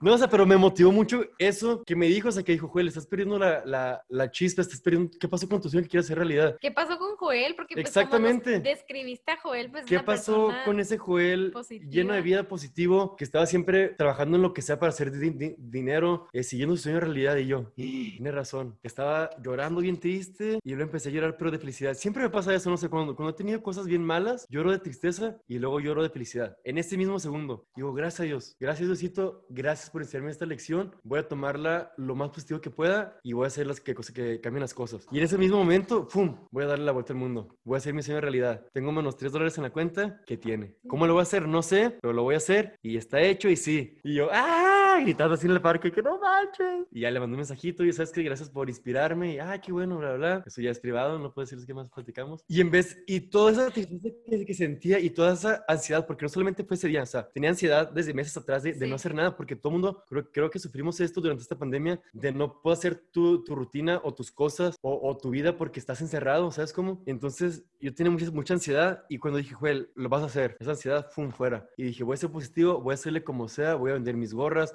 No, 0.00 0.14
o 0.14 0.18
sea, 0.18 0.28
pero 0.28 0.46
me 0.46 0.56
motivó 0.56 0.90
mucho 0.90 1.24
eso 1.38 1.82
que 1.84 1.94
me 1.94 2.06
dijo, 2.06 2.28
o 2.28 2.32
sea, 2.32 2.42
que 2.42 2.52
dijo, 2.52 2.68
Joel, 2.68 2.88
estás 2.88 3.06
perdiendo 3.06 3.38
la, 3.38 3.64
la, 3.64 4.02
la 4.08 4.30
chispa, 4.30 4.62
estás 4.62 4.80
perdiendo, 4.80 5.10
¿qué 5.18 5.28
pasó 5.28 5.48
con 5.48 5.60
tu 5.60 5.68
sueño 5.68 5.84
que 5.84 5.90
quieres 5.90 6.06
hacer 6.06 6.18
realidad? 6.18 6.56
¿Qué 6.60 6.70
pasó 6.70 6.98
con 6.98 7.16
Joel? 7.16 7.54
Porque 7.54 7.74
pues, 7.74 7.86
Exactamente. 7.86 8.60
describiste 8.60 9.32
a 9.32 9.36
Joel, 9.38 9.70
pues 9.70 9.84
¿Qué 9.86 10.00
pasó 10.00 10.52
con 10.64 10.80
ese 10.80 10.98
Joel 10.98 11.52
lleno 11.88 12.14
de 12.14 12.22
vida 12.22 12.48
positivo, 12.48 13.16
que 13.16 13.24
estaba 13.24 13.46
siempre 13.46 13.88
trabajando 13.90 14.36
en 14.36 14.42
lo 14.42 14.52
que 14.52 14.62
sea 14.62 14.78
para 14.78 14.90
hacer 14.90 15.12
dinero, 15.12 16.28
eh, 16.32 16.42
siguiendo 16.42 16.76
su 16.76 16.84
sueño 16.84 17.00
realidad? 17.00 17.36
Y 17.36 17.46
yo, 17.46 17.72
tiene 17.74 18.32
razón, 18.32 18.78
estaba 18.82 19.30
llorando 19.42 19.80
bien 19.80 19.98
triste 19.98 20.58
y 20.62 20.70
luego 20.70 20.84
empecé 20.84 21.08
a 21.08 21.12
llorar, 21.12 21.36
pero 21.36 21.50
de 21.50 21.58
felicidad. 21.58 21.94
Siempre 21.98 22.22
me 22.22 22.30
pasa 22.30 22.54
eso, 22.54 22.70
no 22.70 22.76
sé, 22.76 22.88
cuando, 22.88 23.16
cuando 23.16 23.30
he 23.30 23.36
tenido 23.36 23.60
cosas 23.60 23.86
bien 23.86 24.04
malas, 24.04 24.46
lloro 24.48 24.70
de 24.70 24.78
tristeza 24.78 25.36
y 25.48 25.58
luego 25.58 25.80
lloro 25.80 26.04
de 26.04 26.10
felicidad. 26.10 26.56
En 26.62 26.78
este 26.78 26.96
mismo 26.96 27.18
segundo, 27.18 27.66
digo, 27.74 27.92
gracias 27.92 28.20
a 28.20 28.22
Dios, 28.22 28.56
gracias 28.60 28.86
Diosito, 28.86 29.44
gracias 29.48 29.90
por 29.90 30.02
enseñarme 30.02 30.30
esta 30.30 30.46
lección, 30.46 30.94
voy 31.02 31.18
a 31.18 31.26
tomarla 31.26 31.92
lo 31.96 32.14
más 32.14 32.30
positivo 32.30 32.60
que 32.60 32.70
pueda 32.70 33.18
y 33.24 33.32
voy 33.32 33.44
a 33.44 33.48
hacer 33.48 33.66
las 33.66 33.80
que, 33.80 33.96
que 33.96 34.40
cambien 34.40 34.60
las 34.60 34.74
cosas. 34.74 35.08
Y 35.10 35.18
en 35.18 35.24
ese 35.24 35.38
mismo 35.38 35.58
momento, 35.58 36.06
¡pum!, 36.06 36.46
voy 36.52 36.62
a 36.62 36.68
darle 36.68 36.84
la 36.84 36.92
vuelta 36.92 37.12
al 37.12 37.18
mundo, 37.18 37.56
voy 37.64 37.74
a 37.74 37.78
hacer 37.78 37.94
mi 37.94 38.02
sueño 38.02 38.20
realidad. 38.20 38.64
Tengo 38.72 38.92
menos 38.92 39.16
3 39.16 39.32
dólares 39.32 39.58
en 39.58 39.64
la 39.64 39.70
cuenta, 39.70 40.20
¿qué 40.24 40.36
tiene? 40.36 40.76
¿Cómo 40.86 41.04
lo 41.04 41.14
voy 41.14 41.20
a 41.20 41.22
hacer? 41.24 41.48
No 41.48 41.62
sé, 41.62 41.98
pero 42.00 42.12
lo 42.12 42.22
voy 42.22 42.34
a 42.34 42.38
hacer 42.38 42.78
y 42.80 42.96
está 42.96 43.20
hecho 43.20 43.48
y 43.48 43.56
sí. 43.56 43.98
Y 44.04 44.14
yo, 44.14 44.28
¡ah! 44.30 44.77
Gritando 45.02 45.34
así 45.34 45.46
en 45.46 45.52
el 45.52 45.60
parque, 45.60 45.92
que 45.92 46.02
no 46.02 46.18
manches. 46.18 46.86
Y 46.90 47.00
ya 47.00 47.10
le 47.10 47.20
mandé 47.20 47.34
un 47.34 47.38
mensajito 47.38 47.84
y 47.84 47.92
sabes 47.92 48.10
que 48.10 48.22
gracias 48.22 48.50
por 48.50 48.68
inspirarme 48.68 49.34
y, 49.34 49.38
¡ah, 49.38 49.60
qué 49.60 49.72
bueno, 49.72 49.98
bla, 49.98 50.14
bla! 50.14 50.42
Eso 50.46 50.60
ya 50.60 50.70
es 50.70 50.80
privado, 50.80 51.18
no 51.18 51.32
puedo 51.32 51.44
decirles 51.44 51.66
qué 51.66 51.74
más 51.74 51.88
platicamos. 51.88 52.44
Y 52.48 52.60
en 52.60 52.70
vez, 52.70 52.98
y 53.06 53.20
toda 53.20 53.52
esa 53.52 53.70
tristeza 53.70 54.44
que, 54.46 54.54
sentía 54.54 54.98
y 54.98 55.10
toda 55.10 55.34
esa 55.34 55.64
ansiedad, 55.68 56.06
porque 56.06 56.24
no 56.24 56.28
solamente 56.28 56.64
fue 56.64 56.76
ese 56.76 56.88
día, 56.88 57.02
o 57.02 57.06
sea, 57.06 57.28
tenía 57.28 57.50
ansiedad 57.50 57.90
desde 57.90 58.12
meses 58.12 58.36
atrás 58.36 58.64
de, 58.64 58.74
no 58.88 58.96
hacer 58.96 59.14
nada, 59.14 59.36
porque 59.36 59.54
todo 59.54 59.70
el 59.70 59.80
mundo, 59.80 60.04
creo, 60.08 60.30
creo, 60.32 60.50
que 60.50 60.58
sufrimos 60.58 61.00
esto 61.00 61.20
durante 61.20 61.42
esta 61.42 61.56
pandemia, 61.56 62.00
de 62.12 62.32
no 62.32 62.60
poder 62.60 62.78
hacer 62.78 62.96
tu, 63.12 63.44
tu 63.44 63.54
rutina 63.54 64.00
o 64.02 64.12
tus 64.14 64.32
cosas 64.32 64.76
o, 64.80 65.08
o, 65.08 65.16
tu 65.16 65.30
vida 65.30 65.56
porque 65.56 65.78
estás 65.78 66.00
encerrado, 66.00 66.50
¿sabes 66.50 66.72
cómo? 66.72 67.02
Entonces 67.06 67.64
yo 67.80 67.94
tenía 67.94 68.10
mucha, 68.10 68.30
mucha 68.30 68.54
ansiedad 68.54 69.04
y 69.08 69.18
cuando 69.18 69.38
dije, 69.38 69.54
Joel, 69.54 69.90
lo 69.94 70.08
vas 70.08 70.22
a 70.22 70.26
hacer, 70.26 70.56
esa 70.58 70.70
ansiedad, 70.70 71.06
fue 71.10 71.28
fuera. 71.30 71.68
Y 71.76 71.84
dije, 71.84 72.04
voy 72.04 72.14
a 72.14 72.16
ser 72.16 72.30
positivo, 72.30 72.80
voy 72.80 72.92
a 72.92 72.94
hacerle 72.94 73.24
como 73.24 73.48
sea, 73.48 73.74
voy 73.74 73.90
a 73.90 73.94
vender 73.94 74.16
mis 74.16 74.34
gorras, 74.34 74.74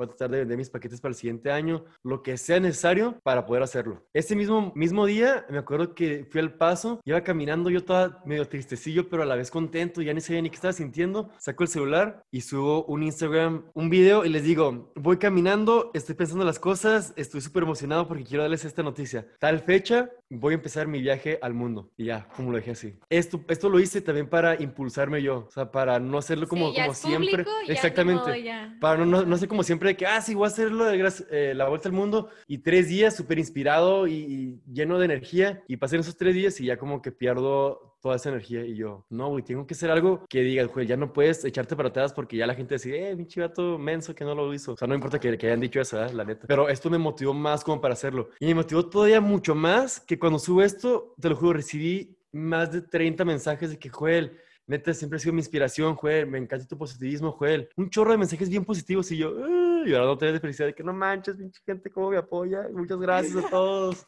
voy 0.00 0.06
a 0.06 0.08
tratar 0.08 0.30
de 0.30 0.38
vender 0.38 0.56
mis 0.56 0.70
paquetes 0.70 1.00
para 1.00 1.10
el 1.10 1.16
siguiente 1.16 1.50
año, 1.50 1.84
lo 2.02 2.22
que 2.22 2.38
sea 2.38 2.58
necesario 2.58 3.20
para 3.22 3.44
poder 3.44 3.62
hacerlo. 3.62 4.02
Ese 4.14 4.34
mismo, 4.34 4.72
mismo 4.74 5.04
día, 5.04 5.44
me 5.50 5.58
acuerdo 5.58 5.94
que 5.94 6.26
fui 6.30 6.40
al 6.40 6.54
paso, 6.54 7.00
iba 7.04 7.20
caminando 7.22 7.68
yo 7.68 7.84
toda 7.84 8.22
medio 8.24 8.48
tristecillo, 8.48 9.10
pero 9.10 9.22
a 9.22 9.26
la 9.26 9.36
vez 9.36 9.50
contento, 9.50 10.00
ya 10.00 10.14
ni 10.14 10.22
sabía 10.22 10.40
ni 10.40 10.48
qué 10.48 10.56
estaba 10.56 10.72
sintiendo. 10.72 11.30
Saco 11.38 11.64
el 11.64 11.68
celular 11.68 12.24
y 12.30 12.40
subo 12.40 12.84
un 12.84 13.02
Instagram, 13.02 13.64
un 13.74 13.90
video 13.90 14.24
y 14.24 14.30
les 14.30 14.42
digo, 14.42 14.90
voy 14.94 15.18
caminando, 15.18 15.90
estoy 15.92 16.14
pensando 16.14 16.44
las 16.44 16.58
cosas, 16.58 17.12
estoy 17.16 17.42
súper 17.42 17.64
emocionado 17.64 18.08
porque 18.08 18.24
quiero 18.24 18.42
darles 18.42 18.64
esta 18.64 18.82
noticia. 18.82 19.26
Tal 19.38 19.60
fecha, 19.60 20.10
voy 20.30 20.54
a 20.54 20.56
empezar 20.56 20.86
mi 20.86 21.02
viaje 21.02 21.38
al 21.42 21.52
mundo. 21.52 21.90
Y 21.98 22.06
ya, 22.06 22.26
como 22.36 22.52
lo 22.52 22.56
dejé 22.56 22.70
así. 22.70 22.94
Esto, 23.10 23.44
esto 23.48 23.68
lo 23.68 23.80
hice 23.80 24.00
también 24.00 24.28
para 24.28 24.60
impulsarme 24.60 25.22
yo, 25.22 25.46
o 25.48 25.50
sea, 25.50 25.70
para 25.70 25.98
no 26.00 26.16
hacerlo 26.16 26.48
como, 26.48 26.72
como 26.72 26.94
siempre. 26.94 27.44
Exactamente. 27.68 28.44
para 28.80 28.98
no, 28.98 29.04
no, 29.04 29.26
no 29.26 29.36
ser 29.36 29.48
como 29.48 29.62
siempre 29.70 29.89
de 29.90 29.96
que, 29.96 30.06
ah, 30.06 30.20
sí, 30.20 30.34
voy 30.34 30.44
a 30.44 30.48
hacerlo 30.48 30.84
de 30.84 31.12
eh, 31.30 31.54
la 31.54 31.68
vuelta 31.68 31.88
al 31.88 31.94
mundo 31.94 32.28
y 32.46 32.58
tres 32.58 32.88
días 32.88 33.16
súper 33.16 33.38
inspirado 33.38 34.06
y, 34.06 34.60
lleno 34.72 34.98
de 34.98 35.04
energía 35.04 35.62
y 35.68 35.76
pasé 35.76 35.96
esos 35.96 36.16
tres 36.16 36.34
días 36.34 36.60
y 36.60 36.66
ya 36.66 36.76
como 36.76 37.02
que 37.02 37.12
pierdo 37.12 37.96
toda 38.00 38.16
esa 38.16 38.30
energía 38.30 38.64
y 38.64 38.74
yo, 38.76 39.04
no, 39.10 39.28
güey, 39.28 39.44
tengo 39.44 39.66
que 39.66 39.74
hacer 39.74 39.90
algo 39.90 40.24
que 40.28 40.40
diga, 40.40 40.64
güey, 40.64 40.86
ya 40.86 40.96
no 40.96 41.12
puedes 41.12 41.44
echarte 41.44 41.76
para 41.76 41.90
atrás 41.90 42.12
porque 42.12 42.36
ya 42.36 42.46
la 42.46 42.54
gente 42.54 42.76
dice, 42.76 43.10
eh, 43.10 43.16
mi 43.16 43.26
chivato 43.26 43.78
menso 43.78 44.14
que 44.14 44.24
no 44.24 44.34
lo 44.34 44.52
hizo. 44.54 44.72
O 44.72 44.76
sea, 44.76 44.88
no 44.88 44.94
importa 44.94 45.18
que, 45.18 45.36
que 45.36 45.46
hayan 45.46 45.60
dicho 45.60 45.80
eso, 45.80 46.02
¿eh? 46.02 46.12
la 46.14 46.24
neta. 46.24 46.46
Pero 46.46 46.68
esto 46.68 46.88
me 46.88 46.98
motivó 46.98 47.34
más 47.34 47.62
como 47.62 47.80
para 47.80 47.94
hacerlo. 47.94 48.30
Y 48.38 48.46
me 48.46 48.54
motivó 48.54 48.86
todavía 48.86 49.20
mucho 49.20 49.54
más 49.54 50.00
que 50.00 50.18
cuando 50.18 50.38
subo 50.38 50.62
esto, 50.62 51.14
te 51.20 51.28
lo 51.28 51.36
juro, 51.36 51.54
recibí 51.54 52.16
más 52.32 52.72
de 52.72 52.82
30 52.82 53.24
mensajes 53.24 53.70
de 53.70 53.78
que, 53.78 53.88
Joel, 53.88 54.38
neta, 54.70 54.94
siempre 54.94 55.16
ha 55.16 55.20
sido 55.20 55.32
mi 55.32 55.40
inspiración, 55.40 55.96
Joel, 55.96 56.28
me 56.28 56.38
encanta 56.38 56.66
tu 56.66 56.78
positivismo, 56.78 57.32
Joel. 57.32 57.68
Un 57.76 57.90
chorro 57.90 58.12
de 58.12 58.18
mensajes 58.18 58.48
bien 58.48 58.64
positivos 58.64 59.10
y 59.10 59.16
yo, 59.16 59.32
uh, 59.32 59.84
llorando 59.84 60.14
de 60.14 60.38
felicidad 60.38 60.68
de 60.68 60.74
que 60.74 60.84
no 60.84 60.92
manches, 60.92 61.36
pinche 61.36 61.60
gente, 61.66 61.90
cómo 61.90 62.10
me 62.10 62.16
apoya. 62.16 62.68
Muchas 62.72 62.98
gracias 62.98 63.44
a 63.44 63.50
todos. 63.50 64.06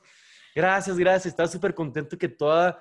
Gracias, 0.55 0.97
gracias. 0.97 1.27
Estaba 1.27 1.49
súper 1.49 1.75
contento 1.75 2.17
que 2.17 2.29
toda 2.29 2.79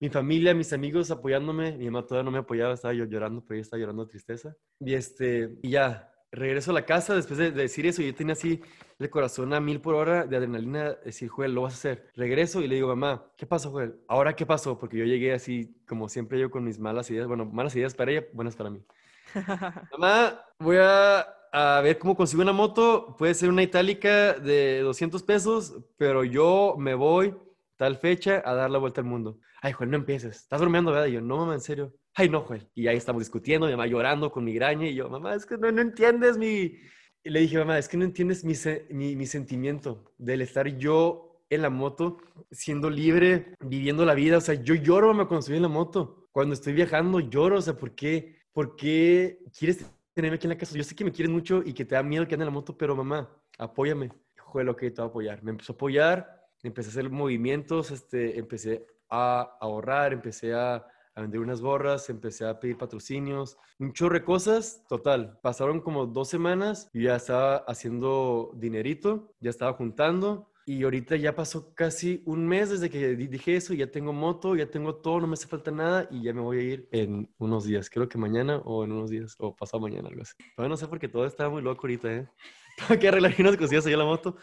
mi 0.00 0.08
familia, 0.08 0.54
mis 0.54 0.72
amigos 0.72 1.10
apoyándome. 1.10 1.76
Mi 1.76 1.90
mamá 1.90 2.06
todavía 2.06 2.24
no 2.24 2.30
me 2.30 2.38
apoyaba, 2.38 2.72
estaba 2.72 2.94
yo 2.94 3.04
llorando, 3.04 3.44
pero 3.44 3.56
ella 3.56 3.62
estaba 3.62 3.80
llorando 3.80 4.04
de 4.06 4.10
tristeza. 4.10 4.56
Y, 4.78 4.94
este, 4.94 5.58
y 5.62 5.70
ya, 5.72 6.10
regreso 6.32 6.70
a 6.70 6.74
la 6.74 6.84
casa 6.84 7.14
después 7.14 7.38
de, 7.38 7.50
decir 7.50 7.86
eso. 7.86 8.02
Yo 8.02 8.14
tenía 8.14 8.32
así 8.32 8.62
el 8.98 9.10
corazón 9.10 9.52
a 9.52 9.60
mil 9.60 9.80
por 9.80 9.94
hora 9.94 10.26
de 10.26 10.36
adrenalina. 10.36 10.94
Decir, 11.04 11.28
Joel, 11.28 11.54
lo 11.54 11.62
vas 11.62 11.74
a 11.74 11.76
hacer. 11.76 12.10
Regreso 12.16 12.60
y 12.60 12.68
le 12.68 12.76
digo, 12.76 12.88
mamá, 12.88 13.24
¿qué 13.36 13.46
pasó, 13.46 13.70
Joel? 13.70 13.96
¿Ahora 14.08 14.34
qué 14.34 14.46
pasó? 14.46 14.78
Porque 14.78 14.98
yo 14.98 15.04
llegué 15.04 15.32
así, 15.32 15.74
como 15.86 16.08
siempre 16.08 16.38
yo, 16.38 16.50
con 16.50 16.64
mis 16.64 16.78
malas 16.78 17.10
ideas. 17.10 17.26
Bueno, 17.26 17.44
malas 17.44 17.74
ideas 17.76 17.94
para 17.94 18.12
ella, 18.12 18.24
buenas 18.32 18.56
para 18.56 18.70
mí. 18.70 18.82
mamá, 19.98 20.40
voy 20.58 20.78
a, 20.80 21.20
a 21.52 21.80
ver 21.82 21.98
cómo 21.98 22.16
consigo 22.16 22.42
una 22.42 22.52
moto. 22.52 23.16
Puede 23.18 23.34
ser 23.34 23.48
una 23.48 23.62
itálica 23.62 24.34
de 24.34 24.80
200 24.80 25.22
pesos, 25.22 25.76
pero 25.96 26.24
yo 26.24 26.76
me 26.78 26.94
voy 26.94 27.34
tal 27.76 27.96
fecha 27.96 28.42
a 28.44 28.54
dar 28.54 28.70
la 28.70 28.78
vuelta 28.78 29.00
al 29.00 29.06
mundo. 29.06 29.38
Ay, 29.62 29.72
Joel, 29.72 29.90
no 29.90 29.96
empieces. 29.96 30.36
Estás 30.36 30.60
bromeando, 30.60 30.90
¿verdad? 30.90 31.06
Y 31.06 31.12
yo, 31.12 31.20
no, 31.20 31.38
mamá, 31.38 31.54
en 31.54 31.60
serio 31.60 31.92
ay, 32.14 32.28
no, 32.28 32.42
Joel. 32.42 32.68
Y 32.74 32.86
ahí 32.88 32.96
estamos 32.96 33.20
discutiendo, 33.20 33.66
mi 33.66 33.72
mamá 33.72 33.86
llorando 33.86 34.30
con 34.30 34.44
migraña 34.44 34.86
y 34.88 34.94
yo, 34.94 35.08
mamá, 35.08 35.34
es 35.34 35.46
que 35.46 35.56
no, 35.56 35.70
no 35.70 35.80
entiendes 35.80 36.38
mi... 36.38 36.78
Y 37.22 37.28
le 37.28 37.40
dije, 37.40 37.58
mamá, 37.58 37.78
es 37.78 37.88
que 37.88 37.98
no 37.98 38.04
entiendes 38.04 38.44
mi, 38.44 38.54
mi, 38.90 39.14
mi 39.14 39.26
sentimiento 39.26 40.12
del 40.16 40.40
estar 40.40 40.66
yo 40.78 41.44
en 41.50 41.62
la 41.62 41.70
moto, 41.70 42.18
siendo 42.50 42.88
libre, 42.88 43.54
viviendo 43.60 44.04
la 44.04 44.14
vida. 44.14 44.38
O 44.38 44.40
sea, 44.40 44.54
yo 44.54 44.74
lloro, 44.74 45.08
mamá, 45.08 45.26
cuando 45.26 45.40
estoy 45.40 45.56
en 45.56 45.62
la 45.62 45.68
moto. 45.68 46.28
Cuando 46.32 46.54
estoy 46.54 46.72
viajando, 46.72 47.20
lloro. 47.20 47.58
O 47.58 47.60
sea, 47.60 47.76
¿por 47.76 47.94
qué, 47.94 48.38
¿por 48.52 48.76
qué 48.76 49.40
quieres 49.58 49.84
tenerme 50.14 50.36
aquí 50.36 50.46
en 50.46 50.50
la 50.50 50.56
casa? 50.56 50.76
Yo 50.76 50.84
sé 50.84 50.94
que 50.94 51.04
me 51.04 51.12
quieres 51.12 51.30
mucho 51.30 51.62
y 51.64 51.74
que 51.74 51.84
te 51.84 51.96
da 51.96 52.02
miedo 52.02 52.26
que 52.26 52.34
ande 52.34 52.44
en 52.44 52.46
la 52.46 52.54
moto, 52.54 52.78
pero 52.78 52.96
mamá, 52.96 53.28
apóyame. 53.58 54.10
Joel, 54.38 54.68
ok, 54.70 54.80
te 54.80 54.90
voy 54.90 55.02
a 55.02 55.04
apoyar. 55.04 55.42
Me 55.42 55.50
empezó 55.50 55.72
a 55.72 55.74
apoyar, 55.74 56.48
empecé 56.62 56.88
a 56.88 56.92
hacer 56.92 57.10
movimientos, 57.10 57.90
este, 57.90 58.38
empecé 58.38 58.86
a 59.10 59.58
ahorrar, 59.60 60.12
empecé 60.12 60.54
a 60.54 60.86
a 61.14 61.22
vender 61.22 61.40
unas 61.40 61.60
gorras, 61.60 62.08
empecé 62.10 62.46
a 62.46 62.58
pedir 62.60 62.78
patrocinios, 62.78 63.56
un 63.78 63.92
chorro 63.92 64.14
de 64.14 64.24
cosas. 64.24 64.84
Total, 64.88 65.38
pasaron 65.42 65.80
como 65.80 66.06
dos 66.06 66.28
semanas 66.28 66.88
y 66.92 67.04
ya 67.04 67.16
estaba 67.16 67.56
haciendo 67.68 68.52
dinerito, 68.54 69.32
ya 69.40 69.50
estaba 69.50 69.72
juntando. 69.72 70.50
Y 70.66 70.84
ahorita 70.84 71.16
ya 71.16 71.34
pasó 71.34 71.74
casi 71.74 72.22
un 72.26 72.46
mes 72.46 72.70
desde 72.70 72.90
que 72.90 73.16
dije 73.16 73.56
eso, 73.56 73.74
ya 73.74 73.90
tengo 73.90 74.12
moto, 74.12 74.54
ya 74.54 74.70
tengo 74.70 74.94
todo, 74.94 75.20
no 75.20 75.26
me 75.26 75.32
hace 75.32 75.48
falta 75.48 75.70
nada 75.70 76.06
y 76.12 76.22
ya 76.22 76.32
me 76.32 76.42
voy 76.42 76.58
a 76.58 76.62
ir 76.62 76.88
en 76.92 77.28
unos 77.38 77.64
días, 77.64 77.90
creo 77.90 78.08
que 78.08 78.18
mañana 78.18 78.58
o 78.58 78.84
en 78.84 78.92
unos 78.92 79.10
días, 79.10 79.34
o 79.38 79.56
pasado 79.56 79.80
mañana, 79.80 80.08
algo 80.08 80.22
así. 80.22 80.34
Todavía 80.54 80.68
no 80.70 80.76
sé 80.76 80.86
porque 80.86 81.08
todo 81.08 81.26
está 81.26 81.48
muy 81.48 81.62
loco 81.62 81.80
ahorita, 81.82 82.12
¿eh? 82.12 82.28
Tengo 82.76 83.00
que 83.00 83.08
arreglar 83.08 83.34
unas 83.38 83.56
cosillas 83.56 83.86
allá 83.86 83.96
la 83.96 84.04
moto, 84.04 84.36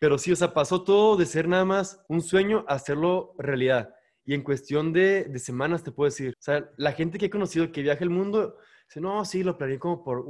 Pero 0.00 0.18
sí, 0.18 0.32
o 0.32 0.36
sea, 0.36 0.52
pasó 0.52 0.82
todo 0.82 1.16
de 1.16 1.26
ser 1.26 1.46
nada 1.46 1.64
más 1.64 2.02
un 2.08 2.22
sueño 2.22 2.64
a 2.66 2.74
hacerlo 2.74 3.34
realidad. 3.38 3.94
Y 4.28 4.34
en 4.34 4.42
cuestión 4.42 4.92
de, 4.92 5.24
de 5.24 5.38
semanas, 5.38 5.82
te 5.82 5.90
puedo 5.90 6.10
decir, 6.10 6.34
o 6.38 6.42
sea, 6.42 6.70
la 6.76 6.92
gente 6.92 7.16
que 7.16 7.24
he 7.24 7.30
conocido 7.30 7.72
que 7.72 7.80
viaja 7.80 8.04
el 8.04 8.10
mundo, 8.10 8.58
dice, 8.86 9.00
no, 9.00 9.24
sí, 9.24 9.42
lo 9.42 9.56
planeé 9.56 9.78
como 9.78 10.04
por 10.04 10.22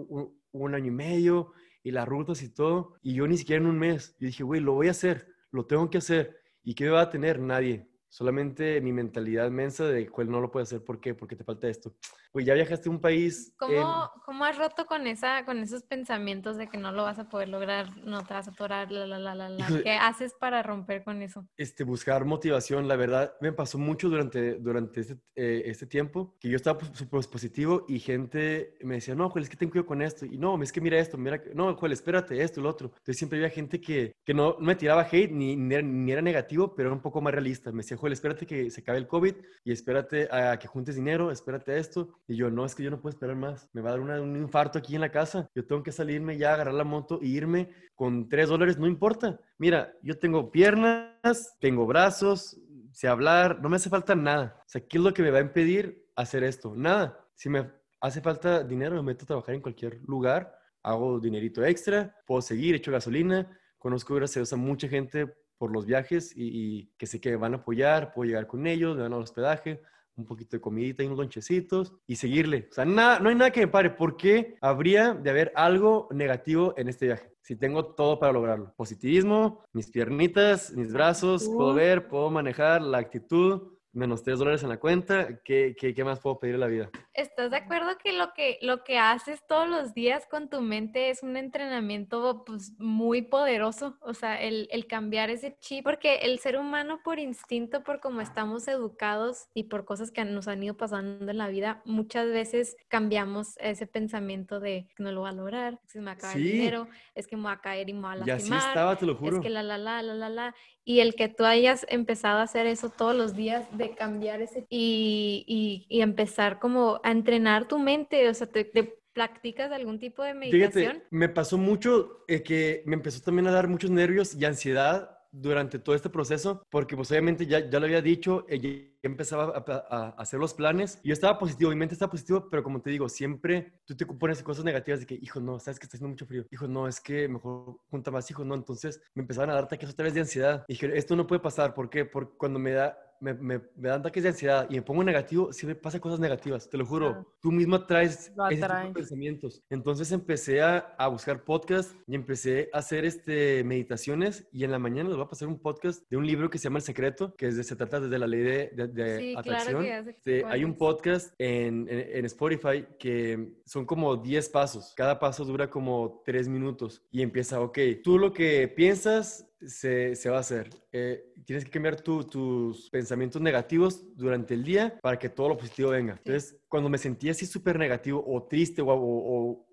un, 0.52 0.74
año 0.76 0.86
y 0.86 0.92
medio 0.92 1.50
y 1.82 1.90
las 1.90 2.06
rutas 2.06 2.40
y 2.44 2.48
todo. 2.48 2.94
Y 3.02 3.14
yo 3.14 3.26
ni 3.26 3.36
siquiera 3.36 3.60
en 3.60 3.68
un 3.68 3.76
mes. 3.76 4.14
Yo 4.20 4.26
dije, 4.26 4.44
güey, 4.44 4.60
lo 4.60 4.74
voy 4.74 4.86
a 4.86 4.92
hacer, 4.92 5.26
lo 5.50 5.66
tengo 5.66 5.90
que 5.90 5.98
hacer. 5.98 6.40
¿Y 6.62 6.76
qué 6.76 6.88
va 6.88 7.00
a 7.00 7.10
tener? 7.10 7.40
Nadie. 7.40 7.90
Solamente 8.08 8.80
mi 8.80 8.92
mentalidad 8.92 9.50
mensa 9.50 9.84
de 9.88 10.08
cuál 10.08 10.30
no 10.30 10.40
lo 10.40 10.52
puede 10.52 10.62
hacer. 10.62 10.84
¿Por 10.84 11.00
qué? 11.00 11.16
Porque 11.16 11.34
te 11.34 11.42
falta 11.42 11.68
esto. 11.68 11.96
Pues 12.32 12.44
ya 12.46 12.54
viajaste 12.54 12.88
a 12.88 12.92
un 12.92 13.00
país. 13.00 13.54
¿Cómo, 13.58 13.72
en- 13.72 14.20
cómo 14.24 14.44
has 14.44 14.56
roto 14.58 14.86
con, 14.86 15.06
esa, 15.06 15.44
con 15.44 15.58
esos 15.58 15.82
pensamientos 15.82 16.56
de 16.56 16.68
que 16.68 16.76
no 16.78 16.92
lo 16.92 17.02
vas 17.04 17.18
a 17.18 17.28
poder 17.28 17.48
lograr, 17.48 17.96
no 18.04 18.24
te 18.24 18.34
vas 18.34 18.48
a 18.48 18.50
atorar, 18.50 18.90
la, 18.92 19.06
la, 19.06 19.18
la, 19.18 19.34
la, 19.34 19.48
la? 19.48 19.56
¿Qué 19.84 19.92
haces 19.92 20.34
para 20.38 20.62
romper 20.62 21.04
con 21.04 21.22
eso? 21.22 21.46
este, 21.56 21.84
buscar 21.84 22.24
motivación. 22.24 22.86
La 22.88 22.96
verdad, 22.96 23.34
me 23.40 23.52
pasó 23.52 23.78
mucho 23.78 24.08
durante, 24.08 24.54
durante 24.56 25.00
este, 25.00 25.18
eh, 25.36 25.62
este 25.66 25.86
tiempo 25.86 26.36
que 26.38 26.48
yo 26.48 26.56
estaba 26.56 26.78
pues, 26.78 26.92
súper 26.94 27.20
positivo 27.30 27.84
y 27.88 27.98
gente 27.98 28.76
me 28.82 28.96
decía, 28.96 29.14
no, 29.14 29.28
Joel, 29.30 29.44
es 29.44 29.50
que 29.50 29.56
ten 29.56 29.70
cuidado 29.70 29.86
con 29.86 30.02
esto. 30.02 30.26
Y 30.26 30.38
no, 30.38 30.60
es 30.62 30.72
que 30.72 30.80
mira 30.80 30.98
esto, 30.98 31.16
mira, 31.18 31.42
no, 31.54 31.74
Joel, 31.76 31.92
espérate, 31.92 32.42
esto, 32.42 32.60
lo 32.60 32.68
otro. 32.68 32.88
Entonces 32.88 33.16
siempre 33.16 33.38
había 33.38 33.50
gente 33.50 33.80
que, 33.80 34.12
que 34.24 34.34
no, 34.34 34.56
no 34.58 34.66
me 34.66 34.74
tiraba 34.76 35.02
hate 35.10 35.30
ni, 35.32 35.56
ni, 35.56 35.74
era, 35.74 35.82
ni 35.82 36.12
era 36.12 36.22
negativo, 36.22 36.74
pero 36.74 36.88
era 36.90 36.94
un 36.96 37.02
poco 37.02 37.20
más 37.20 37.32
realista. 37.32 37.72
Me 37.72 37.78
decía, 37.78 37.96
Joel, 37.96 38.12
espérate 38.12 38.46
que 38.46 38.70
se 38.70 38.80
acabe 38.82 38.98
el 38.98 39.06
COVID 39.06 39.34
y 39.64 39.72
espérate 39.72 40.28
a 40.30 40.58
que 40.58 40.68
juntes 40.68 40.94
dinero, 40.96 41.30
espérate 41.30 41.72
a 41.72 41.76
esto. 41.78 42.18
Y 42.30 42.36
yo, 42.36 42.50
no, 42.50 42.66
es 42.66 42.74
que 42.74 42.82
yo 42.82 42.90
no 42.90 43.00
puedo 43.00 43.14
esperar 43.14 43.36
más. 43.36 43.68
Me 43.72 43.80
va 43.80 43.88
a 43.88 43.92
dar 43.92 44.00
una- 44.00 44.20
un 44.20 44.36
infarto 44.36 44.78
aquí 44.78 44.94
en 44.94 45.00
la 45.00 45.10
casa. 45.10 45.48
Yo 45.54 45.64
tengo 45.66 45.82
que 45.82 45.92
salirme 45.92 46.36
ya, 46.36 46.52
agarrar 46.54 46.74
la 46.74 46.84
moto 46.84 47.18
e 47.22 47.26
irme 47.26 47.70
con 47.94 48.28
tres 48.28 48.50
dólares, 48.50 48.78
no 48.78 48.86
importa. 48.86 49.40
Mira, 49.56 49.94
yo 50.02 50.18
tengo 50.18 50.50
piernas, 50.52 51.56
tengo 51.58 51.86
brazos, 51.86 52.60
sé 52.92 53.08
hablar, 53.08 53.60
no 53.62 53.70
me 53.70 53.76
hace 53.76 53.88
falta 53.88 54.14
nada. 54.14 54.56
O 54.60 54.68
sea, 54.68 54.86
¿qué 54.86 54.98
es 54.98 55.02
lo 55.04 55.14
que 55.14 55.22
me 55.22 55.30
va 55.30 55.38
a 55.38 55.42
impedir 55.42 56.04
hacer 56.16 56.44
esto? 56.44 56.74
Nada. 56.76 57.18
Si 57.34 57.48
me 57.48 57.70
hace 58.00 58.20
falta 58.20 58.62
dinero, 58.62 58.96
me 58.96 59.02
meto 59.02 59.24
a 59.24 59.28
trabajar 59.28 59.54
en 59.54 59.62
cualquier 59.62 60.00
lugar, 60.06 60.54
hago 60.82 61.18
dinerito 61.20 61.64
extra, 61.64 62.14
puedo 62.26 62.42
seguir, 62.42 62.74
echo 62.74 62.92
gasolina. 62.92 63.58
Conozco, 63.78 64.14
gracias 64.14 64.52
a 64.52 64.56
mucha 64.56 64.86
gente 64.88 65.32
por 65.56 65.72
los 65.72 65.86
viajes 65.86 66.32
y, 66.36 66.90
que 66.98 67.06
sé 67.06 67.20
que 67.20 67.36
van 67.36 67.54
a 67.54 67.58
apoyar, 67.58 68.12
puedo 68.12 68.28
llegar 68.28 68.46
con 68.46 68.66
ellos, 68.66 68.96
me 68.96 69.02
dan 69.02 69.12
el 69.12 69.18
hospedaje, 69.18 69.80
un 70.18 70.26
poquito 70.26 70.56
de 70.56 70.60
comidita 70.60 71.02
y 71.02 71.06
unos 71.06 71.18
lonchecitos 71.18 71.94
y 72.06 72.16
seguirle. 72.16 72.68
O 72.70 72.74
sea, 72.74 72.84
nada, 72.84 73.20
no 73.20 73.28
hay 73.28 73.34
nada 73.34 73.50
que 73.50 73.60
me 73.60 73.68
pare. 73.68 73.90
¿Por 73.90 74.16
qué 74.16 74.56
habría 74.60 75.14
de 75.14 75.30
haber 75.30 75.52
algo 75.54 76.08
negativo 76.10 76.74
en 76.76 76.88
este 76.88 77.06
viaje? 77.06 77.30
Si 77.40 77.56
tengo 77.56 77.94
todo 77.94 78.18
para 78.18 78.32
lograrlo. 78.32 78.74
Positivismo, 78.76 79.62
mis 79.72 79.90
piernitas, 79.90 80.72
mis 80.74 80.92
brazos, 80.92 81.48
puedo 81.48 81.72
ver, 81.72 82.08
puedo 82.08 82.30
manejar 82.30 82.82
la 82.82 82.98
actitud, 82.98 83.77
menos 83.98 84.22
tres 84.22 84.38
dólares 84.38 84.62
en 84.62 84.70
la 84.70 84.78
cuenta. 84.80 85.40
¿Qué, 85.44 85.74
qué, 85.78 85.92
qué 85.94 86.04
más 86.04 86.20
puedo 86.20 86.38
pedir 86.38 86.54
en 86.54 86.60
la 86.60 86.66
vida? 86.68 86.90
¿Estás 87.12 87.50
de 87.50 87.56
acuerdo 87.56 87.98
que 87.98 88.12
lo 88.12 88.32
que 88.32 88.58
lo 88.62 88.84
que 88.84 88.98
haces 88.98 89.44
todos 89.46 89.68
los 89.68 89.92
días 89.92 90.26
con 90.30 90.48
tu 90.48 90.60
mente 90.60 91.10
es 91.10 91.22
un 91.22 91.36
entrenamiento 91.36 92.44
pues 92.46 92.74
muy 92.78 93.22
poderoso? 93.22 93.98
O 94.00 94.14
sea, 94.14 94.40
el, 94.40 94.68
el 94.70 94.86
cambiar 94.86 95.30
ese 95.30 95.56
chip, 95.58 95.84
porque 95.84 96.16
el 96.18 96.38
ser 96.38 96.56
humano 96.58 97.00
por 97.04 97.18
instinto, 97.18 97.82
por 97.82 98.00
cómo 98.00 98.20
estamos 98.20 98.68
educados 98.68 99.48
y 99.52 99.64
por 99.64 99.84
cosas 99.84 100.10
que 100.12 100.24
nos 100.24 100.46
han 100.48 100.62
ido 100.62 100.76
pasando 100.76 101.30
en 101.30 101.38
la 101.38 101.48
vida, 101.48 101.82
muchas 101.84 102.26
veces 102.28 102.76
cambiamos 102.88 103.56
ese 103.58 103.86
pensamiento 103.86 104.60
de 104.60 104.88
que 104.96 105.02
no 105.02 105.10
lo 105.12 105.20
voy 105.22 105.30
a 105.30 105.32
lograr, 105.32 105.80
que 105.80 105.88
se 105.88 105.98
me 105.98 106.06
va 106.06 106.10
a 106.12 106.14
acabar 106.14 106.36
el 106.36 106.42
Sí. 106.42 106.52
dinero, 106.52 106.88
es 107.14 107.26
que 107.26 107.36
me 107.36 107.42
voy 107.44 107.52
a 107.52 107.60
caer 107.60 107.88
y 107.90 107.94
me 107.94 108.00
voy 108.02 108.10
a 108.12 108.26
Y 108.26 108.30
así 108.30 108.54
lastimar. 108.54 108.58
estaba, 108.68 108.96
te 108.96 109.06
lo 109.06 109.12
Es 109.12 109.18
juro. 109.18 109.40
que 109.40 109.50
la, 109.50 109.62
la, 109.62 109.76
la, 109.78 110.02
la, 110.02 110.14
la, 110.14 110.28
la. 110.28 110.54
Y 110.88 111.00
el 111.00 111.14
que 111.14 111.28
tú 111.28 111.44
hayas 111.44 111.84
empezado 111.90 112.38
a 112.38 112.44
hacer 112.44 112.66
eso 112.66 112.88
todos 112.88 113.14
los 113.14 113.36
días, 113.36 113.66
de 113.76 113.90
cambiar 113.90 114.40
ese 114.40 114.64
y, 114.70 115.44
y, 115.46 115.84
y 115.94 116.00
empezar 116.00 116.58
como 116.58 116.98
a 117.04 117.10
entrenar 117.10 117.68
tu 117.68 117.78
mente, 117.78 118.26
o 118.26 118.32
sea, 118.32 118.46
te, 118.46 118.64
te 118.64 118.98
practicas 119.12 119.70
algún 119.70 119.98
tipo 119.98 120.22
de 120.22 120.32
meditación. 120.32 120.92
Fíjate, 120.92 121.06
me 121.10 121.28
pasó 121.28 121.58
mucho 121.58 122.24
eh, 122.26 122.42
que 122.42 122.84
me 122.86 122.94
empezó 122.94 123.20
también 123.20 123.48
a 123.48 123.52
dar 123.52 123.68
muchos 123.68 123.90
nervios 123.90 124.34
y 124.34 124.46
ansiedad 124.46 125.17
durante 125.30 125.78
todo 125.78 125.94
este 125.94 126.10
proceso, 126.10 126.62
porque 126.70 126.96
pues 126.96 127.10
obviamente 127.10 127.46
ya, 127.46 127.68
ya 127.68 127.78
lo 127.78 127.86
había 127.86 128.02
dicho, 128.02 128.46
ya 128.48 128.58
empezaba 129.02 129.64
a, 129.90 130.08
hacer 130.18 130.40
los 130.40 130.54
planes 130.54 131.00
y 131.02 131.08
yo 131.08 131.12
estaba 131.12 131.38
positivo, 131.38 131.70
mi 131.70 131.76
mente 131.76 131.94
estaba 131.94 132.10
positivo, 132.10 132.48
pero 132.50 132.62
como 132.62 132.80
te 132.80 132.90
digo, 132.90 133.08
siempre 133.08 133.80
tú 133.84 133.96
te 133.96 134.06
pones 134.06 134.42
cosas 134.42 134.64
negativas 134.64 135.00
de 135.00 135.06
que, 135.06 135.14
hijo, 135.20 135.40
no, 135.40 135.58
sabes 135.58 135.78
que 135.78 135.84
está 135.84 135.96
haciendo 135.96 136.10
mucho 136.10 136.26
frío, 136.26 136.44
hijo, 136.50 136.66
no, 136.66 136.88
es 136.88 137.00
que 137.00 137.28
mejor 137.28 137.78
junta 137.90 138.10
más, 138.10 138.30
hijo, 138.30 138.44
no, 138.44 138.54
entonces 138.54 139.00
me 139.14 139.22
empezaban 139.22 139.50
a 139.50 139.54
dar 139.54 139.64
ataques 139.64 139.90
otra 139.90 140.04
vez 140.04 140.14
de 140.14 140.20
ansiedad. 140.20 140.64
Dije, 140.68 140.96
esto 140.96 141.16
no 141.16 141.26
puede 141.26 141.40
pasar, 141.40 141.74
¿por 141.74 141.90
qué? 141.90 142.04
Porque 142.04 142.36
cuando 142.36 142.58
me 142.58 142.72
da... 142.72 142.98
Me, 143.20 143.34
me, 143.34 143.58
me 143.76 143.88
dan 143.88 144.00
ataques 144.00 144.22
de 144.22 144.28
ansiedad 144.30 144.66
y 144.70 144.74
me 144.76 144.82
pongo 144.82 145.02
negativo, 145.04 145.52
siempre 145.52 145.74
pasan 145.74 146.00
cosas 146.00 146.20
negativas, 146.20 146.68
te 146.70 146.76
lo 146.76 146.86
juro. 146.86 147.08
Claro. 147.10 147.34
Tú 147.40 147.50
mismo 147.52 147.76
atraes 147.76 148.32
Lo 148.36 148.46
ese 148.48 148.56
tipo 148.56 148.66
de 148.88 148.92
pensamientos. 148.92 149.62
Entonces 149.70 150.12
empecé 150.12 150.62
a, 150.62 150.78
a 150.98 151.08
buscar 151.08 151.44
podcasts 151.44 151.96
y 152.06 152.14
empecé 152.14 152.70
a 152.72 152.78
hacer 152.78 153.04
este, 153.04 153.64
meditaciones 153.64 154.46
y 154.52 154.64
en 154.64 154.70
la 154.70 154.78
mañana 154.78 155.08
les 155.08 155.16
voy 155.16 155.26
a 155.26 155.28
pasar 155.28 155.48
un 155.48 155.58
podcast 155.58 156.02
de 156.10 156.16
un 156.16 156.26
libro 156.26 156.48
que 156.50 156.58
se 156.58 156.64
llama 156.64 156.78
El 156.78 156.84
Secreto, 156.84 157.34
que 157.36 157.48
es 157.48 157.56
de- 157.56 157.64
se 157.64 157.76
trata 157.76 158.00
desde 158.00 158.18
la 158.18 158.26
ley 158.26 158.40
de, 158.40 158.70
de- 158.74 158.88
de 158.88 159.18
Sí, 159.18 159.34
claro 159.34 159.38
atracción. 159.40 159.84
Este, 159.84 160.40
cuál 160.42 160.52
hay 160.52 160.64
un 160.64 160.74
podcast 160.76 161.34
en, 161.38 161.88
en- 161.88 162.16
en 162.18 162.24
Spotify 162.26 162.84
que 162.98 163.54
son 163.64 163.84
como 163.86 164.16
10 164.16 164.48
pasos. 164.50 164.92
Cada 164.96 165.18
paso 165.18 165.44
dura 165.44 165.68
como 165.68 166.22
3 166.24 166.48
minutos 166.48 167.02
y 167.10 167.22
empieza, 167.22 167.60
ok, 167.60 167.78
tú 168.02 168.18
lo 168.18 168.32
que 168.32 168.68
piensas 168.68 169.44
se, 169.66 170.14
se 170.14 170.30
va 170.30 170.36
a 170.38 170.40
hacer. 170.40 170.70
Eh, 170.92 171.32
tienes 171.44 171.64
que 171.64 171.70
cambiar 171.70 172.00
tu- 172.00 172.24
tus 172.24 172.88
pensamientos 172.90 173.40
negativos 173.42 174.04
durante 174.16 174.54
el 174.54 174.64
día 174.64 174.98
para 175.02 175.18
que 175.18 175.28
todo 175.28 175.48
lo 175.50 175.56
positivo 175.56 175.90
venga. 175.90 176.14
Entonces, 176.18 176.56
cuando 176.68 176.88
me 176.88 176.98
sentía 176.98 177.32
así 177.32 177.46
súper 177.46 177.78
negativo 177.78 178.22
o 178.26 178.42
triste 178.46 178.82
o, 178.82 178.88
o- 178.90 179.64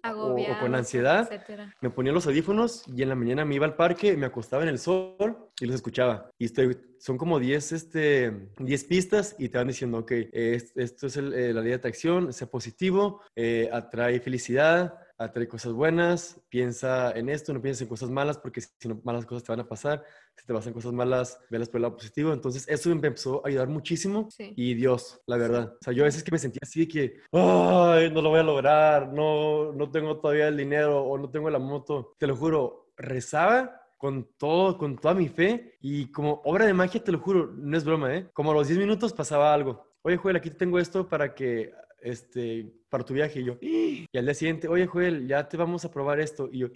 con 0.59 0.73
ansiedad, 0.75 1.27
etcétera. 1.31 1.73
me 1.81 1.89
ponía 1.89 2.11
los 2.11 2.27
audífonos 2.27 2.83
y 2.95 3.01
en 3.01 3.09
la 3.09 3.15
mañana 3.15 3.43
me 3.45 3.55
iba 3.55 3.65
al 3.65 3.75
parque, 3.75 4.15
me 4.15 4.25
acostaba 4.25 4.63
en 4.63 4.69
el 4.69 4.79
sol 4.79 5.49
y 5.59 5.65
los 5.65 5.75
escuchaba. 5.75 6.29
Y 6.37 6.45
estoy, 6.45 6.77
son 6.99 7.17
como 7.17 7.39
10, 7.39 7.71
este, 7.71 8.49
10 8.59 8.83
pistas 8.85 9.35
y 9.39 9.49
te 9.49 9.57
van 9.57 9.67
diciendo, 9.67 9.99
ok, 9.99 10.11
es- 10.31 10.71
esto 10.75 11.07
es 11.07 11.17
el- 11.17 11.33
eh, 11.33 11.53
la 11.53 11.61
ley 11.61 11.69
de 11.69 11.75
atracción, 11.75 12.31
sea 12.33 12.47
positivo, 12.47 13.21
eh, 13.35 13.69
atrae 13.71 14.19
felicidad, 14.19 14.95
atrae 15.17 15.47
cosas 15.47 15.73
buenas, 15.73 16.41
piensa 16.49 17.11
en 17.11 17.29
esto, 17.29 17.53
no 17.53 17.61
pienses 17.61 17.83
en 17.83 17.87
cosas 17.87 18.09
malas 18.09 18.37
porque 18.37 18.61
si 18.61 18.87
no, 18.87 18.99
malas 19.03 19.25
cosas 19.25 19.43
te 19.43 19.51
van 19.51 19.61
a 19.61 19.67
pasar. 19.67 20.03
Si 20.35 20.45
te 20.45 20.53
pasan 20.53 20.73
cosas 20.73 20.91
malas, 20.91 21.39
velas 21.49 21.69
por 21.69 21.77
el 21.77 21.83
lado 21.83 21.95
positivo. 21.95 22.33
Entonces, 22.33 22.67
eso 22.67 22.89
me 22.89 23.07
empezó 23.07 23.45
a 23.45 23.47
ayudar 23.47 23.69
muchísimo. 23.69 24.27
Sí. 24.29 24.53
Y 24.57 24.73
Dios, 24.73 25.21
la 25.27 25.37
verdad. 25.37 25.75
O 25.79 25.83
sea, 25.83 25.93
yo 25.93 26.03
a 26.03 26.05
veces 26.05 26.23
que 26.23 26.31
me 26.31 26.37
sentía 26.37 26.59
así 26.63 26.81
de 26.81 26.87
que, 26.87 27.19
ay, 27.31 28.11
no 28.11 28.21
lo 28.21 28.29
voy 28.29 28.39
a 28.39 28.43
lograr, 28.43 29.13
no, 29.13 29.71
no 29.71 29.89
tengo 29.89 30.19
todavía 30.19 30.49
el 30.49 30.57
dinero 30.57 31.01
o 31.03 31.17
no 31.17 31.29
tengo 31.29 31.49
la 31.49 31.59
moto. 31.59 32.15
Te 32.17 32.27
lo 32.27 32.35
juro, 32.35 32.91
rezaba 32.97 33.81
con 33.97 34.29
todo, 34.37 34.77
con 34.77 34.97
toda 34.97 35.13
mi 35.13 35.29
fe 35.29 35.77
y 35.81 36.11
como 36.11 36.41
obra 36.43 36.65
de 36.65 36.73
magia, 36.73 37.03
te 37.03 37.11
lo 37.11 37.19
juro, 37.19 37.53
no 37.55 37.77
es 37.77 37.85
broma, 37.85 38.13
¿eh? 38.13 38.29
Como 38.33 38.51
a 38.51 38.53
los 38.53 38.67
10 38.67 38.79
minutos 38.79 39.13
pasaba 39.13 39.53
algo. 39.53 39.87
Oye, 40.01 40.17
Joel, 40.17 40.35
aquí 40.35 40.49
tengo 40.51 40.77
esto 40.77 41.07
para 41.07 41.33
que, 41.33 41.73
este, 42.05 42.71
para 42.87 43.03
tu 43.03 43.13
viaje. 43.13 43.41
Y 43.41 43.45
yo, 43.45 43.57
y 43.61 44.07
al 44.17 44.25
día 44.25 44.33
siguiente, 44.33 44.67
oye, 44.67 44.85
Joel, 44.85 45.27
ya 45.27 45.49
te 45.49 45.57
vamos 45.57 45.83
a 45.83 45.91
probar 45.91 46.19
esto. 46.19 46.47
Y 46.51 46.59
yo, 46.59 46.67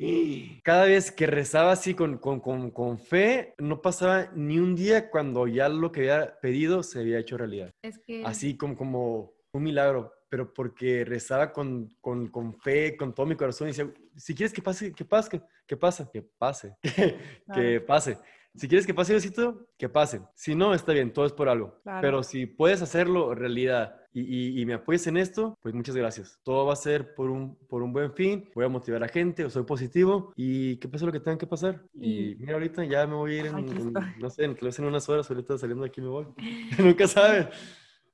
cada 0.63 0.85
vez 0.85 1.11
que 1.11 1.27
rezaba 1.27 1.71
así 1.71 1.93
con, 1.93 2.17
con, 2.17 2.39
con, 2.39 2.71
con 2.71 2.97
fe, 2.97 3.53
no 3.59 3.81
pasaba 3.81 4.31
ni 4.35 4.59
un 4.59 4.75
día 4.75 5.09
cuando 5.09 5.47
ya 5.47 5.69
lo 5.69 5.91
que 5.91 6.01
había 6.01 6.39
pedido 6.41 6.83
se 6.83 6.99
había 6.99 7.19
hecho 7.19 7.37
realidad 7.37 7.71
Es 7.81 7.99
que 7.99 8.23
así 8.25 8.57
como, 8.57 8.75
como 8.75 9.33
un 9.53 9.63
milagro, 9.63 10.13
pero 10.29 10.53
porque 10.53 11.05
rezaba 11.05 11.51
con, 11.53 11.89
con, 12.01 12.27
con 12.27 12.55
fe, 12.59 12.97
con 12.97 13.13
todo 13.13 13.25
mi 13.25 13.35
corazón 13.35 13.67
y 13.67 13.71
decía, 13.71 13.91
si 14.15 14.33
quieres 14.33 14.53
que 14.53 14.61
pase, 14.61 14.91
que 14.93 15.05
pase, 15.05 15.41
que 15.67 15.77
pase, 15.77 16.07
que 16.11 16.21
pase, 16.21 16.75
que 17.53 17.81
pase. 17.81 18.17
Si 18.55 18.67
quieres 18.67 18.87
que 18.87 18.95
pase, 18.95 19.13
Diosito, 19.13 19.67
que 19.77 19.89
pase. 19.89 20.21
Si 20.33 20.55
no, 20.55 20.73
está 20.73 20.91
bien, 20.91 21.13
todo 21.13 21.25
es 21.25 21.33
por 21.33 21.49
algo. 21.49 21.79
Claro. 21.83 22.01
Pero 22.01 22.23
si 22.23 22.47
puedes 22.47 22.81
hacerlo 22.81 23.35
realidad 23.35 23.98
y, 24.11 24.21
y- 24.21 24.61
y 24.61 24.65
me 24.65 24.73
apoyas 24.73 25.05
en 25.07 25.17
esto, 25.17 25.57
pues 25.61 25.73
muchas 25.75 25.95
gracias. 25.95 26.39
Todo 26.43 26.65
va 26.65 26.73
a 26.73 26.75
ser 26.75 27.13
por 27.15 27.29
un, 27.29 27.55
por 27.67 27.83
un 27.83 27.93
buen 27.93 28.13
fin. 28.13 28.49
Voy 28.55 28.65
a 28.65 28.69
motivar 28.69 29.03
a 29.03 29.07
gente, 29.07 29.49
soy 29.49 29.63
positivo 29.63 30.33
y 30.35 30.77
que 30.77 30.87
pase 30.87 31.05
lo 31.05 31.11
que 31.11 31.19
tenga 31.19 31.37
que 31.37 31.47
pasar. 31.47 31.81
Y 31.93 32.35
mira, 32.39 32.53
ahorita 32.53 32.83
ya 32.85 33.05
me 33.07 33.15
voy 33.15 33.35
a 33.35 33.39
ir 33.39 33.45
en, 33.47 33.57
en- 33.59 33.93
no 34.19 34.29
sé, 34.29 34.45
en, 34.45 34.57
en 34.61 34.85
unas 34.85 35.07
horas, 35.09 35.29
ahorita 35.29 35.57
saliendo 35.57 35.83
de 35.83 35.89
aquí 35.89 36.01
me 36.01 36.07
voy. 36.07 36.25
Nunca 36.79 37.07
sabes. 37.07 37.47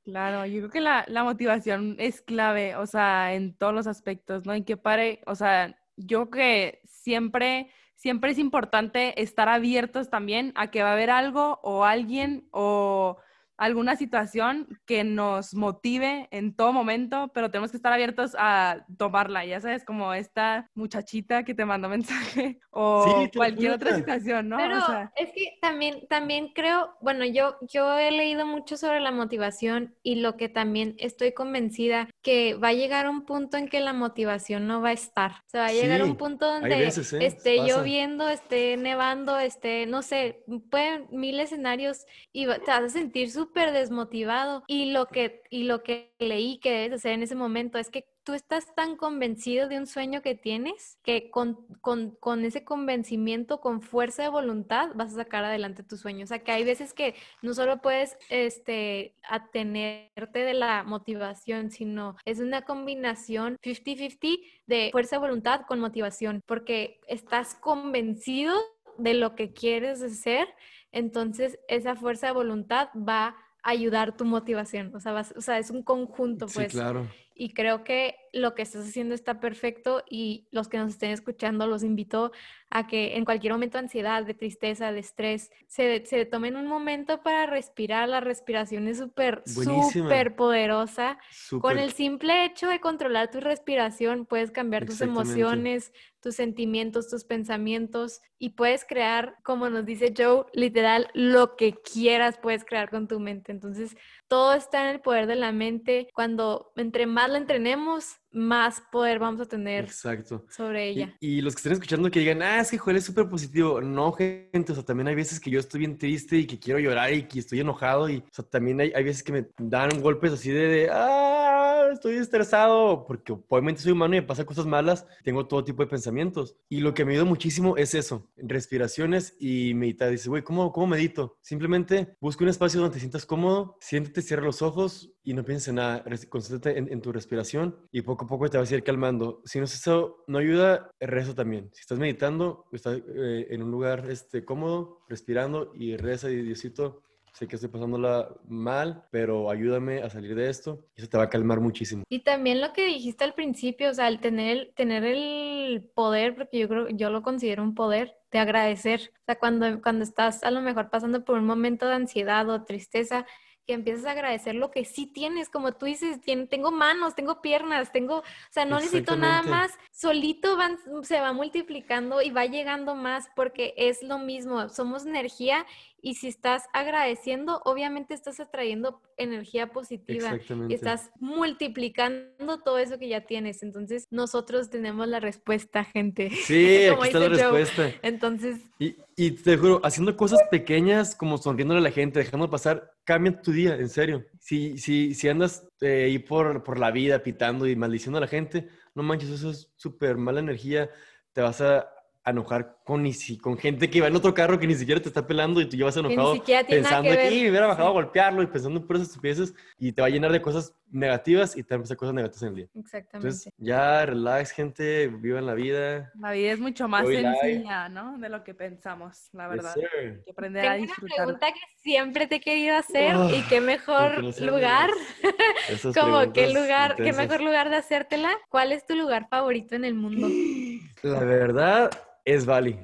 Claro, 0.03 0.45
yo 0.45 0.59
creo 0.59 0.69
que 0.69 0.81
la, 0.81 1.03
la 1.07 1.23
motivación 1.23 1.95
es 1.97 2.21
clave, 2.21 2.75
o 2.75 2.85
sea, 2.85 3.33
en 3.33 3.55
todos 3.57 3.73
los 3.73 3.87
aspectos, 3.87 4.45
¿no? 4.45 4.55
Y 4.55 4.63
que 4.63 4.77
pare, 4.77 5.21
o 5.25 5.33
sea, 5.33 5.75
yo 5.97 6.29
creo 6.29 6.43
que 6.75 6.81
siempre, 6.85 7.71
siempre 7.95 8.29
es 8.31 8.37
importante 8.37 9.19
estar 9.19 9.49
abiertos 9.49 10.09
también 10.11 10.51
a 10.55 10.69
que 10.69 10.83
va 10.83 10.89
a 10.89 10.93
haber 10.93 11.09
algo 11.09 11.59
o 11.63 11.85
alguien 11.85 12.47
o 12.51 13.17
alguna 13.57 13.95
situación 13.95 14.67
que 14.85 15.03
nos 15.03 15.53
motive 15.53 16.27
en 16.31 16.55
todo 16.55 16.73
momento, 16.73 17.31
pero 17.33 17.49
tenemos 17.49 17.71
que 17.71 17.77
estar 17.77 17.93
abiertos 17.93 18.35
a 18.37 18.85
tomarla, 18.97 19.45
ya 19.45 19.61
sabes, 19.61 19.85
como 19.85 20.13
esta 20.13 20.69
muchachita 20.73 21.43
que 21.43 21.53
te 21.53 21.65
mandó 21.65 21.89
mensaje 21.95 22.59
o 22.71 23.27
cualquier 23.33 23.71
otra 23.71 23.95
situación, 23.95 24.49
¿no? 24.49 24.57
Pero 24.57 24.77
es 25.15 25.31
que 25.31 25.57
también, 25.61 26.05
también 26.07 26.51
creo, 26.53 26.95
bueno, 27.01 27.25
yo, 27.25 27.57
yo 27.61 27.97
he 27.97 28.11
leído 28.11 28.45
mucho 28.45 28.77
sobre 28.77 28.99
la 28.99 29.11
motivación 29.11 29.95
y 30.03 30.15
lo 30.15 30.35
que 30.37 30.49
también 30.49 30.95
estoy 30.97 31.33
convencida 31.33 32.09
que 32.21 32.55
va 32.55 32.69
a 32.69 32.73
llegar 32.73 33.09
un 33.09 33.25
punto 33.25 33.57
en 33.57 33.67
que 33.67 33.79
la 33.79 33.93
motivación 33.93 34.67
no 34.67 34.81
va 34.81 34.89
a 34.89 34.93
estar. 34.93 35.31
O 35.31 35.49
sea, 35.49 35.61
va 35.61 35.67
a 35.67 35.73
llegar 35.73 36.03
un 36.03 36.17
punto 36.17 36.45
donde 36.47 36.83
¿eh? 36.83 36.91
esté 37.21 37.57
lloviendo, 37.65 38.27
esté 38.27 38.77
nevando, 38.77 39.37
esté, 39.39 39.85
no 39.85 40.01
sé, 40.01 40.43
pueden 40.69 41.07
mil 41.11 41.39
escenarios 41.39 42.05
y 42.31 42.45
te 42.45 42.65
vas 42.67 42.83
a 42.83 42.89
sentir 42.89 43.31
súper 43.45 43.71
desmotivado. 43.71 44.63
Y 44.67 44.91
lo 44.91 45.07
que, 45.07 45.43
y 45.49 45.63
lo 45.63 45.83
que 45.83 46.13
leí 46.19 46.59
que 46.59 46.71
debes 46.71 46.93
hacer 46.93 47.13
en 47.13 47.23
ese 47.23 47.35
momento 47.35 47.77
es 47.77 47.89
que 47.89 48.05
tú 48.23 48.33
estás 48.33 48.73
tan 48.73 48.97
convencido 48.97 49.69
de 49.69 49.77
un 49.77 49.85
sueño 49.85 50.23
que 50.23 50.33
tienes 50.33 50.97
que 51.03 51.29
con, 51.29 51.67
con, 51.81 52.11
con, 52.19 52.43
ese 52.43 52.63
convencimiento, 52.63 53.61
con 53.61 53.81
fuerza 53.81 54.23
de 54.23 54.29
voluntad, 54.29 54.89
vas 54.95 55.13
a 55.13 55.17
sacar 55.17 55.45
adelante 55.45 55.83
tu 55.83 55.95
sueño. 55.95 56.23
O 56.23 56.27
sea, 56.27 56.39
que 56.39 56.51
hay 56.51 56.63
veces 56.63 56.93
que 56.93 57.13
no 57.43 57.53
solo 57.53 57.81
puedes 57.81 58.17
este, 58.29 59.15
atenerte 59.29 60.39
de 60.39 60.53
la 60.55 60.83
motivación, 60.83 61.69
sino 61.69 62.15
es 62.25 62.39
una 62.39 62.63
combinación 62.63 63.57
50-50 63.61 64.39
de 64.65 64.89
fuerza 64.91 65.17
de 65.17 65.19
voluntad 65.19 65.61
con 65.67 65.79
motivación, 65.79 66.41
porque 66.47 66.99
estás 67.07 67.53
convencido 67.53 68.55
de 68.97 69.13
lo 69.13 69.35
que 69.35 69.53
quieres 69.53 70.01
hacer, 70.01 70.47
entonces 70.95 71.59
esa 71.67 71.95
fuerza 71.95 72.27
de 72.27 72.33
voluntad 72.33 72.87
va 72.95 73.35
a 73.61 73.69
ayudar 73.69 74.15
tu 74.15 74.23
motivación. 74.25 74.95
O 74.95 74.99
sea, 74.99 75.13
o 75.13 75.41
sea 75.41 75.59
es 75.59 75.69
un 75.69 75.83
conjunto, 75.83 76.47
pues. 76.47 76.71
Sí, 76.71 76.77
claro. 76.77 77.07
Y 77.37 77.53
creo 77.53 77.83
que 77.83 78.15
lo 78.31 78.55
que 78.55 78.61
estás 78.61 78.87
haciendo 78.87 79.13
está 79.13 79.41
perfecto 79.41 80.05
y 80.09 80.47
los 80.51 80.69
que 80.69 80.77
nos 80.77 80.91
estén 80.91 81.11
escuchando 81.11 81.67
los 81.67 81.83
invito 81.83 82.31
a 82.69 82.87
que 82.87 83.17
en 83.17 83.25
cualquier 83.25 83.51
momento 83.51 83.77
de 83.77 83.83
ansiedad, 83.83 84.23
de 84.23 84.33
tristeza, 84.33 84.93
de 84.93 84.99
estrés, 84.99 85.51
se, 85.67 86.05
se 86.05 86.25
tomen 86.25 86.55
un 86.55 86.67
momento 86.67 87.23
para 87.23 87.45
respirar. 87.45 88.07
La 88.07 88.21
respiración 88.21 88.87
es 88.87 88.99
súper, 88.99 89.43
súper 89.45 90.37
poderosa. 90.37 91.17
Con 91.59 91.77
el 91.77 91.91
simple 91.91 92.45
hecho 92.45 92.69
de 92.69 92.79
controlar 92.79 93.29
tu 93.31 93.41
respiración, 93.41 94.25
puedes 94.25 94.51
cambiar 94.51 94.85
tus 94.85 95.01
emociones, 95.01 95.91
tus 96.25 96.37
sentimientos, 96.37 97.07
tus 97.07 97.23
pensamientos 97.23 98.19
y 98.39 98.49
puedes 98.49 98.83
crear, 98.83 99.37
como 99.43 99.69
nos 99.69 99.85
dice 99.85 100.11
Joe, 100.17 100.45
literal, 100.53 101.07
lo 101.13 101.55
que 101.55 101.75
quieras 101.75 102.39
puedes 102.41 102.65
crear 102.65 102.89
con 102.89 103.07
tu 103.07 103.19
mente. 103.19 103.51
Entonces, 103.51 103.95
todo 104.27 104.53
está 104.53 104.89
en 104.89 104.95
el 104.95 105.01
poder 105.01 105.27
de 105.27 105.35
la 105.35 105.51
mente. 105.51 106.07
Cuando 106.13 106.71
entre 106.75 107.05
más 107.05 107.29
la 107.29 107.37
entrenemos, 107.37 108.17
más 108.31 108.81
poder 108.91 109.17
vamos 109.17 109.39
a 109.39 109.45
tener 109.45 109.85
Exacto. 109.85 110.45
sobre 110.49 110.89
ella. 110.89 111.15
Y, 111.19 111.41
los 111.41 111.55
que 111.55 111.59
estén 111.59 111.73
escuchando 111.73 112.11
que 112.11 112.19
digan, 112.19 112.41
ah, 112.41 112.59
es 112.59 112.69
que 112.69 112.77
Joel 112.77 112.97
es 112.97 113.05
súper 113.05 113.29
positivo. 113.29 113.81
No, 113.81 114.11
gente, 114.11 114.71
o 114.71 114.75
sea, 114.75 114.83
también 114.83 115.07
hay 115.07 115.15
veces 115.15 115.39
que 115.39 115.49
yo 115.49 115.59
estoy 115.59 115.79
bien 115.79 115.97
triste 115.97 116.37
y 116.37 116.45
que 116.45 116.59
quiero 116.59 116.79
llorar 116.79 117.13
y 117.13 117.23
que 117.23 117.39
estoy 117.39 117.61
enojado. 117.61 118.09
Y, 118.09 118.17
o 118.17 118.33
sea, 118.33 118.45
también 118.45 118.81
hay, 118.81 118.91
hay 118.93 119.03
veces 119.03 119.23
que 119.23 119.31
me 119.31 119.47
dan 119.57 120.01
golpes 120.01 120.33
así 120.33 120.51
de, 120.51 120.67
de 120.67 120.89
ah, 120.91 121.89
estoy 121.93 122.15
estresado, 122.15 123.05
porque 123.05 123.33
obviamente 123.47 123.81
soy 123.81 123.93
humano 123.93 124.15
y 124.15 124.21
me 124.21 124.27
pasan 124.27 124.45
cosas 124.45 124.65
malas, 124.65 125.05
tengo 125.23 125.47
todo 125.47 125.63
tipo 125.63 125.83
de 125.83 125.89
pensamientos. 125.89 126.55
Y 126.69 126.81
lo 126.81 126.93
que 126.93 127.05
me 127.05 127.13
ayuda 127.13 127.25
muchísimo 127.25 127.77
es 127.77 127.95
eso, 127.95 128.29
respiraciones 128.37 129.35
y 129.39 129.73
meditar. 129.73 130.09
Dice, 130.11 130.29
güey, 130.29 130.43
¿cómo, 130.43 130.71
¿cómo 130.71 130.87
medito? 130.87 131.37
Simplemente 131.41 132.15
busca 132.19 132.43
un 132.43 132.49
espacio 132.49 132.79
donde 132.79 132.93
te 132.93 132.99
sientas 132.99 133.25
cómodo, 133.25 133.77
siéntate, 133.79 134.14
cierra 134.21 134.43
los 134.43 134.61
ojos 134.61 135.11
y 135.23 135.33
no 135.33 135.43
pienses 135.43 135.69
en 135.69 135.75
nada, 135.75 136.03
concéntrate 136.29 136.77
en, 136.77 137.01
tu 137.01 137.11
respiración 137.11 137.75
y 137.91 138.01
poco 138.01 138.25
a 138.25 138.27
poco 138.27 138.49
te 138.49 138.57
vas 138.57 138.71
a 138.71 138.75
ir 138.75 138.83
calmando. 138.83 139.41
Si 139.45 139.59
no 139.59 139.65
eso 139.65 140.23
no 140.27 140.37
ayuda, 140.37 140.91
rezo 140.99 141.35
también. 141.35 141.69
Si 141.73 141.81
estás 141.81 141.99
meditando, 141.99 142.65
estás 142.71 142.97
eh, 142.97 143.47
en 143.49 143.63
un 143.63 143.71
lugar 143.71 144.09
este, 144.09 144.45
cómodo, 144.45 144.99
respirando 145.09 145.71
y 145.75 145.97
reza 145.97 146.29
y 146.29 146.41
Diosito, 146.41 147.03
sé 147.35 147.47
que 147.47 147.57
estoy 147.57 147.69
pasándola 147.69 148.29
mal, 148.47 149.03
pero 149.11 149.49
ayúdame 149.51 150.01
a 150.01 150.09
salir 150.09 150.35
de 150.35 150.49
esto 150.49 150.85
eso 150.95 151.09
te 151.09 151.17
va 151.17 151.23
a 151.23 151.29
calmar 151.29 151.59
muchísimo. 151.59 152.03
Y 152.09 152.23
también 152.23 152.61
lo 152.61 152.71
que 152.71 152.85
dijiste 152.85 153.25
al 153.25 153.33
principio, 153.33 153.89
o 153.89 153.93
sea, 153.93 154.07
el 154.07 154.21
tener, 154.21 154.71
tener 154.75 155.03
el 155.03 155.83
poder, 155.93 156.35
porque 156.35 156.59
yo 156.59 156.69
creo, 156.69 156.89
yo 156.89 157.09
lo 157.09 157.21
considero 157.21 157.61
un 157.61 157.75
poder 157.75 158.15
de 158.31 158.39
agradecer. 158.39 159.11
O 159.21 159.25
sea, 159.25 159.37
cuando, 159.37 159.81
cuando 159.81 160.03
estás 160.03 160.43
a 160.43 160.51
lo 160.51 160.61
mejor 160.61 160.89
pasando 160.89 161.25
por 161.25 161.37
un 161.37 161.45
momento 161.45 161.87
de 161.87 161.95
ansiedad 161.95 162.49
o 162.49 162.63
tristeza, 162.63 163.25
que 163.65 163.73
empiezas 163.73 164.05
a 164.05 164.11
agradecer 164.11 164.55
lo 164.55 164.71
que 164.71 164.85
sí 164.85 165.07
tienes, 165.07 165.49
como 165.49 165.73
tú 165.73 165.85
dices, 165.85 166.19
tengo 166.49 166.71
manos, 166.71 167.15
tengo 167.15 167.41
piernas, 167.41 167.91
tengo, 167.91 168.17
o 168.17 168.23
sea, 168.51 168.65
no 168.65 168.77
necesito 168.79 169.15
nada 169.15 169.43
más, 169.43 169.71
solito 169.91 170.57
van, 170.57 170.77
se 171.03 171.19
va 171.19 171.33
multiplicando 171.33 172.21
y 172.21 172.29
va 172.29 172.45
llegando 172.45 172.95
más 172.95 173.27
porque 173.35 173.73
es 173.77 174.03
lo 174.03 174.19
mismo, 174.19 174.69
somos 174.69 175.05
energía 175.05 175.65
y 176.05 176.13
si 176.13 176.27
estás 176.27 176.65
agradeciendo, 176.71 177.63
obviamente 177.65 178.13
estás 178.13 178.39
atrayendo 178.39 179.01
energía 179.17 179.71
positiva 179.71 180.37
y 180.69 180.73
estás 180.75 181.09
multiplicando 181.19 182.59
todo 182.59 182.77
eso 182.77 182.99
que 182.99 183.07
ya 183.07 183.21
tienes. 183.21 183.63
Entonces, 183.63 184.07
nosotros 184.11 184.69
tenemos 184.69 185.07
la 185.07 185.19
respuesta, 185.19 185.83
gente. 185.83 186.29
Sí, 186.29 186.85
aquí 186.91 187.07
está 187.07 187.19
la 187.19 187.29
respuesta. 187.29 187.91
Entonces... 188.03 188.59
Y, 188.77 188.97
y, 189.15 189.31
te 189.31 189.57
juro, 189.57 189.81
haciendo 189.83 190.15
cosas 190.15 190.41
pequeñas 190.51 191.15
como 191.15 191.39
sonriéndole 191.39 191.79
a 191.79 191.83
la 191.83 191.91
gente, 191.91 192.19
dejando 192.19 192.51
pasar, 192.51 192.94
cambia 193.05 193.41
tu 193.41 193.51
día, 193.51 193.75
en 193.75 193.89
serio. 193.89 194.25
Si, 194.39 194.77
si, 194.77 195.13
si 195.13 195.29
andas 195.29 195.65
eh, 195.79 196.05
ahí 196.05 196.19
por, 196.19 196.63
por 196.63 196.77
la 196.77 196.91
vida 196.91 197.23
pitando 197.23 197.67
y 197.67 197.75
maldiciendo 197.75 198.17
a 198.17 198.21
la 198.21 198.27
gente, 198.27 198.67
no 198.93 199.03
manches, 199.03 199.29
eso 199.29 199.51
es 199.51 199.71
súper 199.77 200.17
mala 200.17 200.41
energía. 200.41 200.89
Te 201.31 201.41
vas 201.41 201.61
a 201.61 201.89
a 202.25 202.31
enojar 202.31 202.79
con, 202.83 203.07
con 203.39 203.57
gente 203.57 203.87
que 203.87 204.01
va 204.01 204.07
en 204.07 204.15
otro 204.15 204.33
carro 204.33 204.57
que 204.57 204.65
ni 204.65 204.73
siquiera 204.73 204.99
te 204.99 205.07
está 205.07 205.27
pelando 205.27 205.61
y 205.61 205.69
tú 205.69 205.77
llevas 205.77 205.95
enojado 205.95 206.33
pensando 206.67 207.11
que, 207.11 207.29
me 207.29 207.49
hubiera 207.51 207.67
bajado 207.67 207.89
a 207.89 207.91
golpearlo 207.91 208.41
y 208.41 208.47
pensando 208.47 208.79
en 208.79 208.95
esas 208.95 209.09
estupideces 209.09 209.53
y 209.77 209.91
te 209.91 210.01
va 210.01 210.07
a 210.07 210.09
llenar 210.09 210.31
de 210.31 210.41
cosas 210.41 210.73
negativas 210.91 211.57
y 211.57 211.63
te 211.63 211.73
van 211.73 211.73
a 211.73 211.81
empezar 211.81 211.97
cosas 211.97 212.15
negativas 212.15 212.43
en 212.43 212.49
el 212.49 212.55
día. 212.55 212.67
Exactamente. 212.75 213.27
Entonces, 213.27 213.53
ya 213.57 214.05
relax, 214.05 214.51
gente, 214.51 215.07
vivan 215.07 215.45
la 215.45 215.53
vida. 215.53 216.11
La 216.19 216.31
vida 216.31 216.51
es 216.51 216.59
mucho 216.59 216.87
más 216.87 217.07
sencilla, 217.07 217.89
¿no? 217.89 218.17
De 218.17 218.29
lo 218.29 218.43
que 218.43 218.53
pensamos, 218.53 219.29
la 219.33 219.47
verdad. 219.47 219.73
Hay 219.75 220.21
que 220.23 220.31
aprender 220.31 220.67
a 220.67 220.75
disfrutar. 220.75 221.25
una 221.25 221.37
pregunta 221.39 221.47
que 221.47 221.81
siempre 221.81 222.27
te 222.27 222.35
he 222.35 222.41
querido 222.41 222.75
hacer 222.75 223.15
y 223.33 223.41
qué 223.47 223.61
mejor 223.61 224.23
lugar, 224.41 224.89
como 225.93 226.33
qué 226.33 226.53
lugar, 226.53 226.95
qué 226.95 227.13
mejor 227.13 227.41
lugar 227.41 227.69
de 227.69 227.77
hacértela. 227.77 228.31
¿Cuál 228.49 228.71
es 228.71 228.85
tu 228.85 228.95
lugar 228.95 229.27
favorito 229.29 229.75
en 229.75 229.85
el 229.85 229.95
mundo? 229.95 230.27
La 231.03 231.19
verdad 231.19 231.91
es 232.23 232.45
Bali. 232.45 232.79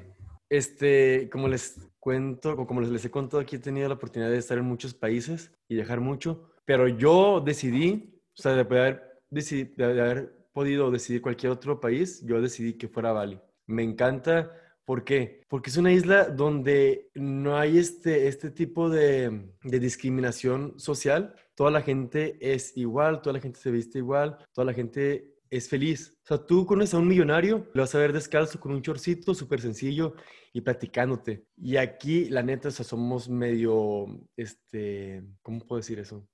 Este, 0.48 1.30
como 1.30 1.48
les 1.48 1.80
cuento, 1.98 2.56
como 2.66 2.80
les, 2.80 3.04
he 3.04 3.10
contado, 3.10 3.40
aquí 3.40 3.56
he 3.56 3.58
tenido 3.58 3.88
la 3.88 3.94
oportunidad 3.94 4.30
de 4.30 4.38
estar 4.38 4.58
en 4.58 4.64
muchos 4.64 4.92
países 4.92 5.52
y 5.68 5.76
viajar 5.76 6.00
mucho, 6.00 6.51
pero 6.64 6.88
yo 6.88 7.40
decidí, 7.40 8.20
o 8.36 8.42
sea, 8.42 8.52
de 8.54 8.60
haber, 8.60 9.02
de 9.30 9.84
haber 9.84 10.42
podido 10.52 10.90
decidir 10.90 11.22
cualquier 11.22 11.52
otro 11.52 11.80
país, 11.80 12.22
yo 12.24 12.40
decidí 12.40 12.74
que 12.74 12.88
fuera 12.88 13.12
Bali. 13.12 13.40
Me 13.66 13.82
encanta. 13.82 14.58
¿Por 14.84 15.04
qué? 15.04 15.44
Porque 15.48 15.70
es 15.70 15.76
una 15.76 15.92
isla 15.92 16.24
donde 16.24 17.10
no 17.14 17.56
hay 17.56 17.78
este, 17.78 18.26
este 18.26 18.50
tipo 18.50 18.90
de, 18.90 19.52
de 19.62 19.78
discriminación 19.78 20.78
social. 20.78 21.36
Toda 21.54 21.70
la 21.70 21.82
gente 21.82 22.36
es 22.40 22.76
igual, 22.76 23.22
toda 23.22 23.34
la 23.34 23.40
gente 23.40 23.60
se 23.60 23.70
viste 23.70 23.98
igual, 23.98 24.38
toda 24.52 24.64
la 24.64 24.74
gente 24.74 25.36
es 25.52 25.68
feliz. 25.68 26.18
O 26.24 26.26
sea, 26.26 26.38
tú 26.46 26.66
conoces 26.66 26.94
a 26.94 26.98
un 26.98 27.06
millonario, 27.06 27.70
lo 27.74 27.82
vas 27.82 27.94
a 27.94 27.98
ver 27.98 28.12
descalzo 28.12 28.58
con 28.58 28.72
un 28.72 28.82
chorcito 28.82 29.34
súper 29.34 29.60
sencillo 29.60 30.14
y 30.52 30.62
platicándote. 30.62 31.44
Y 31.56 31.76
aquí, 31.76 32.24
la 32.30 32.42
neta, 32.42 32.68
o 32.68 32.70
sea, 32.70 32.84
somos 32.84 33.28
medio, 33.28 34.06
este, 34.36 35.22
¿cómo 35.42 35.60
puedo 35.60 35.80
decir 35.80 35.98
eso? 35.98 36.26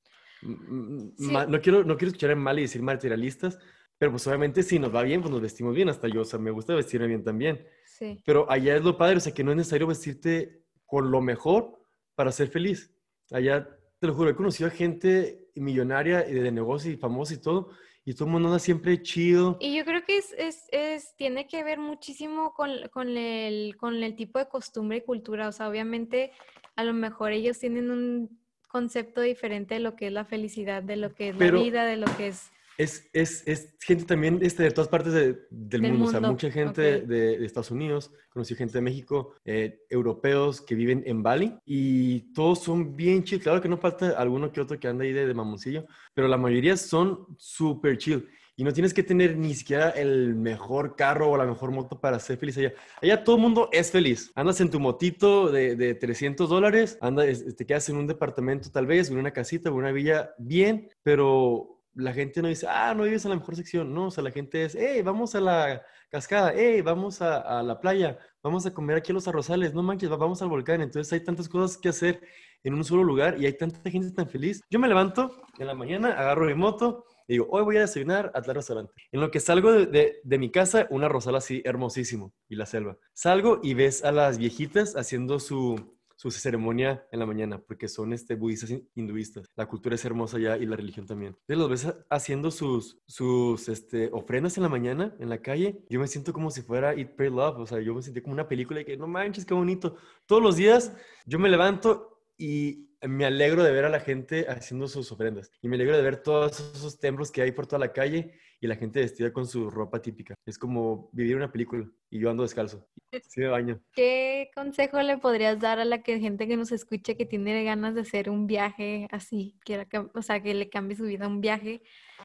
No, 0.43 1.61
quiero, 1.61 1.85
no 1.85 1.97
quiero 1.97 2.09
escuchar 2.09 2.31
en 2.31 2.39
mal 2.39 2.59
y 2.59 2.63
decir 2.63 2.83
materialistas, 2.83 3.59
pero 3.99 4.13
pues 4.13 4.27
obviamente 4.27 4.63
si 4.63 4.79
nos 4.79 4.95
va 4.95 5.03
bien, 5.03 5.21
pues 5.21 5.33
nos 5.33 5.41
vestimos 5.41 5.75
bien. 5.75 5.89
Hasta 5.89 6.09
yo, 6.09 6.23
o 6.23 6.25
sea, 6.25 6.39
me 6.39 6.51
gusta 6.51 6.75
vestirme 6.75 7.07
bien 7.09 7.25
también. 7.25 7.67
Sí. 7.87 8.21
Pero 8.25 8.51
allá 8.51 8.77
es 8.77 8.85
lo 8.85 8.97
padre, 8.97 9.17
o 9.17 9.21
sea, 9.21 9.35
que 9.35 9.45
no 9.45 9.51
es 9.51 9.57
necesario 9.57 9.87
vestirte 9.87 10.65
con 10.87 11.11
lo 11.11 11.21
mejor 11.21 11.79
para 12.15 12.33
ser 12.33 12.49
feliz. 12.49 12.95
Allá, 13.31 13.69
te 13.99 14.07
lo 14.07 14.15
juro, 14.15 14.31
he 14.31 14.37
conocido 14.37 14.69
a 14.69 14.73
gente 14.73 15.51
millonaria 15.55 16.29
y 16.29 16.35
de 16.35 16.53
negocio 16.53 16.91
y 16.91 16.97
famosa 16.97 17.35
y 17.35 17.39
todo, 17.39 17.71
y 18.05 18.15
todo 18.15 18.25
el 18.25 18.31
mundo 18.31 18.49
anda 18.49 18.59
siempre 18.59 19.03
chido. 19.03 19.59
Y 19.61 19.77
yo 19.77 19.85
creo 19.85 20.03
que 20.05 20.17
es, 20.17 20.35
es, 20.39 20.65
es 20.71 21.15
tiene 21.17 21.47
que 21.47 21.63
ver 21.63 21.79
muchísimo 21.79 22.55
con, 22.55 22.71
con, 22.91 23.09
el, 23.17 23.77
con 23.77 24.03
el 24.03 24.17
tipo 24.17 24.39
de 24.39 24.49
costumbre 24.49 24.99
y 24.99 25.03
cultura. 25.03 25.49
O 25.49 25.53
sea, 25.53 25.69
obviamente, 25.69 26.33
a 26.77 26.85
lo 26.85 26.95
mejor 26.95 27.33
ellos 27.33 27.59
tienen 27.59 27.91
un 27.91 28.41
concepto 28.69 29.21
diferente 29.23 29.75
de 29.75 29.81
lo 29.81 29.97
que 29.97 30.07
es 30.09 30.13
la 30.13 30.25
felicidad, 30.25 30.83
de 30.83 30.97
lo 30.97 31.15
que 31.15 31.31
es 31.31 31.37
la 31.37 31.51
vida, 31.51 31.85
de 31.85 31.97
lo 31.97 32.07
que 32.17 32.29
es 32.29 32.51
Es, 32.77 33.11
es, 33.13 33.43
es 33.49 33.75
gente 33.81 34.05
también 34.05 34.39
este, 34.41 34.63
de 34.63 34.71
todas 34.71 34.89
partes 34.89 35.13
de- 35.13 35.33
del, 35.51 35.81
Del 35.83 35.93
mundo. 35.93 36.05
O 36.07 36.11
sea, 36.11 36.21
mundo, 36.21 36.33
mucha 36.35 36.49
gente 36.51 37.01
de 37.01 37.45
Estados 37.45 37.73
Unidos, 37.73 38.13
conocí 38.31 38.55
gente 38.55 38.75
de 38.75 38.83
México, 38.83 39.35
eh, 39.45 39.81
europeos 39.91 40.61
que 40.61 40.77
viven 40.77 41.03
en 41.05 41.23
Bali 41.25 41.57
y 41.67 42.33
todos 42.35 42.63
son 42.63 42.95
bien 42.95 43.25
chill. 43.25 43.41
Claro 43.41 43.61
que 43.61 43.69
no 43.69 43.79
falta 43.79 44.11
alguno 44.11 44.53
que 44.53 44.61
otro 44.61 44.79
que 44.79 44.87
anda 44.87 45.03
ahí 45.05 45.13
de, 45.13 45.27
de 45.27 45.35
mamoncillo, 45.35 45.87
pero 46.15 46.29
la 46.29 46.37
mayoría 46.37 46.77
son 46.77 47.27
súper 47.37 47.99
chill. 47.99 48.29
Y 48.59 48.65
no 48.65 48.73
tienes 48.73 48.93
que 48.93 49.05
tener 49.05 49.37
ni 49.37 49.55
siquiera 49.55 49.91
el 49.91 50.35
mejor 50.35 50.97
carro 50.97 51.31
o 51.31 51.37
la 51.37 51.45
mejor 51.47 51.71
moto 51.71 52.01
para 52.01 52.19
ser 52.19 52.39
feliz 52.39 52.59
allá. 52.59 52.73
Allá 53.01 53.23
todo 53.23 53.37
el 53.37 53.43
mundo 53.43 53.69
es 53.71 53.93
feliz. 53.93 54.33
Andas 54.35 54.61
en 54.61 54.69
tu 54.69 54.81
motito 54.81 55.49
de, 55.53 55.77
de 55.77 55.95
300 55.95 56.51
dólares, 56.51 56.99
andas, 57.01 57.45
te 57.57 57.65
quedas 57.65 57.89
en 57.89 57.97
un 57.97 58.09
departamento 58.09 58.69
tal 58.73 58.87
vez, 58.87 59.11
en 59.11 59.19
una 59.19 59.31
casita, 59.31 59.69
en 59.69 59.77
una 59.77 59.93
villa, 59.93 60.31
bien, 60.39 60.89
pero 61.05 61.81
la 61.95 62.13
gente 62.13 62.43
no 62.43 62.49
dice, 62.49 62.67
ah, 62.69 62.95
no 62.97 63.05
vives 63.05 63.25
en 63.25 63.31
la 63.31 63.37
mejor 63.37 63.55
sección. 63.55 63.95
No, 63.95 64.07
o 64.07 64.11
sea, 64.11 64.25
la 64.25 64.33
gente 64.33 64.65
es, 64.65 64.77
hey, 64.79 65.03
vamos 65.03 65.37
a 65.37 65.41
la 65.41 65.83
cascada, 66.11 66.53
hey, 66.53 66.81
vamos 66.83 67.23
a, 67.23 67.39
a 67.61 67.63
la 67.63 67.79
playa, 67.81 68.19
vamos 68.43 68.67
a 68.67 68.75
comer 68.75 68.97
aquí 68.97 69.13
a 69.13 69.15
los 69.15 69.29
arrozales, 69.29 69.73
no 69.73 69.85
manches, 69.85 70.11
va- 70.11 70.17
vamos 70.17 70.43
al 70.43 70.49
volcán. 70.49 70.81
Entonces 70.81 71.13
hay 71.13 71.21
tantas 71.25 71.49
cosas 71.49 71.77
que 71.79 71.91
hacer 71.91 72.21
en 72.65 72.75
un 72.75 72.83
solo 72.83 73.05
lugar 73.05 73.41
y 73.41 73.47
hay 73.47 73.53
tanta 73.57 73.89
gente 73.89 74.11
tan 74.11 74.29
feliz. 74.29 74.61
Yo 74.69 74.81
me 74.81 74.89
levanto 74.89 75.43
en 75.61 75.67
la 75.69 75.75
mañana, 75.75 76.09
agarro 76.13 76.47
mi 76.47 76.55
moto 76.55 77.05
y 77.29 77.35
digo, 77.35 77.47
hoy 77.51 77.63
voy 77.63 77.77
a 77.77 77.81
desayunar 77.83 78.33
a 78.35 78.43
tal 78.43 78.57
restaurante. 78.57 78.93
En 79.13 79.21
lo 79.21 79.31
que 79.31 79.39
salgo 79.39 79.71
de, 79.71 80.21
de- 80.25 80.39
mi 80.39 80.51
casa, 80.51 80.87
una 80.91 81.09
rosal 81.09 81.37
así 81.37 81.63
hermosísimo 81.65 82.33
y 82.49 82.57
la 82.57 82.67
selva. 82.67 82.97
Salgo 83.13 83.61
y 83.63 83.75
ves 83.75 84.03
a 84.05 84.11
las 84.13 84.39
viejitas 84.39 84.97
haciendo 84.97 85.39
su, 85.39 85.97
su 86.17 86.31
ceremonia 86.31 87.07
en 87.13 87.19
la 87.19 87.27
mañana, 87.27 87.59
porque 87.61 87.87
son 87.89 88.13
este, 88.13 88.35
budistas 88.35 88.71
hin- 88.71 88.89
hinduistas. 88.95 89.47
La 89.57 89.67
cultura 89.67 89.95
es 89.95 90.05
hermosa 90.05 90.39
ya 90.39 90.57
y 90.57 90.65
la 90.67 90.77
religión 90.77 91.07
también. 91.07 91.37
Entonces 91.47 91.59
los 91.59 91.69
ves 91.71 91.85
ha- 91.87 92.07
haciendo 92.09 92.51
sus, 92.51 92.99
sus 93.07 93.69
este, 93.69 94.09
ofrendas 94.13 94.57
en 94.57 94.63
la 94.63 94.69
mañana, 94.69 95.15
en 95.21 95.29
la 95.29 95.43
calle. 95.43 95.85
Yo 95.91 96.01
me 96.01 96.07
siento 96.09 96.33
como 96.33 96.51
si 96.51 96.63
fuera 96.63 96.95
Eat, 96.95 97.15
Pray, 97.15 97.31
Love. 97.31 97.59
O 97.59 97.67
sea, 97.67 97.81
yo 97.81 97.95
me 97.95 98.03
sentí 98.03 98.21
como 98.23 98.33
una 98.35 98.49
película 98.49 98.81
y 98.81 98.85
que 98.85 98.97
no 98.97 99.07
manches, 99.07 99.45
qué 99.45 99.55
bonito. 99.55 99.97
Todos 100.27 100.43
los 100.43 100.57
días 100.57 100.93
yo 101.27 101.39
me 101.39 101.49
levanto 101.51 102.23
y 102.39 102.88
me 103.03 103.25
alegro 103.25 103.63
de 103.63 103.73
ver 103.73 103.85
a 103.85 103.89
la 103.89 104.01
gente 104.01 104.47
haciendo 104.49 104.89
sus 104.89 105.13
ofrendas. 105.13 105.51
Y 105.63 105.69
me 105.69 105.77
alegro 105.77 105.97
de 105.97 106.03
ver 106.03 106.23
todos 106.23 106.59
esos 106.59 106.99
templos 106.99 107.31
que 107.31 107.43
hay 107.43 107.53
por 107.53 107.67
toda 107.67 107.79
la 107.79 107.93
calle 107.93 108.33
y 108.61 108.67
la 108.67 108.75
gente 108.77 109.01
vestida 109.01 109.33
con 109.33 109.47
su 109.47 109.71
ropa 109.71 110.03
típica. 110.03 110.35
Es 110.45 110.59
como 110.59 111.09
vivir 111.13 111.37
una 111.37 111.53
película 111.53 111.87
y 112.11 112.19
yo 112.19 112.31
ando 112.31 112.43
descalzo. 112.43 112.89
Sí 113.29 113.41
me 113.41 113.47
baño. 113.49 113.81
¿Qué 113.93 114.51
consejo 114.55 115.01
le 115.03 115.17
podrías 115.19 115.61
dar 115.61 115.79
a 115.79 115.85
la 115.85 116.03
que, 116.03 116.19
gente 116.19 116.49
que 116.49 116.57
nos 116.57 116.73
escuche 116.73 117.17
que 117.17 117.25
tiene 117.25 117.63
ganas 117.65 117.95
de 117.95 118.01
hacer 118.01 118.31
un 118.31 118.47
viaje 118.47 119.07
así, 119.13 119.57
cam- 119.65 120.11
o 120.15 120.23
sea, 120.23 120.43
que 120.43 120.55
le 120.55 120.69
cambie 120.69 120.97
su 120.97 121.05
vida 121.05 121.27
a 121.27 121.29
un 121.29 121.41
viaje? 121.41 121.83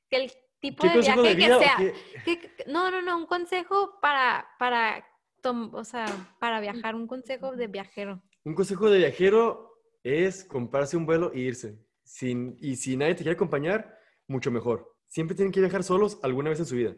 Que 0.09 0.17
el 0.23 0.31
tipo 0.59 0.83
¿Qué 0.83 0.89
de 0.89 0.99
viaje 1.01 1.21
de 1.21 1.29
que 1.29 1.35
vida 1.35 1.59
sea. 1.59 1.75
que- 1.77 1.93
que- 2.39 2.63
no, 2.67 2.89
no, 2.89 3.01
no, 3.01 3.17
un 3.17 3.27
consejo 3.27 3.99
para, 4.01 4.47
para, 4.57 5.05
o 5.43 5.83
sea, 5.83 6.05
para 6.39 6.59
viajar, 6.61 6.95
un 6.95 7.05
consejo 7.05 7.55
de 7.55 7.67
viajero. 7.67 8.23
Un 8.43 8.55
consejo 8.55 8.89
de 8.89 8.97
viajero 8.97 9.72
es 10.03 10.43
comprarse 10.43 10.97
un 10.97 11.05
vuelo 11.05 11.31
e 11.33 11.39
irse. 11.39 11.79
Sin, 12.03 12.57
y 12.59 12.75
si 12.75 12.97
nadie 12.97 13.15
te 13.15 13.23
quiere 13.23 13.35
acompañar, 13.35 13.97
mucho 14.27 14.51
mejor. 14.51 14.93
Siempre 15.07 15.35
tienen 15.35 15.51
que 15.51 15.59
viajar 15.59 15.83
solos 15.83 16.19
alguna 16.21 16.49
vez 16.49 16.59
en 16.59 16.65
su 16.65 16.75
vida. 16.75 16.95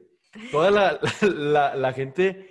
Toda 0.51 0.71
la, 0.71 0.99
la- 1.75 1.93
gente 1.93 2.49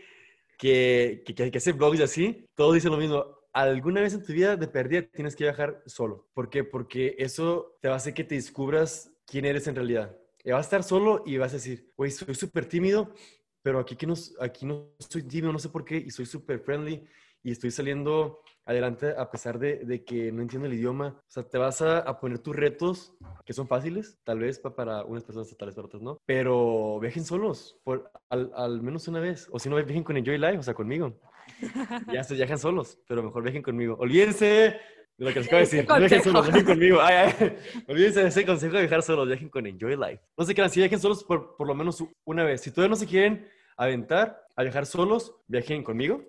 que, 0.59 1.23
que, 1.27 1.35
que 1.51 1.59
hace 1.59 1.73
vlogs 1.73 1.99
y 2.01 2.03
así, 2.03 2.47
todos 2.55 2.75
dicen 2.75 2.93
lo 2.93 2.99
mismo. 2.99 3.25
Alguna 3.53 4.01
vez 4.01 4.15
en 4.15 4.25
tu 4.25 4.33
vida 4.33 4.57
de 4.57 4.67
perdida 4.69 5.03
tienes 5.03 5.37
que 5.37 5.45
viajar 5.45 5.83
solo. 5.87 6.29
¿Por 6.35 6.51
qué? 6.51 6.65
Porque 6.65 7.15
eso 7.19 7.77
te 7.81 7.89
va 7.89 7.95
a 7.95 7.97
hacer 7.99 8.15
que 8.15 8.25
te 8.25 8.35
descubras 8.35 9.13
quién 9.27 9.45
eres 9.45 9.67
en 9.67 9.77
realidad. 9.77 10.17
Y 10.43 10.51
vas 10.51 10.59
a 10.59 10.69
estar 10.69 10.83
solo 10.83 11.23
y 11.25 11.37
vas 11.39 11.53
a 11.53 11.57
decir, 11.57 11.91
güey, 11.97 12.11
soy 12.11 12.35
súper 12.35 12.67
tímido, 12.67 13.15
pero 13.63 13.79
aquí, 13.79 13.97
que 13.97 14.07
no, 14.07 14.15
aquí 14.41 14.67
no 14.67 14.91
soy 14.99 15.23
tímido, 15.23 15.53
no 15.53 15.59
sé 15.59 15.69
por 15.71 15.85
qué, 15.85 15.97
y 15.97 16.11
soy 16.11 16.27
súper 16.27 16.61
friendly 16.61 17.03
y 17.43 17.53
estoy 17.53 17.71
saliendo 17.71 18.41
adelante 18.67 19.15
a 19.17 19.31
pesar 19.31 19.59
de, 19.59 19.85
de 19.85 20.05
que 20.05 20.33
no 20.33 20.43
entiendo 20.43 20.67
el 20.67 20.75
idioma. 20.75 21.17
O 21.19 21.31
sea, 21.31 21.43
te 21.43 21.59
vas 21.59 21.83
a, 21.83 21.99
a 21.99 22.19
poner 22.21 22.39
tus 22.39 22.57
retos, 22.57 23.13
que 23.45 23.53
son 23.53 23.69
fáciles, 23.69 24.19
tal 24.25 24.39
vez 24.39 24.59
pa- 24.59 24.75
para 24.75 25.05
unas 25.05 25.25
personas, 25.25 25.55
tal 25.57 25.67
vez 25.69 25.75
para 25.77 25.87
otras 25.87 26.03
no, 26.03 26.19
pero 26.27 26.99
viajen 27.01 27.25
solos, 27.25 27.79
por, 27.85 28.11
al, 28.31 28.51
al 28.55 28.81
menos 28.83 29.07
una 29.09 29.21
vez. 29.21 29.49
O 29.53 29.59
si 29.59 29.69
no, 29.69 29.77
viajen 29.77 30.03
con 30.05 30.17
Enjoy 30.17 30.39
Life, 30.39 30.59
o 30.59 30.63
sea, 30.63 30.75
conmigo. 30.75 31.15
Ya 32.13 32.25
se 32.25 32.35
viajan 32.35 32.59
solos, 32.59 32.99
pero 33.07 33.23
mejor 33.23 33.43
viajen 33.43 33.63
conmigo. 33.63 33.97
Olvídense 33.99 34.45
de 34.47 35.25
lo 35.25 35.33
que 35.33 35.41
les 35.41 35.47
acabo 35.49 35.59
de 35.59 35.65
decir. 35.65 35.85
No 35.89 35.99
viajen 35.99 36.23
solos, 36.23 36.47
viajen 36.47 36.65
conmigo. 36.65 37.01
Ay, 37.03 37.15
ay. 37.39 37.57
Olvídense 37.87 38.23
de 38.23 38.29
ese 38.29 38.47
consejo 38.47 38.75
de 38.77 38.81
viajar 38.81 39.03
solos, 39.03 39.29
viajen 39.29 39.49
con 39.51 39.67
Enjoy 39.67 39.97
Life. 39.97 40.21
No 40.39 40.45
se 40.45 40.55
crean, 40.55 40.71
si 40.71 40.81
viajen 40.81 40.99
solos 40.99 41.23
por, 41.23 41.55
por 41.57 41.67
lo 41.67 41.75
menos 41.75 42.03
una 42.25 42.45
vez. 42.45 42.63
Si 42.63 42.71
todavía 42.71 42.91
no 42.91 42.97
se 42.97 43.07
quieren 43.07 43.47
aventar 43.77 44.41
a 44.57 44.63
viajar 44.63 44.87
solos, 44.87 45.35
viajen 45.47 45.83
conmigo, 45.83 46.23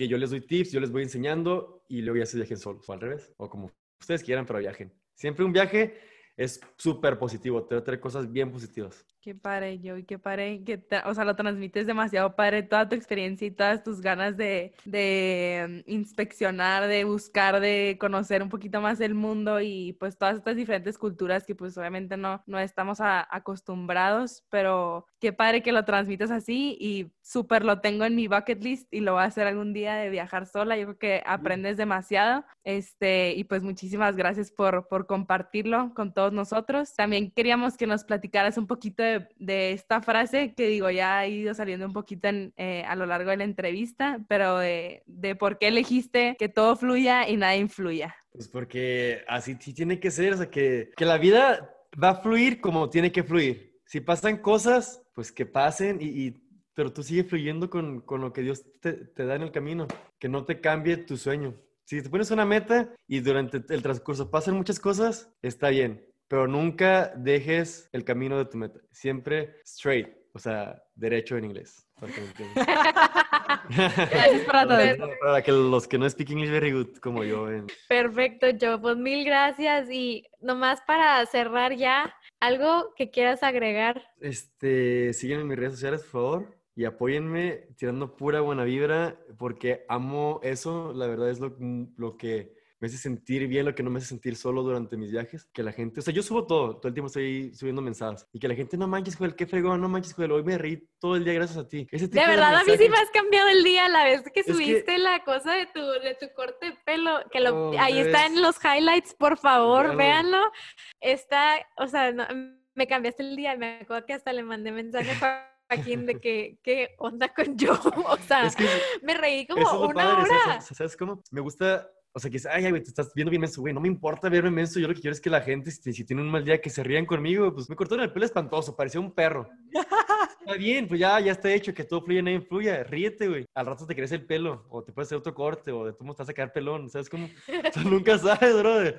que 0.00 0.08
yo 0.08 0.16
les 0.16 0.30
doy 0.30 0.40
tips, 0.40 0.72
yo 0.72 0.80
les 0.80 0.90
voy 0.90 1.02
enseñando 1.02 1.84
y 1.86 2.00
luego 2.00 2.18
ya 2.18 2.24
se 2.24 2.38
viajen 2.38 2.56
solos, 2.56 2.88
o 2.88 2.92
al 2.94 3.02
revés, 3.02 3.34
o 3.36 3.50
como 3.50 3.70
ustedes 4.00 4.22
quieran, 4.22 4.46
pero 4.46 4.58
viajen. 4.58 4.90
Siempre 5.12 5.44
un 5.44 5.52
viaje 5.52 6.00
es 6.38 6.58
súper 6.78 7.18
positivo, 7.18 7.66
te 7.66 7.74
va 7.74 7.82
a 7.82 7.84
traer 7.84 8.00
cosas 8.00 8.32
bien 8.32 8.50
positivas. 8.50 9.04
Qué 9.22 9.34
padre, 9.34 9.78
Joey, 9.84 10.04
qué 10.04 10.18
padre, 10.18 10.64
que 10.64 10.82
o 11.04 11.12
sea, 11.12 11.26
lo 11.26 11.36
transmites 11.36 11.86
demasiado 11.86 12.34
padre, 12.36 12.62
toda 12.62 12.88
tu 12.88 12.94
experiencia 12.96 13.46
y 13.46 13.50
todas 13.50 13.82
tus 13.84 14.00
ganas 14.00 14.38
de, 14.38 14.72
de 14.86 15.82
mm, 15.86 15.90
inspeccionar, 15.90 16.86
de 16.88 17.04
buscar, 17.04 17.60
de 17.60 17.98
conocer 18.00 18.42
un 18.42 18.48
poquito 18.48 18.80
más 18.80 18.98
el 19.02 19.12
mundo 19.12 19.60
y 19.60 19.92
pues 20.00 20.16
todas 20.16 20.36
estas 20.38 20.56
diferentes 20.56 20.96
culturas 20.96 21.44
que 21.44 21.54
pues 21.54 21.76
obviamente 21.76 22.16
no, 22.16 22.42
no 22.46 22.58
estamos 22.58 23.02
a- 23.02 23.28
acostumbrados, 23.30 24.42
pero 24.48 25.04
qué 25.20 25.34
padre 25.34 25.62
que 25.62 25.72
lo 25.72 25.84
transmites 25.84 26.30
así 26.30 26.78
y 26.80 27.12
súper 27.20 27.62
lo 27.62 27.82
tengo 27.82 28.06
en 28.06 28.14
mi 28.16 28.26
bucket 28.26 28.62
list 28.64 28.88
y 28.90 29.00
lo 29.00 29.12
voy 29.12 29.20
a 29.22 29.24
hacer 29.26 29.46
algún 29.46 29.74
día 29.74 29.96
de 29.96 30.08
viajar 30.08 30.46
sola, 30.46 30.78
yo 30.78 30.86
creo 30.86 30.98
que 30.98 31.22
aprendes 31.26 31.76
demasiado, 31.76 32.42
este, 32.64 33.34
y 33.36 33.44
pues 33.44 33.62
muchísimas 33.62 34.16
gracias 34.16 34.50
por, 34.50 34.88
por 34.88 35.06
compartirlo 35.06 35.92
con 35.94 36.14
todos 36.14 36.32
nosotros. 36.32 36.94
También 36.94 37.30
queríamos 37.30 37.76
que 37.76 37.86
nos 37.86 38.04
platicaras 38.04 38.56
un 38.56 38.66
poquito 38.66 39.02
de, 39.02 39.09
de 39.36 39.72
esta 39.72 40.00
frase 40.00 40.54
que 40.54 40.66
digo, 40.68 40.90
ya 40.90 41.18
ha 41.18 41.26
ido 41.26 41.54
saliendo 41.54 41.86
un 41.86 41.92
poquito 41.92 42.28
eh, 42.28 42.84
a 42.86 42.96
lo 42.96 43.06
largo 43.06 43.30
de 43.30 43.38
la 43.38 43.44
entrevista, 43.44 44.20
pero 44.28 44.58
de, 44.58 45.02
de 45.06 45.34
por 45.34 45.58
qué 45.58 45.68
elegiste 45.68 46.36
que 46.38 46.48
todo 46.48 46.76
fluya 46.76 47.28
y 47.28 47.36
nada 47.36 47.56
influya. 47.56 48.14
Pues 48.32 48.48
porque 48.48 49.24
así 49.28 49.56
sí 49.60 49.74
tiene 49.74 49.98
que 49.98 50.10
ser, 50.10 50.34
o 50.34 50.36
sea, 50.36 50.50
que, 50.50 50.90
que 50.96 51.04
la 51.04 51.18
vida 51.18 51.74
va 52.02 52.10
a 52.10 52.22
fluir 52.22 52.60
como 52.60 52.90
tiene 52.90 53.10
que 53.12 53.24
fluir. 53.24 53.80
Si 53.84 54.00
pasan 54.00 54.38
cosas, 54.38 55.02
pues 55.14 55.32
que 55.32 55.46
pasen, 55.46 55.98
y, 56.00 56.30
pero 56.74 56.92
tú 56.92 57.02
sigue 57.02 57.24
fluyendo 57.24 57.68
con, 57.68 58.00
con 58.02 58.20
lo 58.20 58.32
que 58.32 58.42
Dios 58.42 58.64
te, 58.80 58.92
te 58.92 59.24
da 59.24 59.34
en 59.34 59.42
el 59.42 59.52
camino, 59.52 59.88
que 60.18 60.28
no 60.28 60.44
te 60.44 60.60
cambie 60.60 60.96
tu 60.96 61.16
sueño. 61.16 61.54
Si 61.84 62.00
te 62.00 62.08
pones 62.08 62.30
una 62.30 62.46
meta 62.46 62.94
y 63.08 63.18
durante 63.18 63.62
el 63.74 63.82
transcurso 63.82 64.30
pasan 64.30 64.54
muchas 64.54 64.78
cosas, 64.78 65.34
está 65.42 65.70
bien, 65.70 66.06
pero 66.30 66.46
nunca 66.46 67.12
dejes 67.16 67.90
el 67.92 68.04
camino 68.04 68.38
de 68.38 68.44
tu 68.44 68.56
meta. 68.56 68.78
Siempre 68.92 69.56
straight, 69.64 70.06
o 70.32 70.38
sea, 70.38 70.80
derecho 70.94 71.36
en 71.36 71.46
inglés. 71.46 71.84
para 71.98 72.12
que. 72.12 72.22
Gracias 73.68 74.42
para 74.46 74.96
todo. 74.96 75.08
Para, 75.20 75.42
que 75.42 75.50
los 75.50 75.88
que 75.88 75.98
no 75.98 76.08
speak 76.08 76.30
English 76.30 76.50
very 76.50 76.70
good, 76.72 76.98
como 76.98 77.24
yo. 77.24 77.50
en- 77.50 77.66
Perfecto, 77.88 78.46
Joe. 78.60 78.78
Pues 78.78 78.96
mil 78.96 79.24
gracias. 79.24 79.90
Y 79.90 80.24
nomás 80.40 80.80
para 80.86 81.26
cerrar 81.26 81.74
ya, 81.74 82.14
algo 82.38 82.94
que 82.94 83.10
quieras 83.10 83.42
agregar. 83.42 84.00
Este, 84.20 85.12
síguenme 85.12 85.42
en 85.42 85.48
mis 85.48 85.58
redes 85.58 85.72
sociales, 85.72 86.02
por 86.02 86.10
favor, 86.10 86.56
y 86.76 86.84
apóyenme 86.84 87.66
tirando 87.76 88.14
pura 88.14 88.40
buena 88.40 88.62
vibra, 88.62 89.18
porque 89.36 89.84
amo 89.88 90.38
eso. 90.44 90.92
La 90.94 91.08
verdad 91.08 91.28
es 91.28 91.40
lo, 91.40 91.56
lo 91.96 92.16
que 92.16 92.54
me 92.80 92.86
hace 92.88 92.96
sentir 92.96 93.46
bien, 93.46 93.66
lo 93.66 93.74
que 93.74 93.82
no 93.82 93.90
me 93.90 93.98
hace 93.98 94.08
sentir 94.08 94.34
solo 94.36 94.62
durante 94.62 94.96
mis 94.96 95.12
viajes. 95.12 95.46
Que 95.52 95.62
la 95.62 95.70
gente, 95.72 96.00
o 96.00 96.02
sea, 96.02 96.14
yo 96.14 96.22
subo 96.22 96.46
todo, 96.46 96.76
todo 96.78 96.88
el 96.88 96.94
tiempo 96.94 97.08
estoy 97.08 97.54
subiendo 97.54 97.82
mensajes. 97.82 98.26
Y 98.32 98.38
que 98.40 98.48
la 98.48 98.54
gente, 98.54 98.76
no 98.78 98.88
manches, 98.88 99.16
Joel, 99.16 99.36
qué 99.36 99.46
fregón, 99.46 99.80
no 99.80 99.88
manches, 99.88 100.14
Joel, 100.14 100.32
hoy 100.32 100.42
me 100.42 100.56
reí 100.56 100.88
todo 100.98 101.16
el 101.16 101.24
día 101.24 101.34
gracias 101.34 101.58
a 101.58 101.68
ti. 101.68 101.86
Ese 101.90 102.08
tipo 102.08 102.20
De 102.22 102.26
verdad, 102.28 102.56
a 102.56 102.64
mí 102.64 102.72
sí 102.78 102.88
me 102.88 102.96
has 102.96 103.10
cambiado 103.10 103.48
el 103.48 103.62
día 103.62 103.88
la 103.88 104.04
vez 104.04 104.22
que 104.22 104.42
que- 104.42 104.44
subiste 104.52 104.96
la 104.98 105.22
cosa 105.24 105.52
de 105.54 105.66
tu, 105.66 105.80
de 105.80 106.16
tu 106.18 106.26
corte 106.34 106.70
de 106.70 106.76
pelo. 106.86 107.20
Que 107.30 107.40
lo, 107.40 107.70
Oh, 107.70 107.72
ahí 107.78 107.98
está 107.98 108.24
en 108.26 108.40
los 108.40 108.56
highlights, 108.64 109.14
por 109.14 109.36
favor, 109.38 109.94
Véanlo. 109.96 110.38
véanlo. 110.38 110.52
Está, 111.00 111.56
o 111.76 111.86
sea, 111.86 112.12
no- 112.12 112.26
me 112.74 112.86
cambiaste 112.86 113.22
el 113.22 113.36
día. 113.36 113.56
Me 113.56 113.80
acuerdo 113.82 114.06
que 114.06 114.14
hasta 114.14 114.32
le 114.32 114.42
mandé 114.42 114.72
mensaje 114.72 115.10
a 115.22 115.50
Joaquín 115.68 116.06
de 116.06 116.18
que, 116.20 116.58
¿qué 116.62 116.94
onda 116.98 117.28
con 117.34 117.56
yo? 117.58 117.72
O 118.08 118.16
sea, 118.26 118.46
Es 118.46 118.56
que 118.56 118.66
me 119.02 119.14
reí 119.14 119.46
como 119.46 119.62
es 119.62 119.72
una 119.72 119.94
padre, 119.94 120.22
hora. 120.30 120.44
¿sabes? 120.62 120.76
¿sabes 120.76 120.96
cómo? 120.96 121.22
Me 121.30 121.40
gusta, 121.40 121.88
o 122.12 122.18
sea, 122.18 122.30
que 122.30 122.38
es, 122.38 122.46
ay, 122.46 122.68
güey, 122.70 122.82
te 122.82 122.88
estás 122.88 123.12
viendo 123.14 123.30
bien 123.30 123.40
menso, 123.40 123.60
güey, 123.60 123.72
no 123.72 123.80
me 123.80 123.88
importa 123.88 124.28
verme 124.28 124.50
menso, 124.50 124.80
yo 124.80 124.88
lo 124.88 124.94
que 124.94 125.00
quiero 125.00 125.12
es 125.12 125.20
que 125.20 125.30
la 125.30 125.40
gente, 125.40 125.70
si, 125.70 125.92
si 125.92 126.04
tiene 126.04 126.22
un 126.22 126.30
mal 126.30 126.44
día, 126.44 126.60
que 126.60 126.70
se 126.70 126.82
rían 126.82 127.06
conmigo, 127.06 127.54
pues 127.54 127.68
me 127.68 127.76
cortaron 127.76 128.04
el 128.04 128.12
pelo 128.12 128.26
espantoso, 128.26 128.76
parecía 128.76 129.00
un 129.00 129.12
perro. 129.12 129.48
Está 130.40 130.54
bien, 130.54 130.88
pues 130.88 130.98
ya, 130.98 131.20
ya 131.20 131.32
está 131.32 131.52
hecho, 131.52 131.72
que 131.72 131.84
todo 131.84 132.02
fluya, 132.02 132.22
nadie 132.22 132.38
influya, 132.38 132.82
ríete, 132.82 133.28
güey. 133.28 133.46
Al 133.54 133.66
rato 133.66 133.86
te 133.86 133.94
crece 133.94 134.16
el 134.16 134.26
pelo, 134.26 134.66
o 134.70 134.82
te 134.82 134.90
puedes 134.90 135.06
hacer 135.06 135.18
otro 135.18 135.34
corte, 135.34 135.70
o 135.70 135.84
de 135.84 135.92
tú 135.92 136.10
estás 136.10 136.28
a 136.28 136.34
quedar 136.34 136.52
pelón, 136.52 136.88
¿sabes 136.88 137.08
cómo? 137.08 137.28
Tú 137.74 137.80
nunca 137.88 138.18
sabes, 138.18 138.58
brother. 138.58 138.98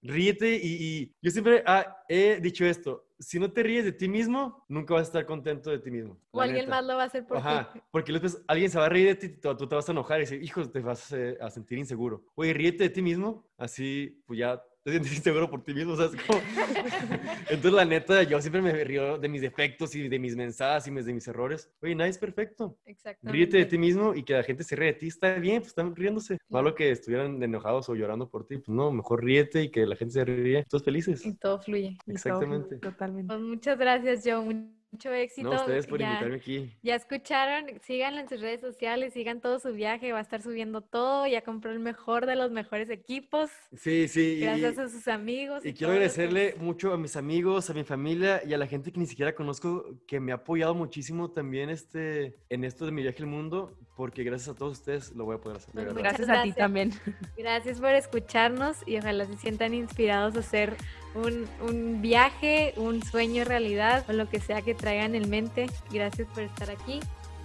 Ríete 0.00 0.56
y, 0.56 1.02
y 1.02 1.14
yo 1.22 1.30
siempre 1.30 1.62
ah, 1.66 2.02
he 2.08 2.40
dicho 2.40 2.64
esto, 2.64 3.04
si 3.22 3.38
no 3.38 3.52
te 3.52 3.62
ríes 3.62 3.84
de 3.84 3.92
ti 3.92 4.08
mismo, 4.08 4.64
nunca 4.68 4.94
vas 4.94 5.02
a 5.02 5.08
estar 5.10 5.26
contento 5.26 5.70
de 5.70 5.78
ti 5.78 5.90
mismo. 5.90 6.18
O 6.32 6.40
alguien 6.40 6.66
neta. 6.66 6.70
más 6.76 6.84
lo 6.84 6.96
va 6.96 7.04
a 7.04 7.06
hacer 7.06 7.26
por 7.26 7.36
Ajá, 7.38 7.72
ti. 7.72 7.80
porque 7.90 8.12
después 8.12 8.42
alguien 8.46 8.70
se 8.70 8.78
va 8.78 8.86
a 8.86 8.88
reír 8.88 9.06
de 9.08 9.14
ti, 9.14 9.28
tú, 9.28 9.56
tú 9.56 9.66
te 9.68 9.74
vas 9.74 9.88
a 9.88 9.92
enojar 9.92 10.18
y 10.18 10.22
decir, 10.22 10.42
hijo, 10.42 10.68
te 10.68 10.80
vas 10.80 11.12
a, 11.12 11.16
a 11.46 11.50
sentir 11.50 11.78
inseguro. 11.78 12.24
Oye, 12.34 12.52
ríete 12.52 12.84
de 12.84 12.90
ti 12.90 13.02
mismo, 13.02 13.46
así 13.56 14.22
pues 14.26 14.38
ya 14.38 14.62
te 14.84 14.90
sientes 14.90 15.16
inseguro 15.16 15.48
por 15.48 15.62
ti 15.62 15.74
mismo, 15.74 15.96
¿sabes? 15.96 16.20
Como... 16.26 16.40
Entonces, 17.50 17.72
la 17.72 17.84
neta, 17.84 18.22
yo 18.24 18.40
siempre 18.40 18.60
me 18.60 18.72
río 18.84 19.18
de 19.18 19.28
mis 19.28 19.40
defectos 19.40 19.94
y 19.94 20.08
de 20.08 20.18
mis 20.18 20.34
mensajes 20.34 20.86
y 20.86 20.90
de 20.90 21.12
mis 21.12 21.28
errores. 21.28 21.70
Oye, 21.82 21.94
nadie 21.94 22.10
es 22.10 22.18
perfecto. 22.18 22.76
Exactamente. 22.84 23.36
Ríete 23.36 23.56
de 23.58 23.64
ti 23.66 23.78
mismo 23.78 24.14
y 24.14 24.24
que 24.24 24.34
la 24.34 24.42
gente 24.42 24.64
se 24.64 24.74
ríe 24.74 24.92
de 24.92 24.98
ti, 24.98 25.06
está 25.08 25.34
bien, 25.34 25.58
pues 25.58 25.68
están 25.68 25.94
riéndose. 25.94 26.38
Malo 26.48 26.74
que 26.74 26.90
estuvieran 26.90 27.42
enojados 27.42 27.88
o 27.88 27.94
llorando 27.94 28.28
por 28.28 28.46
ti, 28.46 28.58
pues 28.58 28.68
no, 28.68 28.90
mejor 28.90 29.24
ríete 29.24 29.62
y 29.62 29.70
que 29.70 29.86
la 29.86 29.96
gente 29.96 30.14
se 30.14 30.24
ríe, 30.24 30.64
todos 30.68 30.84
felices. 30.84 31.24
Y 31.24 31.34
todo 31.34 31.60
fluye. 31.60 31.96
Todo, 32.04 32.14
Exactamente. 32.14 32.76
Totalmente. 32.78 33.28
Pues 33.28 33.40
muchas 33.40 33.78
gracias, 33.78 34.22
Joe. 34.24 34.81
Mucho 34.92 35.10
éxito. 35.10 35.48
No, 35.50 35.56
ustedes 35.56 35.86
por 35.86 35.98
Ya- 36.00 36.06
invitarme 36.08 36.36
aquí. 36.36 36.70
Ya 36.82 36.94
escucharon, 36.96 37.64
síganlo 37.80 38.20
en 38.20 38.28
sus 38.28 38.40
redes 38.42 38.60
sociales, 38.60 39.14
sigan 39.14 39.40
todo 39.40 39.58
su 39.58 39.72
viaje, 39.72 40.12
va 40.12 40.18
a 40.18 40.22
estar 40.22 40.42
subiendo 40.42 40.82
todo, 40.82 41.26
ya 41.26 41.40
compró 41.42 41.72
el 41.72 41.78
mejor 41.80 42.26
de 42.26 42.36
los 42.36 42.50
mejores 42.50 42.90
equipos, 42.90 43.50
Sí, 43.74 44.06
sí. 44.06 44.34
y- 44.36 44.40
gracias 44.40 44.78
a 44.78 44.88
sus 44.90 45.08
amigos. 45.08 45.64
Y 45.64 45.72
quiero 45.72 45.94
agradecerle 45.94 46.56
mucho 46.60 46.92
a 46.92 46.98
mis 46.98 47.16
amigos, 47.16 47.70
a 47.70 47.74
mi 47.74 47.84
familia 47.84 48.42
y 48.46 48.52
a 48.52 48.58
la 48.58 48.66
gente 48.66 48.92
que 48.92 49.00
ni 49.00 49.06
siquiera 49.06 49.34
conozco, 49.34 49.96
que 50.06 50.20
me 50.20 50.30
ha 50.30 50.34
apoyado 50.36 50.74
muchísimo 50.74 51.30
también 51.30 51.70
este, 51.70 52.36
en 52.50 52.62
esto 52.64 52.84
de 52.84 52.92
mi 52.92 53.00
viaje 53.02 53.22
al 53.22 53.28
mundo, 53.28 53.74
porque 54.02 54.24
gracias 54.24 54.48
a 54.48 54.58
todos 54.58 54.78
ustedes 54.78 55.12
lo 55.14 55.24
voy 55.24 55.36
a 55.36 55.38
poder 55.38 55.58
hacer. 55.58 55.72
verdad. 55.72 55.94
Gracias, 55.96 56.28
a 56.28 56.42
ti 56.42 56.50
también. 56.50 56.92
Gracias 57.38 57.78
por 57.78 57.90
escucharnos 57.90 58.78
y 58.84 58.98
ojalá 58.98 59.26
se 59.26 59.36
sientan 59.36 59.74
inspirados 59.74 60.34
a 60.34 60.40
hacer 60.40 60.76
un, 61.14 61.46
un 61.60 62.02
viaje, 62.02 62.74
un 62.76 63.00
sueño 63.04 63.44
realidad 63.44 64.04
o 64.08 64.12
lo 64.12 64.28
que 64.28 64.40
sea 64.40 64.60
que 64.60 64.74
traigan 64.74 65.14
en 65.14 65.30
mente. 65.30 65.66
Gracias 65.92 66.26
por 66.34 66.42
estar 66.42 66.68
aquí 66.68 66.98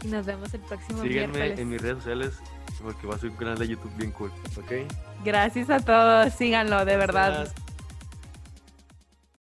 y 0.04 0.08
nos 0.08 0.26
vemos 0.26 0.52
el 0.56 0.62
próximo 0.62 1.04
Síganme 1.04 1.28
miércoles. 1.28 1.60
en 1.60 1.70
mis 1.70 1.80
redes 1.80 1.98
sociales, 1.98 2.40
porque 2.82 3.06
va 3.06 3.14
a 3.14 3.20
ser 3.20 3.30
un 3.30 3.36
canal 3.36 3.60
de 3.60 3.68
YouTube 3.68 3.96
bien 3.96 4.10
cool, 4.14 4.32
¿ok? 4.58 4.92
Gracias 5.24 5.70
a 5.70 5.80
todos. 5.80 6.34
Síganlo, 6.34 6.86
de 6.86 6.98
verdad. 6.98 7.34
Gracias. 7.34 7.67